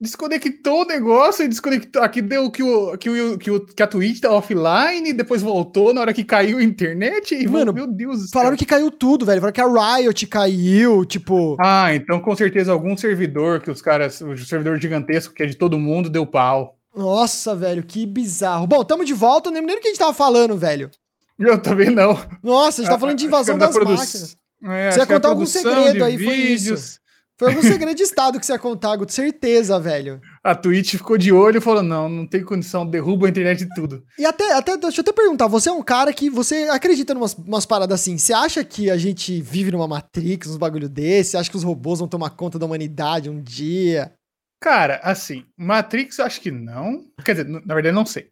Desconectou 0.06 0.84
o 0.84 0.86
negócio 0.86 1.43
e 1.43 1.47
desconectou. 1.47 2.01
Aqui 2.01 2.22
deu 2.22 2.49
que, 2.51 2.62
o, 2.64 2.95
que, 2.97 3.10
o, 3.10 3.38
que, 3.38 3.51
o, 3.51 3.66
que 3.66 3.82
a 3.84 3.88
Twitch 3.88 4.20
tá 4.22 4.32
offline, 4.32 5.12
depois 5.14 5.41
voltou 5.41 5.93
na 5.93 6.01
hora 6.01 6.14
que 6.14 6.24
caiu 6.24 6.60
a 6.60 6.64
internet. 6.64 7.34
E, 7.36 7.47
Mano, 7.47 7.74
meu 7.74 7.88
Deus. 7.88 8.30
Falaram 8.32 8.56
que 8.56 8.66
caiu 8.66 8.91
tudo, 8.91 9.26
velho. 9.26 9.41
Falaram 9.41 9.53
que 9.53 9.62
a 9.62 9.95
Riot 9.97 10.28
caiu, 10.28 11.03
tipo. 11.06 11.58
Ah, 11.60 11.93
então 11.93 12.20
com 12.20 12.36
certeza 12.36 12.72
algum 12.72 12.95
servidor 12.95 13.60
que 13.62 13.72
os 13.72 13.82
caras, 13.82 14.22
o 14.22 14.38
servidor 14.38 14.80
gigantesco 14.80 15.34
que 15.34 15.43
é 15.43 15.45
de 15.47 15.56
todo 15.56 15.80
mundo, 15.80 16.10
deu 16.10 16.26
pau. 16.26 16.78
Nossa, 16.95 17.56
velho, 17.56 17.84
que 17.84 18.06
bizarro. 18.06 18.66
Bom, 18.68 18.84
tamo 18.84 19.03
de 19.03 19.14
volta, 19.14 19.49
não 19.49 19.56
lembro 19.56 19.68
nem 19.68 19.76
do 19.78 19.82
que 19.82 19.88
a 19.88 19.91
gente 19.91 19.99
tava 19.99 20.14
falando, 20.14 20.56
velho. 20.56 20.89
Eu 21.38 21.58
também 21.62 21.89
não. 21.89 22.18
Nossa, 22.41 22.82
a 22.82 22.84
gente 22.86 22.93
tá 22.93 22.99
falando 22.99 23.18
de 23.18 23.26
invasão 23.28 23.58
das 23.58 23.70
da 23.70 23.74
produ- 23.74 23.97
máquinas. 23.97 24.38
É, 24.64 24.91
Você 24.91 24.99
ia 24.99 25.03
era 25.03 25.06
contar 25.06 25.28
algum 25.30 25.45
segredo 25.45 26.03
aí, 26.06 26.18
foi 26.18 26.36
isso. 26.36 26.99
Foi 27.38 27.49
algum 27.49 27.61
segredo 27.61 27.95
de 27.95 28.03
estado 28.03 28.39
que 28.39 28.45
você 28.45 28.53
ia 28.53 28.59
contar, 28.59 28.95
Guto, 28.95 29.11
certeza, 29.11 29.77
velho. 29.77 30.21
A 30.41 30.55
Twitch 30.55 30.91
ficou 30.91 31.17
de 31.17 31.33
olho 31.33 31.57
e 31.57 31.61
falou: 31.61 31.83
não, 31.83 32.07
não 32.07 32.25
tem 32.25 32.43
condição, 32.43 32.86
derruba 32.86 33.27
a 33.27 33.29
internet 33.29 33.65
de 33.65 33.75
tudo. 33.75 34.03
E 34.17 34.25
até, 34.25 34.53
até, 34.53 34.77
deixa 34.77 34.99
eu 34.99 35.01
até 35.01 35.11
perguntar, 35.11 35.47
você 35.47 35.67
é 35.67 35.73
um 35.73 35.83
cara 35.83 36.13
que 36.13 36.29
você 36.29 36.69
acredita 36.69 37.13
em 37.13 37.17
umas, 37.17 37.33
umas 37.33 37.65
paradas 37.65 37.99
assim, 37.99 38.17
você 38.17 38.33
acha 38.33 38.63
que 38.63 38.89
a 38.89 38.97
gente 38.97 39.41
vive 39.41 39.71
numa 39.71 39.88
Matrix, 39.88 40.47
uns 40.47 40.57
bagulho 40.57 40.88
desse? 40.88 41.31
Você 41.31 41.38
acha 41.38 41.49
que 41.49 41.57
os 41.57 41.63
robôs 41.63 41.99
vão 41.99 42.07
tomar 42.07 42.29
conta 42.29 42.57
da 42.57 42.65
humanidade 42.65 43.29
um 43.29 43.41
dia? 43.41 44.13
Cara, 44.61 45.01
assim, 45.03 45.45
Matrix 45.57 46.17
eu 46.17 46.25
acho 46.25 46.39
que 46.39 46.51
não. 46.51 47.05
Quer 47.23 47.33
dizer, 47.36 47.47
na 47.65 47.75
verdade, 47.75 47.95
não 47.95 48.05
sei. 48.05 48.29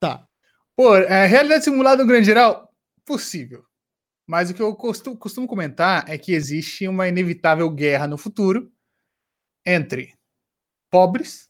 Tá. 0.00 0.24
Pô, 0.74 0.96
é, 0.96 1.26
realidade 1.26 1.64
simulada 1.64 2.02
no 2.02 2.08
grande 2.08 2.26
geral, 2.26 2.70
possível. 3.04 3.67
Mas 4.28 4.50
o 4.50 4.54
que 4.54 4.60
eu 4.60 4.74
costumo, 4.76 5.16
costumo 5.16 5.48
comentar 5.48 6.04
é 6.06 6.18
que 6.18 6.32
existe 6.34 6.86
uma 6.86 7.08
inevitável 7.08 7.68
guerra 7.70 8.06
no 8.06 8.18
futuro 8.18 8.70
entre 9.64 10.14
pobres, 10.90 11.48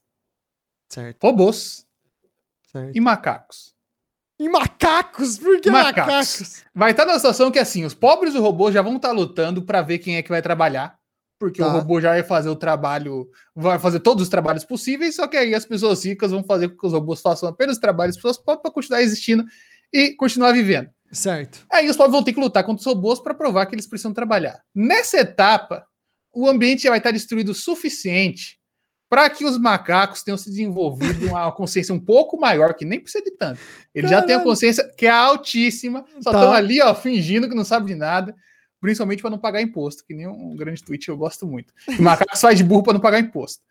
Certo, 0.89 1.23
robôs 1.25 1.85
certo. 2.71 2.97
e 2.97 3.01
macacos. 3.01 3.75
E 4.41 4.49
macacos? 4.49 5.39
Por 5.39 5.61
que 5.61 5.71
Macacos. 5.71 6.07
macacos? 6.15 6.65
Vai 6.73 6.93
estar 6.93 7.05
numa 7.05 7.17
situação 7.19 7.51
que 7.51 7.59
assim, 7.59 7.85
os 7.85 7.95
pobres 7.95 8.33
e 8.35 8.37
os 8.39 8.43
robôs 8.43 8.73
já 8.73 8.81
vão 8.81 8.95
estar 8.97 9.11
lutando 9.11 9.63
para 9.65 9.83
ver 9.83 9.99
quem 9.99 10.17
é 10.17 10.23
que 10.23 10.29
vai 10.29 10.41
trabalhar, 10.41 10.97
porque 11.39 11.61
Tá. 11.61 11.67
o 11.67 11.71
robô 11.73 12.01
já 12.01 12.11
vai 12.11 12.23
fazer 12.23 12.49
o 12.49 12.55
trabalho, 12.57 13.29
vai 13.57 13.79
fazer 13.81 13.99
todos 14.01 14.23
os 14.23 14.29
trabalhos 14.29 14.65
possíveis, 14.65 15.17
só 15.17 15.27
que 15.27 15.37
aí 15.37 15.53
as 15.53 15.67
pessoas 15.67 16.05
ricas 16.05 16.31
vão 16.31 16.45
fazer 16.45 16.69
com 16.69 16.77
que 16.77 16.87
os 16.87 16.93
robôs 16.93 17.21
façam 17.21 17.49
apenas 17.49 17.75
os 17.77 17.81
trabalhos 17.81 18.15
pessoas 18.15 18.39
pobres 18.39 18.63
para 18.63 18.71
continuar 18.71 19.03
existindo 19.03 19.45
e 19.93 20.15
continuar 20.15 20.53
vivendo. 20.53 20.89
Certo. 21.11 21.65
Aí 21.73 21.89
os 21.89 21.97
pobres 21.97 22.13
vão 22.13 22.23
ter 22.23 22.33
que 22.33 22.41
lutar 22.41 22.65
contra 22.65 22.81
os 22.81 22.87
robôs 22.87 23.19
para 23.21 23.35
provar 23.35 23.67
que 23.67 23.75
eles 23.75 23.87
precisam 23.87 24.13
trabalhar. 24.13 24.61
Nessa 24.75 25.19
etapa, 25.19 25.87
o 26.33 26.49
ambiente 26.49 26.89
vai 26.89 26.99
estar 26.99 27.11
destruído 27.11 27.51
o 27.51 27.55
suficiente 27.55 28.59
para 29.11 29.31
que 29.31 29.43
os 29.45 29.57
macacos 29.59 30.23
tenham 30.23 30.37
se 30.37 30.51
desenvolvido 30.51 31.29
uma 31.29 31.51
consciência 31.53 31.95
um 31.95 31.99
pouco 32.01 32.39
maior, 32.39 32.75
que 32.75 32.85
nem 32.85 33.01
precisa 33.01 33.25
de 33.25 33.31
tanto. 33.31 33.59
Eles 33.95 34.11
já 34.11 34.19
têm 34.19 34.35
a 34.35 34.39
Caralho. 34.39 34.45
consciência 34.51 34.87
que 34.97 35.07
é 35.07 35.11
altíssima, 35.11 36.05
só 36.21 36.31
Tá. 36.31 36.39
estão 36.39 36.53
ali, 36.53 36.81
ó, 36.83 36.95
fingindo 36.95 37.49
que 37.49 37.55
não 37.55 37.65
sabe 37.65 37.87
de 37.87 37.95
nada, 37.95 38.35
principalmente 38.81 39.21
para 39.21 39.31
não 39.31 39.39
pagar 39.39 39.61
imposto, 39.61 40.05
que 40.05 40.15
nem 40.15 40.27
um 40.27 40.55
grande 40.57 40.83
tweet 40.83 41.09
eu 41.09 41.17
gosto 41.17 41.47
muito. 41.47 41.73
O 41.99 42.03
macaco 42.03 42.37
faz 42.37 42.57
de 42.57 42.65
burro 42.65 42.83
para 42.83 42.93
não 42.93 43.01
pagar 43.01 43.19
imposto. 43.19 43.63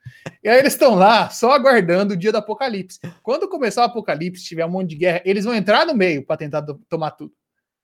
E 0.44 0.50
aí 0.50 0.60
eles 0.60 0.74
estão 0.74 0.96
lá, 0.96 1.30
só 1.30 1.52
aguardando 1.52 2.14
o 2.14 2.18
dia 2.18 2.32
do 2.32 2.38
apocalipse. 2.38 3.00
Quando 3.24 3.48
começar 3.48 3.82
o 3.82 3.86
apocalipse, 3.86 4.44
tiver 4.44 4.66
um 4.66 4.70
monte 4.70 4.90
de 4.90 4.96
guerra, 4.98 5.22
eles 5.26 5.46
vão 5.46 5.54
entrar 5.54 5.86
no 5.86 5.94
meio 5.94 6.26
para 6.26 6.38
tentar 6.38 6.66
tomar 6.90 7.12
tudo. 7.12 7.34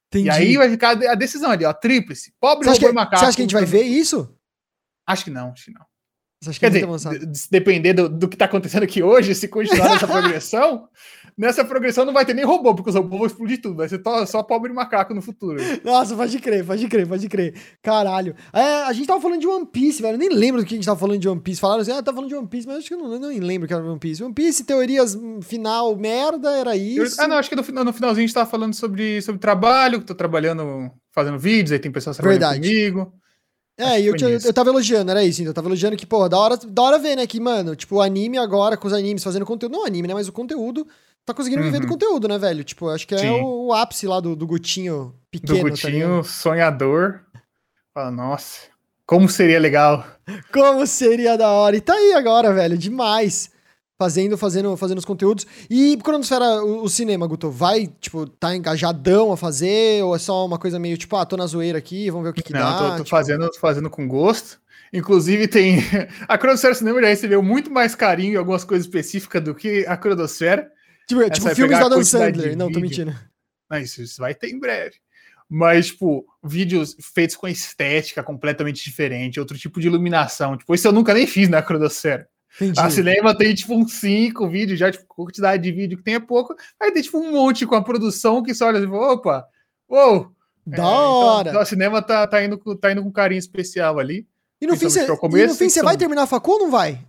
Entendi. 0.10 0.28
E 0.28 0.30
aí 0.30 0.58
vai 0.58 0.70
ficar 0.70 0.92
a 0.92 1.16
decisão 1.16 1.50
ali, 1.50 1.66
ó, 1.66 1.74
tríplice. 1.74 2.34
Pobre 2.40 2.68
robô 2.68 2.80
que, 2.80 2.86
e 2.86 2.92
macaco. 2.92 3.18
você 3.18 3.26
acha 3.26 3.36
que 3.36 3.42
a 3.42 3.46
gente 3.46 3.54
vai 3.54 3.66
ver 3.66 3.84
isso? 3.84 4.36
Acho 5.08 5.24
que 5.24 5.32
não, 5.32 5.52
acho 5.52 5.66
que 5.66 5.72
não. 5.72 5.86
Você 6.40 6.50
acha 6.50 6.60
que 6.60 6.70
Quer 6.70 6.78
é 6.78 6.86
dizer, 6.86 7.48
depender 7.50 7.94
do, 7.94 8.10
do 8.10 8.28
que 8.28 8.38
tá 8.38 8.46
acontecendo 8.46 8.84
aqui 8.84 9.02
hoje, 9.02 9.34
se 9.34 9.48
continuar 9.48 9.90
nessa 9.90 10.06
progressão, 10.08 10.88
nessa 11.38 11.64
progressão 11.66 12.06
não 12.06 12.14
vai 12.14 12.26
ter 12.26 12.34
nem 12.34 12.46
robô, 12.46 12.74
porque 12.76 12.90
os 12.90 12.96
robôs 12.96 13.18
vão 13.20 13.28
explodir 13.28 13.62
tudo. 13.62 13.76
Vai 13.76 13.90
ser 13.90 14.02
só 14.28 14.44
pobre 14.44 14.72
macaco 14.72 15.14
no 15.14 15.22
futuro. 15.22 15.60
Nossa, 15.84 16.16
pode 16.16 16.38
crer, 16.40 16.66
pode 16.66 16.88
crer, 16.88 17.08
pode 17.08 17.28
crer. 17.30 17.54
Caralho. 17.82 18.36
É, 18.52 18.84
a 18.84 18.94
gente 18.94 19.08
tava 19.08 19.22
falando 19.22 19.40
de 19.40 19.48
One 19.48 19.66
Piece, 19.66 20.02
velho. 20.02 20.16
Eu 20.16 20.20
nem 20.20 20.30
lembro 20.30 20.62
do 20.62 20.68
que 20.68 20.74
a 20.74 20.78
gente 20.78 20.86
tava 20.86 21.00
falando 21.00 21.20
de 21.20 21.28
One 21.30 21.42
Piece. 21.42 21.60
Falaram 21.62 21.82
assim, 21.82 21.92
ah, 21.92 22.02
tá 22.04 22.14
falando 22.14 22.30
de 22.30 22.36
One 22.36 22.48
Piece, 22.48 22.68
mas 22.68 22.78
acho 22.78 22.88
que 22.88 22.94
eu 22.94 23.00
não, 23.00 23.20
nem 23.20 23.40
lembro 23.40 23.68
que 23.68 23.74
era 23.74 23.84
One 23.84 24.00
Piece. 24.00 24.24
One 24.24 24.34
Piece, 24.34 24.64
teorias 24.64 25.16
hum, 25.16 25.42
final, 25.42 25.96
merda, 25.96 26.52
era 26.52 26.78
Eu- 26.78 27.04
isso. 27.04 27.22
ah, 27.22 27.28
não, 27.28 27.38
acho 27.38 27.50
que 27.50 27.56
no, 27.56 27.62
no 27.84 27.94
finalzinho 27.94 28.24
a 28.24 28.28
gente 28.28 28.34
tava 28.34 28.50
falando 28.50 28.74
sobre, 28.74 29.22
sobre 29.22 29.40
trabalho, 29.40 30.00
que 30.00 30.06
tô 30.06 30.16
trabalhando, 30.16 30.92
fazendo 31.14 31.38
vídeos, 31.40 31.72
aí 31.72 31.80
tem 31.80 31.92
pessoas 31.92 32.18
trabalhando 32.18 32.40
Verdade. 32.42 32.68
comigo. 32.68 33.14
É, 33.78 34.00
e 34.00 34.06
eu, 34.06 34.16
eu 34.16 34.54
tava 34.54 34.70
elogiando, 34.70 35.10
era 35.10 35.24
isso. 35.24 35.42
então, 35.42 35.50
Eu 35.50 35.54
tava 35.56 35.68
elogiando 35.68 35.98
que, 35.98 36.06
pô, 36.06 36.30
da 36.30 36.38
hora, 36.38 36.58
da 36.58 36.82
hora 36.84 37.00
ver, 37.00 37.16
né, 37.16 37.26
que, 37.26 37.40
mano, 37.40 37.76
tipo, 37.76 37.96
o 37.96 38.02
anime 38.02 38.38
agora, 38.38 38.78
com 38.78 38.88
os 38.88 38.94
animes 38.94 39.24
fazendo 39.24 39.46
conteúdo, 39.46 39.72
não 39.72 39.86
anime, 39.86 40.08
né, 40.08 40.14
mas 40.14 40.28
o 40.28 40.32
conteúdo, 40.32 40.88
tá 41.26 41.34
conseguindo 41.34 41.64
viver 41.64 41.80
do 41.80 41.84
Uhum. 41.86 41.92
conteúdo, 41.94 42.28
né, 42.28 42.38
velho? 42.38 42.64
Tipo, 42.64 42.90
acho 42.90 43.08
que 43.08 43.16
é 43.16 43.32
o, 43.32 43.68
o 43.68 43.74
ápice 43.74 44.08
lá 44.08 44.20
do, 44.20 44.36
do 44.36 44.46
Gutinho 44.48 45.16
Do 45.34 45.40
pequeno, 45.40 45.64
tá 45.64 45.70
Gutinho, 45.70 45.92
ligado? 46.18 46.24
sonhador. 46.26 47.22
Fala, 47.94 48.12
nossa, 48.12 48.62
como 49.06 49.30
seria 49.30 49.60
legal. 49.60 50.06
Como 50.54 50.86
seria 50.88 51.38
da 51.38 51.50
hora. 51.52 51.76
E 51.76 51.82
tá 51.82 51.94
aí 51.94 52.14
agora, 52.14 52.54
velho, 52.54 52.78
demais. 52.78 53.52
fazendo, 54.00 54.38
fazendo, 54.38 54.76
fazendo 54.76 54.98
os 54.98 55.06
conteúdos. 55.06 55.46
E 55.70 55.98
Cronosfera, 56.04 56.64
o, 56.64 56.84
o 56.84 56.90
cinema, 56.90 57.28
Guto, 57.28 57.50
vai, 57.52 57.88
tipo, 57.88 58.28
tá 58.28 58.56
engajadão 58.56 59.32
a 59.32 59.38
fazer? 59.38 60.04
Ou 60.04 60.16
é 60.16 60.20
só 60.20 60.46
uma 60.46 60.58
coisa 60.58 60.80
meio, 60.80 60.98
tipo, 60.98 61.16
ah, 61.16 61.26
tô 61.26 61.38
na 61.38 61.46
zoeira 61.46 61.78
aqui, 61.78 62.10
vamos 62.10 62.24
ver 62.26 62.32
o 62.32 62.34
que, 62.34 62.42
que 62.44 62.52
Não, 62.54 62.60
dá? 62.60 62.78
tô, 62.78 62.90
tô 62.90 62.96
tipo... 62.98 63.10
fazendo, 63.10 63.50
tô 63.50 63.60
fazendo 63.60 63.90
com 63.90 64.08
gosto. 64.08 64.60
Inclusive, 64.92 65.48
tem. 65.48 65.78
A 66.28 66.38
Cronosfera 66.38 66.74
Cinema 66.76 67.02
já 67.02 67.08
recebeu 67.08 67.42
muito 67.42 67.72
mais 67.72 67.96
carinho 67.96 68.34
em 68.34 68.38
algumas 68.38 68.64
coisas 68.64 68.86
específicas 68.86 69.42
do 69.44 69.56
que 69.56 69.86
a 69.88 69.96
Cronosfera. 69.98 70.70
Tipo, 71.08 71.22
Essa 71.22 71.32
tipo 71.32 71.56
filmes 71.56 71.80
da 71.80 71.86
a 71.86 71.90
Dan 71.90 72.04
Sandler. 72.04 72.58
Não, 72.58 72.72
tô 72.72 72.80
mentindo. 72.80 73.14
Mas 73.70 73.90
isso, 73.90 74.02
isso 74.02 74.22
vai 74.22 74.34
ter 74.34 74.50
em 74.50 74.60
breve. 74.60 74.96
Mas, 75.50 75.88
tipo, 75.88 76.26
vídeos 76.44 76.96
feitos 77.14 77.36
com 77.36 77.48
estética 77.48 78.24
completamente 78.24 78.84
diferente, 78.84 79.40
outro 79.40 79.58
tipo 79.58 79.80
de 79.80 79.88
iluminação. 79.88 80.58
Tipo, 80.58 80.74
isso 80.74 80.88
eu 80.88 80.92
nunca 80.92 81.14
nem 81.14 81.28
fiz 81.28 81.50
na. 81.50 81.60
Entendi. 81.60 82.80
A 82.80 82.90
cinema 82.90 83.36
tem, 83.36 83.54
tipo, 83.54 83.76
uns 83.76 83.94
cinco 83.94 84.48
vídeos 84.48 84.80
já, 84.80 84.92
tipo, 84.92 85.06
quantidade 85.08 85.62
de 85.64 85.72
vídeo 85.72 85.98
que 85.98 86.04
tem 86.04 86.16
é 86.16 86.20
pouco. 86.20 86.56
Aí 86.82 86.92
tem, 86.92 87.02
tipo, 87.02 87.18
um 87.20 87.32
monte 87.32 87.66
com 87.66 87.76
a 87.76 87.84
produção 87.84 88.42
que 88.44 88.54
você 88.54 88.64
olha 88.64 88.78
e 88.78 88.88
fala, 88.88 89.14
opa, 89.14 89.46
uou. 89.90 90.32
Da 90.66 90.78
É, 90.78 90.80
então- 90.80 90.86
hora. 90.86 91.50
Então, 91.50 91.62
o 91.62 91.66
cinema 91.66 92.02
tá, 92.02 92.26
tá, 92.26 92.44
indo, 92.44 92.58
com- 92.58 92.76
tá 92.76 92.92
indo 92.92 93.04
com 93.04 93.12
carinho 93.12 93.40
especial 93.40 94.00
ali. 94.00 94.28
e 94.62 94.68
no 94.68 94.78
fim, 94.78 94.86
você, 94.86 95.04
pro 95.06 95.18
começo, 95.18 95.44
e 95.44 95.48
no 95.48 95.56
fim, 95.56 95.68
você 95.68 95.80
são- 95.82 95.84
vai 95.84 95.98
terminar 95.98 96.24
a 96.24 96.28
facul 96.28 96.54
ou 96.54 96.60
não 96.62 96.72
vai? 96.72 97.06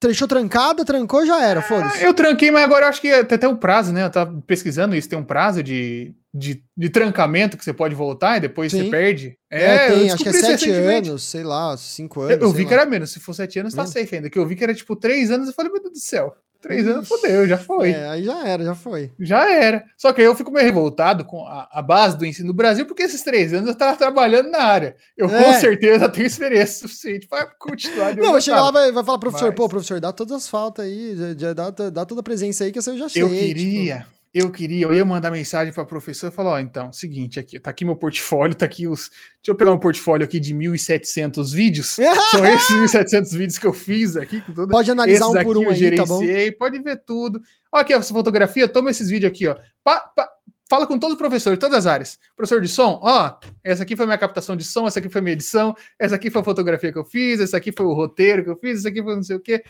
Deixou 0.00 0.28
trancada, 0.28 0.84
trancou, 0.84 1.26
já 1.26 1.42
era, 1.44 1.58
Ah, 1.58 1.62
foda-se. 1.62 2.04
eu 2.04 2.14
tranquei, 2.14 2.52
mas 2.52 2.62
agora 2.62 2.84
eu 2.84 2.88
acho 2.88 3.00
que 3.00 3.24
tem 3.24 3.34
até 3.36 3.48
um 3.48 3.56
prazo, 3.56 3.92
né? 3.92 4.04
Eu 4.04 4.10
tava 4.10 4.40
pesquisando 4.46 4.94
isso, 4.94 5.08
tem 5.08 5.18
um 5.18 5.24
prazo 5.24 5.60
de, 5.60 6.14
de, 6.32 6.62
de 6.76 6.88
trancamento 6.88 7.56
que 7.56 7.64
você 7.64 7.72
pode 7.72 7.96
voltar 7.96 8.36
e 8.36 8.40
depois 8.40 8.70
Sim. 8.70 8.84
você 8.84 8.90
perde. 8.90 9.36
É, 9.50 9.90
eu 9.90 9.94
tem, 9.98 10.10
acho 10.12 10.22
que 10.22 10.28
é 10.28 10.32
sete 10.32 10.70
anos, 10.70 11.24
sei 11.24 11.42
lá, 11.42 11.76
cinco 11.76 12.20
anos. 12.20 12.36
Eu, 12.36 12.42
eu 12.42 12.52
vi 12.52 12.62
lá. 12.62 12.68
que 12.68 12.74
era 12.74 12.86
menos, 12.86 13.10
se 13.10 13.18
for 13.18 13.34
sete 13.34 13.58
anos, 13.58 13.74
tá 13.74 13.82
Menos? 13.82 13.92
safe 13.92 14.14
ainda. 14.14 14.30
Que 14.30 14.38
eu 14.38 14.46
vi 14.46 14.54
que 14.54 14.62
era 14.62 14.72
tipo 14.74 14.94
três 14.94 15.32
anos, 15.32 15.48
eu 15.48 15.54
falei, 15.54 15.72
meu 15.72 15.80
Deus 15.82 15.94
do 15.94 15.98
céu, 16.00 16.32
três 16.60 16.86
anos, 16.86 17.08
Ixi. 17.08 17.20
fodeu, 17.20 17.46
já 17.46 17.56
foi. 17.58 17.90
É, 17.90 18.08
aí 18.08 18.24
já 18.24 18.46
era, 18.46 18.64
já 18.64 18.74
foi. 18.74 19.10
Já 19.18 19.50
era. 19.50 19.84
Só 19.96 20.12
que 20.12 20.20
aí 20.20 20.26
eu 20.26 20.34
fico 20.34 20.50
meio 20.50 20.64
revoltado 20.66 21.24
com 21.24 21.44
a, 21.46 21.68
a 21.70 21.80
base 21.82 22.16
do 22.18 22.26
ensino 22.26 22.48
no 22.48 22.54
Brasil, 22.54 22.84
porque 22.86 23.02
esses 23.02 23.22
três 23.22 23.52
anos 23.52 23.66
eu 23.66 23.72
estava 23.72 23.96
trabalhando 23.96 24.50
na 24.50 24.58
área. 24.62 24.96
Eu 25.16 25.28
É. 25.28 25.44
com 25.44 25.52
certeza 25.54 26.08
tenho 26.08 26.26
experiência 26.26 26.80
suficiente 26.80 27.26
para 27.28 27.46
continuar 27.58 28.12
de 28.14 28.20
Não, 28.20 28.32
vai 28.32 28.40
chegar 28.40 28.62
lá, 28.62 28.70
vai, 28.70 28.90
vai 28.92 29.04
falar, 29.04 29.18
professor, 29.18 29.46
Mas- 29.48 29.54
pô, 29.54 29.68
professor, 29.68 30.00
dá 30.00 30.12
todas 30.12 30.32
as 30.36 30.48
faltas 30.48 30.84
aí, 30.84 31.16
já, 31.16 31.34
já 31.36 31.52
dá, 31.52 31.70
dá 31.90 32.04
toda 32.04 32.20
a 32.20 32.24
presença 32.24 32.64
aí 32.64 32.72
que 32.72 32.78
eu 32.78 32.82
já 32.82 33.08
sei. 33.08 33.22
Eu 33.22 33.28
tipo. 33.28 34.17
Eu 34.32 34.50
queria, 34.50 34.84
eu 34.86 34.94
ia 34.94 35.04
mandar 35.04 35.30
mensagem 35.30 35.72
para 35.72 35.82
a 35.82 35.86
professora 35.86 36.32
e 36.32 36.36
falar, 36.36 36.50
ó, 36.50 36.58
então, 36.58 36.92
seguinte, 36.92 37.40
aqui, 37.40 37.58
tá 37.58 37.70
aqui 37.70 37.84
meu 37.84 37.96
portfólio, 37.96 38.54
tá 38.54 38.66
aqui 38.66 38.86
os, 38.86 39.08
deixa 39.10 39.48
eu 39.48 39.54
pegar 39.54 39.72
um 39.72 39.78
portfólio 39.78 40.24
aqui 40.24 40.38
de 40.38 40.54
1.700 40.54 41.54
vídeos, 41.54 41.96
são 42.30 42.44
esses 42.46 42.94
1.700 42.94 43.36
vídeos 43.36 43.58
que 43.58 43.66
eu 43.66 43.72
fiz 43.72 44.16
aqui. 44.16 44.42
Pode 44.70 44.90
analisar 44.90 45.28
um 45.28 45.42
por 45.42 45.56
um 45.58 45.64
eu 45.64 45.70
aí, 45.70 45.94
tá 45.96 46.04
bom? 46.04 46.20
gerenciei, 46.20 46.52
pode 46.52 46.78
ver 46.80 47.02
tudo. 47.04 47.40
Ó, 47.72 47.78
aqui 47.78 47.92
essa 47.92 48.12
fotografia, 48.12 48.68
toma 48.68 48.90
esses 48.90 49.08
vídeos 49.08 49.32
aqui, 49.32 49.46
ó. 49.46 49.56
Pa- 49.82 50.00
pa- 50.14 50.28
fala 50.68 50.86
com 50.86 50.98
todo 50.98 51.16
professor, 51.16 51.54
de 51.54 51.58
todas 51.58 51.78
as 51.78 51.86
áreas. 51.86 52.18
Professor 52.36 52.60
de 52.60 52.68
som, 52.68 53.00
ó, 53.02 53.34
essa 53.64 53.82
aqui 53.82 53.96
foi 53.96 54.04
minha 54.04 54.18
captação 54.18 54.54
de 54.54 54.64
som, 54.64 54.86
essa 54.86 54.98
aqui 54.98 55.08
foi 55.08 55.22
minha 55.22 55.32
edição, 55.32 55.74
essa 55.98 56.14
aqui 56.14 56.30
foi 56.30 56.42
a 56.42 56.44
fotografia 56.44 56.92
que 56.92 56.98
eu 56.98 57.04
fiz, 57.04 57.40
essa 57.40 57.56
aqui 57.56 57.72
foi 57.72 57.86
o 57.86 57.94
roteiro 57.94 58.44
que 58.44 58.50
eu 58.50 58.56
fiz, 58.56 58.80
essa 58.80 58.88
aqui 58.90 59.02
foi 59.02 59.14
não 59.16 59.22
sei 59.22 59.36
o 59.36 59.40
quê. 59.40 59.62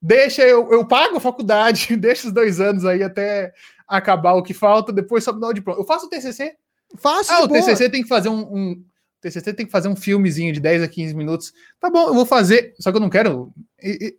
Deixa, 0.00 0.42
eu, 0.42 0.70
eu 0.72 0.86
pago 0.86 1.16
a 1.16 1.20
faculdade, 1.20 1.94
deixa 1.98 2.28
os 2.28 2.32
dois 2.32 2.60
anos 2.60 2.84
aí 2.84 3.02
até 3.02 3.52
acabar 3.88 4.34
o 4.34 4.42
que 4.42 4.52
falta, 4.54 4.92
depois 4.92 5.24
só 5.24 5.32
me 5.32 5.40
dá 5.40 5.48
o 5.48 5.52
diploma. 5.52 5.80
Eu 5.80 5.84
faço 5.84 6.06
o 6.06 6.08
TCC. 6.10 6.54
Fácil, 6.96 7.34
Ah, 7.34 7.38
de 7.38 7.44
o 7.44 7.48
boa. 7.48 7.60
TCC 7.60 7.88
tem 7.90 8.02
que 8.02 8.08
fazer 8.08 8.28
um, 8.28 8.40
um- 8.40 8.72
o 8.72 9.20
TCC 9.20 9.52
tem 9.52 9.66
que 9.66 9.72
fazer 9.72 9.88
um 9.88 9.96
filmezinho 9.96 10.52
de 10.52 10.60
10 10.60 10.82
a 10.82 10.88
15 10.88 11.14
minutos. 11.14 11.52
Tá 11.80 11.90
bom, 11.90 12.08
eu 12.08 12.14
vou 12.14 12.24
fazer, 12.26 12.74
só 12.78 12.90
que 12.90 12.96
eu 12.96 13.00
não 13.00 13.10
quero. 13.10 13.52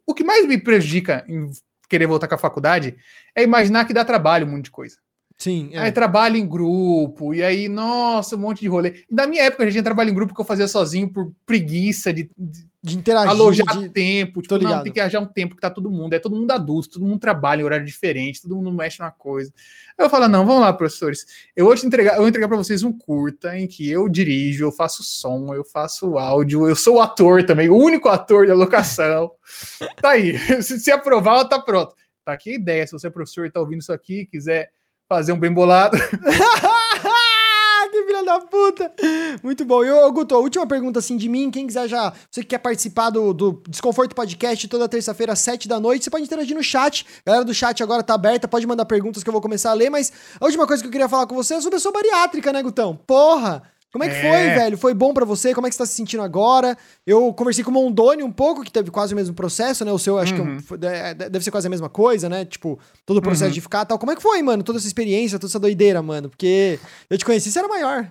o 0.06 0.14
que 0.14 0.24
mais 0.24 0.46
me 0.48 0.58
prejudica 0.58 1.24
em 1.28 1.50
querer 1.90 2.06
voltar 2.08 2.28
com 2.28 2.36
a 2.36 2.38
faculdade 2.38 2.96
é 3.36 3.44
imaginar 3.44 3.86
que 3.86 3.94
dá 3.94 4.04
trabalho 4.06 4.46
um 4.46 4.52
monte 4.52 4.66
de 4.66 4.72
coisa. 4.72 4.98
Sim, 5.40 5.70
é. 5.72 5.80
Aí 5.80 5.91
trabalho 5.91 6.36
em 6.36 6.45
grupo, 6.45 7.34
e 7.34 7.41
aí, 7.41 7.70
nossa, 7.70 8.36
um 8.36 8.40
monte 8.40 8.60
de 8.60 8.68
rolê. 8.68 9.06
Na 9.10 9.26
minha 9.26 9.44
época, 9.44 9.66
já 9.66 9.72
tinha 9.72 9.84
trabalho 9.84 10.10
em 10.10 10.14
grupo 10.14 10.36
que 10.36 10.41
eu 10.41 10.45
fazia 10.45 10.68
sozinho 10.68 11.11
por 11.11 11.32
preguiça 11.45 12.14
de, 12.14 12.30
de 12.38 12.70
de 12.82 12.98
interagir, 12.98 13.30
alojar 13.30 13.78
de... 13.78 13.90
tempo. 13.90 14.41
Tipo, 14.41 14.57
não, 14.57 14.82
tem 14.82 14.94
que 14.94 14.99
arranjar 14.99 15.20
um 15.20 15.26
tempo 15.26 15.56
que 15.56 15.61
tá 15.61 15.70
todo 15.70 15.91
mundo. 15.91 16.14
É 16.14 16.20
todo 16.20 16.36
mundo 16.36 16.49
adulto, 16.52 16.90
todo 16.91 17.06
mundo 17.06 17.20
trabalha 17.20 17.61
em 17.61 17.66
horário 17.66 17.86
diferente, 17.86 18.41
todo 18.41 18.56
mundo 18.56 18.72
mexe 18.72 18.99
numa 18.99 19.11
coisa. 19.11 19.52
Aí 19.98 20.06
eu 20.06 20.10
falo, 20.10 20.28
não, 20.28 20.45
vamos 20.45 20.61
lá, 20.61 20.72
professores. 20.72 21.26
Eu 21.56 21.66
vou 21.66 21.76
te 21.76 21.86
entregar, 21.86 22.14
eu 22.14 22.20
vou 22.20 22.28
entregar 22.30 22.48
para 22.48 22.57
vocês 22.57 22.82
um 22.82 22.98
curta 22.98 23.57
em 23.57 23.68
que 23.68 23.90
eu 23.90 24.07
dirijo, 24.07 24.64
eu 24.64 24.72
faço 24.72 25.03
som, 25.03 25.53
eu 25.53 25.66
faço 25.66 26.18
áudio, 26.18 26.68
eu 26.68 26.76
sou 26.76 26.95
o 26.95 27.02
ator 27.02 27.44
também, 27.44 27.70
o 27.70 27.76
único 27.76 28.07
ator 28.07 28.48
da 28.48 28.53
locação. 28.53 29.32
tá 30.02 30.11
aí. 30.11 30.38
Se, 30.64 30.80
se 30.80 30.91
aprovar, 30.91 31.45
tá 31.45 31.60
pronto. 31.60 31.94
Tá 32.24 32.34
aqui 32.34 32.52
a 32.52 32.56
ideia. 32.56 32.88
Se 32.88 32.94
você 32.94 33.07
é 33.07 33.10
professor 33.10 33.45
e 33.45 33.52
tá 33.52 33.60
ouvindo 33.60 33.82
isso 33.82 33.91
aqui, 33.91 34.26
quiser 34.26 34.72
fazer 35.10 35.34
um 35.34 35.40
bem 35.40 35.52
bolado. 35.52 35.98
que 37.91 38.06
filha 38.06 38.23
da 38.23 38.40
puta! 38.40 38.94
Muito 39.41 39.65
bom. 39.65 39.84
E, 39.84 39.91
ô, 39.91 40.11
Guto, 40.11 40.36
a 40.36 40.38
última 40.38 40.68
pergunta 40.68 40.99
assim 40.99 41.18
de 41.18 41.27
mim, 41.27 41.49
quem 41.49 41.65
quiser 41.65 41.88
já, 41.88 42.14
você 42.30 42.41
que 42.41 42.49
quer 42.49 42.60
participar 42.60 43.10
do, 43.10 43.34
do 43.34 43.64
Desconforto 43.68 44.15
Podcast 44.15 44.68
toda 44.68 44.88
terça-feira 44.88 45.34
às 45.34 45.40
7 45.40 45.68
da 45.68 45.80
noite, 45.80 46.03
você 46.03 46.10
pode 46.10 46.23
interagir 46.23 46.56
no 46.56 46.64
chat. 46.64 47.06
A 47.26 47.30
galera 47.30 47.45
do 47.45 47.53
chat 47.53 47.81
agora 47.81 48.03
tá 48.03 48.14
aberta, 48.14 48.48
pode 48.48 48.68
mandar 48.68 48.86
perguntas 48.86 49.23
que 49.23 49.30
eu 49.30 49.34
vou 49.34 49.41
começar 49.41 49.72
a 49.72 49.73
ler, 49.73 49.90
mas 49.90 50.14
a 50.40 50.45
última 50.45 50.68
coisa 50.68 50.84
que 50.84 50.88
eu 50.88 50.91
queria 50.91 51.10
falar 51.10 51.26
com 51.26 51.36
você 51.36 51.56
é 51.56 51.61
sobre 51.61 51.77
a 51.77 51.80
sua 51.80 51.91
bariátrica, 51.91 52.53
né, 52.53 52.61
Gutão? 52.61 52.95
Porra! 52.95 53.64
Como 53.91 54.03
é 54.03 54.10
que 54.10 54.16
É. 54.16 54.22
foi, 54.22 54.44
velho? 54.56 54.78
Foi 54.78 54.94
bom 54.94 55.14
pra 55.14 55.26
você? 55.26 55.53
Como 55.53 55.66
é 55.66 55.70
que 55.70 55.76
você 55.76 55.80
tá 55.82 55.86
se 55.88 55.94
sentindo 55.94 56.22
agora? 56.22 56.78
Eu 57.07 57.34
conversei 57.34 57.64
com 57.64 57.72
o 57.72 57.74
Mondoni 57.74 58.22
um 58.22 58.32
pouco, 58.32 58.64
que 58.64 58.72
teve 58.72 58.91
quase 58.91 59.14
o 59.14 59.16
mesmo 59.16 59.34
processo, 59.34 59.84
né? 59.84 59.91
O 59.91 59.98
seu, 59.98 60.20
acho 60.20 60.34
que 60.36 60.40
é 60.40 60.44
um- 60.44 60.48
Uhum. 60.53 60.60
foi- 60.60 60.78
é, 60.84 61.14
deve 61.16 61.44
ser 61.44 61.49
quase 61.49 61.66
a 61.66 61.70
mesma 61.72 61.90
coisa, 61.90 62.30
né? 62.30 62.45
Tipo, 62.45 62.80
todo 63.06 63.18
o 63.18 63.22
processo 63.22 63.45
Uhum. 63.45 63.52
de 63.53 63.61
ficar 63.61 63.82
e 63.84 63.86
tal. 63.88 63.98
Como 63.98 64.11
é 64.11 64.16
que 64.16 64.22
foi, 64.22 64.41
mano? 64.44 64.61
Toda 64.64 64.78
essa 64.78 64.86
experiência, 64.88 65.40
toda 65.40 65.49
essa 65.49 65.60
doideira, 65.60 66.03
mano? 66.03 66.30
Porque 66.30 66.80
eu 67.10 67.18
te 67.18 67.26
conheci, 67.26 67.52
você 67.52 67.57
era 67.60 67.68
maior. 67.68 68.07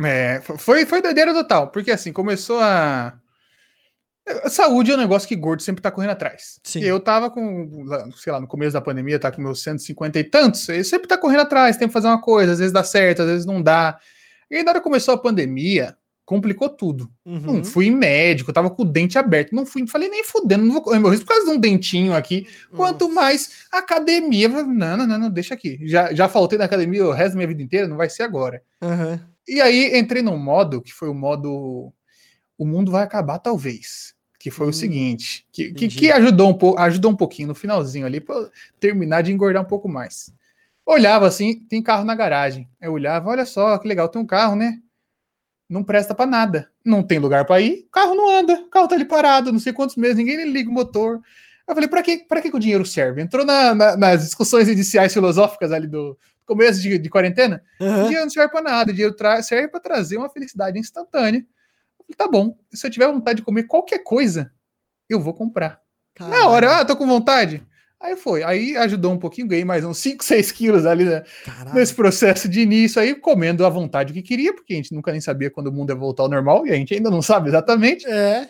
É, 0.00 0.40
foi, 0.58 0.86
foi 0.86 1.02
doideira 1.02 1.34
total, 1.34 1.68
porque 1.72 1.90
assim, 1.90 2.12
começou 2.12 2.60
a. 2.60 3.14
a 4.44 4.48
Saúde 4.50 4.92
é 4.92 4.94
um 4.94 4.98
negócio 4.98 5.26
que 5.26 5.34
gordo 5.34 5.62
sempre 5.62 5.82
tá 5.82 5.90
correndo 5.90 6.10
atrás. 6.10 6.60
Sim. 6.62 6.80
Eu 6.82 7.00
tava 7.00 7.28
com, 7.30 7.84
sei 8.14 8.32
lá, 8.32 8.40
no 8.40 8.46
começo 8.46 8.74
da 8.74 8.80
pandemia, 8.80 9.18
tá 9.18 9.32
com 9.32 9.40
meus 9.42 9.62
150 9.62 10.18
e 10.20 10.22
tantos, 10.24 10.68
ele 10.68 10.84
sempre 10.84 11.08
tá 11.08 11.18
correndo 11.18 11.40
atrás, 11.40 11.76
tem 11.76 11.88
que 11.88 11.92
fazer 11.94 12.06
uma 12.06 12.20
coisa, 12.20 12.52
às 12.52 12.58
vezes 12.60 12.72
dá 12.72 12.84
certo, 12.84 13.22
às 13.22 13.28
vezes 13.28 13.46
não 13.46 13.60
dá. 13.60 13.98
E 14.50 14.56
aí, 14.56 14.62
na 14.62 14.70
hora 14.70 14.80
que 14.80 14.84
começou 14.84 15.14
a 15.14 15.18
pandemia, 15.18 15.96
complicou 16.28 16.68
tudo. 16.68 17.10
Uhum. 17.24 17.40
Não 17.40 17.64
fui 17.64 17.90
médico, 17.90 18.52
tava 18.52 18.68
com 18.68 18.82
o 18.82 18.84
dente 18.84 19.18
aberto, 19.18 19.54
não 19.54 19.64
fui, 19.64 19.86
falei 19.86 20.10
nem 20.10 20.22
fudendo, 20.22 20.64
não 20.64 20.74
vou 20.74 20.82
correr 20.82 20.98
meu 20.98 21.08
risco 21.08 21.24
por 21.24 21.32
causa 21.32 21.50
de 21.50 21.56
um 21.56 21.58
dentinho 21.58 22.14
aqui. 22.14 22.46
Quanto 22.70 23.08
mais 23.08 23.64
academia, 23.72 24.50
falei, 24.50 24.66
não, 24.66 24.96
não, 24.98 25.06
não, 25.06 25.18
não, 25.18 25.30
deixa 25.30 25.54
aqui. 25.54 25.78
Já, 25.88 26.12
já 26.12 26.28
faltei 26.28 26.58
na 26.58 26.66
academia 26.66 27.06
o 27.06 27.12
resto 27.12 27.30
da 27.30 27.36
minha 27.36 27.48
vida 27.48 27.62
inteira, 27.62 27.88
não 27.88 27.96
vai 27.96 28.10
ser 28.10 28.24
agora. 28.24 28.62
Aham. 28.82 29.20
E 29.48 29.58
aí 29.62 29.98
entrei 29.98 30.20
num 30.20 30.36
modo 30.36 30.82
que 30.82 30.92
foi 30.92 31.08
o 31.08 31.14
modo 31.14 31.90
o 32.58 32.66
mundo 32.66 32.90
vai 32.90 33.04
acabar 33.04 33.38
talvez, 33.38 34.14
que 34.38 34.50
foi 34.50 34.66
Hum, 34.66 34.70
o 34.70 34.74
seguinte, 34.74 35.46
que, 35.50 35.72
que, 35.72 35.88
que 35.88 36.12
ajudou 36.12 36.50
um 36.50 36.54
pouco, 36.54 36.78
ajudou 36.78 37.12
um 37.12 37.16
pouquinho 37.16 37.48
no 37.48 37.54
finalzinho 37.54 38.04
ali 38.04 38.20
para 38.20 38.34
eu 38.34 38.50
terminar 38.78 39.22
de 39.22 39.32
engordar 39.32 39.62
um 39.62 39.66
pouco 39.66 39.88
mais. 39.88 40.30
Olhava 40.90 41.26
assim, 41.26 41.54
tem 41.68 41.82
carro 41.82 42.04
na 42.04 42.14
garagem. 42.14 42.66
Eu 42.80 42.92
olhava, 42.92 43.28
olha 43.28 43.44
só, 43.44 43.76
que 43.78 43.86
legal, 43.86 44.08
tem 44.08 44.20
um 44.22 44.26
carro, 44.26 44.56
né? 44.56 44.78
Não 45.68 45.84
presta 45.84 46.14
para 46.14 46.24
nada. 46.30 46.70
Não 46.84 47.02
tem 47.02 47.18
lugar 47.18 47.44
para 47.44 47.60
ir, 47.60 47.84
o 47.86 47.90
carro 47.90 48.14
não 48.14 48.30
anda, 48.30 48.54
o 48.54 48.70
carro 48.70 48.88
tá 48.88 48.94
ali 48.94 49.04
parado, 49.04 49.52
não 49.52 49.60
sei 49.60 49.72
quantos 49.72 49.96
meses, 49.96 50.16
ninguém 50.16 50.50
liga 50.50 50.70
o 50.70 50.72
motor. 50.72 51.20
Eu 51.68 51.74
falei, 51.74 51.88
para 51.88 52.02
que, 52.02 52.18
pra 52.24 52.40
que, 52.40 52.50
que 52.50 52.56
o 52.56 52.60
dinheiro 52.60 52.86
serve? 52.86 53.20
Entrou 53.20 53.44
na- 53.44 53.74
na- 53.74 53.96
nas 53.98 54.24
discussões 54.24 54.66
iniciais 54.68 55.12
filosóficas 55.12 55.70
ali 55.72 55.86
do 55.86 56.18
começo 56.46 56.80
de, 56.80 56.96
de 56.98 57.10
quarentena. 57.10 57.62
Aham. 57.78 58.04
Dinheiro 58.04 58.22
não 58.24 58.30
serve 58.30 58.50
para 58.50 58.62
nada, 58.62 58.90
dinheiro 58.90 59.14
tra- 59.14 59.42
serve 59.42 59.68
para 59.68 59.80
trazer 59.80 60.16
uma 60.16 60.30
felicidade 60.30 60.78
instantânea. 60.78 61.40
Eu 61.40 62.04
falei, 62.06 62.16
tá 62.16 62.26
bom, 62.26 62.56
se 62.72 62.86
eu 62.86 62.90
tiver 62.90 63.06
vontade 63.12 63.40
de 63.40 63.42
comer 63.44 63.64
qualquer 63.64 63.98
coisa, 63.98 64.50
eu 65.06 65.20
vou 65.20 65.34
comprar. 65.34 65.82
Na 66.30 66.46
hora, 66.48 66.78
ah, 66.80 66.84
tô 66.86 66.96
com 66.96 67.06
vontade. 67.06 67.62
Aí 68.00 68.16
foi, 68.16 68.44
aí 68.44 68.76
ajudou 68.76 69.12
um 69.12 69.18
pouquinho, 69.18 69.48
ganhei 69.48 69.64
mais 69.64 69.84
uns 69.84 69.98
5, 69.98 70.24
6 70.24 70.52
quilos 70.52 70.86
ali 70.86 71.04
né, 71.04 71.24
nesse 71.74 71.94
processo 71.94 72.48
de 72.48 72.60
início 72.60 73.02
aí, 73.02 73.14
comendo 73.14 73.66
à 73.66 73.68
vontade 73.68 74.12
o 74.12 74.14
que 74.14 74.22
queria, 74.22 74.54
porque 74.54 74.72
a 74.72 74.76
gente 74.76 74.94
nunca 74.94 75.10
nem 75.10 75.20
sabia 75.20 75.50
quando 75.50 75.66
o 75.66 75.72
mundo 75.72 75.90
ia 75.90 75.96
voltar 75.96 76.22
ao 76.22 76.28
normal, 76.28 76.64
e 76.66 76.70
a 76.70 76.76
gente 76.76 76.94
ainda 76.94 77.10
não 77.10 77.20
sabe 77.20 77.48
exatamente. 77.48 78.06
É. 78.06 78.48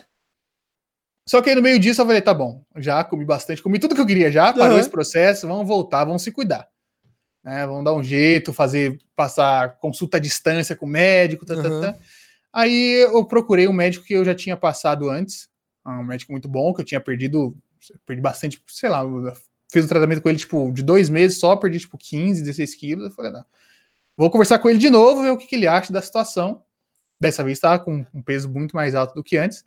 Só 1.27 1.41
que 1.41 1.49
aí 1.49 1.55
no 1.55 1.61
meio 1.61 1.79
disso 1.79 2.01
eu 2.01 2.05
falei, 2.05 2.21
tá 2.21 2.33
bom, 2.33 2.63
já 2.77 3.03
comi 3.03 3.25
bastante, 3.25 3.61
comi 3.61 3.79
tudo 3.79 3.95
que 3.95 4.01
eu 4.01 4.05
queria 4.05 4.31
já, 4.31 4.53
parou 4.53 4.79
esse 4.79 4.89
processo, 4.89 5.47
vamos 5.47 5.67
voltar, 5.67 6.05
vamos 6.05 6.21
se 6.21 6.31
cuidar. 6.31 6.67
Né, 7.43 7.65
vamos 7.65 7.83
dar 7.83 7.93
um 7.93 8.03
jeito, 8.03 8.53
fazer, 8.53 8.99
passar 9.15 9.77
consulta 9.79 10.17
à 10.17 10.19
distância 10.19 10.75
com 10.75 10.85
o 10.85 10.89
médico, 10.89 11.45
tá, 11.45 11.55
tá, 11.55 11.67
Aham. 11.67 11.81
tá. 11.81 11.99
Aí 12.53 13.01
eu 13.01 13.23
procurei 13.25 13.67
um 13.67 13.73
médico 13.73 14.05
que 14.05 14.13
eu 14.13 14.25
já 14.25 14.35
tinha 14.35 14.57
passado 14.57 15.09
antes, 15.09 15.47
um 15.85 16.03
médico 16.03 16.31
muito 16.31 16.47
bom, 16.47 16.73
que 16.73 16.81
eu 16.81 16.85
tinha 16.85 16.99
perdido, 16.99 17.55
perdi 18.05 18.21
bastante, 18.21 18.61
sei 18.67 18.89
lá, 18.89 19.01
fiz 19.71 19.85
um 19.85 19.87
tratamento 19.87 20.21
com 20.21 20.29
ele, 20.29 20.37
tipo, 20.37 20.71
de 20.71 20.83
dois 20.83 21.09
meses 21.09 21.39
só, 21.39 21.55
perdi, 21.55 21.79
tipo, 21.79 21.97
15, 21.97 22.41
16 22.41 22.75
quilos, 22.75 23.05
eu 23.05 23.11
falei, 23.11 23.31
não, 23.31 23.45
vou 24.17 24.29
conversar 24.29 24.59
com 24.59 24.69
ele 24.69 24.79
de 24.79 24.89
novo, 24.89 25.21
ver 25.21 25.31
o 25.31 25.37
que, 25.37 25.47
que 25.47 25.55
ele 25.55 25.67
acha 25.67 25.93
da 25.93 26.01
situação, 26.01 26.63
dessa 27.19 27.43
vez 27.43 27.57
estava 27.57 27.83
com 27.83 28.05
um 28.13 28.21
peso 28.21 28.49
muito 28.49 28.75
mais 28.75 28.95
alto 28.95 29.13
do 29.13 29.23
que 29.23 29.37
antes, 29.37 29.63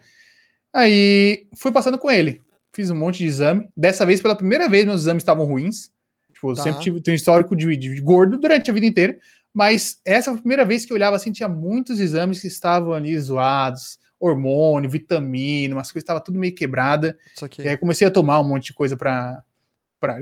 aí 0.72 1.46
fui 1.56 1.70
passando 1.70 1.98
com 1.98 2.10
ele, 2.10 2.42
fiz 2.72 2.90
um 2.90 2.96
monte 2.96 3.18
de 3.18 3.26
exame. 3.26 3.68
Dessa 3.76 4.06
vez, 4.06 4.20
pela 4.20 4.34
primeira 4.34 4.68
vez, 4.68 4.84
meus 4.84 5.02
exames 5.02 5.22
estavam 5.22 5.44
ruins. 5.44 5.90
Tipo, 6.32 6.50
eu 6.52 6.56
Tá. 6.56 6.62
sempre 6.62 6.80
tive 6.82 7.00
tenho 7.00 7.14
histórico 7.14 7.54
de, 7.54 7.76
de 7.76 8.00
gordo 8.00 8.38
durante 8.38 8.70
a 8.70 8.74
vida 8.74 8.86
inteira. 8.86 9.18
Mas 9.52 10.00
essa 10.04 10.30
foi 10.30 10.38
a 10.38 10.40
primeira 10.40 10.64
vez 10.64 10.86
que 10.86 10.92
eu 10.92 10.96
olhava 10.96 11.16
assim, 11.16 11.30
tinha 11.30 11.48
muitos 11.48 12.00
exames 12.00 12.40
que 12.40 12.46
estavam 12.46 12.94
ali 12.94 13.18
zoados, 13.20 13.98
hormônio, 14.22 14.88
vitamina, 14.88 15.74
umas 15.74 15.90
coisas, 15.90 16.04
estava 16.04 16.20
tudo 16.20 16.38
meio 16.38 16.54
quebrada. 16.54 17.18
E 17.58 17.68
aí 17.68 17.76
comecei 17.76 18.06
a 18.06 18.10
tomar 18.10 18.38
um 18.40 18.44
monte 18.44 18.66
de 18.66 18.74
coisa 18.74 18.96
para 18.96 19.42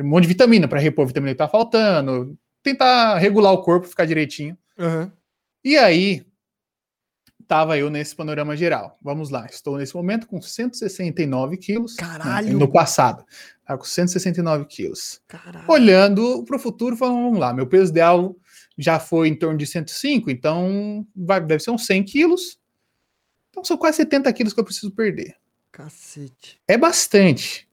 um 0.01 0.05
monte 0.05 0.23
de 0.23 0.29
vitamina 0.29 0.67
para 0.67 0.81
repor 0.81 1.05
a 1.05 1.09
vitamina 1.09 1.33
que 1.33 1.39
tá 1.39 1.49
faltando, 1.49 2.37
tentar 2.63 3.19
regular 3.19 3.53
o 3.53 3.63
corpo, 3.63 3.87
ficar 3.87 4.07
direitinho. 4.07 4.57
Aham. 4.79 5.13
E 5.63 5.77
aí 5.77 6.25
tava 7.47 7.77
eu 7.77 7.91
nesse 7.91 8.17
panorama 8.17 8.57
geral. 8.57 8.97
Vamos 9.03 9.29
lá, 9.29 9.45
estou 9.45 9.77
nesse 9.77 9.95
momento 9.95 10.27
com 10.27 10.41
169 10.41 11.59
quilos. 11.59 11.95
Caralho! 11.97 12.59
No 12.59 12.73
passado, 12.73 13.23
tava 13.67 13.79
com 13.79 13.85
169 13.85 14.65
quilos. 14.65 15.21
Caralho. 15.29 15.67
Olhando 15.69 16.43
para 16.45 16.57
o 16.57 16.61
futuro, 16.61 16.97
falando, 16.97 17.25
vamos 17.25 17.39
lá, 17.39 17.53
meu 17.53 17.67
peso 17.67 17.91
ideal 17.91 18.35
já 18.79 18.99
foi 18.99 19.29
em 19.29 19.35
torno 19.35 19.59
de 19.59 19.67
105, 19.67 20.31
então 20.31 21.07
vai, 21.15 21.39
deve 21.39 21.63
ser 21.63 21.71
uns 21.71 21.85
100 21.85 22.05
quilos. 22.05 22.60
Então 23.51 23.65
são 23.65 23.77
quase 23.77 23.99
70 23.99 24.33
quilos 24.33 24.53
que 24.53 24.61
eu 24.61 24.65
preciso 24.65 24.91
perder. 24.91 25.35
Cacete. 25.73 26.61
É 26.67 26.77
bastante. 26.77 27.69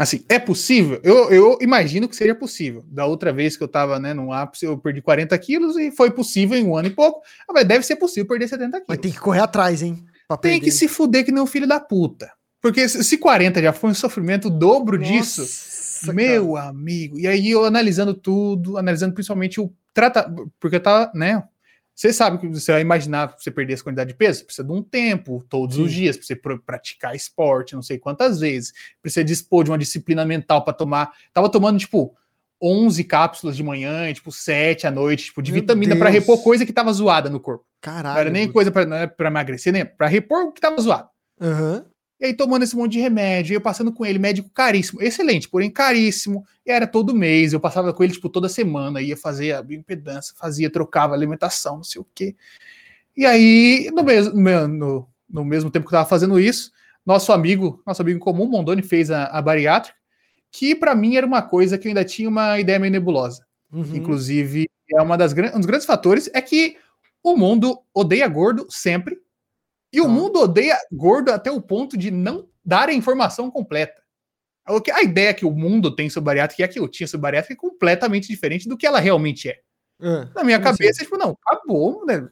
Assim, 0.00 0.24
é 0.30 0.38
possível? 0.38 0.98
Eu, 1.04 1.30
eu 1.30 1.58
imagino 1.60 2.08
que 2.08 2.16
seja 2.16 2.34
possível. 2.34 2.82
Da 2.88 3.04
outra 3.04 3.32
vez 3.34 3.54
que 3.54 3.62
eu 3.62 3.68
tava 3.68 3.98
né, 3.98 4.14
no 4.14 4.32
ápice, 4.32 4.64
eu 4.64 4.78
perdi 4.78 5.02
40 5.02 5.36
quilos 5.38 5.76
e 5.76 5.90
foi 5.90 6.10
possível 6.10 6.56
em 6.56 6.64
um 6.64 6.74
ano 6.74 6.88
e 6.88 6.90
pouco. 6.90 7.20
Ah, 7.46 7.52
Mas 7.52 7.66
deve 7.66 7.84
ser 7.84 7.96
possível 7.96 8.26
perder 8.26 8.48
70 8.48 8.70
quilos. 8.70 8.86
Mas 8.88 8.98
tem 8.98 9.12
que 9.12 9.20
correr 9.20 9.40
atrás, 9.40 9.82
hein? 9.82 10.02
Tem 10.40 10.52
perder. 10.52 10.60
que 10.60 10.70
se 10.70 10.88
fuder 10.88 11.24
que 11.24 11.30
nem 11.30 11.42
um 11.42 11.46
filho 11.46 11.66
da 11.66 11.78
puta. 11.78 12.32
Porque 12.62 12.88
se 12.88 13.04
se 13.04 13.18
40 13.18 13.60
já 13.60 13.72
foi 13.74 13.90
um 13.90 13.94
sofrimento, 13.94 14.48
o 14.48 14.50
dobro 14.50 14.96
disso. 14.96 15.42
Nossa, 15.42 16.12
Meu 16.14 16.56
amigo. 16.56 17.18
E 17.18 17.26
aí 17.26 17.50
eu 17.50 17.64
analisando 17.66 18.14
tudo, 18.14 18.78
analisando 18.78 19.12
principalmente 19.12 19.60
o 19.60 19.70
trata, 19.92 20.32
porque 20.58 20.76
eu 20.76 20.82
tava, 20.82 21.12
né? 21.14 21.42
Você 22.00 22.14
sabe 22.14 22.38
que 22.38 22.48
você 22.48 22.72
vai 22.72 22.80
imaginar 22.80 23.28
pra 23.28 23.36
você 23.38 23.50
perder 23.50 23.74
essa 23.74 23.84
quantidade 23.84 24.08
de 24.08 24.16
peso, 24.16 24.42
precisa 24.46 24.66
de 24.66 24.72
um 24.72 24.82
tempo, 24.82 25.44
todos 25.50 25.76
os 25.76 25.90
Sim. 25.90 25.98
dias, 25.98 26.16
pra 26.16 26.24
você 26.24 26.34
pr- 26.34 26.56
praticar 26.64 27.14
esporte, 27.14 27.74
não 27.74 27.82
sei 27.82 27.98
quantas 27.98 28.40
vezes, 28.40 28.72
precisa 29.02 29.22
dispor 29.22 29.64
de 29.64 29.70
uma 29.70 29.76
disciplina 29.76 30.24
mental 30.24 30.64
pra 30.64 30.72
tomar. 30.72 31.12
Tava 31.30 31.50
tomando 31.50 31.78
tipo 31.78 32.16
11 32.62 33.04
cápsulas 33.04 33.54
de 33.54 33.62
manhã, 33.62 34.08
e, 34.08 34.14
tipo 34.14 34.32
7 34.32 34.86
à 34.86 34.90
noite, 34.90 35.26
tipo 35.26 35.42
de 35.42 35.52
Meu 35.52 35.60
vitamina 35.60 35.94
Deus. 35.94 36.08
repor 36.10 36.42
coisa 36.42 36.64
que 36.64 36.72
tava 36.72 36.90
zoada 36.90 37.28
no 37.28 37.38
corpo. 37.38 37.66
Caralho. 37.82 38.14
não 38.14 38.20
era 38.22 38.30
nem 38.30 38.50
coisa 38.50 38.72
era 38.74 39.06
pra 39.06 39.28
emagrecer, 39.28 39.70
nem 39.70 39.84
pra 39.84 40.06
repor 40.06 40.44
o 40.46 40.52
que 40.52 40.60
tava 40.62 40.80
zoado. 40.80 41.10
Aham. 41.38 41.84
E 42.20 42.26
aí 42.26 42.34
tomando 42.34 42.64
esse 42.64 42.76
monte 42.76 42.92
de 42.92 43.00
remédio, 43.00 43.54
eu 43.54 43.60
passando 43.60 43.90
com 43.92 44.04
ele, 44.04 44.18
médico 44.18 44.50
caríssimo, 44.50 45.00
excelente, 45.00 45.48
porém 45.48 45.70
caríssimo, 45.70 46.44
e 46.66 46.70
era 46.70 46.86
todo 46.86 47.14
mês, 47.14 47.52
eu 47.52 47.60
passava 47.60 47.94
com 47.94 48.04
ele, 48.04 48.12
tipo, 48.12 48.28
toda 48.28 48.48
semana, 48.48 49.00
ia 49.00 49.16
fazer 49.16 49.52
a 49.52 49.62
bioimpedância, 49.62 50.34
fazia, 50.36 50.68
trocava 50.68 51.14
alimentação, 51.14 51.76
não 51.76 51.84
sei 51.84 52.00
o 52.00 52.06
quê. 52.14 52.36
E 53.16 53.24
aí, 53.24 53.90
no 53.94 54.02
mesmo, 54.02 54.34
no, 54.34 55.08
no 55.28 55.44
mesmo 55.44 55.70
tempo 55.70 55.88
que 55.88 55.94
eu 55.94 55.98
tava 55.98 56.08
fazendo 56.08 56.38
isso, 56.38 56.70
nosso 57.06 57.32
amigo, 57.32 57.82
nosso 57.86 58.02
amigo 58.02 58.18
em 58.18 58.20
comum, 58.20 58.46
Mondoni, 58.46 58.82
fez 58.82 59.10
a, 59.10 59.24
a 59.24 59.40
bariátrica, 59.40 59.96
que 60.50 60.74
para 60.74 60.94
mim 60.94 61.16
era 61.16 61.26
uma 61.26 61.40
coisa 61.40 61.78
que 61.78 61.88
eu 61.88 61.90
ainda 61.90 62.04
tinha 62.04 62.28
uma 62.28 62.60
ideia 62.60 62.78
meio 62.78 62.92
nebulosa. 62.92 63.46
Uhum. 63.72 63.94
Inclusive, 63.94 64.68
é 64.90 65.00
uma 65.00 65.16
das, 65.16 65.32
um 65.32 65.58
dos 65.58 65.66
grandes 65.66 65.86
fatores 65.86 66.28
é 66.34 66.42
que 66.42 66.76
o 67.22 67.36
mundo 67.36 67.80
odeia 67.94 68.26
gordo 68.28 68.66
sempre, 68.68 69.18
e 69.92 70.00
o 70.00 70.08
mundo 70.08 70.40
odeia 70.40 70.76
gordo 70.92 71.30
até 71.32 71.50
o 71.50 71.60
ponto 71.60 71.96
de 71.96 72.10
não 72.10 72.48
dar 72.64 72.88
a 72.88 72.92
informação 72.94 73.50
completa. 73.50 74.00
A 74.94 75.02
ideia 75.02 75.34
que 75.34 75.44
o 75.44 75.50
mundo 75.50 75.94
tem 75.94 76.08
sobre 76.08 76.26
bariátrica 76.26 76.62
e 76.62 76.64
a 76.64 76.68
que 76.68 76.78
eu 76.78 76.86
tinha 76.86 77.06
sobre 77.08 77.22
bariátrica 77.22 77.54
é 77.54 77.56
completamente 77.56 78.28
diferente 78.28 78.68
do 78.68 78.76
que 78.76 78.86
ela 78.86 79.00
realmente 79.00 79.48
é. 79.48 79.58
Ah, 80.00 80.28
Na 80.36 80.44
minha 80.44 80.60
cabeça, 80.60 81.02
tipo, 81.02 81.16
não, 81.18 81.36
acabou, 81.44 82.04
né? 82.06 82.28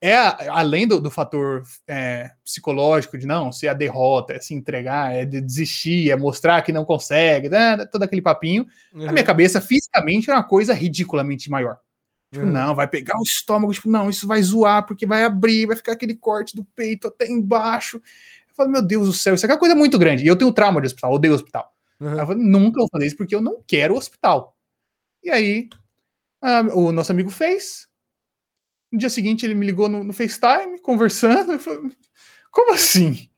É 0.00 0.16
além 0.48 0.86
do, 0.86 1.00
do 1.00 1.10
fator 1.12 1.62
é, 1.86 2.30
psicológico 2.44 3.16
de 3.16 3.24
não 3.24 3.52
ser 3.52 3.68
a 3.68 3.74
derrota, 3.74 4.32
é 4.32 4.40
se 4.40 4.52
entregar, 4.52 5.14
é 5.14 5.24
de 5.24 5.40
desistir, 5.40 6.10
é 6.10 6.16
mostrar 6.16 6.60
que 6.62 6.72
não 6.72 6.84
consegue, 6.84 7.48
né? 7.48 7.84
todo 7.86 8.02
aquele 8.02 8.20
papinho. 8.22 8.66
Na 8.92 9.06
Uhum. 9.06 9.12
minha 9.12 9.24
cabeça, 9.24 9.60
fisicamente, 9.60 10.28
é 10.28 10.34
uma 10.34 10.42
coisa 10.42 10.74
ridiculamente 10.74 11.48
maior. 11.48 11.78
Tipo, 12.32 12.46
não, 12.46 12.74
vai 12.74 12.88
pegar 12.88 13.18
o 13.18 13.22
estômago, 13.22 13.74
tipo, 13.74 13.90
não, 13.90 14.08
isso 14.08 14.26
vai 14.26 14.42
zoar, 14.42 14.86
porque 14.86 15.04
vai 15.04 15.22
abrir, 15.22 15.66
vai 15.66 15.76
ficar 15.76 15.92
aquele 15.92 16.14
corte 16.14 16.56
do 16.56 16.64
peito 16.64 17.08
até 17.08 17.30
embaixo. 17.30 17.98
Eu 17.98 18.54
falo, 18.54 18.70
meu 18.70 18.80
Deus 18.80 19.06
do 19.06 19.12
céu, 19.12 19.34
isso 19.34 19.44
aqui 19.44 19.52
é 19.52 19.54
uma 19.54 19.60
coisa 19.60 19.74
muito 19.74 19.98
grande. 19.98 20.24
E 20.24 20.26
eu 20.26 20.36
tenho 20.36 20.50
trauma 20.50 20.80
de 20.80 20.86
hospital, 20.86 21.12
odeio 21.12 21.34
hospital. 21.34 21.70
Uhum. 22.00 22.18
Eu 22.18 22.26
falei, 22.26 22.42
nunca 22.42 22.78
vou 22.78 22.88
fazer 22.90 23.06
isso 23.06 23.16
porque 23.18 23.34
eu 23.34 23.42
não 23.42 23.62
quero 23.66 23.94
hospital. 23.94 24.56
E 25.22 25.30
aí, 25.30 25.68
ah, 26.40 26.62
o 26.72 26.90
nosso 26.90 27.12
amigo 27.12 27.28
fez. 27.28 27.86
No 28.90 28.98
dia 28.98 29.10
seguinte, 29.10 29.44
ele 29.44 29.54
me 29.54 29.66
ligou 29.66 29.88
no, 29.88 30.02
no 30.02 30.12
FaceTime, 30.14 30.80
conversando. 30.80 31.52
Eu 31.52 31.58
falei, 31.58 31.92
como 32.50 32.72
assim? 32.72 33.28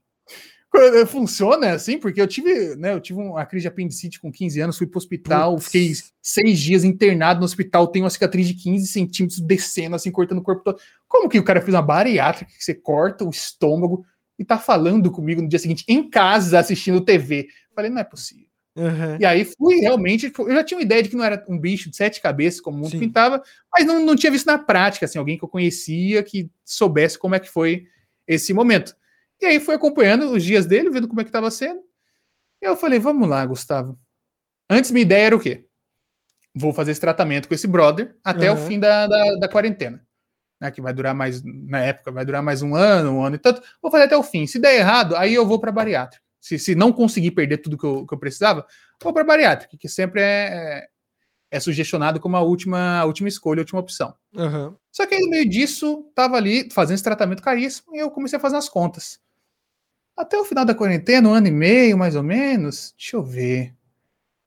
Co- 0.74 1.06
Funciona 1.06 1.72
assim? 1.72 1.98
Porque 1.98 2.20
eu 2.20 2.26
tive, 2.26 2.74
né, 2.76 2.92
eu 2.94 3.00
tive 3.00 3.20
uma 3.20 3.46
crise 3.46 3.62
de 3.62 3.68
apendicite 3.68 4.20
com 4.20 4.32
15 4.32 4.60
anos, 4.60 4.76
fui 4.76 4.86
pro 4.86 4.98
hospital, 4.98 5.54
Putz. 5.54 5.66
fiquei 5.66 5.92
seis 6.20 6.58
dias 6.58 6.82
internado 6.84 7.38
no 7.40 7.46
hospital, 7.46 7.86
tenho 7.86 8.04
uma 8.04 8.10
cicatriz 8.10 8.48
de 8.48 8.54
15 8.54 8.86
centímetros 8.88 9.40
descendo, 9.40 9.94
assim, 9.94 10.10
cortando 10.10 10.38
o 10.38 10.42
corpo 10.42 10.64
todo. 10.64 10.80
Como 11.06 11.28
que 11.28 11.38
o 11.38 11.44
cara 11.44 11.60
fez 11.60 11.74
uma 11.74 11.82
bariátrica 11.82 12.50
que 12.52 12.64
você 12.64 12.74
corta 12.74 13.24
o 13.24 13.30
estômago 13.30 14.04
e 14.38 14.44
tá 14.44 14.58
falando 14.58 15.10
comigo 15.12 15.40
no 15.40 15.48
dia 15.48 15.58
seguinte, 15.60 15.84
em 15.86 16.10
casa, 16.10 16.58
assistindo 16.58 17.00
TV? 17.00 17.46
Falei, 17.74 17.90
não 17.90 18.00
é 18.00 18.04
possível. 18.04 18.46
Uhum. 18.76 19.16
E 19.20 19.24
aí 19.24 19.44
fui 19.44 19.76
realmente, 19.76 20.32
eu 20.36 20.50
já 20.52 20.64
tinha 20.64 20.78
uma 20.78 20.82
ideia 20.84 21.00
de 21.00 21.08
que 21.08 21.14
não 21.14 21.22
era 21.24 21.44
um 21.48 21.56
bicho 21.56 21.88
de 21.88 21.96
sete 21.96 22.20
cabeças, 22.20 22.60
como 22.60 22.76
o 22.76 22.80
mundo 22.80 22.90
Sim. 22.90 22.98
pintava, 22.98 23.40
mas 23.72 23.86
não, 23.86 24.04
não 24.04 24.16
tinha 24.16 24.32
visto 24.32 24.46
na 24.46 24.58
prática, 24.58 25.06
assim, 25.06 25.16
alguém 25.16 25.38
que 25.38 25.44
eu 25.44 25.48
conhecia 25.48 26.20
que 26.24 26.50
soubesse 26.64 27.16
como 27.16 27.36
é 27.36 27.38
que 27.38 27.48
foi 27.48 27.84
esse 28.26 28.52
momento. 28.52 28.96
E 29.40 29.46
aí 29.46 29.60
fui 29.60 29.74
acompanhando 29.74 30.30
os 30.30 30.42
dias 30.42 30.66
dele, 30.66 30.90
vendo 30.90 31.08
como 31.08 31.20
é 31.20 31.24
que 31.24 31.28
estava 31.28 31.50
sendo. 31.50 31.80
E 32.62 32.66
eu 32.66 32.76
falei, 32.76 32.98
vamos 32.98 33.28
lá, 33.28 33.44
Gustavo. 33.44 33.98
Antes 34.70 34.90
minha 34.90 35.02
ideia 35.02 35.26
era 35.26 35.36
o 35.36 35.40
quê? 35.40 35.66
Vou 36.54 36.72
fazer 36.72 36.92
esse 36.92 37.00
tratamento 37.00 37.48
com 37.48 37.54
esse 37.54 37.66
brother 37.66 38.16
até 38.24 38.50
o 38.50 38.54
Uhum. 38.54 38.66
fim 38.66 38.80
da, 38.80 39.06
da, 39.06 39.34
da 39.36 39.48
quarentena. 39.48 40.04
Né, 40.60 40.70
que 40.70 40.80
vai 40.80 40.94
durar 40.94 41.14
mais, 41.14 41.42
na 41.42 41.80
época, 41.80 42.12
vai 42.12 42.24
durar 42.24 42.42
mais 42.42 42.62
um 42.62 42.74
ano, 42.76 43.10
um 43.18 43.22
ano 43.24 43.36
e 43.36 43.38
tanto. 43.38 43.60
Vou 43.82 43.90
fazer 43.90 44.04
até 44.04 44.16
o 44.16 44.22
fim. 44.22 44.46
Se 44.46 44.58
der 44.58 44.76
errado, 44.76 45.16
aí 45.16 45.34
eu 45.34 45.44
vou 45.44 45.58
para 45.58 45.72
bariátrica. 45.72 46.22
Se, 46.40 46.58
se 46.58 46.74
não 46.74 46.92
conseguir 46.92 47.32
perder 47.32 47.58
tudo 47.58 47.76
que 47.76 47.84
eu, 47.84 48.06
que 48.06 48.14
eu 48.14 48.18
precisava, 48.18 48.64
vou 49.02 49.12
para 49.12 49.24
bariátrica, 49.24 49.76
que 49.76 49.88
sempre 49.88 50.22
é, 50.22 50.86
é 51.50 51.58
sugestionado 51.60 52.20
como 52.20 52.36
a 52.36 52.40
última, 52.40 53.00
a 53.00 53.04
última 53.04 53.28
escolha, 53.28 53.60
a 53.60 53.62
última 53.62 53.80
opção. 53.80 54.14
Uhum. 54.32 54.76
Só 54.92 55.06
que 55.06 55.14
aí, 55.16 55.20
no 55.22 55.30
meio 55.30 55.48
disso, 55.48 56.08
tava 56.14 56.36
ali 56.36 56.70
fazendo 56.70 56.94
esse 56.94 57.04
tratamento 57.04 57.42
caríssimo 57.42 57.94
e 57.96 57.98
eu 57.98 58.10
comecei 58.10 58.36
a 58.36 58.40
fazer 58.40 58.56
as 58.56 58.68
contas. 58.68 59.18
Até 60.16 60.38
o 60.38 60.44
final 60.44 60.64
da 60.64 60.74
quarentena, 60.74 61.28
um 61.28 61.34
ano 61.34 61.48
e 61.48 61.50
meio, 61.50 61.98
mais 61.98 62.14
ou 62.14 62.22
menos, 62.22 62.94
deixa 62.96 63.16
eu 63.16 63.22
ver. 63.22 63.74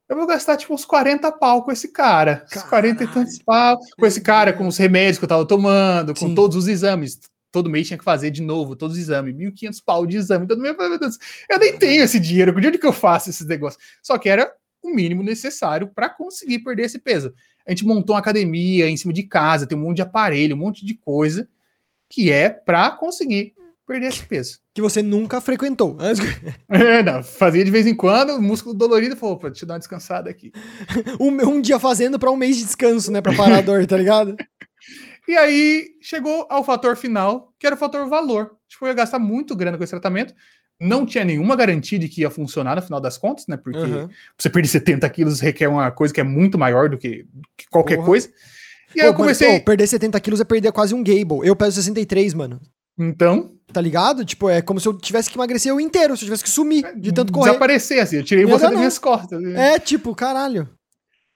Eu 0.08 0.16
vou 0.16 0.26
gastar 0.26 0.56
tipo 0.56 0.74
uns 0.74 0.86
40 0.86 1.30
pau 1.34 1.64
com 1.64 1.72
esse 1.72 1.90
cara. 1.90 2.46
Uns 2.56 2.64
40 2.64 3.04
e 3.04 3.08
tantos 3.08 3.40
pau. 3.40 3.78
Com 4.00 4.06
esse 4.06 4.22
cara, 4.22 4.54
com 4.54 4.66
os 4.66 4.78
remédios 4.78 5.18
que 5.18 5.26
eu 5.26 5.30
tava 5.30 5.46
tomando, 5.46 6.14
com 6.14 6.30
Sim. 6.30 6.36
todos 6.36 6.56
os 6.56 6.68
exames. 6.70 7.20
Todo 7.52 7.70
mês 7.70 7.88
tinha 7.88 7.98
que 7.98 8.06
fazer 8.06 8.32
de 8.32 8.42
novo 8.42 8.76
todos 8.76 8.96
os 8.96 9.04
exames. 9.04 9.36
1.500 9.36 9.84
pau 9.86 10.06
de 10.06 10.16
exame. 10.16 10.48
Todo 10.48 10.62
mês, 10.62 10.78
meu 10.78 10.98
Deus, 10.98 11.18
eu 11.50 11.60
nem 11.60 11.78
tenho 11.78 12.04
esse 12.04 12.20
dinheiro. 12.20 12.58
De 12.60 12.68
onde 12.68 12.78
que 12.78 12.88
eu 12.88 12.94
faço 12.94 13.30
esses 13.30 13.46
negócios? 13.46 13.84
Só 14.02 14.18
que 14.18 14.30
era 14.30 14.50
o 14.82 14.90
mínimo 14.90 15.22
necessário 15.22 15.90
para 15.94 16.10
conseguir 16.10 16.60
perder 16.60 16.84
esse 16.84 17.00
peso. 17.00 17.34
A 17.66 17.72
gente 17.72 17.86
montou 17.86 18.14
uma 18.16 18.22
academia 18.22 18.90
em 18.90 18.96
cima 18.96 19.12
de 19.12 19.24
casa, 19.24 19.68
tem 19.68 19.78
um 19.78 19.82
monte 19.82 19.98
de 19.98 20.02
aparelho, 20.04 20.56
um 20.56 20.60
monte 20.60 20.86
de 20.86 20.94
coisa 20.94 21.50
que 22.10 22.32
é 22.32 22.50
para 22.50 22.92
conseguir 22.92 23.54
perder 23.88 24.08
esse 24.08 24.24
peso. 24.26 24.60
Que 24.74 24.82
você 24.82 25.02
nunca 25.02 25.40
frequentou. 25.42 25.98
É, 26.70 27.02
não, 27.02 27.24
fazia 27.24 27.64
de 27.64 27.72
vez 27.72 27.88
em 27.88 27.96
quando, 27.96 28.40
músculo 28.42 28.76
dolorido, 28.76 29.16
falou, 29.16 29.36
opa, 29.36 29.50
deixa 29.50 29.64
eu 29.64 29.68
dar 29.68 29.76
uma 29.76 29.80
descansada 29.80 30.30
aqui. 30.30 30.52
Um, 31.20 31.32
um 31.50 31.62
dia 31.62 31.80
fazendo 31.80 32.20
pra 32.20 32.30
um 32.30 32.36
mês 32.36 32.58
de 32.58 32.66
descanso, 32.66 33.12
né? 33.12 33.22
Pra 33.22 33.34
parar 33.34 33.58
a 33.60 33.62
dor, 33.62 33.86
tá 33.88 33.98
ligado? 33.98 34.36
E 35.28 35.36
aí 35.36 35.90
chegou 36.00 36.48
ao 36.50 36.64
fator 36.64 36.96
final, 36.96 37.54
que 37.60 37.68
era 37.68 37.76
o 37.76 37.78
fator 37.78 38.08
valor. 38.08 38.52
Tipo, 38.70 38.86
eu 38.86 38.90
ia 38.90 38.94
gastar 38.94 39.20
muito 39.20 39.58
grana 39.58 39.78
com 39.78 39.84
esse 39.84 39.92
tratamento. 39.92 40.34
Não 40.80 41.06
tinha 41.06 41.26
nenhuma 41.26 41.54
garantia 41.54 42.00
de 42.00 42.08
que 42.08 42.22
ia 42.22 42.30
funcionar 42.30 42.78
no 42.78 42.82
final 42.82 43.02
das 43.02 43.18
contas, 43.18 43.46
né? 43.46 43.58
Porque 43.58 43.78
Uhum. 43.78 44.08
você 44.38 44.50
perder 44.50 44.70
70 44.70 45.10
quilos 45.10 45.42
requer 45.42 45.68
uma 45.68 45.92
coisa 45.92 46.14
que 46.14 46.22
é 46.22 46.24
muito 46.24 46.58
maior 46.58 46.88
do 46.90 46.98
que, 46.98 47.26
que 47.58 47.68
qualquer 47.70 47.96
Porra. 47.98 48.08
coisa. 48.08 48.30
E 48.96 49.02
aí 49.02 49.08
eu 49.08 49.12
Pô, 49.14 49.20
mano, 49.20 49.36
comecei. 49.36 49.60
pô, 49.60 49.66
perder 49.66 49.88
70 49.88 50.18
quilos 50.22 50.40
é 50.40 50.46
perder 50.46 50.72
quase 50.72 50.96
um 50.96 51.04
Gable. 51.04 51.46
Eu 51.46 51.58
peso 51.58 51.74
63, 51.76 52.34
mano. 52.34 52.62
Então, 52.98 53.54
Tá 53.74 53.82
ligado? 53.82 54.24
Tipo, 54.24 54.50
é 54.50 54.62
como 54.62 54.80
se 54.80 54.88
eu 54.88 54.94
tivesse 54.98 55.30
que 55.30 55.38
emagrecer 55.38 55.70
eu 55.70 55.80
inteiro, 55.80 56.16
se 56.16 56.24
eu 56.24 56.28
tivesse 56.28 56.44
que 56.44 56.50
sumir 56.50 56.96
de 56.98 57.12
tanto 57.12 57.34
correr. 57.34 57.50
desaparecer, 57.50 58.00
assim. 58.00 58.16
Eu 58.16 58.24
tirei 58.24 58.46
você 58.46 58.64
das 58.64 58.72
não. 58.72 58.78
minhas 58.80 58.98
costas. 58.98 59.44
É, 59.44 59.78
tipo, 59.78 60.16
caralho. 60.16 60.70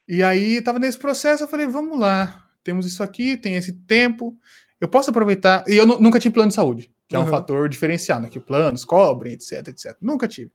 E 0.08 0.24
aí 0.24 0.62
tava 0.62 0.80
nesse 0.80 0.98
processo, 0.98 1.44
eu 1.44 1.48
falei, 1.48 1.68
vamos 1.68 2.00
lá, 2.00 2.42
temos 2.64 2.86
isso 2.86 3.04
aqui, 3.04 3.36
tem 3.36 3.56
esse 3.58 3.74
tempo, 3.74 4.34
eu 4.80 4.88
posso 4.88 5.10
aproveitar. 5.10 5.66
E 5.68 5.76
eu 5.76 5.86
nu- 5.86 6.00
nunca 6.00 6.22
tive 6.22 6.34
plano 6.34 6.48
de 6.48 6.56
saúde, 6.56 6.90
que 7.08 7.18
é 7.18 7.20
um 7.20 7.24
Uhum. 7.24 7.28
fator 7.28 7.68
diferencial, 7.68 8.22
né? 8.22 8.30
Que 8.30 8.40
planos 8.40 8.86
cobrem, 8.86 9.34
etc, 9.34 9.68
etc. 9.68 9.98
Nunca 10.02 10.26
tive. 10.26 10.52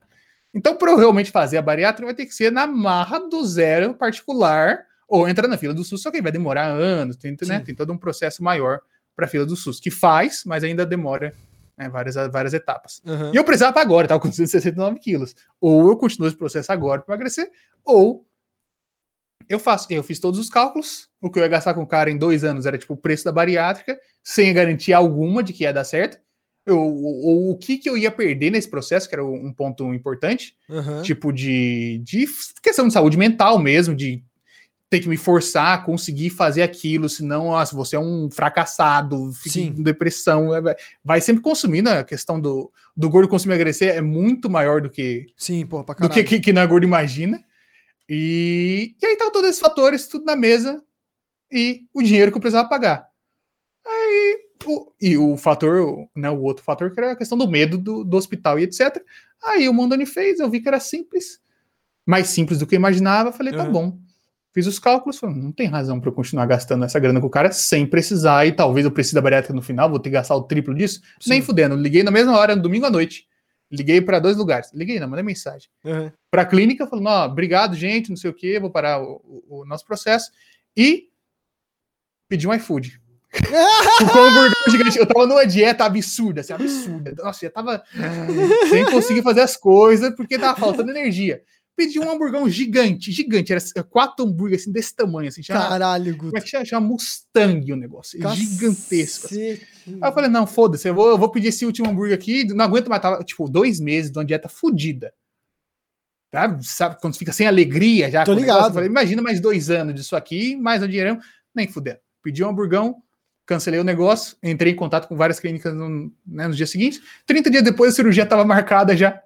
Então, 0.55 0.77
para 0.77 0.91
eu 0.93 0.97
realmente 0.97 1.31
fazer 1.31 1.59
a 1.59 1.63
bariátrica, 1.63 2.07
vai 2.07 2.15
ter 2.15 2.25
que 2.25 2.35
ser 2.35 2.51
na 2.51 2.67
marra 2.67 3.19
do 3.19 3.45
zero 3.47 3.93
particular 3.95 4.79
ou 5.07 5.29
entrar 5.29 5.47
na 5.47 5.59
fila 5.59 5.75
do 5.75 5.85
SUS, 5.85 6.01
só 6.03 6.11
que 6.11 6.23
vai 6.23 6.33
demorar 6.33 6.69
anos, 6.69 7.17
tem, 7.17 7.37
né, 7.47 7.61
tem 7.61 7.75
todo 7.75 7.93
um 7.93 7.99
processo 7.99 8.43
maior 8.43 8.81
para 9.17 9.25
a 9.25 9.29
fila 9.29 9.47
do 9.47 9.57
SUS, 9.57 9.81
que 9.81 9.91
faz, 9.91 10.45
mas 10.45 10.63
ainda 10.63 10.85
demora 10.85 11.35
né, 11.77 11.89
várias, 11.89 12.15
várias 12.31 12.55
etapas. 12.55 13.03
Uhum. 13.05 13.33
E 13.33 13.37
eu 13.37 13.45
precisava 13.45 13.81
agora, 13.81 14.05
estava 14.05 14.21
com 14.21 14.29
269 14.29 15.01
quilos. 15.01 15.35
Ou 15.61 15.89
eu 15.89 15.97
continuo 15.97 16.29
esse 16.29 16.37
processo 16.37 16.71
agora 16.71 17.01
para 17.01 17.15
emagrecer, 17.15 17.51
ou 17.85 18.27
eu 19.49 19.59
faço. 19.59 19.87
Eu 19.93 20.03
fiz 20.03 20.19
todos 20.19 20.39
os 20.39 20.49
cálculos. 20.51 21.09
O 21.21 21.31
que 21.31 21.39
eu 21.39 21.43
ia 21.43 21.49
gastar 21.49 21.75
com 21.75 21.83
o 21.83 21.87
cara 21.87 22.11
em 22.11 22.19
dois 22.19 22.45
anos 22.45 22.67
era 22.67 22.77
tipo 22.79 22.95
o 22.95 22.97
preço 22.97 23.25
da 23.25 23.33
bariátrica, 23.33 23.99
sem 24.23 24.53
garantia 24.53 24.97
alguma 24.97 25.43
de 25.43 25.53
que 25.53 25.65
ia 25.65 25.73
dar 25.73 25.85
certo. 25.85 26.19
Eu, 26.65 26.79
ou, 26.79 27.51
o 27.51 27.57
que, 27.57 27.79
que 27.79 27.89
eu 27.89 27.97
ia 27.97 28.11
perder 28.11 28.51
nesse 28.51 28.69
processo, 28.69 29.09
que 29.09 29.15
era 29.15 29.25
um 29.25 29.53
ponto 29.53 29.95
importante, 29.95 30.57
Uhum. 30.69 31.01
tipo 31.01 31.33
de, 31.33 32.01
de 32.03 32.27
questão 32.61 32.89
de 32.89 32.93
saúde 32.93 33.17
mental 33.17 33.57
mesmo, 33.57 33.95
de 33.95 34.25
ter 34.89 35.01
que 35.01 35.09
me 35.09 35.17
forçar 35.17 35.75
a 35.75 35.83
conseguir 35.83 36.31
fazer 36.31 36.63
aquilo, 36.63 37.09
senão 37.09 37.47
nossa, 37.47 37.75
você 37.75 37.97
é 37.97 37.99
um 37.99 38.31
fracassado, 38.31 39.33
fica 39.33 39.51
Sim. 39.55 39.73
com 39.75 39.83
depressão, 39.83 40.49
vai- 41.05 41.21
sempre 41.21 41.43
consumindo 41.43 41.91
a 41.91 42.05
questão 42.05 42.41
do, 42.41 42.71
do 42.97 43.11
gordo 43.11 43.29
consumir 43.29 43.55
e 43.55 43.57
emagrecer 43.57 43.97
é 43.97 44.01
muito 44.01 44.49
maior 44.49 44.81
do 44.81 44.89
que, 44.89 45.27
Sim, 45.37 45.67
pô, 45.67 45.83
do 45.83 46.09
que, 46.09 46.23
que, 46.23 46.39
que 46.41 46.51
é 46.51 46.67
gordo 46.67 46.85
imagina. 46.85 47.43
E, 48.09 48.95
e 49.03 49.07
aí 49.07 49.17
tá 49.17 49.29
todos 49.33 49.49
esses 49.51 49.61
fatores, 49.61 50.07
tudo 50.07 50.25
na 50.25 50.37
mesa, 50.37 50.81
e 51.51 51.83
o 51.93 52.01
dinheiro 52.01 52.31
que 52.31 52.37
eu 52.37 52.41
precisava 52.41 52.69
pagar. 52.69 53.09
Aí, 53.85 54.39
o, 54.65 54.93
e 55.01 55.17
o 55.19 55.37
fator, 55.37 56.09
né, 56.15 56.31
o 56.31 56.41
outro 56.43 56.63
fator 56.65 56.93
que 56.93 57.01
era 57.01 57.13
a 57.13 57.17
questão 57.17 57.37
do 57.37 57.49
medo 57.49 57.77
do, 57.77 58.05
do 58.05 58.17
hospital 58.17 58.59
e 58.59 58.63
etc. 58.63 59.03
Aí 59.43 59.69
o 59.69 59.75
Mondoni 59.75 60.07
fez, 60.07 60.39
eu 60.39 60.49
vi 60.49 60.61
que 60.61 60.69
era 60.69 60.79
simples, 60.79 61.41
mais 62.07 62.29
simples 62.29 62.61
do 62.61 62.67
que 62.69 62.77
eu 62.77 62.79
imaginava, 62.79 63.33
falei, 63.33 63.53
tá 63.53 63.65
Uhum. 63.65 63.73
bom. 63.73 63.99
Fiz 64.57 64.67
os 64.67 64.79
cálculos, 64.79 65.19
falei, 65.19 65.37
não 65.37 65.53
tem 65.53 65.67
razão 65.67 66.01
para 66.01 66.09
eu 66.09 66.15
continuar 66.15 66.47
gastando 66.47 66.83
essa 66.83 66.99
grana 66.99 67.21
com 67.21 67.27
o 67.27 67.31
cara 67.31 67.53
sem 67.53 67.87
precisar, 67.87 68.47
e 68.47 68.53
talvez 68.53 68.87
eu 68.87 68.91
precise 68.91 69.15
da 69.15 69.21
bariátrica 69.21 69.53
no 69.53 69.61
final, 69.61 69.91
vou 69.91 69.99
ter 69.99 70.09
que 70.09 70.15
gastar 70.15 70.35
o 70.35 70.45
triplo 70.45 70.75
disso. 70.75 71.03
Nem 71.27 71.41
Sim. 71.43 71.47
fudendo, 71.47 71.77
liguei 71.77 72.03
na 72.03 72.11
mesma 72.11 72.35
hora, 72.39 72.57
no 72.57 72.63
domingo 72.63 72.87
à 72.87 72.91
noite. 72.91 73.27
Liguei 73.71 74.01
para 74.01 74.19
dois 74.19 74.35
lugares. 74.35 74.71
Liguei, 74.73 74.99
não, 74.99 75.09
mandei 75.09 75.23
mensagem 75.23 75.69
Uhum. 75.85 76.11
para 76.31 76.41
a 76.41 76.47
clínica, 76.47 76.87
falando: 76.87 77.07
ó, 77.09 77.27
obrigado, 77.27 77.75
gente, 77.77 78.09
não 78.09 78.17
sei 78.17 78.31
o 78.31 78.35
que, 78.35 78.59
vou 78.59 78.71
parar 78.71 79.03
o, 79.03 79.21
o- 79.49 79.61
o 79.61 79.65
nosso 79.67 79.85
processo. 79.85 80.31
E 80.75 81.09
pedi 82.27 82.49
um 82.49 82.55
iFood. 82.55 82.99
Um 84.67 84.71
gigante. 84.71 84.99
Eu 84.99 85.07
tava 85.07 85.27
numa 85.27 85.47
dieta 85.47 85.85
absurda, 85.85 86.41
assim, 86.41 86.53
absurda. 86.55 87.15
Nossa, 87.23 87.45
eu 87.45 87.51
tava 87.53 87.83
sem 88.71 88.85
conseguir 88.87 89.23
fazer 89.23 89.41
as 89.43 89.57
coisas 89.57 90.15
porque 90.17 90.39
tava 90.39 90.59
faltando 90.59 90.91
energia. 90.91 91.43
Pedi 91.77 92.01
um 92.01 92.11
hamburgão 92.11 92.49
gigante, 92.49 93.13
gigante. 93.13 93.53
Era 93.53 93.61
quatro 93.85 94.25
hambúrguer 94.25 94.59
assim, 94.59 94.73
desse 94.73 94.97
tamanho, 94.97 95.29
assim. 95.29 95.43
Chama, 95.43 95.69
Caralho, 95.69 96.17
como 96.17 96.29
é 96.29 96.33
Guto. 96.33 96.43
que 96.43 96.49
chama? 96.49 96.65
Chama 96.65 96.87
Mustang 96.89 97.71
o 97.71 97.77
negócio. 97.77 98.19
Gigantesco. 98.35 99.27
assim. 99.27 99.57
Cacete. 99.57 99.67
Aí 99.87 100.09
eu 100.11 100.13
falei, 100.15 100.31
não, 100.31 100.47
foda-se, 100.47 100.89
eu 100.89 100.95
vou, 100.95 101.11
eu 101.11 101.19
vou 101.19 101.31
pedir 101.31 101.49
esse 101.49 101.67
último 101.67 101.91
hambúrguer 101.91 102.15
aqui, 102.15 102.45
não 102.45 102.65
aguento 102.65 102.89
mais, 102.89 103.03
tava, 103.03 103.23
tipo, 103.23 103.47
dois 103.49 103.79
meses 103.79 104.11
de 104.11 104.19
uma 104.19 104.25
dieta 104.25 104.49
fodida. 104.49 105.13
Sabe? 106.33 106.67
Sabe 106.67 106.97
quando 107.01 107.17
fica 107.17 107.33
sem 107.33 107.47
alegria 107.47 108.11
já? 108.11 108.25
Tô 108.25 108.33
negócio? 108.33 108.41
ligado. 108.41 108.69
Eu 108.69 108.75
falei, 108.75 108.89
imagina 108.89 109.21
mais 109.21 109.39
dois 109.39 109.69
anos 109.71 109.95
disso 109.95 110.17
aqui, 110.17 110.57
mais 110.57 110.83
um 110.83 110.89
dinheirão, 110.89 111.19
nem 111.55 111.69
fudendo. 111.69 111.99
Pedi 112.23 112.43
um 112.43 112.49
hamburgão, 112.49 113.03
cancelei 113.45 113.79
o 113.79 113.85
negócio, 113.85 114.37
entrei 114.43 114.73
em 114.73 114.77
contato 114.77 115.07
com 115.07 115.17
várias 115.17 115.39
clínicas 115.39 115.75
no, 115.75 116.11
né, 116.27 116.49
nos 116.49 116.57
dias 116.57 116.71
seguintes. 116.71 117.01
30 117.27 117.51
dias 117.51 117.63
depois 117.63 117.93
a 117.93 117.97
cirurgia 117.97 118.25
estava 118.25 118.45
marcada 118.45 118.97
já. 118.97 119.23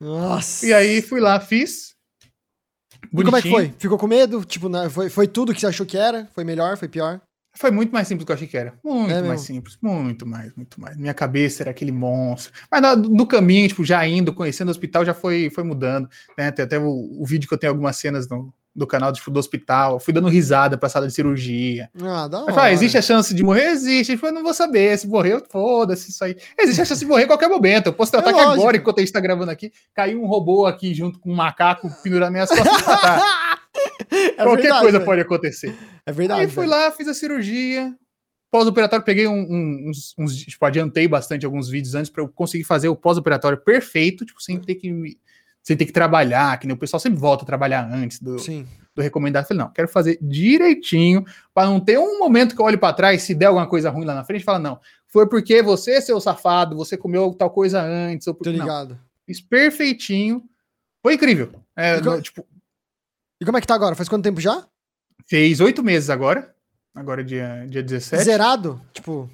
Nossa. 0.00 0.66
E 0.66 0.72
aí 0.72 1.02
fui 1.02 1.20
lá, 1.20 1.38
fiz. 1.40 1.94
E 3.04 3.08
como 3.24 3.36
é 3.36 3.42
que 3.42 3.48
Bonitinho. 3.48 3.54
foi? 3.54 3.74
Ficou 3.78 3.98
com 3.98 4.06
medo? 4.06 4.44
Tipo, 4.44 4.68
foi, 4.90 5.08
foi 5.10 5.26
tudo 5.28 5.52
que 5.54 5.60
você 5.60 5.66
achou 5.66 5.86
que 5.86 5.96
era? 5.96 6.28
Foi 6.34 6.44
melhor? 6.44 6.76
Foi 6.76 6.88
pior? 6.88 7.20
Foi 7.56 7.70
muito 7.72 7.92
mais 7.92 8.06
simples 8.06 8.22
do 8.24 8.26
que 8.26 8.32
eu 8.32 8.36
achei 8.36 8.46
que 8.46 8.56
era. 8.56 8.74
Muito 8.84 9.12
É 9.12 9.22
mais 9.22 9.40
simples. 9.40 9.76
Muito 9.82 10.24
mais, 10.24 10.54
muito 10.54 10.80
mais. 10.80 10.96
Minha 10.96 11.12
cabeça 11.12 11.62
era 11.64 11.70
aquele 11.72 11.90
monstro. 11.90 12.52
Mas 12.70 12.80
na- 12.80 12.94
no 12.94 13.26
caminho, 13.26 13.66
tipo, 13.66 13.84
já 13.84 14.06
indo, 14.06 14.32
conhecendo 14.32 14.68
o 14.68 14.70
hospital, 14.70 15.04
já 15.04 15.12
foi, 15.12 15.50
foi 15.50 15.64
mudando. 15.64 16.08
Né? 16.38 16.52
Tem 16.52 16.64
até 16.64 16.78
o, 16.78 16.88
o 17.20 17.26
vídeo 17.26 17.48
que 17.48 17.54
eu 17.54 17.58
tenho 17.58 17.72
algumas 17.72 17.96
cenas 17.96 18.28
no, 18.28 18.54
do 18.74 18.86
canal 18.86 19.12
tipo, 19.12 19.30
do 19.30 19.38
hospital. 19.40 19.94
Eu 19.94 20.00
fui 20.00 20.12
dando 20.14 20.28
risada 20.28 20.78
pra 20.78 20.88
sala 20.88 21.06
de 21.06 21.12
cirurgia. 21.12 21.90
Ah, 22.00 22.28
da 22.28 22.38
Aí 22.38 22.42
hora. 22.44 22.52
fala, 22.54 22.72
existe 22.72 22.96
a 22.96 23.02
chance 23.02 23.34
de 23.34 23.42
morrer? 23.42 23.70
Existe. 23.70 24.18
Eu 24.22 24.32
não 24.32 24.42
vou 24.42 24.54
saber. 24.54 24.96
Se 24.98 25.08
morrer, 25.08 25.42
foda-se 25.50 26.10
isso 26.10 26.22
aí. 26.24 26.36
Existe 26.58 26.80
a 26.82 26.84
chance 26.84 27.00
de 27.00 27.06
morrer 27.06 27.24
a 27.24 27.26
qualquer 27.26 27.48
momento. 27.48 27.86
Eu 27.86 27.92
posso 27.92 28.12
tratar 28.12 28.30
É 28.30 28.32
que 28.34 28.40
agora, 28.40 28.76
enquanto 28.76 28.98
a 28.98 29.00
gente 29.02 29.12
tá 29.12 29.20
gravando 29.20 29.50
aqui, 29.50 29.72
caiu 29.94 30.22
um 30.22 30.26
robô 30.26 30.66
aqui 30.66 30.94
junto 30.94 31.18
com 31.18 31.32
um 31.32 31.36
macaco 31.36 31.90
pendurado 32.02 32.32
nas 32.32 32.48
minhas 32.48 32.48
costas. 32.48 33.22
É 34.12 34.42
Qualquer 34.42 34.62
verdade, 34.62 34.80
coisa 34.82 35.00
pode 35.00 35.20
acontecer. 35.20 35.76
É 36.04 36.10
verdade. 36.12 36.40
Aí 36.40 36.48
fui 36.48 36.66
lá, 36.66 36.90
fiz 36.90 37.06
a 37.06 37.14
cirurgia. 37.14 37.94
Pós-operatório, 38.50 39.04
peguei 39.04 39.28
um- 39.28 39.32
um- 39.48 39.90
uns, 39.90 40.12
uns- 40.18 40.36
Tipo, 40.36 40.66
adiantei 40.66 41.06
bastante 41.06 41.46
alguns 41.46 41.68
vídeos 41.68 41.94
antes 41.94 42.10
para 42.10 42.22
eu 42.24 42.28
conseguir 42.28 42.64
fazer 42.64 42.88
o 42.88 42.96
pós-operatório 42.96 43.58
perfeito, 43.58 44.24
tipo, 44.24 44.42
sem 44.42 44.58
ter 44.58 44.74
que. 44.74 44.90
me- 44.90 45.16
Sem 45.70 45.76
ter 45.76 45.86
que 45.86 45.92
trabalhar, 45.92 46.58
que 46.58 46.66
nem 46.66 46.74
o 46.74 46.78
pessoal 46.78 46.98
sempre 46.98 47.20
volta 47.20 47.44
a 47.44 47.46
trabalhar 47.46 47.88
antes 47.92 48.20
do, 48.20 48.40
Sim. 48.40 48.66
do 48.92 49.00
recomendado. 49.00 49.44
Eu 49.44 49.48
falei, 49.48 49.62
não, 49.62 49.72
quero 49.72 49.86
fazer 49.86 50.18
direitinho, 50.20 51.24
para 51.54 51.68
não 51.68 51.78
ter 51.78 51.96
um 51.96 52.18
momento 52.18 52.56
que 52.56 52.60
eu 52.60 52.64
olhe 52.66 52.76
para 52.76 52.92
trás, 52.92 53.22
se 53.22 53.36
der 53.36 53.46
alguma 53.46 53.68
coisa 53.68 53.88
ruim 53.88 54.04
lá 54.04 54.12
na 54.12 54.24
frente, 54.24 54.42
fala, 54.44 54.58
não, 54.58 54.80
foi 55.06 55.28
porque 55.28 55.62
você, 55.62 56.00
seu 56.00 56.20
safado, 56.20 56.76
você 56.76 56.96
comeu 56.96 57.32
tal 57.34 57.50
coisa 57.50 57.80
antes, 57.80 58.26
ou 58.26 58.34
Tô 58.34 58.38
porque. 58.38 58.50
Não, 58.56 58.64
ligado. 58.64 58.98
fiz 59.24 59.40
perfeitinho. 59.40 60.42
Foi 61.04 61.14
incrível. 61.14 61.52
É, 61.76 61.98
E 61.98 62.02
co- 62.02 62.10
no- 62.16 62.20
tipo, 62.22 62.44
E 63.40 63.44
como 63.44 63.56
é 63.56 63.60
que 63.60 63.66
tá 63.68 63.76
agora? 63.76 63.94
Faz 63.94 64.08
quanto 64.08 64.24
tempo 64.24 64.40
já? 64.40 64.66
fez 65.28 65.60
oito 65.60 65.84
meses 65.84 66.10
agora. 66.10 66.52
Agora, 66.92 67.22
dia, 67.22 67.64
dia 67.68 67.82
17. 67.84 68.24
Zerado? 68.24 68.82
Tipo, 68.92 69.30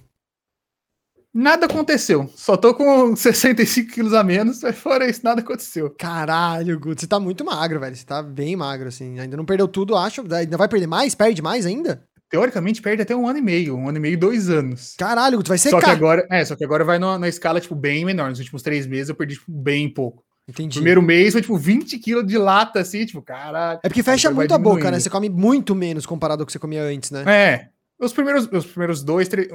Nada 1.36 1.66
aconteceu. 1.66 2.30
Só 2.34 2.56
tô 2.56 2.72
com 2.72 3.14
65 3.14 3.92
quilos 3.92 4.14
a 4.14 4.24
menos, 4.24 4.62
mas 4.62 4.74
fora 4.74 5.06
isso, 5.06 5.20
nada 5.22 5.42
aconteceu. 5.42 5.90
caralho, 5.90 6.80
Guto. 6.80 7.02
Você 7.02 7.06
tá 7.06 7.20
muito 7.20 7.44
magro, 7.44 7.78
velho. 7.78 7.94
Você 7.94 8.06
tá 8.06 8.22
bem 8.22 8.56
magro, 8.56 8.88
assim. 8.88 9.20
Ainda 9.20 9.36
não 9.36 9.44
perdeu 9.44 9.68
tudo, 9.68 9.94
acho. 9.94 10.22
Ainda 10.32 10.56
vai 10.56 10.66
perder 10.66 10.86
mais? 10.86 11.14
Perde 11.14 11.42
mais 11.42 11.66
ainda? 11.66 12.02
Teoricamente, 12.30 12.80
perde 12.80 13.02
até 13.02 13.14
um 13.14 13.28
ano 13.28 13.38
e 13.38 13.42
meio, 13.42 13.76
um 13.76 13.86
ano 13.88 13.98
e 13.98 14.00
meio, 14.00 14.18
dois 14.18 14.48
anos. 14.48 14.94
Caralho, 14.98 15.36
Guto, 15.36 15.48
vai 15.48 15.58
Só 15.58 15.68
secar. 15.68 15.84
que 15.84 15.90
agora, 15.90 16.26
é, 16.30 16.44
só 16.44 16.56
que 16.56 16.64
agora 16.64 16.84
vai 16.84 16.98
numa, 16.98 17.14
numa 17.14 17.28
escala, 17.28 17.60
tipo, 17.60 17.74
bem 17.74 18.04
menor. 18.04 18.30
Nos 18.30 18.38
últimos 18.38 18.62
três 18.62 18.86
meses 18.86 19.10
eu 19.10 19.14
perdi, 19.14 19.34
tipo, 19.34 19.52
bem 19.52 19.88
pouco. 19.88 20.24
Entendi. 20.48 20.76
Primeiro 20.76 21.02
mês 21.02 21.32
foi, 21.32 21.42
tipo, 21.42 21.56
20 21.56 21.98
quilos 21.98 22.26
de 22.26 22.38
lata, 22.38 22.80
assim, 22.80 23.04
tipo, 23.04 23.20
caralho. 23.20 23.78
É 23.82 23.88
porque 23.88 24.02
fecha 24.02 24.30
muito 24.30 24.54
a 24.54 24.58
boca, 24.58 24.90
né? 24.90 24.98
Você 24.98 25.10
come 25.10 25.28
muito 25.28 25.74
menos 25.74 26.06
comparado 26.06 26.42
ao 26.42 26.46
que 26.46 26.52
você 26.52 26.58
comia 26.58 26.82
antes, 26.82 27.10
né? 27.10 27.24
É. 27.26 27.68
Os 27.98 28.12
primeiros, 28.12 28.47
os 28.52 28.66
primeiros 28.66 29.02
dois, 29.02 29.27
três. 29.27 29.48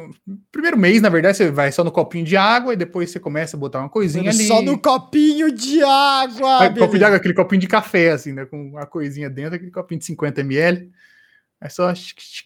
Primeiro 0.52 0.76
mês, 0.78 1.00
na 1.00 1.10
verdade, 1.10 1.38
você 1.38 1.52
vai 1.52 1.72
só 1.72 1.84
no 1.84 1.92
copinho 1.92 2.26
de 2.26 2.36
água 2.36 2.74
e 2.74 2.76
depois 2.76 3.12
você 3.12 3.20
começa 3.20 3.56
a 3.56 3.60
botar 3.60 3.80
uma 3.80 3.90
coisinha 3.90 4.32
ali. 4.32 4.48
Só 4.48 4.62
no 4.64 4.80
copinho 4.80 5.52
de 5.52 5.84
água. 5.84 6.66
Ah, 6.66 6.74
copo 6.74 6.98
de 6.98 7.04
água, 7.04 7.18
aquele 7.18 7.36
copinho 7.36 7.62
de 7.62 7.68
café, 7.68 8.12
assim, 8.12 8.34
né? 8.34 8.46
Com 8.46 8.70
uma 8.70 8.86
coisinha 8.88 9.30
dentro, 9.30 9.56
aquele 9.56 9.70
copinho 9.70 10.00
de 10.00 10.08
50ml. 10.08 10.90
É 11.64 11.70
só. 11.70 11.94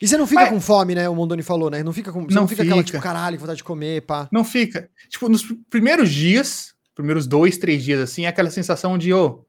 E 0.01 0.05
você 0.05 0.17
não 0.17 0.27
fica 0.27 0.41
Mas- 0.41 0.49
com 0.49 0.59
fome, 0.59 0.93
né? 0.95 1.07
O 1.07 1.15
Mondoni 1.15 1.41
falou, 1.41 1.69
né? 1.69 1.81
Não 1.81 1.93
fica 1.93 2.11
com. 2.11 2.23
Você 2.25 2.33
não, 2.35 2.41
Não 2.41 2.47
fica, 2.49 2.63
aquela, 2.63 2.77
fica. 2.79 2.91
tipo, 2.91 3.01
caralho, 3.01 3.39
vontade 3.39 3.57
de 3.59 3.63
comer, 3.63 4.01
pá. 4.01 4.27
Não 4.29 4.43
fica. 4.43 4.89
Tipo, 5.07 5.29
nos 5.29 5.43
pr- 5.43 5.53
primeiros 5.69 6.09
dias, 6.11 6.73
primeiros 6.93 7.25
dois, 7.25 7.57
três 7.57 7.81
dias, 7.81 8.01
assim, 8.01 8.25
é 8.25 8.27
aquela 8.27 8.49
sensação 8.49 8.97
de, 8.97 9.13
ô, 9.13 9.45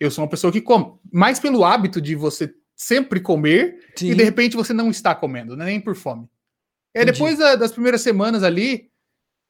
eu 0.00 0.10
sou 0.10 0.24
uma 0.24 0.30
pessoa 0.30 0.50
que 0.50 0.62
come. 0.62 0.94
Mais 1.12 1.38
pelo 1.38 1.62
hábito 1.66 2.00
de 2.00 2.14
você 2.14 2.50
sempre 2.78 3.18
comer 3.20 3.80
Sim. 3.96 4.12
e 4.12 4.14
de 4.14 4.22
repente 4.22 4.56
você 4.56 4.72
não 4.72 4.88
está 4.88 5.12
comendo, 5.14 5.56
né? 5.56 5.64
nem 5.66 5.80
por 5.80 5.96
fome. 5.96 6.28
É 6.94 7.04
depois 7.04 7.36
da- 7.36 7.56
das 7.56 7.72
primeiras 7.72 8.00
semanas 8.00 8.42
ali, 8.44 8.88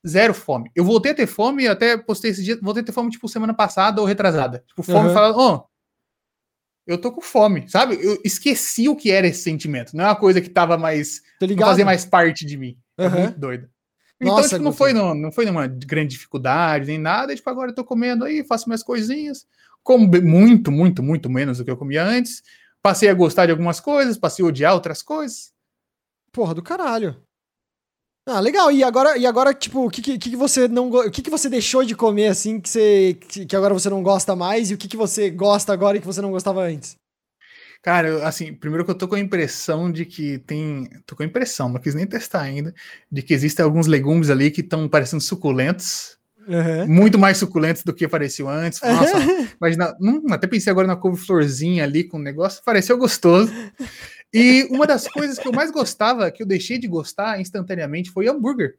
zero 0.06 0.32
fome. 0.32 0.70
Eu 0.74 0.82
voltei 0.84 1.12
a 1.12 1.14
ter 1.14 1.26
fome, 1.26 1.68
até 1.68 1.96
postei 1.98 2.30
esse 2.30 2.42
dia, 2.42 2.58
voltei 2.62 2.82
a 2.82 2.86
ter 2.86 2.92
fome, 2.92 3.10
tipo, 3.10 3.28
semana 3.28 3.52
passada 3.52 4.00
ou 4.00 4.06
retrasada. 4.06 4.64
Tipo, 4.66 4.82
fome, 4.82 5.06
Aham. 5.06 5.14
falando, 5.14 5.38
ó, 5.38 5.64
eu 6.86 6.98
tô 6.98 7.12
com 7.12 7.20
fome, 7.20 7.68
sabe? 7.68 7.98
Eu 8.02 8.18
esqueci 8.24 8.88
o 8.88 8.96
que 8.96 9.10
era 9.10 9.26
esse 9.26 9.42
sentimento. 9.42 9.94
Não 9.94 10.04
é 10.04 10.08
uma 10.08 10.16
coisa 10.16 10.40
que 10.40 10.48
tava 10.48 10.78
mais 10.78 11.20
não 11.40 11.56
fazia 11.58 11.84
mais 11.84 12.04
parte 12.06 12.46
de 12.46 12.56
mim. 12.56 12.78
É 12.96 13.06
Aham. 13.06 13.20
muito 13.20 13.38
doido. 13.38 13.68
Então, 14.20 14.36
Nossa, 14.36 14.48
tipo, 14.48 14.62
não, 14.64 14.70
Guto. 14.70 14.78
foi 14.78 14.92
no, 14.92 15.14
não 15.14 15.30
foi 15.30 15.44
numa 15.44 15.66
grande 15.66 16.12
dificuldade, 16.12 16.86
nem 16.86 16.98
nada. 16.98 17.32
E, 17.32 17.36
tipo, 17.36 17.48
agora 17.50 17.70
eu 17.70 17.74
tô 17.74 17.84
comendo 17.84 18.24
aí, 18.24 18.42
faço 18.42 18.68
minhas 18.68 18.82
coisinhas. 18.82 19.46
Como 19.82 20.08
muito, 20.22 20.72
muito, 20.72 21.02
muito 21.02 21.30
menos 21.30 21.58
do 21.58 21.64
que 21.64 21.70
eu 21.70 21.76
comia 21.76 22.02
antes. 22.04 22.42
Passei 22.82 23.08
a 23.08 23.14
gostar 23.14 23.46
de 23.46 23.52
algumas 23.52 23.80
coisas, 23.80 24.16
passei 24.16 24.44
a 24.44 24.48
odiar 24.48 24.74
outras 24.74 25.02
coisas. 25.02 25.50
Porra 26.32 26.54
do 26.54 26.62
caralho. 26.62 27.20
Ah, 28.26 28.40
legal. 28.40 28.70
E 28.70 28.84
agora, 28.84 29.16
e 29.16 29.26
agora 29.26 29.54
tipo, 29.54 29.86
o 29.86 29.90
que, 29.90 30.02
que, 30.02 30.18
que 30.18 30.36
você 30.36 30.68
não 30.68 30.90
o 30.90 31.10
que, 31.10 31.22
que 31.22 31.30
você 31.30 31.48
deixou 31.48 31.82
de 31.82 31.96
comer 31.96 32.28
assim 32.28 32.60
que 32.60 32.68
você 32.68 33.14
que, 33.14 33.46
que 33.46 33.56
agora 33.56 33.72
você 33.72 33.88
não 33.88 34.02
gosta 34.02 34.36
mais 34.36 34.70
e 34.70 34.74
o 34.74 34.78
que, 34.78 34.86
que 34.86 34.98
você 34.98 35.30
gosta 35.30 35.72
agora 35.72 35.96
e 35.96 36.00
que 36.00 36.06
você 36.06 36.20
não 36.20 36.30
gostava 36.30 36.60
antes? 36.62 36.94
Cara, 37.82 38.08
eu, 38.08 38.26
assim, 38.26 38.52
primeiro 38.52 38.84
que 38.84 38.90
eu 38.90 38.98
tô 38.98 39.06
com 39.08 39.14
a 39.14 39.20
impressão 39.20 39.90
de 39.90 40.04
que 40.04 40.38
tem. 40.40 40.88
Tô 41.06 41.16
com 41.16 41.22
a 41.22 41.26
impressão, 41.26 41.68
não 41.68 41.80
quis 41.80 41.94
nem 41.94 42.06
testar 42.06 42.42
ainda, 42.42 42.74
de 43.10 43.22
que 43.22 43.32
existem 43.32 43.64
alguns 43.64 43.86
legumes 43.86 44.30
ali 44.30 44.50
que 44.50 44.60
estão 44.60 44.88
parecendo 44.88 45.22
suculentos. 45.22 46.17
Uhum. 46.48 46.88
Muito 46.88 47.18
mais 47.18 47.36
suculentos 47.36 47.82
do 47.82 47.92
que 47.92 48.08
pareciam 48.08 48.48
antes. 48.48 48.80
Nossa, 48.80 49.18
imagina, 49.60 49.94
hum, 50.00 50.22
até 50.30 50.46
pensei 50.46 50.70
agora 50.70 50.86
na 50.86 50.96
couve-florzinha 50.96 51.84
ali 51.84 52.04
com 52.04 52.16
o 52.16 52.22
negócio, 52.22 52.62
pareceu 52.64 52.96
gostoso. 52.96 53.52
E 54.32 54.66
uma 54.70 54.86
das 54.86 55.06
coisas 55.06 55.38
que 55.38 55.46
eu 55.46 55.52
mais 55.52 55.70
gostava, 55.70 56.30
que 56.30 56.42
eu 56.42 56.46
deixei 56.46 56.78
de 56.78 56.88
gostar 56.88 57.38
instantaneamente, 57.38 58.10
foi 58.10 58.28
hambúrguer. 58.28 58.76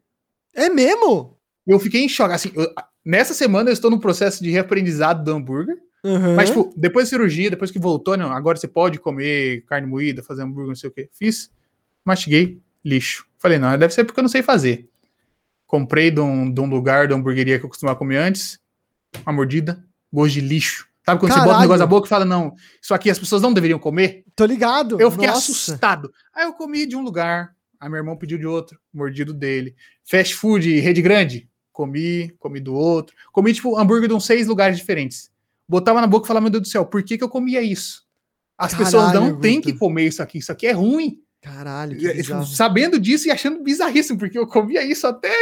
É 0.54 0.68
mesmo? 0.68 1.38
Eu 1.64 1.78
fiquei 1.78 2.02
em 2.02 2.08
choque. 2.08 2.34
Assim, 2.34 2.50
eu, 2.56 2.72
nessa 3.04 3.34
semana 3.34 3.70
eu 3.70 3.74
estou 3.74 3.90
no 3.90 4.00
processo 4.00 4.42
de 4.42 4.50
reaprendizado 4.50 5.22
do 5.22 5.32
hambúrguer. 5.32 5.76
Uhum. 6.02 6.34
Mas, 6.34 6.48
tipo, 6.48 6.72
depois 6.76 7.06
da 7.06 7.10
cirurgia, 7.10 7.50
depois 7.50 7.70
que 7.70 7.78
voltou, 7.78 8.16
não, 8.16 8.32
agora 8.32 8.58
você 8.58 8.66
pode 8.66 8.98
comer 8.98 9.64
carne 9.66 9.86
moída, 9.86 10.22
fazer 10.22 10.42
hambúrguer, 10.42 10.68
não 10.68 10.74
sei 10.74 10.90
o 10.90 10.92
que. 10.92 11.08
Fiz, 11.12 11.50
mastiguei, 12.04 12.60
lixo. 12.84 13.26
Falei, 13.38 13.58
não, 13.58 13.76
deve 13.78 13.94
ser 13.94 14.04
porque 14.04 14.18
eu 14.18 14.22
não 14.22 14.28
sei 14.28 14.42
fazer. 14.42 14.89
Comprei 15.70 16.10
de 16.10 16.18
um, 16.18 16.52
de 16.52 16.60
um 16.60 16.66
lugar 16.66 17.06
da 17.06 17.14
hamburgueria 17.14 17.56
que 17.56 17.64
eu 17.64 17.68
costumava 17.68 17.96
comer 17.96 18.16
antes, 18.16 18.58
uma 19.24 19.32
mordida, 19.32 19.80
gosto 20.12 20.32
de 20.32 20.40
lixo. 20.40 20.88
Sabe 21.06 21.20
quando 21.20 21.30
Caralho. 21.30 21.44
você 21.44 21.46
bota 21.46 21.58
um 21.58 21.62
negócio 21.62 21.78
na 21.78 21.86
boca 21.86 22.06
e 22.06 22.08
fala, 22.08 22.24
não, 22.24 22.52
isso 22.82 22.92
aqui 22.92 23.08
as 23.08 23.20
pessoas 23.20 23.40
não 23.40 23.52
deveriam 23.52 23.78
comer? 23.78 24.24
Tô 24.34 24.44
ligado. 24.46 25.00
Eu 25.00 25.12
fiquei 25.12 25.28
Nossa. 25.28 25.38
assustado. 25.38 26.12
Aí 26.34 26.44
eu 26.44 26.54
comi 26.54 26.86
de 26.86 26.96
um 26.96 27.02
lugar, 27.02 27.54
aí 27.78 27.88
meu 27.88 27.98
irmão 27.98 28.16
pediu 28.16 28.36
de 28.36 28.48
outro, 28.48 28.80
mordido 28.92 29.32
dele. 29.32 29.76
Fast 30.04 30.34
food, 30.34 30.68
rede 30.80 31.00
grande, 31.00 31.48
comi, 31.70 32.34
comi 32.40 32.58
do 32.58 32.74
outro. 32.74 33.14
Comi, 33.32 33.54
tipo, 33.54 33.78
hambúrguer 33.78 34.08
de 34.08 34.14
uns 34.14 34.26
seis 34.26 34.48
lugares 34.48 34.76
diferentes. 34.76 35.30
Botava 35.68 36.00
na 36.00 36.08
boca 36.08 36.26
e 36.26 36.26
falava, 36.26 36.42
meu 36.42 36.50
Deus 36.50 36.62
do 36.62 36.68
céu, 36.68 36.84
por 36.84 37.00
que, 37.04 37.16
que 37.16 37.22
eu 37.22 37.28
comia 37.28 37.62
isso? 37.62 38.02
As 38.58 38.72
Caralho, 38.72 38.84
pessoas 38.84 39.12
não 39.12 39.38
têm 39.38 39.60
que 39.60 39.72
comer 39.72 40.08
isso 40.08 40.20
aqui, 40.20 40.38
isso 40.38 40.50
aqui 40.50 40.66
é 40.66 40.72
ruim. 40.72 41.22
Caralho, 41.40 41.96
que 41.96 42.08
é, 42.08 42.22
Sabendo 42.44 42.98
disso 42.98 43.28
e 43.28 43.30
achando 43.30 43.62
bizarríssimo, 43.62 44.18
porque 44.18 44.36
eu 44.36 44.48
comia 44.48 44.84
isso 44.84 45.06
até 45.06 45.32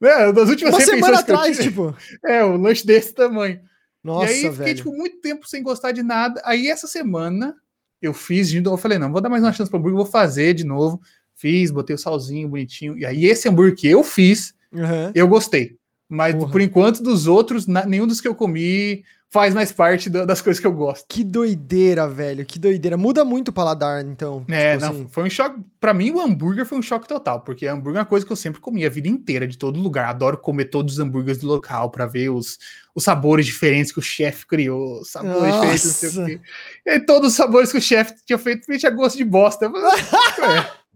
né, 0.00 0.32
das 0.32 0.48
últimas 0.48 0.74
Uma 0.74 0.80
semana 0.80 1.18
atrás, 1.18 1.58
tipo. 1.58 1.94
É, 2.24 2.44
um 2.44 2.56
lanche 2.56 2.86
desse 2.86 3.14
tamanho. 3.14 3.60
Nossa, 4.02 4.32
e 4.32 4.34
aí 4.34 4.40
fiquei, 4.42 4.50
velho. 4.50 4.76
tipo, 4.76 4.92
muito 4.92 5.20
tempo 5.20 5.46
sem 5.46 5.62
gostar 5.62 5.92
de 5.92 6.02
nada. 6.02 6.40
Aí 6.44 6.68
essa 6.68 6.86
semana 6.86 7.54
eu 8.00 8.14
fiz 8.14 8.48
de 8.48 8.60
novo. 8.60 8.76
Eu 8.76 8.80
falei, 8.80 8.98
não, 8.98 9.12
vou 9.12 9.20
dar 9.20 9.28
mais 9.28 9.42
uma 9.42 9.52
chance 9.52 9.70
pro 9.70 9.78
hambúrguer, 9.78 9.96
vou 9.96 10.06
fazer 10.06 10.54
de 10.54 10.64
novo. 10.64 11.00
Fiz, 11.34 11.70
botei 11.70 11.94
o 11.94 11.98
salzinho 11.98 12.48
bonitinho. 12.48 12.96
E 12.98 13.04
aí 13.04 13.26
esse 13.26 13.48
hambúrguer 13.48 13.76
que 13.76 13.88
eu 13.88 14.02
fiz, 14.02 14.54
uhum. 14.72 15.12
eu 15.14 15.28
gostei. 15.28 15.78
Mas 16.10 16.34
Porra. 16.34 16.50
por 16.50 16.60
enquanto, 16.60 17.02
dos 17.04 17.28
outros, 17.28 17.68
nenhum 17.68 18.06
dos 18.06 18.20
que 18.20 18.26
eu 18.26 18.34
comi 18.34 19.04
faz 19.30 19.54
mais 19.54 19.70
parte 19.70 20.10
das 20.10 20.42
coisas 20.42 20.60
que 20.60 20.66
eu 20.66 20.72
gosto. 20.72 21.06
Que 21.08 21.22
doideira, 21.22 22.08
velho. 22.08 22.44
Que 22.44 22.58
doideira. 22.58 22.96
Muda 22.96 23.24
muito 23.24 23.48
o 23.48 23.52
paladar, 23.52 24.04
então. 24.04 24.44
É, 24.48 24.76
tipo 24.76 24.84
não, 24.84 24.92
assim. 24.92 25.08
foi 25.08 25.22
um 25.22 25.30
choque. 25.30 25.60
Pra 25.78 25.94
mim, 25.94 26.10
o 26.10 26.20
hambúrguer 26.20 26.66
foi 26.66 26.76
um 26.76 26.82
choque 26.82 27.06
total, 27.06 27.40
porque 27.40 27.66
hambúrguer 27.66 27.98
é 27.98 28.00
uma 28.00 28.06
coisa 28.06 28.26
que 28.26 28.32
eu 28.32 28.36
sempre 28.36 28.60
comi 28.60 28.84
a 28.84 28.90
vida 28.90 29.06
inteira, 29.06 29.46
de 29.46 29.56
todo 29.56 29.78
lugar. 29.78 30.08
Adoro 30.08 30.36
comer 30.36 30.64
todos 30.64 30.94
os 30.94 30.98
hambúrgueres 30.98 31.40
do 31.40 31.46
local 31.46 31.90
para 31.90 32.06
ver 32.06 32.28
os, 32.30 32.58
os 32.92 33.04
sabores 33.04 33.46
diferentes 33.46 33.92
que 33.92 34.00
o 34.00 34.02
chefe 34.02 34.44
criou, 34.46 35.04
sabores 35.04 35.54
Nossa. 35.54 35.54
diferentes, 35.54 35.84
não 35.84 35.92
sei 35.92 36.22
o 36.22 36.26
quê. 36.26 36.40
E 36.86 37.00
todos 37.00 37.30
os 37.30 37.36
sabores 37.36 37.70
que 37.70 37.78
o 37.78 37.82
chefe 37.82 38.14
tinha 38.26 38.38
feito, 38.38 38.66
tinha 38.76 38.90
gosto 38.90 39.16
de 39.16 39.24
bosta. 39.24 39.70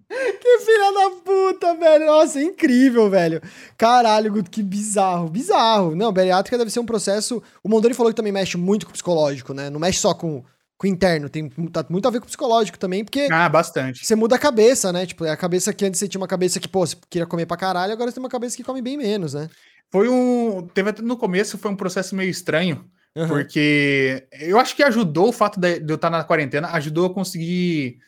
Que 0.08 0.58
filha 0.60 0.92
da 0.92 1.10
puta, 1.24 1.74
velho. 1.74 2.06
Nossa, 2.06 2.38
é 2.38 2.42
incrível, 2.42 3.08
velho. 3.08 3.40
Caralho, 3.76 4.32
Guto, 4.32 4.50
que 4.50 4.62
bizarro. 4.62 5.28
Bizarro. 5.28 5.94
Não, 5.94 6.12
bariátrica 6.12 6.58
deve 6.58 6.70
ser 6.70 6.80
um 6.80 6.86
processo. 6.86 7.42
O 7.62 7.68
Mondoni 7.68 7.94
falou 7.94 8.12
que 8.12 8.16
também 8.16 8.32
mexe 8.32 8.56
muito 8.56 8.86
com 8.86 8.90
o 8.90 8.92
psicológico, 8.92 9.54
né? 9.54 9.70
Não 9.70 9.80
mexe 9.80 9.98
só 9.98 10.14
com, 10.14 10.44
com 10.76 10.86
o 10.86 10.90
interno. 10.90 11.28
Tem 11.28 11.48
tá 11.48 11.84
muito 11.88 12.06
a 12.06 12.10
ver 12.10 12.20
com 12.20 12.24
o 12.24 12.28
psicológico 12.28 12.78
também, 12.78 13.04
porque. 13.04 13.28
Ah, 13.30 13.48
bastante. 13.48 14.06
Você 14.06 14.14
muda 14.14 14.36
a 14.36 14.38
cabeça, 14.38 14.92
né? 14.92 15.06
Tipo, 15.06 15.24
é 15.24 15.30
a 15.30 15.36
cabeça 15.36 15.72
que 15.72 15.84
antes 15.84 15.98
você 15.98 16.08
tinha 16.08 16.20
uma 16.20 16.28
cabeça 16.28 16.60
que, 16.60 16.68
pô, 16.68 16.86
você 16.86 16.96
queria 17.08 17.26
comer 17.26 17.46
pra 17.46 17.56
caralho, 17.56 17.92
agora 17.92 18.10
você 18.10 18.16
tem 18.16 18.22
uma 18.22 18.30
cabeça 18.30 18.56
que 18.56 18.64
come 18.64 18.82
bem 18.82 18.96
menos, 18.96 19.34
né? 19.34 19.48
Foi 19.90 20.08
um. 20.08 20.66
Teve 20.74 20.92
no 21.02 21.16
começo, 21.16 21.58
foi 21.58 21.70
um 21.70 21.76
processo 21.76 22.14
meio 22.14 22.30
estranho. 22.30 22.84
Uhum. 23.16 23.28
Porque 23.28 24.26
eu 24.40 24.58
acho 24.58 24.74
que 24.74 24.82
ajudou 24.82 25.28
o 25.28 25.32
fato 25.32 25.60
de 25.60 25.80
eu 25.88 25.94
estar 25.94 26.10
na 26.10 26.24
quarentena, 26.24 26.68
ajudou 26.72 27.06
a 27.06 27.14
conseguir 27.14 27.98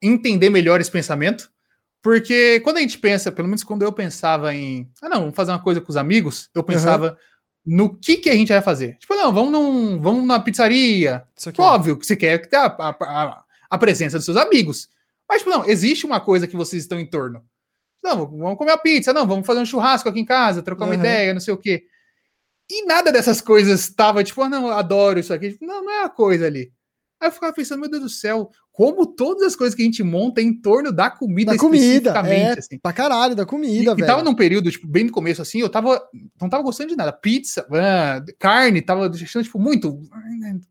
entender 0.00 0.50
melhor 0.50 0.80
esse 0.80 0.90
pensamento. 0.90 1.50
Porque 2.02 2.60
quando 2.60 2.78
a 2.78 2.80
gente 2.80 2.98
pensa, 2.98 3.30
pelo 3.30 3.48
menos 3.48 3.62
quando 3.62 3.82
eu 3.82 3.92
pensava 3.92 4.54
em, 4.54 4.90
ah, 5.02 5.08
não, 5.08 5.20
vamos 5.20 5.36
fazer 5.36 5.50
uma 5.50 5.62
coisa 5.62 5.80
com 5.80 5.90
os 5.90 5.96
amigos, 5.96 6.48
eu 6.54 6.62
pensava 6.64 7.10
uhum. 7.66 7.76
no 7.76 7.98
que, 7.98 8.16
que 8.16 8.30
a 8.30 8.34
gente 8.34 8.52
vai 8.52 8.62
fazer. 8.62 8.96
Tipo, 8.96 9.14
não, 9.14 9.32
vamos, 9.32 9.52
num, 9.52 10.00
vamos 10.00 10.20
numa 10.22 10.40
pizzaria. 10.40 11.24
Óbvio 11.58 11.98
que 11.98 12.06
você 12.06 12.16
quer 12.16 12.38
que 12.48 12.56
a, 12.56 12.66
a, 12.66 13.44
a, 13.68 13.78
presença 13.78 14.16
dos 14.16 14.24
seus 14.24 14.38
amigos. 14.38 14.88
Mas, 15.28 15.38
tipo, 15.38 15.50
não, 15.50 15.66
existe 15.66 16.06
uma 16.06 16.20
coisa 16.20 16.46
que 16.46 16.56
vocês 16.56 16.82
estão 16.82 16.98
em 16.98 17.06
torno. 17.06 17.44
Não, 18.02 18.26
vamos 18.26 18.56
comer 18.56 18.72
a 18.72 18.78
pizza, 18.78 19.12
não, 19.12 19.26
vamos 19.26 19.46
fazer 19.46 19.60
um 19.60 19.66
churrasco 19.66 20.08
aqui 20.08 20.20
em 20.20 20.24
casa, 20.24 20.62
trocar 20.62 20.86
uma 20.86 20.94
ideia, 20.94 21.34
não 21.34 21.40
sei 21.40 21.52
o 21.52 21.58
quê. 21.58 21.84
E 22.70 22.86
nada 22.86 23.12
dessas 23.12 23.42
coisas 23.42 23.80
estava, 23.80 24.24
tipo, 24.24 24.40
ah, 24.42 24.48
não, 24.48 24.70
adoro 24.70 25.18
isso 25.18 25.34
aqui. 25.34 25.58
Não, 25.60 25.84
não 25.84 25.92
é 25.92 26.04
a 26.04 26.08
coisa 26.08 26.46
ali. 26.46 26.72
Aí 27.20 27.28
eu 27.28 27.32
ficava 27.32 27.52
pensando, 27.52 27.80
meu 27.80 27.90
Deus 27.90 28.02
do 28.02 28.08
céu, 28.08 28.50
como 28.80 29.04
todas 29.04 29.42
as 29.42 29.54
coisas 29.54 29.74
que 29.74 29.82
a 29.82 29.84
gente 29.84 30.02
monta 30.02 30.40
é 30.40 30.44
em 30.44 30.54
torno 30.54 30.90
da 30.90 31.10
comida 31.10 31.52
da 31.52 31.58
comida, 31.58 32.14
é, 32.26 32.58
assim. 32.58 32.78
Pra 32.78 32.94
caralho, 32.94 33.34
da 33.34 33.44
comida, 33.44 33.74
e, 33.74 33.84
velho. 33.84 34.04
E 34.04 34.06
tava 34.06 34.22
num 34.22 34.34
período, 34.34 34.70
tipo, 34.70 34.86
bem 34.86 35.04
no 35.04 35.12
começo, 35.12 35.42
assim, 35.42 35.60
eu 35.60 35.68
tava, 35.68 36.02
não 36.40 36.48
tava 36.48 36.62
gostando 36.62 36.88
de 36.88 36.96
nada. 36.96 37.12
Pizza, 37.12 37.66
ah, 37.70 38.24
carne, 38.38 38.80
tava 38.80 39.06
deixando, 39.10 39.44
tipo, 39.44 39.58
muito, 39.58 40.00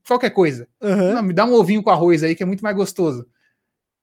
qualquer 0.07 0.31
coisa. 0.31 0.67
Uhum. 0.81 1.13
Não, 1.13 1.21
me 1.21 1.33
dá 1.33 1.45
um 1.45 1.53
ovinho 1.53 1.83
com 1.83 1.91
arroz 1.91 2.23
aí, 2.23 2.33
que 2.33 2.41
é 2.41 2.47
muito 2.47 2.63
mais 2.63 2.75
gostoso. 2.75 3.27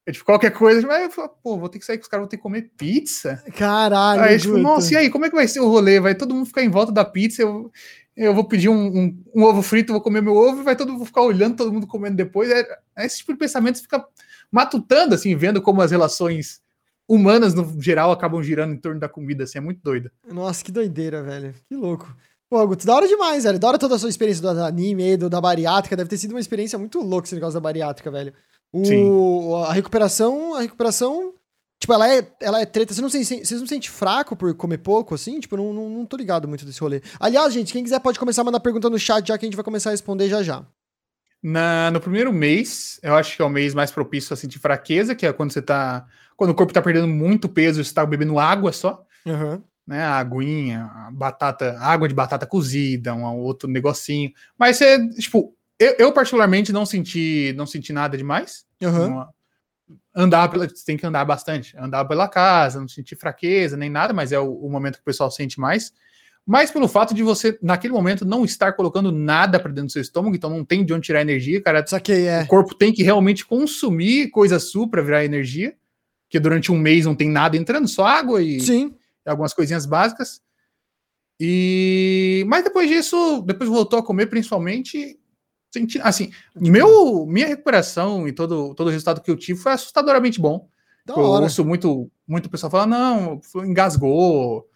É, 0.07 0.13
tipo, 0.13 0.25
qualquer 0.25 0.53
coisa, 0.53 0.87
mas 0.87 1.03
eu 1.03 1.11
falo, 1.11 1.31
pô, 1.43 1.59
vou 1.59 1.69
ter 1.69 1.81
que 1.81 1.85
sair 1.85 1.99
com 1.99 2.03
os 2.03 2.09
caras, 2.09 2.23
vou 2.23 2.29
ter 2.29 2.37
que 2.37 2.43
comer 2.45 2.71
pizza. 2.79 3.43
Caralho. 3.59 4.23
Aí, 4.23 4.39
tipo, 4.39 4.57
nossa, 4.57 4.95
e 4.95 4.97
aí, 4.97 5.11
como 5.11 5.25
é 5.25 5.29
que 5.29 5.35
vai 5.35 5.49
ser 5.49 5.59
o 5.59 5.69
rolê? 5.69 5.99
Vai 5.99 6.15
todo 6.15 6.33
mundo 6.33 6.47
ficar 6.47 6.63
em 6.63 6.71
volta 6.71 6.93
da 6.93 7.05
pizza, 7.05 7.43
eu 7.43 7.73
eu 8.17 8.35
vou 8.35 8.45
pedir 8.45 8.69
um, 8.69 8.87
um, 8.87 9.25
um, 9.35 9.43
ovo 9.43 9.61
frito, 9.61 9.93
vou 9.93 10.01
comer 10.01 10.23
meu 10.23 10.35
ovo, 10.35 10.61
e 10.61 10.65
vai 10.65 10.75
todo 10.75 10.93
mundo 10.93 11.05
ficar 11.05 11.23
olhando, 11.23 11.57
todo 11.57 11.73
mundo 11.73 11.87
comendo 11.87 12.17
depois. 12.17 12.51
É, 12.51 12.67
é 12.97 13.05
esse 13.05 13.19
tipo 13.19 13.33
de 13.33 13.39
pensamento 13.39 13.83
fica 13.83 14.05
matutando, 14.51 15.15
assim, 15.15 15.37
vendo 15.37 15.61
como 15.61 15.83
as 15.83 15.91
relações 15.91 16.61
humanas, 17.09 17.55
no 17.55 17.81
geral, 17.81 18.11
acabam 18.11 18.43
girando 18.43 18.73
em 18.73 18.79
torno 18.79 18.99
da 18.99 19.09
comida, 19.09 19.45
assim, 19.45 19.59
é 19.59 19.61
muito 19.61 19.81
doida. 19.83 20.11
Nossa, 20.27 20.65
que 20.65 20.73
doideira, 20.73 21.23
velho. 21.23 21.55
Que 21.69 21.77
louco. 21.77 22.15
Pô, 22.49 22.67
Guto, 22.67 22.87
da 22.87 22.95
hora 22.95 23.09
demais, 23.09 23.45
velho. 23.45 23.59
Da 23.59 23.69
hora 23.69 23.79
toda 23.79 23.97
a 23.97 23.99
sua 23.99 24.09
experiência 24.09 24.41
do 24.43 24.63
anime, 24.63 25.17
do, 25.17 25.29
da 25.29 25.41
bariátrica. 25.41 25.97
Deve 25.97 26.09
ter 26.09 26.17
sido 26.17 26.31
uma 26.31 26.41
experiência 26.41 26.79
muito 26.79 27.01
louca 27.01 27.27
esse 27.27 27.35
negócio 27.35 27.55
da 27.55 27.61
bariátrica, 27.61 28.11
velho. 28.11 28.33
O, 28.73 28.85
Sim. 28.85 29.65
A 29.69 29.73
recuperação, 29.73 30.55
a 30.55 30.61
recuperação 30.63 31.35
Tipo, 31.87 31.95
ela 31.95 32.13
é, 32.13 32.29
ela 32.41 32.61
é 32.61 32.67
treta. 32.67 32.93
Você 32.93 33.01
não, 33.01 33.09
se, 33.09 33.25
você 33.25 33.55
não 33.55 33.65
sente 33.65 33.89
fraco 33.89 34.35
por 34.35 34.53
comer 34.57 34.79
pouco, 34.79 35.15
assim? 35.15 35.39
Tipo, 35.39 35.57
não, 35.57 35.73
não, 35.73 35.89
não 35.89 36.05
tô 36.05 36.17
ligado 36.17 36.49
muito 36.49 36.67
desse 36.67 36.81
rolê. 36.81 37.01
Aliás, 37.21 37.55
gente, 37.55 37.73
quem 37.73 37.85
quiser 37.85 38.01
pode 38.01 38.19
começar 38.19 38.43
a 38.43 38.45
mandar 38.45 38.59
pergunta 38.59 38.91
no 38.91 38.99
chat 38.99 39.29
já 39.29 39.39
que 39.39 39.45
a 39.45 39.47
gente 39.47 39.55
vai 39.55 39.65
começar 39.65 39.91
a 39.91 39.93
responder 39.93 40.29
já 40.29 40.43
já. 40.43 40.67
Na, 41.41 41.93
no 41.93 42.01
primeiro 42.01 42.33
mês, 42.33 42.99
eu 43.05 43.15
acho 43.15 43.37
que 43.37 43.41
é 43.41 43.45
o 43.45 43.49
mês 43.49 43.73
mais 43.73 43.93
propício 43.93 44.35
a 44.35 44.37
sentir 44.37 44.59
fraqueza, 44.59 45.15
que 45.15 45.25
é 45.25 45.33
quando 45.33 45.53
você 45.53 45.63
tá. 45.63 46.05
Quando 46.37 46.51
o 46.51 46.55
corpo 46.57 46.73
tá 46.73 46.83
perdendo 46.83 47.07
muito 47.07 47.49
peso, 47.49 47.85
você 47.85 47.95
tá 47.95 48.05
bebendo 48.05 48.37
água 48.37 48.73
só. 48.73 49.05
Uhum. 49.25 49.63
Né, 49.87 50.03
a 50.03 50.17
aguinha, 50.17 50.91
a 50.93 51.11
batata, 51.13 51.79
água 51.79 52.09
de 52.09 52.15
batata 52.15 52.47
cozida, 52.47 53.15
um 53.15 53.25
outro 53.37 53.71
negocinho. 53.71 54.33
Mas 54.59 54.79
você, 54.79 55.09
tipo, 55.11 55.55
eu, 55.79 55.95
eu 56.01 56.13
particularmente 56.13 56.73
não 56.73 56.85
senti, 56.85 57.55
não 57.57 57.65
senti 57.65 57.93
nada 57.93 58.19
demais. 58.19 58.67
Uhum 58.83 59.25
andar 60.17 60.49
pela, 60.49 60.67
você 60.67 60.83
tem 60.85 60.97
que 60.97 61.07
andar 61.07 61.25
bastante, 61.27 61.77
andar 61.77 62.07
pela 62.07 62.27
casa, 62.27 62.81
não 62.81 62.89
sentir 62.89 63.17
fraqueza 63.17 63.77
nem 63.77 63.91
nada, 63.91 64.15
mas 64.15 64.33
é 64.33 64.41
o, 64.41 64.51
o, 64.51 64.71
momento 64.71 64.95
que 64.95 65.03
o 65.03 65.05
pessoal 65.05 65.31
sente 65.31 65.61
mais. 65.61 65.93
Mas 66.47 66.71
pelo 66.71 66.89
fato 66.89 67.13
de 67.13 67.23
você, 67.23 67.59
naquele 67.61 67.93
momento, 67.93 68.25
não 68.25 68.45
estar 68.45 68.73
colocando 68.73 69.13
nada 69.13 69.61
para 69.61 69.71
dentro 69.71 69.89
do 69.89 69.93
seu 69.93 70.01
estômago, 70.01 70.35
então 70.35 70.49
não 70.49 70.65
tem 70.65 70.85
de 70.85 70.95
onde 70.95 71.05
tirar 71.05 71.21
energia, 71.21 71.61
cara. 71.61 71.87
Saquei, 71.87 72.27
é. 72.29 72.43
O 72.43 72.47
corpo 72.47 72.75
tem 72.75 72.93
que 72.93 73.03
realmente 73.03 73.45
consumir 73.45 74.31
coisa 74.31 74.59
sua 74.59 74.89
para 74.89 75.03
virar 75.03 75.25
energia, 75.25 75.77
que 76.31 76.41
durante 76.41 76.73
um 76.73 76.79
mês 76.79 77.05
não 77.05 77.15
tem 77.15 77.29
nada 77.29 77.57
entrando, 77.57 77.87
só 77.87 78.07
água 78.07 78.43
e, 78.43 78.61
Sim. 78.61 78.95
e 79.27 79.29
algumas 79.29 79.53
coisinhas 79.53 79.85
básicas. 79.85 80.41
E 81.39 82.45
mas 82.49 82.65
depois 82.65 82.89
disso, 82.89 83.43
depois 83.45 83.69
voltou 83.69 83.99
a 83.99 84.03
comer 84.03 84.27
principalmente 84.27 85.19
senti, 85.71 86.01
assim, 86.01 86.31
meu, 86.55 87.27
minha 87.27 87.47
recuperação 87.47 88.27
e 88.27 88.33
todo, 88.33 88.75
todo 88.75 88.89
o 88.89 88.91
resultado 88.91 89.21
que 89.21 89.31
eu 89.31 89.37
tive 89.37 89.59
foi 89.59 89.73
assustadoramente 89.73 90.41
bom. 90.41 90.69
Da 91.05 91.15
eu 91.15 91.21
hora. 91.21 91.45
ouço 91.45 91.65
muito, 91.65 92.11
muito 92.27 92.51
pessoal 92.51 92.71
falar, 92.71 92.87
não, 92.87 93.41
engasgou, 93.57 94.69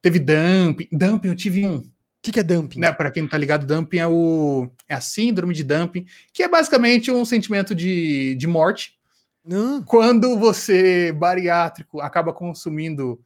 teve 0.00 0.18
dumping. 0.18 0.88
Dumping, 0.92 1.28
eu 1.28 1.36
tive 1.36 1.66
um. 1.66 1.78
O 1.78 1.90
que, 2.22 2.30
que, 2.30 2.38
é 2.38 2.42
dumping? 2.44 2.78
Né, 2.78 2.92
para 2.92 3.10
quem 3.10 3.24
não 3.24 3.30
tá 3.30 3.36
ligado, 3.36 3.66
dumping 3.66 3.98
é, 3.98 4.06
o, 4.06 4.70
é 4.88 4.94
a 4.94 5.00
síndrome 5.00 5.52
de 5.52 5.64
dumping, 5.64 6.06
que 6.32 6.44
é 6.44 6.48
basicamente 6.48 7.10
um 7.10 7.24
sentimento 7.24 7.74
de, 7.74 8.36
de 8.36 8.46
morte. 8.46 8.96
Não. 9.44 9.82
Quando 9.82 10.38
você, 10.38 11.10
bariátrico, 11.10 12.00
acaba 12.00 12.32
consumindo 12.32 13.20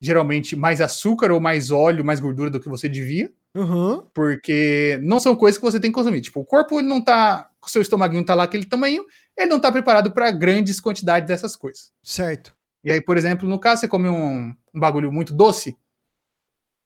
geralmente 0.00 0.54
mais 0.56 0.80
açúcar 0.80 1.30
ou 1.32 1.40
mais 1.40 1.70
óleo, 1.70 2.04
mais 2.04 2.20
gordura 2.20 2.50
do 2.50 2.60
que 2.60 2.68
você 2.68 2.88
devia. 2.88 3.30
Uhum. 3.54 4.02
Porque 4.12 4.98
não 5.02 5.20
são 5.20 5.36
coisas 5.36 5.58
que 5.58 5.64
você 5.64 5.78
tem 5.78 5.90
que 5.90 5.94
consumir. 5.94 6.20
Tipo, 6.20 6.40
o 6.40 6.44
corpo 6.44 6.78
ele 6.78 6.88
não 6.88 7.00
tá. 7.00 7.48
O 7.64 7.68
seu 7.70 7.80
estomaguinho 7.80 8.24
tá 8.24 8.34
lá 8.34 8.42
aquele 8.44 8.66
tamanho, 8.66 9.04
ele 9.36 9.48
não 9.48 9.58
tá 9.58 9.72
preparado 9.72 10.10
para 10.12 10.30
grandes 10.30 10.80
quantidades 10.80 11.26
dessas 11.26 11.56
coisas. 11.56 11.90
Certo. 12.02 12.54
E 12.84 12.92
aí, 12.92 13.00
por 13.00 13.16
exemplo, 13.16 13.48
no 13.48 13.58
caso, 13.58 13.80
você 13.80 13.88
come 13.88 14.08
um, 14.08 14.54
um 14.74 14.80
bagulho 14.80 15.10
muito 15.10 15.32
doce, 15.32 15.74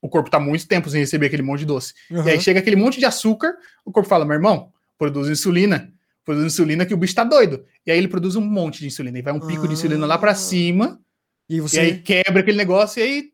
o 0.00 0.08
corpo 0.08 0.30
tá 0.30 0.38
muito 0.38 0.68
tempo 0.68 0.88
sem 0.88 1.00
receber 1.00 1.26
aquele 1.26 1.42
monte 1.42 1.60
de 1.60 1.66
doce. 1.66 1.92
Uhum. 2.08 2.24
E 2.24 2.30
aí 2.30 2.40
chega 2.40 2.60
aquele 2.60 2.76
monte 2.76 3.00
de 3.00 3.04
açúcar, 3.04 3.56
o 3.84 3.90
corpo 3.90 4.08
fala, 4.08 4.24
meu 4.24 4.34
irmão, 4.34 4.72
produz 4.96 5.28
insulina. 5.28 5.92
Produz 6.24 6.46
insulina 6.46 6.86
que 6.86 6.94
o 6.94 6.96
bicho 6.96 7.14
tá 7.14 7.24
doido. 7.24 7.64
E 7.84 7.90
aí 7.90 7.98
ele 7.98 8.06
produz 8.06 8.36
um 8.36 8.40
monte 8.40 8.78
de 8.80 8.86
insulina. 8.86 9.18
E 9.18 9.22
vai 9.22 9.32
um 9.32 9.40
pico 9.40 9.66
de 9.66 9.72
insulina 9.74 10.06
lá 10.06 10.16
para 10.18 10.30
Ah. 10.32 10.36
cima. 10.36 11.00
E 11.48 11.60
você. 11.60 11.76
E 11.76 11.80
aí 11.80 11.98
quebra 11.98 12.40
aquele 12.40 12.56
negócio 12.58 13.00
e 13.00 13.02
aí 13.02 13.32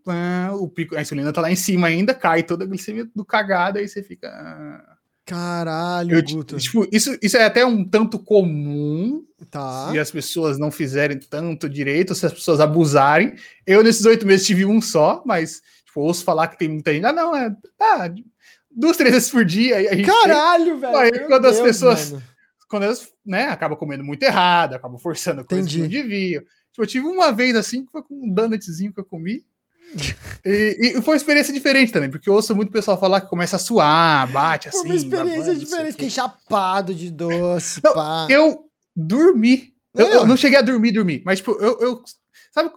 o 0.58 0.68
pico, 0.68 0.96
a 0.96 1.02
insulina 1.02 1.32
tá 1.32 1.40
lá 1.40 1.50
em 1.50 1.56
cima 1.56 1.88
ainda, 1.88 2.14
cai 2.14 2.42
toda 2.42 2.64
a 2.64 2.66
glicemia 2.66 3.08
do 3.14 3.24
cagado, 3.24 3.78
aí 3.78 3.88
você 3.88 4.02
fica. 4.02 4.28
ah. 4.28 4.94
Caralho, 5.26 6.16
Eu, 6.16 6.22
tipo, 6.22 6.86
isso, 6.92 7.16
isso 7.22 7.36
é 7.38 7.44
até 7.46 7.64
um 7.64 7.82
tanto 7.82 8.18
comum 8.18 9.24
Tá. 9.50 9.90
se 9.90 9.98
as 9.98 10.10
pessoas 10.10 10.58
não 10.58 10.70
fizerem 10.70 11.18
tanto 11.18 11.66
direito, 11.68 12.14
se 12.14 12.26
as 12.26 12.32
pessoas 12.32 12.60
abusarem. 12.60 13.34
Eu, 13.66 13.82
nesses 13.82 14.04
oito 14.04 14.26
meses, 14.26 14.46
tive 14.46 14.64
um 14.66 14.80
só, 14.82 15.22
mas 15.24 15.62
tipo, 15.86 16.00
ouço 16.02 16.24
falar 16.24 16.48
que 16.48 16.58
tem 16.58 16.68
muita 16.68 16.92
gente. 16.92 17.06
Ah, 17.06 17.12
não, 17.12 17.34
é. 17.34 17.54
Ah, 17.80 18.10
duas, 18.70 18.96
três 18.98 19.14
vezes 19.14 19.30
por 19.30 19.44
dia. 19.46 19.76
aí 19.76 20.02
Caralho, 20.02 20.78
velho. 20.78 20.96
Aí, 20.96 21.10
quando 21.26 21.46
as 21.46 21.54
Deus, 21.56 21.66
pessoas- 21.68 22.10
mano. 22.12 22.22
quando 22.68 22.82
elas, 22.82 23.08
né, 23.24 23.44
acabam 23.48 23.78
comendo 23.78 24.04
muito 24.04 24.22
errado, 24.22 24.74
acabam 24.74 24.98
forçando 24.98 25.42
coisas 25.44 25.70
que 25.72 25.78
não 25.78 25.86
Entendi. 25.86 26.02
deviam. 26.02 26.42
Tipo, 26.74 26.82
eu 26.82 26.86
tive 26.88 27.06
uma 27.06 27.30
vez 27.30 27.54
assim, 27.54 27.84
que 27.86 27.92
foi 27.92 28.02
com 28.02 28.26
um 28.26 28.28
donutzinho 28.34 28.92
que 28.92 28.98
eu 28.98 29.04
comi. 29.04 29.44
E, 30.44 30.76
e 30.98 31.02
foi 31.02 31.14
uma 31.14 31.16
experiência 31.16 31.54
diferente 31.54 31.92
também, 31.92 32.10
porque 32.10 32.28
eu 32.28 32.34
ouço 32.34 32.52
muito 32.56 32.72
pessoal 32.72 32.98
falar 32.98 33.20
que 33.20 33.28
começa 33.28 33.54
a 33.54 33.60
suar, 33.60 34.28
bate 34.32 34.68
assim. 34.68 34.78
Foi 34.78 34.86
uma 34.88 34.96
experiência 34.96 35.40
babando, 35.52 35.58
diferente. 35.60 35.92
Fiquei 35.92 36.10
chapado 36.10 36.92
de 36.92 37.12
doce, 37.12 37.80
Não. 37.84 38.28
Eu 38.28 38.64
dormi. 38.96 39.72
Eu, 39.94 40.08
eu 40.08 40.26
não 40.26 40.36
cheguei 40.36 40.58
a 40.58 40.62
dormir, 40.62 40.90
dormir, 40.90 41.22
mas 41.24 41.38
tipo, 41.38 41.52
eu, 41.52 41.78
eu- 41.80 42.02
sabe, 42.52 42.72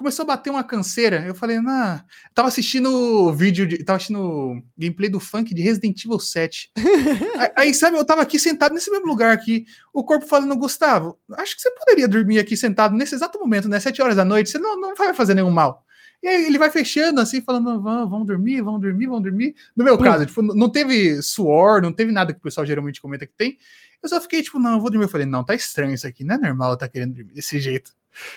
começou 0.00 0.22
a 0.22 0.26
bater 0.26 0.48
uma 0.48 0.64
canseira. 0.64 1.22
Eu 1.26 1.34
falei, 1.34 1.60
nah, 1.60 1.96
eu 1.96 2.34
tava 2.34 2.48
assistindo 2.48 3.30
vídeo, 3.34 3.66
de, 3.66 3.84
tava 3.84 3.98
assistindo 3.98 4.62
gameplay 4.76 5.10
do 5.10 5.20
funk 5.20 5.54
de 5.54 5.60
Resident 5.60 6.02
Evil 6.02 6.18
7. 6.18 6.72
aí, 7.54 7.74
sabe, 7.74 7.98
eu 7.98 8.04
tava 8.04 8.22
aqui 8.22 8.38
sentado 8.38 8.74
nesse 8.74 8.90
mesmo 8.90 9.06
lugar 9.06 9.32
aqui, 9.32 9.66
o 9.92 10.02
corpo 10.02 10.26
falando, 10.26 10.56
Gustavo, 10.56 11.18
acho 11.36 11.54
que 11.54 11.60
você 11.60 11.70
poderia 11.72 12.08
dormir 12.08 12.38
aqui 12.38 12.56
sentado 12.56 12.96
nesse 12.96 13.14
exato 13.14 13.38
momento, 13.38 13.68
né? 13.68 13.78
7 13.78 14.00
horas 14.00 14.16
da 14.16 14.24
noite, 14.24 14.48
você 14.48 14.58
não, 14.58 14.80
não 14.80 14.94
vai 14.94 15.12
fazer 15.12 15.34
nenhum 15.34 15.50
mal. 15.50 15.84
E 16.22 16.28
aí 16.28 16.46
ele 16.46 16.58
vai 16.58 16.70
fechando 16.70 17.20
assim, 17.20 17.42
falando, 17.42 17.80
vamos, 17.82 18.10
vamos 18.10 18.26
dormir, 18.26 18.62
vamos 18.62 18.80
dormir, 18.80 19.06
vamos 19.06 19.22
dormir. 19.22 19.54
No 19.76 19.84
meu 19.84 19.98
caso, 19.98 20.24
tipo, 20.24 20.42
não 20.42 20.70
teve 20.70 21.20
suor, 21.22 21.82
não 21.82 21.92
teve 21.92 22.10
nada 22.10 22.32
que 22.32 22.38
o 22.38 22.42
pessoal 22.42 22.66
geralmente 22.66 23.00
comenta 23.00 23.26
que 23.26 23.34
tem. 23.34 23.58
Eu 24.02 24.08
só 24.08 24.18
fiquei 24.20 24.42
tipo, 24.42 24.58
não, 24.58 24.72
eu 24.72 24.80
vou 24.80 24.90
dormir. 24.90 25.04
Eu 25.04 25.10
falei, 25.10 25.26
não, 25.26 25.44
tá 25.44 25.54
estranho 25.54 25.92
isso 25.92 26.06
aqui, 26.06 26.24
não 26.24 26.36
é 26.36 26.38
normal 26.38 26.72
eu 26.72 26.76
tá 26.76 26.88
querendo 26.88 27.14
dormir 27.14 27.32
desse 27.32 27.60
jeito. 27.60 27.92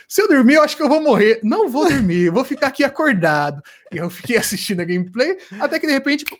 Se 0.08 0.22
eu 0.22 0.28
dormir, 0.28 0.56
eu 0.56 0.64
acho 0.64 0.76
que 0.78 0.84
eu 0.84 0.90
vou 0.90 1.02
morrer. 1.02 1.40
Não 1.44 1.68
vou 1.70 1.88
dormir, 1.88 2.30
vou 2.30 2.44
ficar 2.45 2.68
aqui 2.68 2.84
acordado. 2.84 3.62
E 3.91 3.98
eu 3.98 4.10
fiquei 4.10 4.38
assistindo 4.38 4.82
a 4.82 4.86
gameplay, 4.86 5.38
até 5.60 5.80
que 5.80 5.88
de 5.88 5.94
repente 5.94 6.26
tipo, 6.26 6.38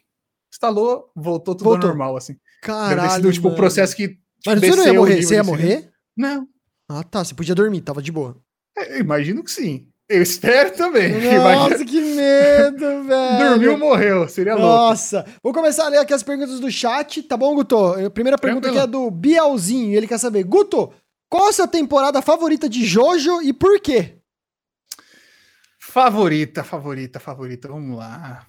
instalou, 0.53 1.10
voltou 1.15 1.55
tudo 1.55 1.68
ao 1.68 1.72
Voltou. 1.73 1.89
normal, 1.89 2.15
assim. 2.18 2.35
Caralho. 2.61 3.11
sido 3.11 3.31
tipo 3.34 3.49
o 3.49 3.55
processo 3.55 3.95
que. 3.95 4.18
Mas 4.45 4.60
você 4.60 4.76
não 4.76 4.85
ia 4.85 4.93
morrer? 4.93 5.22
Você 5.23 5.35
ia 5.35 5.41
insulina. 5.41 5.43
morrer? 5.45 5.89
Não, 6.15 6.47
Ah, 6.89 7.03
tá. 7.03 7.23
Você 7.23 7.34
podia 7.34 7.55
dormir, 7.55 7.81
tava 7.81 8.01
de 8.01 8.11
boa. 8.11 8.38
é, 8.77 8.95
eu 8.95 8.99
imagino 8.99 9.43
que 9.43 9.51
sim. 9.51 9.88
Eu 10.10 10.22
espero 10.22 10.72
também. 10.76 11.14
Nossa, 11.41 11.84
que 11.85 11.99
medo, 11.99 13.03
velho. 13.07 13.49
Dormiu, 13.49 13.77
morreu. 13.77 14.27
Seria 14.27 14.53
louco. 14.53 14.68
Nossa. 14.68 15.26
Vou 15.41 15.53
começar 15.53 15.85
a 15.85 15.89
ler 15.89 15.97
aqui 15.99 16.14
as 16.14 16.22
perguntas 16.22 16.60
do 16.60 16.69
chat, 16.69 17.23
tá 17.23 17.38
bom, 17.38 17.55
Guto? 17.55 17.77
A 17.77 18.10
primeira 18.10 18.38
pergunta 18.38 18.68
aqui 18.68 18.77
é 18.77 18.85
do 18.85 19.10
Bielzinho. 19.10 19.95
Ele 19.95 20.05
quer 20.05 20.18
saber, 20.19 20.43
Guto, 20.43 20.91
qual 21.34 21.49
a 21.49 21.51
sua 21.51 21.68
temporada 21.68 22.22
favorita 22.22 22.69
de 22.69 22.85
Jojo 22.85 23.41
e 23.41 23.51
por 23.51 23.80
quê? 23.81 24.19
Favorita, 25.80 26.64
favorita, 26.64 27.19
favorita. 27.19 27.68
Vamos 27.69 27.97
lá. 27.97 28.45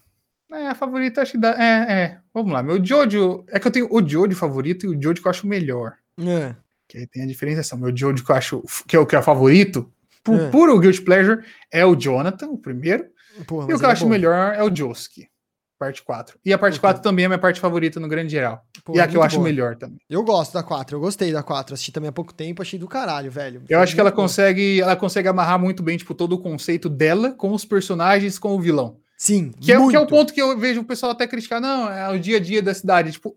É, 0.52 0.68
a 0.68 0.74
favorita 0.74 1.22
acho 1.22 1.32
que 1.32 1.38
dá. 1.38 1.52
É, 1.58 1.92
é. 1.92 2.20
Vamos 2.34 2.52
lá. 2.52 2.62
Meu 2.62 2.84
Jojo. 2.84 3.42
É 3.48 3.58
que 3.58 3.66
eu 3.66 3.72
tenho 3.72 3.88
o 3.90 4.06
Jojo 4.06 4.36
favorito 4.36 4.84
e 4.84 4.90
o 4.90 5.02
Jojo 5.02 5.22
que 5.22 5.26
eu 5.26 5.30
acho 5.30 5.46
melhor. 5.46 5.94
É. 6.20 6.54
Que 6.86 6.98
aí 6.98 7.06
tem 7.06 7.22
a 7.22 7.26
diferenciação. 7.26 7.78
Meu 7.78 7.96
Jojo 7.96 8.22
que 8.22 8.30
eu 8.30 8.36
acho 8.36 8.62
que 8.86 8.94
é 8.94 8.98
o 8.98 9.06
que 9.06 9.16
é 9.16 9.22
favorito, 9.22 9.90
por 10.22 10.38
É. 10.38 10.50
puro 10.50 10.78
Guilty 10.78 11.00
Pleasure, 11.00 11.42
é 11.72 11.86
o 11.86 11.96
Jonathan, 11.96 12.48
o 12.48 12.58
primeiro. 12.58 13.06
Porra, 13.46 13.66
e 13.70 13.74
o 13.74 13.78
que 13.78 13.84
eu 13.86 13.88
é 13.88 13.92
acho 13.92 14.04
bom. 14.04 14.10
melhor 14.10 14.54
é 14.54 14.62
o 14.62 14.74
Josuke, 14.74 15.26
parte 15.84 16.02
4. 16.02 16.38
E 16.44 16.52
a 16.52 16.58
parte 16.58 16.74
Puta. 16.74 16.88
4 16.88 17.02
também 17.02 17.24
é 17.24 17.26
a 17.26 17.28
minha 17.28 17.38
parte 17.38 17.60
favorita 17.60 18.00
no 18.00 18.08
grande 18.08 18.30
geral. 18.32 18.62
Pô, 18.84 18.94
e 18.96 19.00
a 19.00 19.04
é 19.04 19.06
que 19.06 19.12
eu 19.16 19.20
muito 19.20 19.26
acho 19.26 19.36
boa. 19.36 19.48
melhor 19.48 19.76
também. 19.76 19.98
Eu 20.08 20.22
gosto 20.24 20.52
da 20.52 20.62
4, 20.62 20.96
eu 20.96 21.00
gostei 21.00 21.32
da 21.32 21.42
4. 21.42 21.74
Assisti 21.74 21.92
também 21.92 22.08
há 22.08 22.12
pouco 22.12 22.32
tempo, 22.34 22.62
achei 22.62 22.78
do 22.78 22.88
caralho, 22.88 23.30
velho. 23.30 23.62
Eu 23.68 23.80
acho 23.80 23.94
que 23.94 24.00
ela 24.00 24.10
Muito 24.10 24.16
consegue, 24.16 24.80
ela 24.80 24.96
consegue 24.96 25.28
amarrar 25.28 25.58
muito 25.58 25.82
bem, 25.82 25.96
tipo, 25.96 26.14
todo 26.14 26.32
o 26.34 26.38
conceito 26.38 26.88
dela 26.88 27.32
com 27.32 27.52
os 27.52 27.64
personagens, 27.64 28.38
com 28.38 28.54
o 28.54 28.60
vilão. 28.60 28.96
Sim, 29.16 29.50
Que 29.60 29.72
é, 29.72 29.76
que 29.76 29.78
é 29.78 29.78
o 29.78 29.82
muito. 29.82 30.06
ponto 30.08 30.32
que 30.34 30.42
eu 30.42 30.58
vejo 30.58 30.80
o 30.80 30.84
pessoal 30.84 31.12
até 31.12 31.26
criticar. 31.26 31.60
Não, 31.60 31.88
é 31.90 32.08
o 32.10 32.18
dia 32.18 32.36
a 32.38 32.40
dia 32.40 32.60
da 32.62 32.74
cidade. 32.74 33.12
Tipo, 33.12 33.36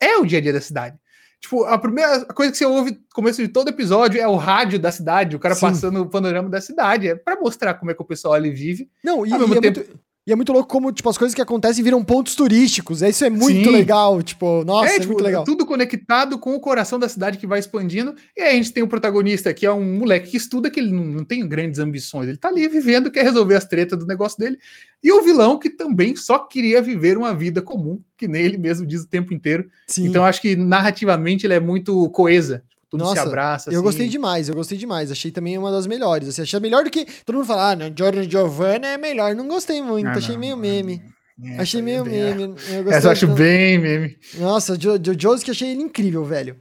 é 0.00 0.16
o 0.16 0.24
dia 0.24 0.38
a 0.38 0.40
dia 0.42 0.52
da 0.52 0.60
cidade. 0.60 0.96
Tipo, 1.40 1.62
a 1.66 1.78
primeira 1.78 2.24
coisa 2.24 2.50
que 2.50 2.58
você 2.58 2.64
ouve 2.66 2.90
no 2.90 2.98
começo 3.14 3.40
de 3.40 3.46
todo 3.46 3.68
episódio 3.68 4.20
é 4.20 4.26
o 4.26 4.34
rádio 4.34 4.76
da 4.76 4.90
cidade, 4.90 5.36
o 5.36 5.38
cara 5.38 5.54
Sim. 5.54 5.60
passando 5.60 6.00
o 6.02 6.08
panorama 6.10 6.48
da 6.48 6.60
cidade. 6.60 7.06
É 7.08 7.14
pra 7.14 7.38
mostrar 7.38 7.74
como 7.74 7.92
é 7.92 7.94
que 7.94 8.02
o 8.02 8.04
pessoal 8.04 8.34
ali 8.34 8.50
vive. 8.50 8.90
Não, 9.04 9.24
e, 9.24 9.32
Ao 9.32 9.36
e 9.38 9.40
mesmo 9.42 9.54
é 9.54 9.60
tempo- 9.60 9.78
muito, 9.80 10.00
e 10.28 10.32
é 10.32 10.36
muito 10.36 10.52
louco 10.52 10.68
como, 10.68 10.92
tipo, 10.92 11.08
as 11.08 11.16
coisas 11.16 11.34
que 11.34 11.40
acontecem 11.40 11.82
viram 11.82 12.04
pontos 12.04 12.34
turísticos. 12.34 13.00
Isso 13.00 13.24
é 13.24 13.30
muito 13.30 13.70
Sim. 13.70 13.70
legal, 13.70 14.22
tipo, 14.22 14.62
nossa, 14.62 14.92
é, 14.92 14.96
é, 14.96 15.00
tipo, 15.00 15.14
muito 15.14 15.24
legal. 15.24 15.42
tudo 15.42 15.64
conectado 15.64 16.38
com 16.38 16.54
o 16.54 16.60
coração 16.60 16.98
da 16.98 17.08
cidade 17.08 17.38
que 17.38 17.46
vai 17.46 17.58
expandindo. 17.58 18.14
E 18.36 18.42
aí 18.42 18.50
a 18.50 18.52
gente 18.52 18.70
tem 18.70 18.82
o 18.82 18.86
protagonista, 18.86 19.54
que 19.54 19.64
é 19.64 19.72
um 19.72 19.96
moleque 19.98 20.32
que 20.32 20.36
estuda, 20.36 20.70
que 20.70 20.80
ele 20.80 20.92
não, 20.92 21.24
tem 21.24 21.48
grandes 21.48 21.78
ambições. 21.80 22.28
Ele 22.28 22.36
tá 22.36 22.48
ali 22.48 22.68
vivendo, 22.68 23.10
quer 23.10 23.24
resolver 23.24 23.54
as 23.54 23.64
tretas 23.64 23.98
do 23.98 24.04
negócio 24.04 24.38
dele. 24.38 24.58
E 25.02 25.10
o 25.10 25.22
vilão, 25.22 25.58
que 25.58 25.70
também 25.70 26.14
só 26.14 26.40
queria 26.40 26.82
viver 26.82 27.16
uma 27.16 27.34
vida 27.34 27.62
comum, 27.62 27.98
que 28.14 28.28
nem 28.28 28.44
ele 28.44 28.58
mesmo 28.58 28.86
diz 28.86 29.04
o 29.04 29.08
tempo 29.08 29.32
inteiro. 29.32 29.66
Sim. 29.86 30.08
Então 30.08 30.26
acho 30.26 30.42
que 30.42 30.54
narrativamente 30.54 31.46
ele 31.46 31.54
é 31.54 31.60
muito 31.60 32.06
coesa. 32.10 32.62
Tudo 32.90 33.04
se 33.04 33.10
Nossa, 33.10 33.22
abraça. 33.22 33.70
Eu 33.70 33.74
assim. 33.74 33.82
gostei 33.82 34.08
demais, 34.08 34.48
eu 34.48 34.54
gostei 34.54 34.78
demais. 34.78 35.10
Achei 35.12 35.30
também 35.30 35.58
uma 35.58 35.70
das 35.70 35.86
melhores. 35.86 36.28
Assim, 36.28 36.42
achei 36.42 36.58
melhor 36.60 36.84
do 36.84 36.90
que. 36.90 37.06
Todo 37.24 37.36
mundo 37.36 37.46
fala, 37.46 37.72
ah, 37.72 37.76
não, 37.76 37.92
Giorgio 37.96 38.30
Giovanna 38.30 38.86
é 38.88 38.96
melhor. 38.98 39.34
Não 39.34 39.46
gostei 39.46 39.82
muito, 39.82 40.06
Ah, 40.08 40.12
achei 40.12 40.34
não, 40.34 40.40
meio 40.40 40.56
meme. 40.56 41.02
É, 41.44 41.60
achei 41.60 41.82
meio 41.82 42.00
é, 42.00 42.04
meme. 42.04 42.42
Eu 42.42 42.54
gostei 42.56 42.92
Essa 42.92 43.06
eu 43.08 43.10
acho 43.12 43.26
tanto. 43.26 43.38
bem 43.38 43.78
meme. 43.78 44.16
Nossa, 44.34 44.72
o 44.72 44.76
Jo- 44.78 44.94
o 44.94 44.98
Jones 45.16 45.42
que 45.42 45.50
achei 45.50 45.70
ele 45.70 45.82
incrível, 45.82 46.24
velho. 46.24 46.56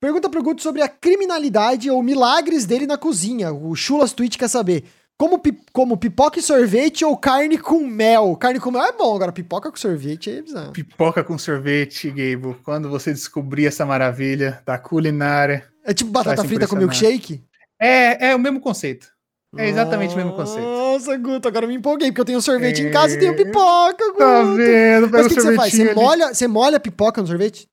Pergunta 0.00 0.28
pro 0.30 0.42
Guto 0.42 0.62
sobre 0.62 0.82
a 0.82 0.88
criminalidade 0.88 1.90
ou 1.90 2.02
milagres 2.02 2.64
dele 2.64 2.86
na 2.86 2.96
cozinha. 2.96 3.52
O 3.52 3.74
Chulas 3.74 4.12
Twitch 4.12 4.36
quer 4.36 4.48
saber. 4.48 4.84
Como, 5.18 5.38
pi- 5.38 5.56
como 5.72 5.96
pipoca 5.96 6.40
e 6.40 6.42
sorvete 6.42 7.04
ou 7.04 7.16
carne 7.16 7.56
com 7.56 7.86
mel? 7.86 8.34
Carne 8.36 8.58
com 8.58 8.72
mel 8.72 8.82
é 8.82 8.92
bom, 8.92 9.14
agora 9.14 9.30
pipoca 9.30 9.70
com 9.70 9.76
sorvete 9.76 10.30
é 10.30 10.42
bizarro. 10.42 10.72
Pipoca 10.72 11.22
com 11.22 11.38
sorvete, 11.38 12.08
Gable. 12.10 12.56
Quando 12.64 12.88
você 12.88 13.12
descobrir 13.12 13.66
essa 13.66 13.86
maravilha 13.86 14.60
da 14.66 14.76
culinária. 14.78 15.70
É 15.84 15.92
tipo 15.92 16.10
batata 16.10 16.44
frita 16.44 16.66
com 16.66 16.76
milkshake? 16.76 17.42
É, 17.80 18.28
é 18.30 18.36
o 18.36 18.38
mesmo 18.38 18.60
conceito. 18.60 19.08
É 19.56 19.68
exatamente 19.68 20.14
o 20.14 20.16
mesmo 20.16 20.32
conceito. 20.32 20.64
Nossa, 20.64 21.16
Guto, 21.18 21.46
agora 21.46 21.66
eu 21.66 21.68
me 21.68 21.74
empolguei, 21.74 22.08
porque 22.08 22.22
eu 22.22 22.24
tenho 22.24 22.40
sorvete 22.40 22.82
em 22.82 22.90
casa 22.90 23.14
e 23.14 23.18
tenho 23.18 23.36
pipoca, 23.36 24.04
Guto. 24.06 24.18
Tá 24.18 24.42
vendo? 24.54 25.10
Mas 25.10 25.26
o 25.26 25.28
que, 25.28 25.34
que 25.34 25.40
você 25.42 25.54
faz? 25.54 25.72
Você 25.74 25.82
ali. 25.82 25.94
molha, 25.94 26.34
você 26.34 26.48
molha 26.48 26.76
a 26.78 26.80
pipoca 26.80 27.20
no 27.20 27.26
sorvete? 27.26 27.68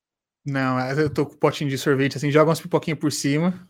Não, 0.46 0.80
eu 0.92 1.10
tô 1.10 1.26
com 1.26 1.36
um 1.36 1.38
potinho 1.38 1.70
de 1.70 1.78
sorvete, 1.78 2.18
assim, 2.18 2.32
joga 2.32 2.50
umas 2.50 2.60
pipoquinhas 2.60 3.00
por 3.00 3.12
cima. 3.12 3.68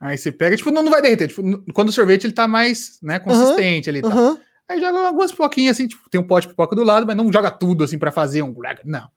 Aí 0.00 0.18
você 0.18 0.30
pega, 0.30 0.56
tipo, 0.56 0.70
não, 0.70 0.82
não 0.82 0.90
vai 0.90 1.00
derreter. 1.00 1.28
Tipo, 1.28 1.42
quando 1.72 1.88
o 1.88 1.92
sorvete 1.92 2.24
ele 2.24 2.34
tá 2.34 2.46
mais, 2.46 2.98
né, 3.02 3.18
consistente 3.18 3.88
ali. 3.88 4.00
e 4.00 4.02
tal. 4.02 4.10
Aham. 4.10 4.38
Aí 4.68 4.80
joga 4.80 5.06
algumas 5.06 5.30
pipoquinhas, 5.30 5.76
assim, 5.76 5.88
tipo, 5.88 6.10
tem 6.10 6.20
um 6.20 6.26
pote 6.26 6.46
de 6.46 6.52
pipoca 6.52 6.76
do 6.76 6.84
lado, 6.84 7.06
mas 7.06 7.16
não 7.16 7.32
joga 7.32 7.50
tudo, 7.50 7.82
assim, 7.82 7.98
pra 7.98 8.12
fazer 8.12 8.42
um... 8.42 8.54
Não. 8.84 9.08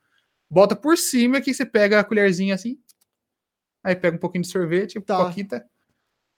Bota 0.49 0.75
por 0.75 0.97
cima 0.97 1.41
que 1.41 1.53
você 1.53 1.65
pega 1.65 1.99
a 1.99 2.03
colherzinha, 2.03 2.55
assim. 2.55 2.77
Aí 3.83 3.95
pega 3.95 4.15
um 4.15 4.19
pouquinho 4.19 4.43
de 4.43 4.49
sorvete, 4.49 4.99
Tá. 5.01 5.17
pipoquinha. 5.19 5.47
tá. 5.47 5.61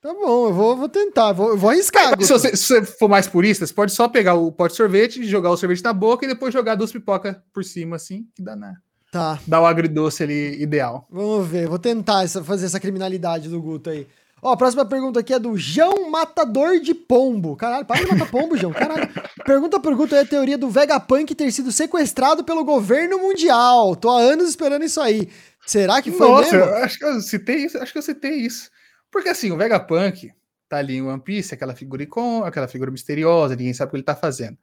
Bom, 0.02 0.48
eu 0.48 0.52
vou, 0.52 0.76
vou 0.76 0.88
tentar, 0.88 1.32
vou, 1.32 1.48
eu 1.50 1.56
vou 1.56 1.70
arriscar, 1.70 2.20
Se 2.22 2.30
você, 2.30 2.54
se 2.54 2.64
você 2.66 2.84
for 2.84 3.08
mais 3.08 3.26
purista, 3.26 3.66
você 3.66 3.72
pode 3.72 3.90
só 3.92 4.06
pegar 4.06 4.34
o 4.34 4.52
pote 4.52 4.72
de 4.72 4.76
sorvete, 4.76 5.24
jogar 5.24 5.50
o 5.50 5.56
sorvete 5.56 5.82
na 5.82 5.94
boca 5.94 6.26
e 6.26 6.28
depois 6.28 6.52
jogar 6.52 6.74
duas 6.74 6.92
pipocas 6.92 7.34
por 7.54 7.64
cima, 7.64 7.96
assim, 7.96 8.26
que 8.34 8.42
dá, 8.42 8.54
na, 8.54 8.74
Tá, 9.10 9.38
dá 9.46 9.60
o 9.62 9.66
agridoce 9.66 10.22
ali 10.22 10.60
ideal. 10.60 11.06
vamos 11.10 11.46
ver, 11.48 11.68
vou 11.68 11.78
tentar 11.78 12.22
essa- 12.24 12.44
fazer 12.44 12.66
essa 12.66 12.78
criminalidade 12.80 13.48
do 13.48 13.62
Guto 13.62 13.88
aí. 13.88 14.06
Ó, 14.42 14.52
a 14.52 14.56
próxima 14.58 14.84
pergunta 14.84 15.20
aqui 15.20 15.32
é 15.32 15.38
do 15.38 15.56
João 15.56 16.10
Matador 16.10 16.78
de 16.78 16.92
Pombo. 16.92 17.56
Caralho, 17.56 17.86
para 17.86 18.04
de 18.04 18.10
matar 18.12 18.30
pombo, 18.30 18.58
João. 18.58 18.74
Caralho. 18.74 19.08
Pergunta 19.42 19.80
pro 19.80 19.96
Guto 19.96 20.14
aí 20.14 20.20
a 20.20 20.26
teoria 20.26 20.58
do 20.58 20.68
Vegapunk 20.68 21.34
ter 21.34 21.50
sido 21.50 21.72
sequestrado 21.72 22.44
pelo 22.44 22.62
governo 22.62 23.16
mundial. 23.18 23.96
Tô 23.96 24.10
há 24.10 24.18
anos 24.20 24.50
esperando 24.50 24.84
isso 24.84 25.00
aí. 25.00 25.30
Será 25.66 26.02
que 26.02 26.10
foi 26.12 26.28
Nossa, 26.28 26.56
mesmo? 26.56 26.74
acho 26.74 26.98
que 26.98 27.04
eu 27.04 27.20
citei 27.20 27.56
isso, 27.64 27.78
acho 27.78 27.92
que 27.92 27.98
eu 27.98 28.02
citei 28.02 28.32
isso. 28.34 28.70
Porque 29.10 29.28
assim, 29.28 29.50
o 29.50 29.56
Vegapunk 29.56 30.32
tá 30.68 30.78
ali 30.78 30.96
em 30.96 31.02
One 31.02 31.20
Piece, 31.20 31.54
aquela 31.54 31.74
figura 31.74 32.02
icônica, 32.02 32.48
aquela 32.48 32.68
figura 32.68 32.90
misteriosa, 32.90 33.56
ninguém 33.56 33.72
sabe 33.74 33.88
o 33.88 33.90
que 33.92 33.96
ele 33.96 34.02
tá 34.02 34.14
fazendo. 34.16 34.58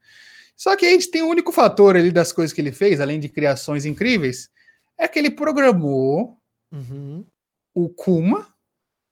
Só 0.55 0.75
que 0.75 0.85
a 0.85 0.89
gente 0.89 1.09
tem 1.09 1.23
um 1.23 1.29
único 1.29 1.51
fator 1.51 1.95
ali 1.95 2.11
das 2.11 2.31
coisas 2.31 2.53
que 2.53 2.61
ele 2.61 2.71
fez, 2.71 2.99
além 3.01 3.19
de 3.19 3.29
criações 3.29 3.85
incríveis, 3.85 4.49
é 4.97 5.07
que 5.07 5.17
ele 5.17 5.31
programou 5.31 6.37
Uhum. 6.71 7.25
o 7.73 7.89
Kuma 7.89 8.47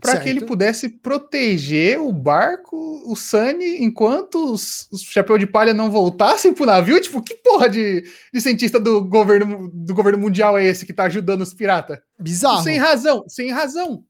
para 0.02 0.18
que 0.20 0.30
ele 0.30 0.46
pudesse 0.46 0.88
proteger 0.88 2.00
o 2.00 2.12
barco, 2.12 2.78
o 3.06 3.16
Sunny, 3.16 3.84
enquanto 3.84 4.54
os, 4.54 4.88
os 4.92 5.02
chapéu 5.02 5.38
de 5.38 5.46
palha 5.46 5.74
não 5.74 5.92
voltassem 5.92 6.54
pro 6.54 6.66
navio. 6.66 7.02
Tipo, 7.02 7.22
que 7.22 7.36
porra 7.36 7.70
de, 7.70 8.04
de 8.34 8.42
cientista 8.42 8.80
do 8.80 9.04
governo, 9.04 9.70
do 9.74 9.94
governo 9.94 10.18
mundial 10.18 10.58
é 10.58 10.66
esse 10.66 10.86
que 10.86 10.94
tá 10.94 11.04
ajudando 11.04 11.42
os 11.42 11.54
piratas? 11.54 12.00
Bizarro. 12.18 12.64
Sem 12.64 12.78
razão, 12.78 13.26
sem 13.28 13.52
razão. 13.52 14.06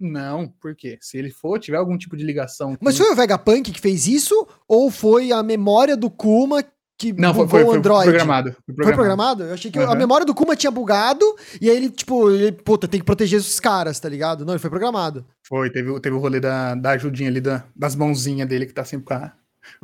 Não, 0.00 0.48
por 0.60 0.74
quê? 0.74 0.98
Se 1.00 1.18
ele 1.18 1.30
for, 1.30 1.58
tiver 1.58 1.76
algum 1.76 1.96
tipo 1.96 2.16
de 2.16 2.24
ligação. 2.24 2.74
Com... 2.76 2.84
Mas 2.84 2.96
foi 2.96 3.10
o 3.10 3.16
Vegapunk 3.16 3.72
que 3.72 3.80
fez 3.80 4.06
isso? 4.06 4.46
Ou 4.66 4.90
foi 4.90 5.32
a 5.32 5.42
memória 5.42 5.96
do 5.96 6.10
Kuma 6.10 6.64
que 6.98 7.12
não, 7.12 7.32
foi, 7.32 7.46
foi, 7.46 7.62
o 7.62 7.70
Android. 7.70 8.04
Foi 8.04 8.12
programado, 8.12 8.50
foi 8.50 8.74
programado. 8.74 8.84
Foi 8.84 8.92
programado? 8.92 9.44
Eu 9.44 9.54
achei 9.54 9.70
que 9.70 9.78
uhum. 9.78 9.90
a 9.90 9.94
memória 9.94 10.26
do 10.26 10.34
Kuma 10.34 10.56
tinha 10.56 10.70
bugado 10.70 11.24
e 11.60 11.70
aí 11.70 11.76
ele, 11.76 11.90
tipo, 11.90 12.28
ele, 12.28 12.50
puta, 12.50 12.88
tem 12.88 12.98
que 12.98 13.06
proteger 13.06 13.38
os 13.38 13.60
caras, 13.60 14.00
tá 14.00 14.08
ligado? 14.08 14.44
Não, 14.44 14.54
ele 14.54 14.58
foi 14.58 14.68
programado. 14.68 15.24
Foi, 15.46 15.70
teve, 15.70 16.00
teve 16.00 16.16
o 16.16 16.18
rolê 16.18 16.40
da, 16.40 16.74
da 16.74 16.90
ajudinha 16.90 17.30
ali, 17.30 17.40
da, 17.40 17.64
das 17.74 17.94
mãozinhas 17.94 18.48
dele 18.48 18.66
que 18.66 18.74
tá 18.74 18.84
sempre 18.84 19.06
com, 19.06 19.14
a, 19.14 19.32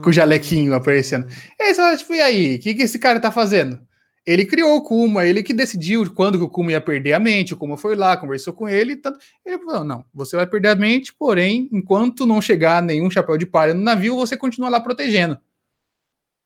com 0.03 0.11
o 0.11 0.13
jalequinho 0.13 0.75
aparecendo. 0.75 1.29
E 1.59 1.63
aí, 1.63 1.97
tipo, 1.97 2.15
e 2.15 2.21
aí, 2.21 2.57
o 2.57 2.59
que, 2.59 2.75
que 2.75 2.83
esse 2.83 2.99
cara 2.99 3.21
tá 3.21 3.31
fazendo? 3.31 3.79
Ele 4.27 4.45
criou 4.45 4.77
o 4.77 4.83
Kuma, 4.83 5.25
ele 5.25 5.43
que 5.43 5.53
decidiu 5.53 6.11
quando 6.13 6.37
que 6.37 6.45
o 6.45 6.49
Kuma 6.49 6.73
ia 6.73 6.81
perder 6.81 7.13
a 7.13 7.21
mente, 7.21 7.55
o 7.55 7.57
Kuma 7.57 7.77
foi 7.77 7.95
lá, 7.95 8.17
conversou 8.17 8.55
com 8.55 8.69
ele, 8.69 8.97
tanto, 8.97 9.19
ele 9.47 9.59
falou, 9.59 9.85
não, 9.85 10.05
você 10.13 10.35
vai 10.35 10.47
perder 10.47 10.71
a 10.71 10.75
mente, 10.75 11.15
porém, 11.15 11.69
enquanto 11.71 12.27
não 12.27 12.41
chegar 12.41 12.83
nenhum 12.83 13.11
chapéu 13.11 13.37
de 13.37 13.47
palha 13.47 13.73
no 13.73 13.83
navio, 13.83 14.17
você 14.17 14.37
continua 14.37 14.69
lá 14.69 14.81
protegendo. 14.81 15.39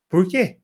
Por 0.09 0.26
quê? 0.26 0.59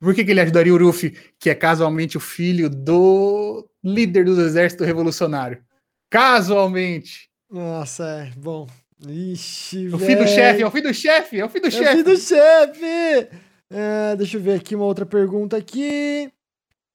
Por 0.00 0.14
que, 0.14 0.24
que 0.24 0.30
ele 0.30 0.40
ajudaria 0.40 0.72
o 0.72 0.78
Ruffy, 0.78 1.16
que 1.38 1.50
é 1.50 1.54
casualmente 1.54 2.16
o 2.16 2.20
filho 2.20 2.70
do 2.70 3.68
líder 3.82 4.24
do 4.24 4.40
exército 4.40 4.84
revolucionário? 4.84 5.62
Casualmente. 6.08 7.28
Nossa, 7.50 8.04
é 8.04 8.30
bom. 8.38 8.66
Ixi, 9.06 9.88
o 9.88 9.98
filho 9.98 10.18
do 10.18 10.28
chefe, 10.28 10.62
é 10.62 10.66
o 10.66 10.70
filho 10.70 10.88
do 10.88 10.94
chefe, 10.94 11.40
é 11.40 11.44
o 11.44 11.48
filho 11.48 11.64
do 11.64 11.70
chefe. 11.70 11.84
É 11.84 11.88
o 11.88 11.92
filho 11.92 12.04
do 12.04 12.16
chefe. 12.16 13.28
É, 13.70 14.16
deixa 14.16 14.36
eu 14.36 14.40
ver 14.40 14.54
aqui 14.54 14.74
uma 14.74 14.84
outra 14.84 15.06
pergunta 15.06 15.56
aqui. 15.56 16.32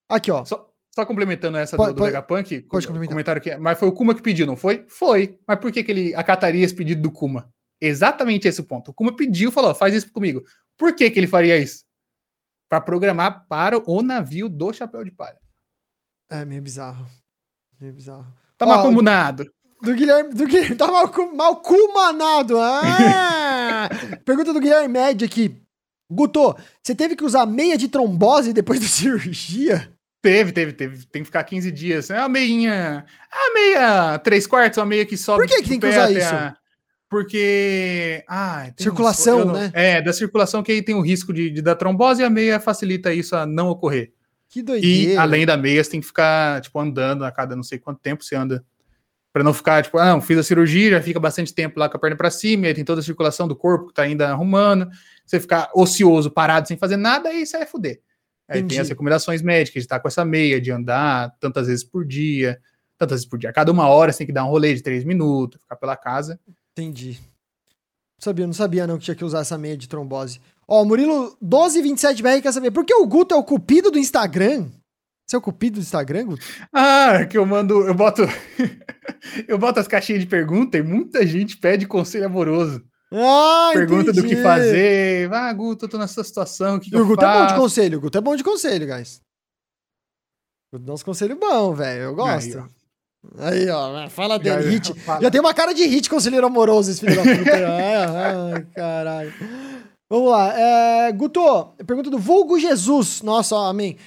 Aqui, 0.10 0.32
ó. 0.32 0.44
Só, 0.44 0.70
só 0.94 1.06
complementando 1.06 1.58
essa 1.58 1.78
pode, 1.78 1.94
do, 1.94 1.98
do 1.98 2.04
Vegapunk, 2.04 2.62
pode 2.62 2.88
complementar. 2.88 3.14
comentário 3.14 3.40
aqui. 3.40 3.56
Mas 3.58 3.80
foi 3.80 3.88
o 3.88 3.94
Kuma 3.94 4.14
que 4.14 4.22
pediu, 4.22 4.46
não 4.46 4.58
foi? 4.58 4.86
Foi. 4.88 5.40
Mas 5.48 5.60
por 5.60 5.72
que, 5.72 5.84
que 5.84 5.92
ele 5.92 6.16
acataria 6.16 6.64
esse 6.64 6.76
pedido 6.76 7.02
do 7.02 7.12
Kuma? 7.12 7.50
Exatamente 7.80 8.48
esse 8.48 8.64
ponto. 8.64 8.92
O 8.92 8.94
Kuma 8.94 9.16
pediu, 9.16 9.52
falou, 9.52 9.74
faz 9.74 9.94
isso 9.94 10.12
comigo. 10.12 10.44
Por 10.78 10.96
que, 10.96 11.10
que 11.10 11.20
ele 11.20 11.28
faria 11.28 11.58
isso? 11.58 11.84
Para 12.70 12.82
programar 12.82 13.46
para 13.48 13.78
o 13.90 14.02
navio 14.02 14.50
do 14.50 14.74
Chapéu 14.74 15.04
de 15.04 15.12
Palha. 15.12 15.38
É 16.30 16.44
meio 16.44 16.62
bizarro. 16.62 17.06
Meio 17.80 17.94
bizarro. 17.94 18.34
Tá 18.58 18.66
mal 18.66 18.82
comunado. 18.82 19.46
Do 19.82 19.94
Guilherme, 19.94 20.34
do 20.34 20.46
Guilherme, 20.46 20.76
tá 20.78 20.88
mal, 20.88 21.12
mal 21.36 21.58
cumanado. 21.58 22.58
Ah! 22.60 23.90
Pergunta 24.24 24.54
do 24.54 24.60
Guilherme 24.60 24.88
Médio 24.88 25.28
aqui. 25.28 25.62
Guto, 26.10 26.56
você 26.82 26.96
teve 26.96 27.16
que 27.16 27.24
usar 27.24 27.46
meia 27.46 27.78
de 27.78 27.88
trombose 27.88 28.54
depois 28.54 28.80
da 28.80 28.88
cirurgia? 28.88 29.92
Teve, 30.22 30.54
teve, 30.54 30.72
teve. 30.72 31.06
Tem 31.08 31.22
que 31.22 31.26
ficar 31.26 31.44
15 31.44 31.70
dias. 31.70 32.10
É 32.10 32.18
a 32.18 32.30
meinha. 32.30 33.06
A 33.30 33.54
meia 33.54 34.20
3 34.20 34.48
quartos, 34.48 34.80
a 34.80 34.86
meia 34.86 35.06
que 35.06 35.18
sobe. 35.18 35.46
Por 35.46 35.48
que, 35.48 35.62
que 35.62 35.70
tem 35.70 35.80
que 35.80 35.88
usar 35.88 36.10
isso? 36.12 36.34
A... 36.34 36.56
Porque. 37.14 38.24
Ah, 38.28 38.72
circulação, 38.76 39.54
né? 39.54 39.70
É, 39.72 40.02
da 40.02 40.12
circulação 40.12 40.64
que 40.64 40.72
aí 40.72 40.82
tem 40.82 40.96
o 40.96 41.02
risco 41.02 41.32
de, 41.32 41.52
de 41.52 41.62
dar 41.62 41.76
trombose 41.76 42.24
e 42.24 42.26
a 42.26 42.30
meia 42.30 42.60
facilita 42.60 43.14
isso 43.14 43.36
a 43.36 43.46
não 43.46 43.70
ocorrer. 43.70 44.12
Que 44.50 44.64
doideira. 44.64 45.14
E 45.14 45.16
além 45.16 45.46
da 45.46 45.56
meia, 45.56 45.84
você 45.84 45.92
tem 45.92 46.02
que 46.02 46.08
ficar, 46.08 46.60
tipo, 46.62 46.80
andando 46.80 47.24
a 47.24 47.32
cada 47.32 47.56
não 47.56 47.62
sei 47.62 47.78
quanto 47.78 48.00
tempo 48.00 48.24
você 48.24 48.36
anda. 48.36 48.66
Pra 49.32 49.44
não 49.44 49.54
ficar, 49.54 49.84
tipo, 49.84 50.00
ah, 50.00 50.08
não, 50.08 50.22
fiz 50.22 50.40
a 50.40 50.44
cirurgia, 50.44 50.90
já 50.90 51.02
fica 51.04 51.20
bastante 51.20 51.54
tempo 51.54 51.80
lá 51.80 51.88
com 51.88 51.98
a 51.98 52.00
perna 52.00 52.18
para 52.18 52.32
cima, 52.32 52.66
aí 52.66 52.74
tem 52.74 52.84
toda 52.84 53.02
a 53.02 53.04
circulação 53.04 53.48
do 53.48 53.56
corpo 53.56 53.90
que 53.90 53.94
tá 53.94 54.02
ainda 54.02 54.30
arrumando. 54.30 54.90
Você 55.24 55.40
ficar 55.40 55.70
ocioso, 55.76 56.32
parado, 56.32 56.68
sem 56.68 56.78
fazer 56.78 56.98
nada, 56.98 57.30
aí 57.30 57.44
isso 57.44 57.56
é 57.56 57.66
fuder. 57.66 58.02
Aí 58.48 58.60
Entendi. 58.60 58.76
tem 58.76 58.82
as 58.82 58.90
recomendações 58.90 59.44
médicas 59.44 59.82
de 59.82 59.86
estar 59.86 60.00
com 60.00 60.08
essa 60.08 60.26
meia, 60.26 60.60
de 60.60 60.72
andar 60.72 61.36
tantas 61.40 61.68
vezes 61.68 61.84
por 61.84 62.06
dia, 62.06 62.60
tantas 62.98 63.18
vezes 63.20 63.30
por 63.30 63.38
dia. 63.38 63.52
A 63.52 63.54
cada 63.54 63.72
uma 63.72 63.88
hora 63.88 64.12
você 64.12 64.20
tem 64.20 64.28
que 64.28 64.34
dar 64.34 64.46
um 64.46 64.50
rolê 64.50 64.74
de 64.74 64.82
três 64.82 65.04
minutos, 65.04 65.62
ficar 65.62 65.76
pela 65.76 65.96
casa. 65.96 66.40
Entendi. 66.78 67.20
Sabia, 68.20 68.46
não 68.48 68.54
sabia 68.54 68.88
não 68.88 68.98
que 68.98 69.06
tinha 69.06 69.16
que 69.16 69.26
usar 69.26 69.40
essa 69.40 69.58
meia 69.58 69.78
de 69.78 69.88
trombose. 69.88 70.40
Ó, 70.68 70.84
Murilo 70.86 71.38
1227BR 71.44 72.42
quer 72.42 72.52
saber, 72.54 72.72
por 72.72 72.86
que 72.86 72.94
o 72.94 73.06
Guto 73.06 73.36
é 73.36 73.38
o 73.38 73.44
cupido 73.44 73.92
do 73.92 74.00
Instagram? 74.00 74.70
Você 75.28 75.36
é 75.36 75.40
o 75.40 75.42
cupido 75.42 75.80
do 75.80 75.82
Instagram, 75.84 76.26
Guto? 76.26 76.46
Ah, 76.74 77.26
que 77.26 77.38
eu 77.38 77.46
mando, 77.46 77.86
eu 77.86 77.94
boto 77.94 78.22
eu 79.48 79.58
boto 79.58 79.80
as 79.80 79.88
caixinhas 79.88 80.22
de 80.22 80.28
pergunta 80.28 80.78
e 80.78 80.82
muita 80.84 81.26
gente 81.28 81.58
pede 81.58 81.86
conselho 81.88 82.26
amoroso. 82.26 82.84
Ah, 83.16 83.70
Pergunta 83.74 84.10
entendi. 84.10 84.22
do 84.24 84.28
que 84.28 84.36
fazer. 84.42 85.32
Ah, 85.32 85.54
Guto, 85.54 85.86
eu 85.86 85.90
tô 85.90 85.98
nessa 86.00 86.24
situação. 86.24 86.80
Que 86.80 86.90
que 86.90 86.98
o 86.98 87.06
Guto 87.06 87.22
faço? 87.22 87.38
é 87.38 87.42
bom 87.42 87.54
de 87.54 87.60
conselho. 87.62 87.98
O 88.00 88.02
Guto 88.02 88.18
é 88.18 88.22
bom 88.22 88.36
de 88.36 88.44
conselho, 88.44 88.88
guys. 88.88 89.22
O 90.72 90.78
Guto 90.78 90.86
dá 90.86 90.94
uns 90.94 91.04
conselhos 91.04 91.38
bons, 91.38 91.76
velho. 91.78 92.02
Eu 92.02 92.16
gosto. 92.16 92.58
Aí. 92.58 92.66
Aí, 93.38 93.70
ó 93.70 94.10
fala 94.10 94.38
dele. 94.38 94.64
Já, 94.64 94.70
hit. 94.70 94.94
Fala. 95.00 95.22
Já 95.22 95.32
tem 95.32 95.42
uma 95.42 95.54
cara 95.54 95.74
de 95.74 95.86
hit 95.86 96.10
conselheiro 96.10 96.46
amoroso, 96.46 96.92
esse 96.92 97.00
filho 97.00 97.16
da 97.16 97.24
puta. 97.24 97.52
Ai, 98.56 98.68
caralho. 98.76 99.34
Vamos 100.10 100.32
lá. 100.32 100.54
É, 100.60 101.12
Guto, 101.12 101.74
pergunta 101.88 102.10
do 102.10 102.20
Vulgo 102.20 102.60
Jesus. 102.60 103.22
Nossa, 103.22 103.56
ó, 103.56 103.66
amém. 103.68 103.98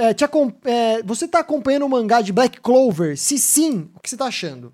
É, 0.00 0.70
é, 0.70 1.02
você 1.02 1.26
tá 1.26 1.40
acompanhando 1.40 1.84
o 1.84 1.88
mangá 1.88 2.20
de 2.20 2.32
Black 2.32 2.60
Clover? 2.60 3.18
Se 3.18 3.36
sim, 3.38 3.90
o 3.94 4.00
que 4.00 4.08
você 4.08 4.16
tá 4.16 4.26
achando? 4.26 4.72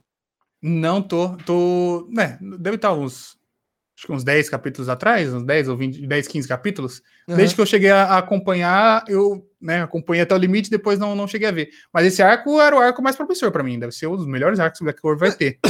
Não 0.63 1.01
tô. 1.01 1.37
Tô. 1.47 2.07
Né, 2.11 2.39
deve 2.41 2.77
estar 2.77 2.93
uns 2.93 3.40
acho 4.01 4.07
que 4.07 4.13
uns 4.13 4.25
10 4.25 4.49
capítulos 4.49 4.89
atrás, 4.89 5.33
uns 5.33 5.45
10 5.45 5.69
ou 5.69 5.77
20, 5.77 6.07
10, 6.07 6.29
15 6.29 6.49
capítulos. 6.49 7.03
Uhum. 7.29 7.37
Desde 7.37 7.55
que 7.55 7.61
eu 7.61 7.67
cheguei 7.67 7.91
a, 7.91 8.17
acompanhar, 8.17 9.05
eu 9.07 9.47
né, 9.61 9.83
acompanhei 9.83 10.23
até 10.23 10.35
o 10.35 10.39
limite, 10.39 10.71
depois 10.71 10.99
não, 10.99 11.15
não 11.15 11.29
cheguei 11.29 11.49
a 11.49 11.53
ver. 11.53 11.69
Mas 11.93 12.07
esse 12.07 12.23
arco 12.23 12.59
era 12.59 12.75
o 12.75 12.79
arco 12.79 13.03
mais 13.03 13.15
promissor 13.15 13.53
para 13.53 13.63
mim, 13.63 13.79
deve 13.79 13.93
ser 13.93 14.07
um 14.07 14.17
dos 14.17 14.27
melhores 14.27 14.59
arcos 14.59 14.79
que 14.79 14.85
Black 14.85 15.01
Clover 15.01 15.19
vai 15.19 15.33
ter. 15.33 15.59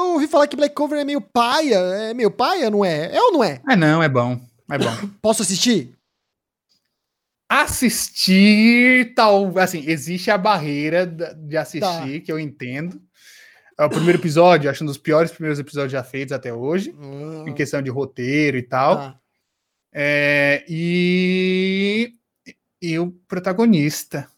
Eu 0.00 0.14
ouvi 0.14 0.26
falar 0.26 0.48
que 0.48 0.56
Black 0.56 0.74
Clover 0.74 0.98
é 0.98 1.04
meio 1.04 1.20
paia, 1.20 1.76
é 1.76 2.14
meio 2.14 2.30
paia, 2.30 2.68
não 2.68 2.84
é? 2.84 3.14
É 3.14 3.22
ou 3.22 3.32
não 3.32 3.44
é? 3.44 3.60
É 3.68 3.76
não, 3.76 4.02
é 4.02 4.08
bom, 4.08 4.40
é 4.68 4.76
bom. 4.76 4.96
Posso 5.22 5.42
assistir? 5.42 5.92
Assistir, 7.48 9.14
tal, 9.14 9.56
assim, 9.58 9.84
existe 9.86 10.30
a 10.30 10.38
barreira 10.38 11.06
de 11.06 11.56
assistir, 11.56 11.80
tá. 12.20 12.24
que 12.24 12.32
eu 12.32 12.38
entendo. 12.38 13.00
É 13.78 13.84
o 13.84 13.90
primeiro 13.90 14.18
episódio, 14.18 14.70
acho 14.70 14.84
um 14.84 14.86
dos 14.86 14.98
piores 14.98 15.30
primeiros 15.30 15.58
episódios 15.58 15.92
já 15.92 16.04
feitos 16.04 16.32
até 16.32 16.52
hoje, 16.52 16.90
uhum. 16.90 17.48
em 17.48 17.54
questão 17.54 17.80
de 17.80 17.90
roteiro 17.90 18.56
e 18.56 18.62
tal. 18.62 18.98
Ah. 18.98 19.20
É, 19.92 20.64
e, 20.68 22.12
e 22.80 22.98
o 22.98 23.10
protagonista. 23.26 24.28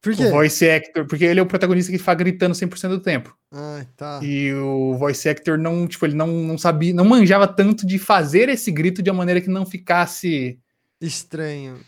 Por 0.00 0.16
quê? 0.16 0.24
O 0.26 0.30
voice 0.30 0.68
actor, 0.68 1.06
porque 1.06 1.24
ele 1.24 1.38
é 1.38 1.42
o 1.42 1.46
protagonista 1.46 1.92
que 1.92 1.98
fica 1.98 2.14
gritando 2.14 2.54
100% 2.54 2.88
do 2.88 3.00
tempo. 3.00 3.36
Ah, 3.52 3.86
tá. 3.96 4.20
E 4.20 4.52
o 4.52 4.96
voice 4.96 5.28
actor 5.28 5.56
não, 5.56 5.86
tipo, 5.86 6.04
ele 6.04 6.14
não, 6.14 6.26
não 6.26 6.58
sabia, 6.58 6.92
não 6.92 7.04
manjava 7.04 7.46
tanto 7.46 7.86
de 7.86 8.00
fazer 8.00 8.48
esse 8.48 8.72
grito 8.72 9.00
de 9.00 9.10
uma 9.10 9.18
maneira 9.18 9.40
que 9.40 9.48
não 9.48 9.64
ficasse 9.64 10.58
estranho. 11.00 11.78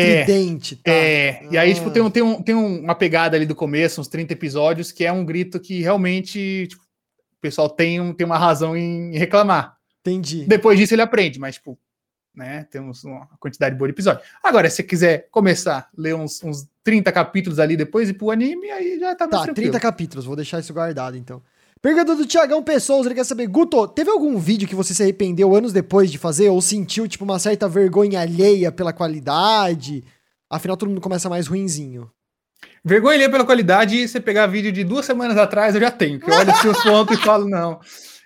Estridente, 0.00 0.80
é, 0.84 0.90
tá? 0.90 0.92
É, 0.92 1.46
e 1.50 1.58
aí, 1.58 1.74
tipo, 1.74 1.90
tem, 1.90 2.02
um, 2.02 2.10
tem, 2.10 2.22
um, 2.22 2.42
tem 2.42 2.54
uma 2.54 2.94
pegada 2.94 3.36
ali 3.36 3.46
do 3.46 3.54
começo, 3.54 4.00
uns 4.00 4.08
30 4.08 4.32
episódios, 4.32 4.90
que 4.90 5.04
é 5.04 5.12
um 5.12 5.24
grito 5.24 5.60
que 5.60 5.80
realmente 5.80 6.66
tipo, 6.68 6.82
o 6.82 7.40
pessoal 7.40 7.68
tem, 7.68 8.00
um, 8.00 8.12
tem 8.12 8.24
uma 8.24 8.38
razão 8.38 8.76
em 8.76 9.16
reclamar. 9.16 9.76
Entendi. 10.00 10.44
Depois 10.46 10.78
disso 10.78 10.94
ele 10.94 11.02
aprende, 11.02 11.38
mas, 11.38 11.56
tipo, 11.56 11.78
né, 12.34 12.66
temos 12.70 13.04
uma 13.04 13.28
quantidade 13.38 13.76
boa 13.76 13.88
de 13.88 13.94
episódios. 13.94 14.26
Agora, 14.42 14.68
se 14.68 14.76
você 14.76 14.82
quiser 14.82 15.28
começar 15.30 15.78
a 15.78 15.88
ler 15.96 16.14
uns, 16.14 16.42
uns 16.42 16.66
30 16.82 17.12
capítulos 17.12 17.58
ali 17.58 17.76
depois 17.76 18.08
e 18.08 18.14
pro 18.14 18.30
anime, 18.30 18.70
aí 18.70 18.98
já 18.98 19.14
tá 19.14 19.26
mais 19.26 19.40
Tá, 19.40 19.44
tranquilo. 19.44 19.70
30 19.70 19.80
capítulos, 19.80 20.24
vou 20.24 20.36
deixar 20.36 20.60
isso 20.60 20.72
guardado, 20.72 21.16
então. 21.16 21.42
Pergunta 21.82 22.14
do 22.14 22.24
Tiagão 22.24 22.62
Pessoas, 22.62 23.06
ele 23.06 23.16
quer 23.16 23.24
saber, 23.24 23.48
Guto, 23.48 23.88
teve 23.88 24.08
algum 24.08 24.38
vídeo 24.38 24.68
que 24.68 24.74
você 24.74 24.94
se 24.94 25.02
arrependeu 25.02 25.52
anos 25.52 25.72
depois 25.72 26.12
de 26.12 26.16
fazer 26.16 26.48
ou 26.48 26.62
sentiu, 26.62 27.08
tipo, 27.08 27.24
uma 27.24 27.40
certa 27.40 27.68
vergonha 27.68 28.20
alheia 28.20 28.70
pela 28.70 28.92
qualidade? 28.92 30.04
Afinal, 30.48 30.76
todo 30.76 30.90
mundo 30.90 31.00
começa 31.00 31.28
mais 31.28 31.48
ruinzinho. 31.48 32.08
Vergonha 32.84 33.16
alheia 33.16 33.30
pela 33.30 33.44
qualidade, 33.44 34.06
você 34.06 34.20
pegar 34.20 34.46
vídeo 34.46 34.70
de 34.70 34.84
duas 34.84 35.04
semanas 35.04 35.36
atrás, 35.36 35.74
eu 35.74 35.80
já 35.80 35.90
tenho, 35.90 36.20
que 36.20 36.30
eu 36.30 36.34
olho 36.34 36.52
assim 36.52 36.68
os 36.68 36.80
pontos 36.84 37.18
e 37.18 37.20
falo, 37.20 37.48
não, 37.48 37.80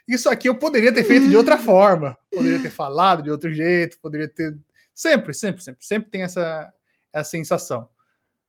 isso 0.07 0.29
aqui 0.29 0.51
eu 0.51 0.57
poderia 0.57 0.93
ter 0.93 1.05
feito 1.05 1.27
de 1.27 1.35
outra 1.35 1.57
forma, 1.57 2.15
poderia 2.31 2.61
ter 2.61 2.71
falado 2.71 3.23
de 3.23 3.31
outro 3.31 3.51
jeito, 3.55 3.99
poderia 4.03 4.29
ter... 4.29 4.55
Sempre, 4.95 5.33
sempre, 5.33 5.63
sempre, 5.63 5.83
sempre 5.83 6.11
tem 6.11 6.23
essa, 6.23 6.71
essa 7.11 7.31
sensação. 7.31 7.89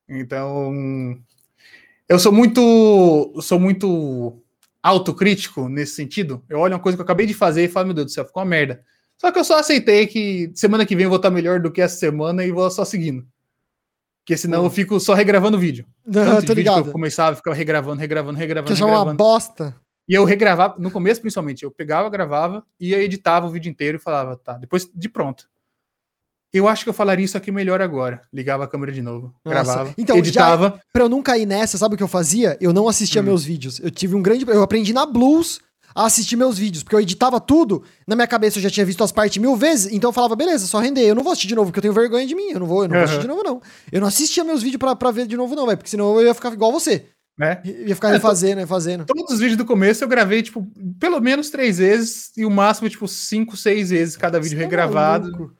Então, 0.07 1.17
eu 2.09 2.19
sou 2.19 2.33
muito, 2.33 3.33
sou 3.41 3.57
muito 3.57 4.41
autocrítico 4.87 5.67
nesse 5.69 5.95
sentido. 5.95 6.43
Eu 6.49 6.59
olho 6.59 6.73
uma 6.73 6.79
coisa 6.79 6.97
que 6.97 7.01
eu 7.01 7.05
acabei 7.05 7.25
de 7.25 7.33
fazer 7.33 7.65
e 7.65 7.67
falo, 7.67 7.87
meu 7.87 7.95
Deus 7.95 8.07
do 8.07 8.11
céu, 8.11 8.25
ficou 8.25 8.41
uma 8.41 8.49
merda. 8.49 8.81
Só 9.17 9.31
que 9.31 9.39
eu 9.39 9.43
só 9.43 9.59
aceitei 9.59 10.05
que 10.07 10.51
semana 10.53 10.85
que 10.85 10.95
vem 10.95 11.05
eu 11.05 11.09
vou 11.09 11.17
estar 11.17 11.31
melhor 11.31 11.59
do 11.59 11.71
que 11.71 11.81
essa 11.81 11.97
semana 11.97 12.45
e 12.45 12.51
vou 12.51 12.69
só 12.69 12.85
seguindo. 12.85 13.25
Porque 14.19 14.37
senão 14.37 14.63
eu 14.63 14.69
fico 14.69 14.99
só 14.99 15.13
regravando 15.13 15.57
o 15.57 15.59
vídeo. 15.59 15.85
Não, 16.05 16.41
tô 16.43 16.53
ligado. 16.53 16.87
eu 16.87 16.91
começava 16.91 17.31
a 17.31 17.35
ficar 17.35 17.53
regravando, 17.53 17.99
regravando, 17.99 18.37
regravando. 18.37 18.75
Que 18.75 18.81
é 18.81 18.85
uma 18.85 19.13
bosta. 19.13 19.75
E 20.07 20.13
eu 20.13 20.23
regravava, 20.23 20.75
no 20.77 20.89
começo 20.91 21.19
principalmente, 21.19 21.63
eu 21.63 21.71
pegava, 21.71 22.09
gravava, 22.09 22.63
ia 22.79 23.01
editava 23.01 23.45
o 23.47 23.49
vídeo 23.49 23.69
inteiro 23.69 23.97
e 23.97 24.01
falava, 24.01 24.37
tá, 24.37 24.53
depois 24.57 24.89
de 24.93 25.09
pronto. 25.09 25.49
Eu 26.57 26.67
acho 26.67 26.83
que 26.83 26.89
eu 26.89 26.93
falaria 26.93 27.23
isso 27.25 27.37
aqui 27.37 27.51
melhor 27.51 27.81
agora. 27.81 28.21
Ligava 28.33 28.63
a 28.63 28.67
câmera 28.67 28.91
de 28.91 29.01
novo, 29.01 29.33
Nossa. 29.45 29.63
gravava, 29.63 29.93
Então, 29.97 30.17
editava. 30.17 30.79
Pra 30.93 31.03
eu 31.03 31.09
não 31.09 31.21
cair 31.21 31.45
nessa, 31.45 31.77
sabe 31.77 31.95
o 31.95 31.97
que 31.97 32.03
eu 32.03 32.07
fazia? 32.07 32.57
Eu 32.59 32.73
não 32.73 32.87
assistia 32.87 33.21
Hum. 33.21 33.25
meus 33.25 33.43
vídeos. 33.43 33.79
Eu 33.79 33.89
tive 33.91 34.15
um 34.15 34.21
grande. 34.21 34.45
Eu 34.47 34.61
aprendi 34.63 34.93
na 34.93 35.05
Blues 35.05 35.59
a 35.95 36.05
assistir 36.05 36.35
meus 36.35 36.57
vídeos, 36.59 36.83
porque 36.83 36.95
eu 36.95 36.99
editava 36.99 37.39
tudo. 37.39 37.83
Na 38.07 38.15
minha 38.15 38.27
cabeça 38.27 38.59
eu 38.59 38.61
já 38.61 38.69
tinha 38.69 38.85
visto 38.85 39.03
as 39.03 39.11
partes 39.11 39.37
mil 39.41 39.55
vezes, 39.55 39.91
então 39.91 40.09
eu 40.09 40.13
falava, 40.13 40.35
beleza, 40.35 40.67
só 40.67 40.79
render. 40.79 41.01
Eu 41.01 41.15
não 41.15 41.23
vou 41.23 41.31
assistir 41.31 41.47
de 41.47 41.55
novo, 41.55 41.67
porque 41.71 41.79
eu 41.79 41.81
tenho 41.81 41.93
vergonha 41.93 42.27
de 42.27 42.35
mim. 42.35 42.49
Eu 42.51 42.59
não 42.59 42.67
vou, 42.67 42.83
eu 42.83 42.87
não 42.89 42.95
vou 42.95 42.97
Aham. 42.97 43.03
assistir 43.05 43.21
de 43.21 43.27
novo, 43.27 43.43
não. 43.43 43.61
Eu 43.91 44.01
não 44.01 44.07
assistia 44.07 44.43
meus 44.43 44.61
vídeos 44.61 44.79
pra, 44.79 44.95
pra 44.95 45.09
ver 45.11 45.25
de 45.25 45.35
novo, 45.35 45.55
não, 45.55 45.65
velho, 45.65 45.77
porque 45.77 45.89
senão 45.89 46.19
eu 46.19 46.27
ia 46.27 46.33
ficar 46.35 46.53
igual 46.53 46.71
você. 46.71 47.05
né? 47.39 47.61
Ia 47.63 47.93
ficar 47.95 48.09
É, 48.09 48.13
refazendo, 48.13 48.59
refazendo. 48.59 49.05
Todos 49.05 49.33
os 49.33 49.39
vídeos 49.39 49.57
do 49.57 49.65
começo 49.65 50.03
eu 50.03 50.07
gravei, 50.07 50.41
tipo, 50.43 50.67
pelo 50.99 51.19
menos 51.19 51.49
três 51.51 51.77
vezes, 51.79 52.31
e 52.37 52.43
o 52.45 52.49
máximo, 52.49 52.89
tipo, 52.89 53.07
cinco, 53.07 53.55
seis 53.57 53.89
vezes 53.91 54.15
cada 54.17 54.39
vídeo 54.39 54.57
tá 54.57 54.63
regravado. 54.63 55.31
maluco. 55.31 55.53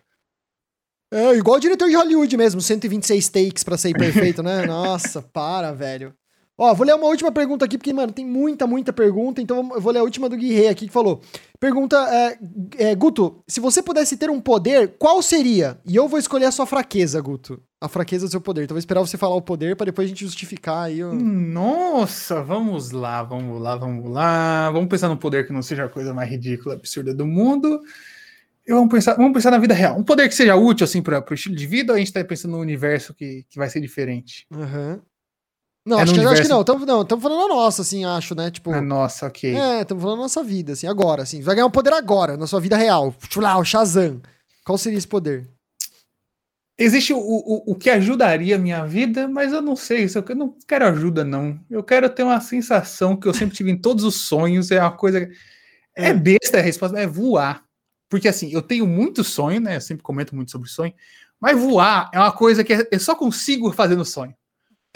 É, 1.12 1.36
igual 1.36 1.58
o 1.58 1.60
diretor 1.60 1.88
de 1.88 1.96
Hollywood 1.96 2.36
mesmo, 2.36 2.62
126 2.62 3.30
takes 3.30 3.64
pra 3.64 3.78
ser 3.78 3.94
perfeito, 3.94 4.44
né? 4.44 4.66
Nossa, 4.68 5.22
para, 5.22 5.72
velho. 5.72 6.14
Ó, 6.60 6.74
vou 6.74 6.88
ler 6.88 6.96
uma 6.96 7.06
última 7.06 7.32
pergunta 7.32 7.64
aqui, 7.66 7.78
porque, 7.78 7.94
mano, 7.94 8.12
tem 8.12 8.26
muita, 8.26 8.66
muita 8.66 8.92
pergunta, 8.92 9.40
então 9.40 9.70
eu 9.76 9.80
vou 9.80 9.94
ler 9.94 10.00
a 10.00 10.04
última 10.04 10.28
do 10.28 10.36
Guirre 10.36 10.68
aqui, 10.68 10.88
que 10.88 10.92
falou. 10.92 11.22
Pergunta, 11.60 11.96
é, 11.98 12.40
é, 12.78 12.96
Guto, 12.96 13.44
se 13.48 13.60
você 13.60 13.82
pudesse 13.82 14.18
ter 14.18 14.30
um 14.32 14.42
poder, 14.42 14.96
qual 14.98 15.22
seria? 15.22 15.80
E 15.86 15.96
eu 15.96 16.08
vou 16.08 16.18
escolher 16.18 16.46
a 16.46 16.52
sua 16.52 16.66
fraqueza, 16.66 17.22
Guto. 17.22 17.62
A 17.80 17.88
fraqueza 17.88 18.26
do 18.26 18.32
seu 18.32 18.42
poder. 18.42 18.64
Então 18.64 18.74
eu 18.74 18.78
vou 18.78 18.80
esperar 18.80 19.02
você 19.02 19.18
falar 19.18 19.36
o 19.36 19.42
poder 19.42 19.76
pra 19.76 19.86
depois 19.86 20.08
a 20.08 20.10
gente 20.10 20.26
justificar 20.26 20.86
aí. 20.86 21.04
ó. 21.04 21.14
Nossa, 21.14 22.42
vamos 22.42 22.90
lá, 22.90 23.22
vamos 23.22 23.62
lá, 23.62 23.76
vamos 23.76 24.12
lá. 24.12 24.72
Vamos 24.72 24.90
pensar 24.90 25.10
num 25.10 25.16
poder 25.18 25.46
que 25.46 25.54
não 25.54 25.62
seja 25.62 25.86
a 25.86 25.90
coisa 25.90 26.12
mais 26.12 26.28
ridícula, 26.28 26.74
absurda 26.74 27.14
do 27.14 27.28
mundo. 27.28 27.80
Vamos 28.68 28.89
pensar, 28.91 29.14
vamos 29.15 29.34
pensar 29.34 29.52
na 29.52 29.57
vida 29.57 29.73
real. 29.73 29.98
Um 29.98 30.03
poder 30.03 30.27
que 30.27 30.35
seja 30.35 30.56
útil, 30.56 30.84
assim, 30.84 31.02
para 31.02 31.23
o 31.30 31.34
estilo 31.34 31.56
de 31.56 31.65
vida, 31.65 31.94
ou 31.94 31.95
a 31.95 31.99
gente 31.99 32.11
tá 32.11 32.23
pensando 32.23 32.52
num 32.52 32.60
universo 32.60 33.14
que, 33.14 33.45
que 33.49 33.57
vai 33.57 33.69
ser 33.69 33.80
diferente? 33.80 34.45
Aham. 34.53 35.02
Não, 35.85 35.99
É 35.99 36.03
acho, 36.03 36.11
no 36.11 36.19
que, 36.19 36.26
acho 36.26 36.27
que 36.35 36.39
universo- 36.41 36.49
não. 36.53 36.64
Tamo, 36.65 36.85
não, 36.85 37.02
estamos 37.03 37.23
falando 37.23 37.45
a 37.45 37.56
nossa, 37.56 37.81
assim, 37.81 38.03
acho, 38.03 38.35
né? 38.35 38.52
Tipo. 38.52 38.73
Ah, 38.73 38.81
nossa, 38.81 39.27
ok. 39.27 39.56
É, 39.56 39.81
estamos 39.84 40.02
falando 40.03 40.18
da 40.18 40.23
nossa 40.23 40.44
vida, 40.44 40.73
assim, 40.73 40.85
agora, 40.85 41.23
assim. 41.23 41.41
Vai 41.41 41.56
ganhar 41.56 41.65
um 41.68 41.72
poder 41.72 41.94
agora, 41.94 42.35
na 42.35 42.45
sua 42.45 42.60
vida 42.60 42.76
real. 42.76 43.14
Tipo 43.22 43.39
lá, 43.39 43.57
o 43.57 43.64
Shazam. 43.64 44.22
Qual 44.65 44.77
seria 44.77 44.98
esse 44.98 45.07
poder? 45.07 45.48
Existe 46.77 47.11
o, 47.14 47.18
o, 47.18 47.72
o 47.72 47.76
que 47.76 47.89
ajudaria 47.89 48.56
a 48.56 48.60
minha 48.60 48.85
vida, 48.85 49.27
mas 49.27 49.52
eu 49.52 49.61
não 49.64 49.76
sei, 49.76 50.03
isso 50.03 50.19
eu 50.27 50.35
não 50.35 50.53
quero 50.68 50.85
ajuda, 50.85 51.23
não. 51.23 51.60
Eu 51.72 51.81
quero 51.84 52.07
ter 52.10 52.22
uma 52.22 52.39
sensação 52.39 53.15
que 53.15 53.27
eu 53.27 53.34
sempre 53.34 53.56
tive 53.56 53.72
em 53.72 53.77
todos 53.77 54.03
os 54.03 54.15
sonhos, 54.15 54.69
é 54.69 54.80
uma 54.81 54.91
coisa. 54.91 55.19
É 55.95 56.10
É. 56.10 56.14
besta 56.14 56.57
a 56.57 56.61
resposta, 56.61 56.99
é 56.99 57.07
voar. 57.07 57.64
Porque 58.10 58.28
assim, 58.28 58.52
eu 58.52 58.62
tenho 58.62 58.88
muito 58.88 59.24
sonho, 59.24 59.60
né? 59.60 59.78
Eu 59.78 59.82
sempre 59.82 60.04
comento 60.04 60.36
muito 60.36 60.52
sobre 60.52 60.70
sonho, 60.70 60.94
mas 61.40 61.60
voar 61.60 62.10
é 62.14 62.20
uma 62.20 62.32
coisa 62.32 62.64
que 62.64 62.88
eu 62.92 63.00
só 63.00 63.16
consigo 63.16 63.72
fazer 63.72 63.96
no 63.96 64.06
sonho. 64.06 64.34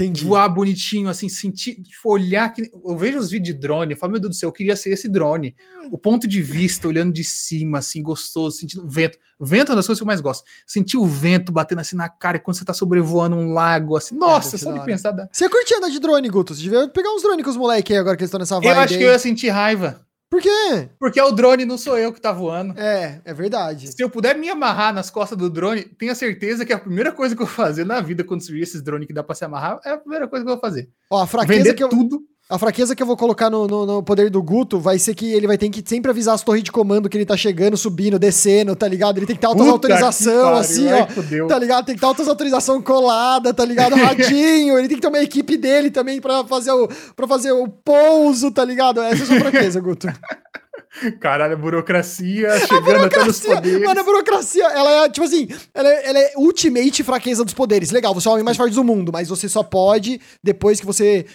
Entendi. 0.02 0.26
Voar 0.26 0.50
bonitinho, 0.50 1.10
assim, 1.10 1.30
sentir, 1.30 1.76
tipo, 1.76 2.12
olhar. 2.12 2.52
Que... 2.52 2.72
Eu 2.84 2.98
vejo 2.98 3.20
os 3.20 3.30
vídeos 3.30 3.54
de 3.56 3.62
drone, 3.62 3.94
eu 3.94 3.98
falo, 3.98 4.14
meu 4.14 4.22
Deus 4.22 4.36
do 4.36 4.40
céu, 4.40 4.50
eu 4.50 4.54
queria 4.54 4.76
ser 4.76 4.92
esse 4.92 5.08
drone. 5.08 5.56
O 5.92 5.98
ponto 5.98 6.28
de 6.28 6.42
vista, 6.42 6.88
olhando 6.88 7.14
de 7.14 7.24
cima, 7.24 7.78
assim, 7.78 8.02
gostoso, 8.02 8.58
sentindo 8.58 8.88
vento. 8.88 9.18
Vento 9.40 9.70
é 9.70 9.72
uma 9.72 9.76
das 9.76 9.86
coisas 9.86 10.00
que 10.00 10.04
eu 10.04 10.08
mais 10.08 10.22
gosto. 10.22 10.44
Sentir 10.66 10.98
o 10.98 11.06
vento 11.06 11.52
batendo 11.52 11.82
assim 11.82 11.96
na 11.96 12.10
cara 12.10 12.40
quando 12.40 12.58
você 12.58 12.66
tá 12.66 12.74
sobrevoando 12.74 13.36
um 13.36 13.54
lago, 13.54 13.96
assim. 13.96 14.16
Nossa, 14.16 14.52
deve 14.52 14.58
ser 14.58 14.66
só 14.66 14.72
de 14.72 14.86
pensar. 14.86 15.30
Você 15.32 15.50
curte 15.50 15.74
andar 15.76 15.90
de 15.90 16.00
drone, 16.00 16.30
Guto? 16.30 16.56
Você 16.56 16.62
devia 16.62 16.88
pegar 16.88 17.12
uns 17.14 17.22
drones 17.22 17.44
com 17.44 17.52
os 17.52 17.58
moleques 17.58 17.92
aí 17.92 18.00
agora 18.00 18.16
que 18.16 18.24
eles 18.24 18.30
estão 18.30 18.40
nessa 18.40 18.56
vibe 18.56 18.68
Eu 18.68 18.80
acho 18.80 18.94
que 18.94 19.04
aí. 19.04 19.04
eu 19.04 19.12
ia 19.12 19.20
sentir 19.20 19.50
raiva. 19.50 20.02
Por 20.32 20.42
quê? 20.42 20.90
Porque 20.98 21.20
é 21.20 21.24
o 21.26 21.32
drone, 21.34 21.66
não 21.66 21.78
sou 21.78 21.98
eu 21.98 22.14
que 22.14 22.22
tá 22.22 22.32
voando. 22.32 22.80
É, 22.80 23.20
é 23.26 23.34
verdade. 23.34 23.92
Se 23.92 24.02
eu 24.02 24.10
puder 24.10 24.38
me 24.38 24.50
amarrar 24.50 24.94
nas 24.94 25.10
costas 25.10 25.38
do 25.38 25.50
drone, 25.50 25.84
tenha 25.84 26.16
certeza 26.16 26.66
que 26.66 26.72
a 26.72 26.80
primeira 26.80 27.12
coisa 27.12 27.36
que 27.36 27.42
eu 27.42 27.46
vou 27.46 27.54
fazer 27.54 27.86
na 27.86 28.00
vida 28.00 28.24
quando 28.24 28.40
surgir 28.40 28.62
esses 28.62 28.82
drones 28.82 29.06
que 29.06 29.14
dá 29.14 29.22
pra 29.22 29.36
se 29.36 29.44
amarrar, 29.44 29.82
é 29.84 29.90
a 29.90 29.98
primeira 29.98 30.30
coisa 30.30 30.46
que 30.46 30.50
eu 30.50 30.56
vou 30.56 30.62
fazer. 30.62 30.90
Ó, 31.10 31.22
a 31.22 31.28
fraqueza 31.28 31.58
Vender 31.58 31.74
que 31.74 31.84
eu, 31.84 31.90
tudo. 31.90 32.22
A 32.52 32.60
fraqueza 32.60 32.94
que 32.94 33.02
eu 33.02 33.08
vou 33.08 33.16
colocar 33.16 33.50
no, 33.50 33.66
no, 33.66 33.86
no 33.86 34.04
poder 34.04 34.30
do 34.30 34.44
Guto 34.44 34.78
vai 34.78 35.00
ser 35.00 35.16
que 35.16 35.32
ele 35.32 35.48
vai 35.48 35.58
ter 35.58 35.70
que 35.70 35.82
sempre 35.88 36.12
avisar 36.12 36.36
as 36.36 36.44
torres 36.44 36.62
de 36.62 36.72
comando 36.72 37.08
que 37.08 37.18
ele 37.18 37.26
tá 37.26 37.38
chegando, 37.38 37.78
subindo, 37.78 38.20
descendo, 38.20 38.76
tá 38.76 38.90
ligado? 38.90 39.18
Ele 39.18 39.26
tem 39.26 39.38
que 39.38 39.40
ter 39.40 39.48
altas 39.48 39.66
autorização, 39.68 40.56
assim, 40.56 40.90
ai, 40.90 41.04
ó. 41.04 41.08
fudeu. 41.08 41.48
Tá 41.48 41.58
ligado? 41.58 41.86
Tem 41.86 41.96
que 41.96 42.02
ter 42.02 42.08
altas 42.08 42.28
autorização 42.28 42.82
colada, 42.82 43.54
tá 43.54 43.64
ligado? 43.64 43.96
Radinho. 44.02 44.78
ele 44.78 44.90
tem 44.90 44.98
que 44.98 45.02
ter 45.02 45.08
uma 45.08 45.24
equipe 45.24 45.56
dele 45.56 45.90
também 45.90 46.20
pra 46.20 46.44
fazer 46.44 46.72
o, 46.72 46.90
pra 47.16 47.26
fazer 47.26 47.54
o 47.54 47.70
pouso, 47.70 48.52
tá 48.52 48.66
ligado? 48.66 49.02
Essa 49.02 49.22
é 49.22 49.24
a 49.24 49.28
sua 49.28 49.40
fraqueza, 49.40 49.80
Guto. 49.80 50.08
Caralho, 51.22 51.54
a 51.54 51.58
burocracia 51.58 52.50
chegando 52.68 53.06
até 53.06 53.24
nos 53.24 53.40
poderes. 53.40 53.88
Mano, 53.88 54.00
a 54.02 54.04
burocracia, 54.04 54.66
ela 54.66 55.06
é, 55.06 55.10
tipo 55.10 55.26
assim, 55.26 55.48
ela 55.74 55.88
é, 55.88 56.10
ela 56.10 56.20
é 56.20 56.34
ultimate 56.36 57.02
fraqueza 57.02 57.46
dos 57.46 57.54
poderes. 57.54 57.92
Legal, 57.92 58.14
você 58.14 58.28
é 58.28 58.32
o 58.32 58.34
homem 58.34 58.44
mais 58.44 58.58
forte 58.58 58.76
do 58.76 58.84
mundo, 58.84 59.10
mas 59.12 59.30
você 59.30 59.48
só 59.48 59.64
pode 59.64 60.20
depois 60.44 60.82
que 60.82 60.86
você 60.86 61.26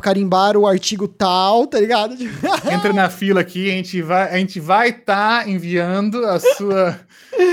carimbar 0.00 0.56
o 0.56 0.66
artigo 0.66 1.06
tal, 1.06 1.66
tá 1.66 1.78
ligado? 1.78 2.16
Entra 2.70 2.92
na 2.92 3.08
fila 3.08 3.40
aqui, 3.40 3.70
a 3.70 3.74
gente 3.74 4.02
vai 4.02 4.34
a 4.34 4.38
gente 4.38 4.58
vai 4.58 4.88
estar 4.90 5.48
enviando 5.48 6.24
a 6.26 6.40
sua 6.40 7.00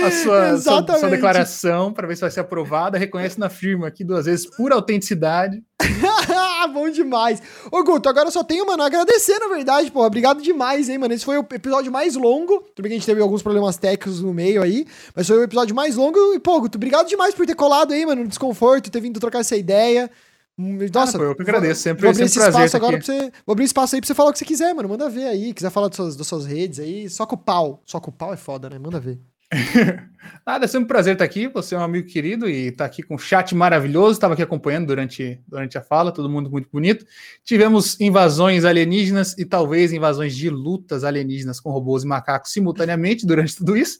a 0.05 0.11
sua, 0.11 0.57
sua, 0.59 0.99
sua 0.99 1.09
declaração 1.09 1.91
para 1.91 2.07
ver 2.07 2.15
se 2.15 2.21
vai 2.21 2.31
ser 2.31 2.39
aprovada. 2.39 2.97
Reconhece 2.97 3.39
na 3.39 3.49
firma 3.49 3.87
aqui 3.87 4.03
duas 4.03 4.25
vezes 4.25 4.45
por 4.45 4.71
autenticidade. 4.71 5.61
Bom 6.73 6.89
demais. 6.89 7.41
Ô, 7.71 7.83
Guto, 7.83 8.07
agora 8.07 8.27
eu 8.27 8.31
só 8.31 8.43
tenho, 8.43 8.65
mano, 8.65 8.83
a 8.83 8.85
agradecer, 8.85 9.37
na 9.39 9.47
verdade, 9.47 9.91
pô. 9.91 10.05
Obrigado 10.05 10.41
demais, 10.41 10.89
hein, 10.89 10.97
mano. 10.97 11.13
Esse 11.13 11.25
foi 11.25 11.37
o 11.37 11.45
episódio 11.51 11.91
mais 11.91 12.15
longo. 12.15 12.59
Tudo 12.73 12.83
bem 12.83 12.89
que 12.91 12.95
a 12.95 12.99
gente 12.99 13.05
teve 13.05 13.21
alguns 13.21 13.43
problemas 13.43 13.77
técnicos 13.77 14.21
no 14.21 14.33
meio 14.33 14.61
aí, 14.61 14.85
mas 15.15 15.27
foi 15.27 15.37
o 15.37 15.43
episódio 15.43 15.75
mais 15.75 15.95
longo. 15.95 16.33
E, 16.33 16.39
pô, 16.39 16.59
Guto, 16.61 16.77
obrigado 16.77 17.07
demais 17.07 17.35
por 17.35 17.45
ter 17.45 17.55
colado 17.55 17.93
aí, 17.93 18.05
mano, 18.05 18.23
no 18.23 18.27
desconforto, 18.27 18.89
ter 18.89 19.01
vindo 19.01 19.19
trocar 19.19 19.39
essa 19.39 19.55
ideia. 19.55 20.09
Nossa, 20.57 21.17
Ah, 21.17 21.19
pô, 21.19 21.25
eu 21.25 21.35
que 21.35 21.41
agradeço, 21.41 21.81
sempre- 21.81 22.01
vou 22.03 22.11
abrir 22.11 22.29
sempre 22.29 22.43
esse 22.43 22.49
espaço 22.49 22.77
agora 22.77 22.95
aqui. 22.97 23.05
pra 23.05 23.15
você. 23.15 23.31
Vou 23.45 23.53
abrir 23.53 23.65
espaço 23.65 23.95
aí 23.95 24.01
pra 24.01 24.07
você 24.07 24.13
falar 24.13 24.29
o 24.29 24.33
que 24.33 24.39
você 24.39 24.45
quiser, 24.45 24.73
mano. 24.73 24.87
Manda 24.89 25.09
ver 25.09 25.25
aí. 25.27 25.53
Quiser 25.53 25.71
falar 25.71 25.87
das 25.87 25.95
suas, 25.95 26.15
das 26.15 26.27
suas 26.27 26.45
redes 26.45 26.79
aí, 26.79 27.09
só 27.09 27.25
com 27.25 27.35
o 27.35 27.39
pau. 27.39 27.81
Só 27.85 27.99
com 27.99 28.11
o 28.11 28.13
pau 28.13 28.33
é 28.33 28.37
foda, 28.37 28.69
né? 28.69 28.77
Manda 28.77 28.99
ver. 28.99 29.19
Nada, 30.45 30.65
é 30.65 30.67
sempre 30.67 30.85
um 30.85 30.87
prazer 30.87 31.13
estar 31.13 31.25
aqui. 31.25 31.47
Você 31.47 31.73
é 31.75 31.77
um 31.77 31.81
amigo 31.83 32.07
querido 32.07 32.47
e 32.49 32.67
está 32.67 32.85
aqui 32.85 33.01
com 33.03 33.15
um 33.15 33.17
chat 33.17 33.53
maravilhoso. 33.55 34.13
Estava 34.13 34.33
aqui 34.35 34.43
acompanhando 34.43 34.87
durante, 34.87 35.39
durante 35.47 35.77
a 35.77 35.81
fala, 35.81 36.11
todo 36.11 36.29
mundo 36.29 36.49
muito 36.51 36.69
bonito. 36.71 37.05
Tivemos 37.43 37.99
invasões 37.99 38.63
alienígenas 38.63 39.35
e 39.37 39.45
talvez 39.45 39.91
invasões 39.91 40.35
de 40.35 40.49
lutas 40.49 41.03
alienígenas 41.03 41.59
com 41.59 41.71
robôs 41.71 42.03
e 42.03 42.07
macacos 42.07 42.51
simultaneamente 42.51 43.25
durante 43.25 43.55
tudo 43.55 43.75
isso. 43.75 43.99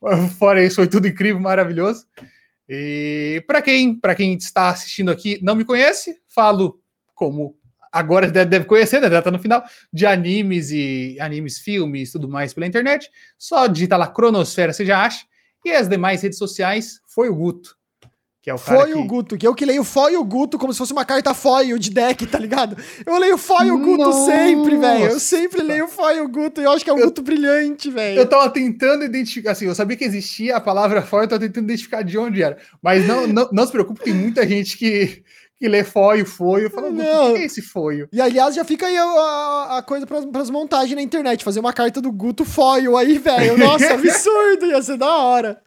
Fora 0.38 0.62
isso, 0.64 0.76
foi 0.76 0.86
tudo 0.86 1.06
incrível, 1.08 1.40
maravilhoso. 1.40 2.04
E 2.68 3.44
para 3.46 3.62
quem, 3.62 3.94
para 3.94 4.14
quem 4.14 4.34
está 4.34 4.70
assistindo 4.70 5.10
aqui 5.10 5.38
não 5.42 5.54
me 5.54 5.64
conhece, 5.64 6.20
falo 6.28 6.80
como 7.14 7.56
agora 7.92 8.30
deve, 8.30 8.64
conhecer, 8.64 9.00
né? 9.00 9.20
Tá 9.20 9.30
no 9.30 9.38
final, 9.38 9.64
de 9.92 10.04
animes 10.04 10.70
e 10.70 11.16
animes, 11.20 11.58
filmes, 11.58 12.12
tudo 12.12 12.28
mais 12.28 12.52
pela 12.52 12.66
internet. 12.66 13.10
Só 13.38 13.66
digitar 13.66 13.98
lá 13.98 14.06
Cronosfera, 14.06 14.72
você 14.72 14.84
já 14.84 15.02
acha. 15.02 15.24
E 15.64 15.72
as 15.72 15.88
demais 15.88 16.22
redes 16.22 16.38
sociais 16.38 17.00
foi 17.06 17.28
o 17.28 17.34
Guto, 17.34 17.75
que 18.46 18.50
é 18.50 18.54
o 18.54 18.58
cara 18.60 18.78
Foi 18.82 18.92
que... 18.92 18.96
o 18.96 19.02
Guto, 19.04 19.36
que 19.36 19.44
eu 19.44 19.52
que 19.56 19.64
leio 19.64 19.82
foil 19.82 20.22
Guto 20.22 20.56
como 20.56 20.72
se 20.72 20.78
fosse 20.78 20.92
uma 20.92 21.04
carta 21.04 21.34
foil 21.34 21.76
de 21.80 21.90
deck, 21.90 22.24
tá 22.28 22.38
ligado? 22.38 22.76
Eu 23.04 23.18
leio 23.18 23.36
foil 23.36 23.76
Guto 23.76 24.04
Nossa. 24.04 24.24
sempre, 24.24 24.76
velho. 24.76 25.04
Eu 25.06 25.18
sempre 25.18 25.62
leio 25.64 25.88
foil 25.88 26.28
Guto 26.28 26.60
e 26.60 26.64
eu 26.64 26.70
acho 26.70 26.84
que 26.84 26.90
é 26.90 26.92
um 26.92 27.00
Guto 27.00 27.22
brilhante, 27.22 27.90
velho. 27.90 28.20
Eu 28.20 28.28
tava 28.28 28.48
tentando 28.48 29.02
identificar, 29.02 29.50
assim, 29.50 29.66
eu 29.66 29.74
sabia 29.74 29.96
que 29.96 30.04
existia 30.04 30.54
a 30.54 30.60
palavra 30.60 31.02
foil, 31.02 31.24
eu 31.24 31.28
tava 31.28 31.40
tentando 31.40 31.64
identificar 31.64 32.02
de 32.02 32.16
onde 32.16 32.40
era. 32.40 32.56
Mas 32.80 33.04
não, 33.04 33.26
não, 33.26 33.48
não 33.50 33.66
se 33.66 33.72
preocupe, 33.72 34.00
tem 34.04 34.14
muita 34.14 34.46
gente 34.46 34.78
que, 34.78 35.24
que 35.58 35.66
lê 35.66 35.82
foil, 35.82 36.24
foil. 36.24 36.66
Eu 36.66 36.70
falo, 36.70 36.92
Guto, 36.92 37.02
Não. 37.02 37.30
o 37.32 37.34
que 37.34 37.40
é 37.42 37.44
esse 37.46 37.60
foil? 37.60 38.06
E 38.12 38.20
aliás, 38.20 38.54
já 38.54 38.64
fica 38.64 38.86
aí 38.86 38.96
a, 38.96 39.02
a- 39.02 39.78
a 39.78 39.82
coisa 39.82 40.06
pras, 40.06 40.24
pras 40.24 40.50
montagens 40.50 40.94
na 40.94 41.02
internet. 41.02 41.42
Fazer 41.42 41.58
uma 41.58 41.72
carta 41.72 42.00
do 42.00 42.12
Guto 42.12 42.44
foil 42.44 42.96
aí, 42.96 43.18
velho. 43.18 43.58
Nossa, 43.58 43.90
absurdo. 43.94 44.66
Ia 44.66 44.80
ser 44.82 44.98
da 44.98 45.16
hora. 45.16 45.60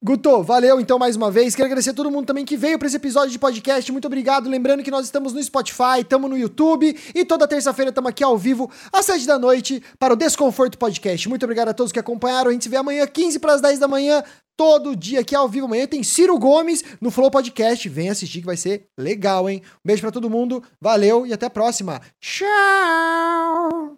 Guto, 0.00 0.44
valeu 0.44 0.80
então 0.80 0.96
mais 0.96 1.16
uma 1.16 1.28
vez. 1.28 1.56
Quero 1.56 1.66
agradecer 1.66 1.90
a 1.90 1.94
todo 1.94 2.08
mundo 2.08 2.26
também 2.26 2.44
que 2.44 2.56
veio 2.56 2.78
para 2.78 2.86
esse 2.86 2.96
episódio 2.96 3.30
de 3.32 3.38
podcast. 3.38 3.90
Muito 3.90 4.06
obrigado. 4.06 4.48
Lembrando 4.48 4.84
que 4.84 4.92
nós 4.92 5.04
estamos 5.04 5.32
no 5.32 5.42
Spotify, 5.42 6.00
estamos 6.02 6.30
no 6.30 6.38
YouTube 6.38 6.96
e 7.12 7.24
toda 7.24 7.48
terça-feira 7.48 7.88
estamos 7.88 8.08
aqui 8.08 8.22
ao 8.22 8.38
vivo 8.38 8.70
às 8.92 9.06
7 9.06 9.26
da 9.26 9.36
noite 9.40 9.82
para 9.98 10.14
o 10.14 10.16
Desconforto 10.16 10.78
Podcast. 10.78 11.28
Muito 11.28 11.42
obrigado 11.42 11.70
a 11.70 11.74
todos 11.74 11.90
que 11.90 11.98
acompanharam. 11.98 12.50
A 12.50 12.52
gente 12.52 12.62
se 12.62 12.68
vê 12.68 12.76
amanhã, 12.76 13.04
15 13.08 13.40
para 13.40 13.54
as 13.54 13.60
10 13.60 13.80
da 13.80 13.88
manhã, 13.88 14.22
todo 14.56 14.94
dia 14.94 15.18
aqui 15.18 15.34
ao 15.34 15.48
vivo. 15.48 15.66
Amanhã 15.66 15.84
tem 15.88 16.04
Ciro 16.04 16.38
Gomes 16.38 16.84
no 17.00 17.10
Flow 17.10 17.28
Podcast. 17.28 17.88
Vem 17.88 18.08
assistir 18.08 18.38
que 18.38 18.46
vai 18.46 18.56
ser 18.56 18.86
legal, 18.96 19.50
hein? 19.50 19.62
Um 19.78 19.88
beijo 19.88 20.02
para 20.02 20.12
todo 20.12 20.30
mundo. 20.30 20.62
Valeu 20.80 21.26
e 21.26 21.32
até 21.32 21.46
a 21.46 21.50
próxima. 21.50 22.00
Tchau! 22.20 23.97